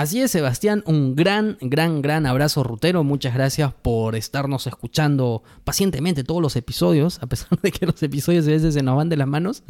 Así 0.00 0.22
es, 0.22 0.30
Sebastián, 0.30 0.82
un 0.86 1.14
gran, 1.14 1.58
gran, 1.60 2.00
gran 2.00 2.24
abrazo 2.24 2.64
rutero. 2.64 3.04
Muchas 3.04 3.34
gracias 3.34 3.74
por 3.82 4.16
estarnos 4.16 4.66
escuchando 4.66 5.42
pacientemente 5.62 6.24
todos 6.24 6.40
los 6.40 6.56
episodios, 6.56 7.22
a 7.22 7.26
pesar 7.26 7.60
de 7.60 7.70
que 7.70 7.84
los 7.84 8.02
episodios 8.02 8.46
a 8.46 8.50
veces 8.50 8.72
se 8.72 8.82
nos 8.82 8.96
van 8.96 9.10
de 9.10 9.18
las 9.18 9.28
manos. 9.28 9.62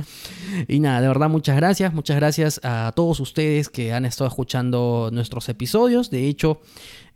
Y 0.69 0.79
nada, 0.79 1.01
de 1.01 1.09
verdad, 1.09 1.29
muchas 1.29 1.57
gracias. 1.57 1.93
Muchas 1.93 2.15
gracias 2.15 2.61
a 2.63 2.93
todos 2.95 3.19
ustedes 3.19 3.71
que 3.71 3.93
han 3.93 4.05
estado 4.05 4.29
escuchando 4.29 5.11
nuestros 5.13 5.49
episodios. 5.49 6.11
De 6.11 6.29
hecho, 6.29 6.61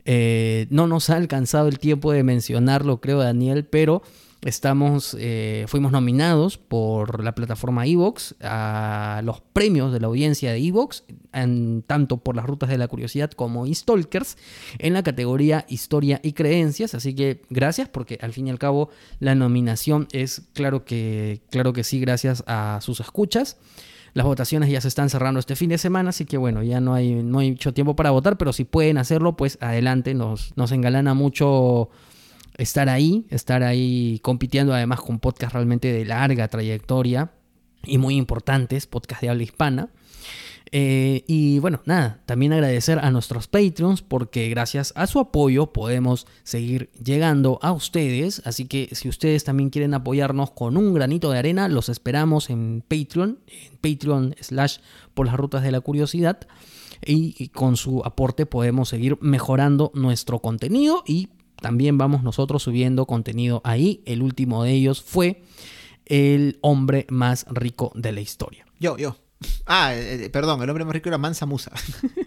eh, 0.03 0.67
no 0.69 0.85
nos 0.85 1.09
ha 1.09 1.15
alcanzado 1.15 1.69
el 1.69 1.79
tiempo 1.79 2.11
de 2.11 2.23
mencionarlo, 2.23 2.99
creo, 2.99 3.19
Daniel, 3.19 3.63
pero 3.63 4.01
Estamos, 4.45 5.17
eh, 5.19 5.65
fuimos 5.67 5.91
nominados 5.91 6.59
por 6.59 7.23
la 7.23 7.33
plataforma 7.33 7.87
Evox 7.87 8.35
a 8.41 9.21
los 9.23 9.41
premios 9.41 9.91
de 9.91 9.99
la 9.99 10.05
audiencia 10.05 10.53
de 10.53 10.59
Evox, 10.59 11.03
tanto 11.87 12.17
por 12.17 12.35
las 12.35 12.45
rutas 12.45 12.69
de 12.69 12.77
la 12.77 12.87
curiosidad 12.87 13.31
como 13.31 13.65
Stalkers, 13.65 14.37
en 14.77 14.93
la 14.93 15.01
categoría 15.01 15.65
Historia 15.67 16.19
y 16.21 16.33
Creencias. 16.33 16.93
Así 16.93 17.15
que 17.15 17.41
gracias, 17.49 17.89
porque 17.89 18.19
al 18.21 18.33
fin 18.33 18.45
y 18.45 18.51
al 18.51 18.59
cabo 18.59 18.91
la 19.19 19.33
nominación 19.33 20.07
es 20.11 20.43
claro 20.53 20.85
que, 20.85 21.41
claro 21.49 21.73
que 21.73 21.83
sí, 21.83 21.99
gracias 21.99 22.43
a 22.45 22.77
sus 22.83 22.99
escuchas. 22.99 23.57
Las 24.13 24.27
votaciones 24.27 24.69
ya 24.69 24.79
se 24.79 24.89
están 24.89 25.09
cerrando 25.09 25.39
este 25.39 25.55
fin 25.55 25.71
de 25.71 25.79
semana, 25.79 26.09
así 26.09 26.25
que 26.25 26.37
bueno, 26.37 26.61
ya 26.61 26.79
no 26.79 26.93
hay, 26.93 27.15
no 27.15 27.39
hay 27.39 27.49
mucho 27.49 27.73
tiempo 27.73 27.95
para 27.95 28.11
votar, 28.11 28.37
pero 28.37 28.53
si 28.53 28.63
pueden 28.63 28.99
hacerlo, 28.99 29.35
pues 29.35 29.57
adelante, 29.59 30.13
nos, 30.13 30.55
nos 30.55 30.71
engalana 30.71 31.15
mucho 31.15 31.89
estar 32.57 32.89
ahí, 32.89 33.25
estar 33.29 33.63
ahí 33.63 34.19
compitiendo 34.21 34.73
además 34.73 35.01
con 35.01 35.19
podcasts 35.19 35.53
realmente 35.53 35.91
de 35.91 36.05
larga 36.05 36.47
trayectoria 36.47 37.31
y 37.83 37.97
muy 37.97 38.15
importantes, 38.15 38.87
podcasts 38.87 39.21
de 39.21 39.29
habla 39.29 39.43
hispana. 39.43 39.89
Eh, 40.71 41.23
y 41.27 41.59
bueno, 41.59 41.81
nada, 41.85 42.21
también 42.25 42.51
agradecer 42.51 42.99
a 42.99 43.11
nuestros 43.11 43.47
Patreons 43.47 44.01
porque 44.01 44.49
gracias 44.49 44.93
a 44.95 45.07
su 45.07 45.19
apoyo 45.19 45.71
podemos 45.71 46.27
seguir 46.43 46.89
llegando 47.01 47.59
a 47.61 47.71
ustedes. 47.71 48.41
Así 48.45 48.65
que 48.65 48.89
si 48.91 49.07
ustedes 49.07 49.43
también 49.43 49.69
quieren 49.69 49.93
apoyarnos 49.93 50.51
con 50.51 50.75
un 50.75 50.93
granito 50.93 51.31
de 51.31 51.39
arena, 51.39 51.67
los 51.67 51.89
esperamos 51.89 52.49
en 52.49 52.83
Patreon, 52.87 53.39
en 53.47 53.77
Patreon 53.77 54.35
slash 54.41 54.77
por 55.13 55.27
las 55.27 55.37
rutas 55.37 55.63
de 55.63 55.71
la 55.71 55.81
curiosidad. 55.81 56.47
y 57.05 57.49
con 57.49 57.77
su 57.77 58.01
aporte 58.03 58.45
podemos 58.45 58.89
seguir 58.89 59.17
mejorando 59.21 59.91
nuestro 59.93 60.39
contenido 60.39 61.03
y 61.05 61.29
también 61.61 61.97
vamos 61.97 62.23
nosotros 62.23 62.63
subiendo 62.63 63.05
contenido 63.05 63.61
ahí. 63.63 64.01
El 64.05 64.21
último 64.21 64.63
de 64.63 64.71
ellos 64.71 65.01
fue 65.01 65.43
el 66.05 66.57
hombre 66.61 67.07
más 67.09 67.45
rico 67.49 67.91
de 67.95 68.11
la 68.11 68.21
historia. 68.21 68.65
Yo, 68.79 68.97
yo. 68.97 69.17
Ah, 69.65 69.93
eh, 69.93 70.25
eh, 70.25 70.29
perdón, 70.29 70.61
el 70.61 70.69
hombre 70.69 70.85
más 70.85 70.93
rico 70.93 71.09
era 71.09 71.17
Mansa 71.17 71.45
Musa. 71.45 71.71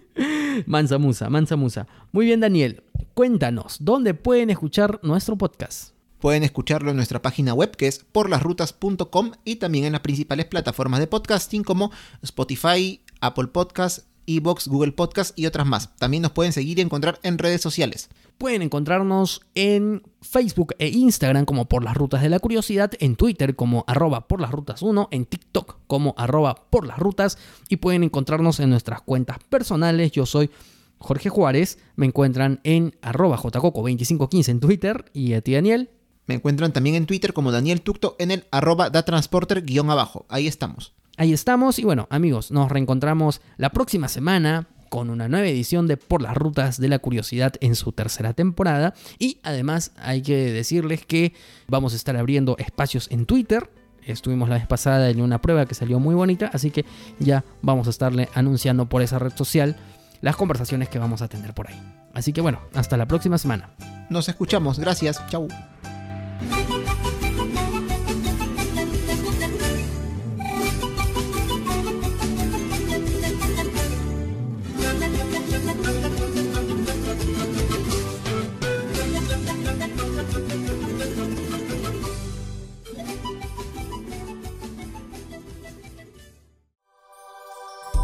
Mansa 0.67 0.99
Musa, 0.99 1.31
Mansa 1.31 1.57
Musa. 1.57 1.87
Muy 2.13 2.27
bien, 2.27 2.41
Daniel. 2.41 2.83
Cuéntanos, 3.15 3.79
¿dónde 3.81 4.15
pueden 4.15 4.51
escuchar 4.51 5.01
nuestro 5.03 5.37
podcast? 5.37 5.91
Pueden 6.21 6.43
escucharlo 6.43 6.91
en 6.91 6.97
nuestra 6.97 7.23
página 7.23 7.55
web 7.55 7.77
que 7.77 7.87
es 7.87 8.05
porlasrutas.com 8.11 9.33
y 9.45 9.57
también 9.57 9.85
en 9.85 9.93
las 9.93 10.01
principales 10.01 10.47
plataformas 10.47 11.01
de 11.01 11.07
podcasting 11.07 11.63
como 11.63 11.93
Spotify, 12.23 13.01
Apple 13.21 13.49
Podcasts, 13.49 14.07
Evox, 14.27 14.69
Google 14.69 14.93
Podcasts 14.93 15.33
y 15.37 15.47
otras 15.47 15.67
más. 15.67 15.97
También 15.97 16.23
nos 16.23 16.33
pueden 16.33 16.53
seguir 16.53 16.79
y 16.79 16.83
encontrar 16.83 17.19
en 17.23 17.39
redes 17.39 17.61
sociales. 17.61 18.09
Pueden 18.39 18.63
encontrarnos 18.63 19.43
en 19.57 20.03
Facebook 20.23 20.75
e 20.79 20.89
Instagram 20.89 21.45
como 21.45 21.69
por 21.69 21.83
las 21.83 21.97
rutas 21.97 22.23
de 22.23 22.29
la 22.29 22.39
curiosidad, 22.39 22.93
en 23.01 23.17
Twitter 23.17 23.57
como 23.57 23.83
arroba 23.89 24.29
por 24.29 24.41
las 24.41 24.53
rutas 24.53 24.81
1, 24.81 25.09
en 25.11 25.27
TikTok 25.27 25.79
como 25.89 26.15
arroba 26.17 26.55
por 26.71 26.87
las 26.87 26.99
rutas 26.99 27.37
y 27.69 27.77
pueden 27.79 28.05
encontrarnos 28.05 28.61
en 28.61 28.71
nuestras 28.71 29.03
cuentas 29.03 29.39
personales. 29.49 30.13
Yo 30.13 30.25
soy 30.25 30.51
Jorge 30.99 31.31
Juárez, 31.31 31.79
me 31.97 32.07
encuentran 32.07 32.61
en 32.63 32.95
arroba 33.03 33.39
jcoco2515 33.39 34.49
en 34.49 34.61
Twitter 34.61 35.11
y 35.13 35.33
a 35.33 35.41
ti 35.41 35.55
Daniel. 35.55 35.91
Me 36.27 36.35
encuentran 36.37 36.73
también 36.73 36.95
en 36.95 37.07
Twitter 37.07 37.33
como 37.33 37.51
Daniel 37.51 37.81
Tucto 37.81 38.15
en 38.21 38.31
el 38.31 38.45
arroba 38.53 38.91
datransporter 38.91 39.63
guion 39.63 39.91
abajo. 39.91 40.27
Ahí 40.29 40.47
estamos. 40.47 40.95
Ahí 41.17 41.33
estamos 41.33 41.81
y 41.81 41.85
bueno 41.85 42.07
amigos, 42.11 42.53
nos 42.53 42.71
reencontramos 42.71 43.41
la 43.57 43.71
próxima 43.71 44.07
semana 44.07 44.69
con 44.89 45.11
una 45.11 45.29
nueva 45.29 45.47
edición 45.47 45.87
de 45.87 45.97
Por 45.97 46.23
las 46.23 46.37
Rutas 46.37 46.81
de 46.81 46.89
la 46.89 46.99
Curiosidad 46.99 47.55
en 47.61 47.75
su 47.75 47.93
tercera 47.93 48.33
temporada. 48.33 48.95
Y 49.19 49.39
además 49.43 49.93
hay 49.97 50.23
que 50.23 50.53
decirles 50.53 51.05
que 51.05 51.33
vamos 51.67 51.93
a 51.93 51.97
estar 51.97 52.17
abriendo 52.17 52.57
espacios 52.59 53.09
en 53.11 53.27
Twitter. 53.27 53.71
Estuvimos 54.05 54.49
la 54.49 54.57
vez 54.57 54.67
pasada 54.67 55.11
en 55.11 55.21
una 55.21 55.41
prueba 55.41 55.67
que 55.67 55.75
salió 55.75 56.01
muy 56.01 56.15
bonita, 56.15 56.51
así 56.53 56.71
que 56.71 56.85
ya 57.19 57.45
vamos 57.61 57.87
a 57.87 57.91
estarle 57.91 58.29
anunciando 58.35 58.89
por 58.89 59.03
esa 59.03 59.19
red 59.19 59.33
social 59.35 59.77
las 60.21 60.37
conversaciones 60.37 60.89
que 60.89 60.99
vamos 60.99 61.23
a 61.23 61.29
tener 61.29 61.55
por 61.55 61.69
ahí. 61.69 61.81
Así 62.15 62.33
que 62.33 62.41
bueno, 62.41 62.61
hasta 62.75 62.97
la 62.97 63.07
próxima 63.07 63.39
semana. 63.39 63.71
Nos 64.09 64.29
escuchamos, 64.29 64.79
gracias, 64.79 65.23
chau. 65.29 65.49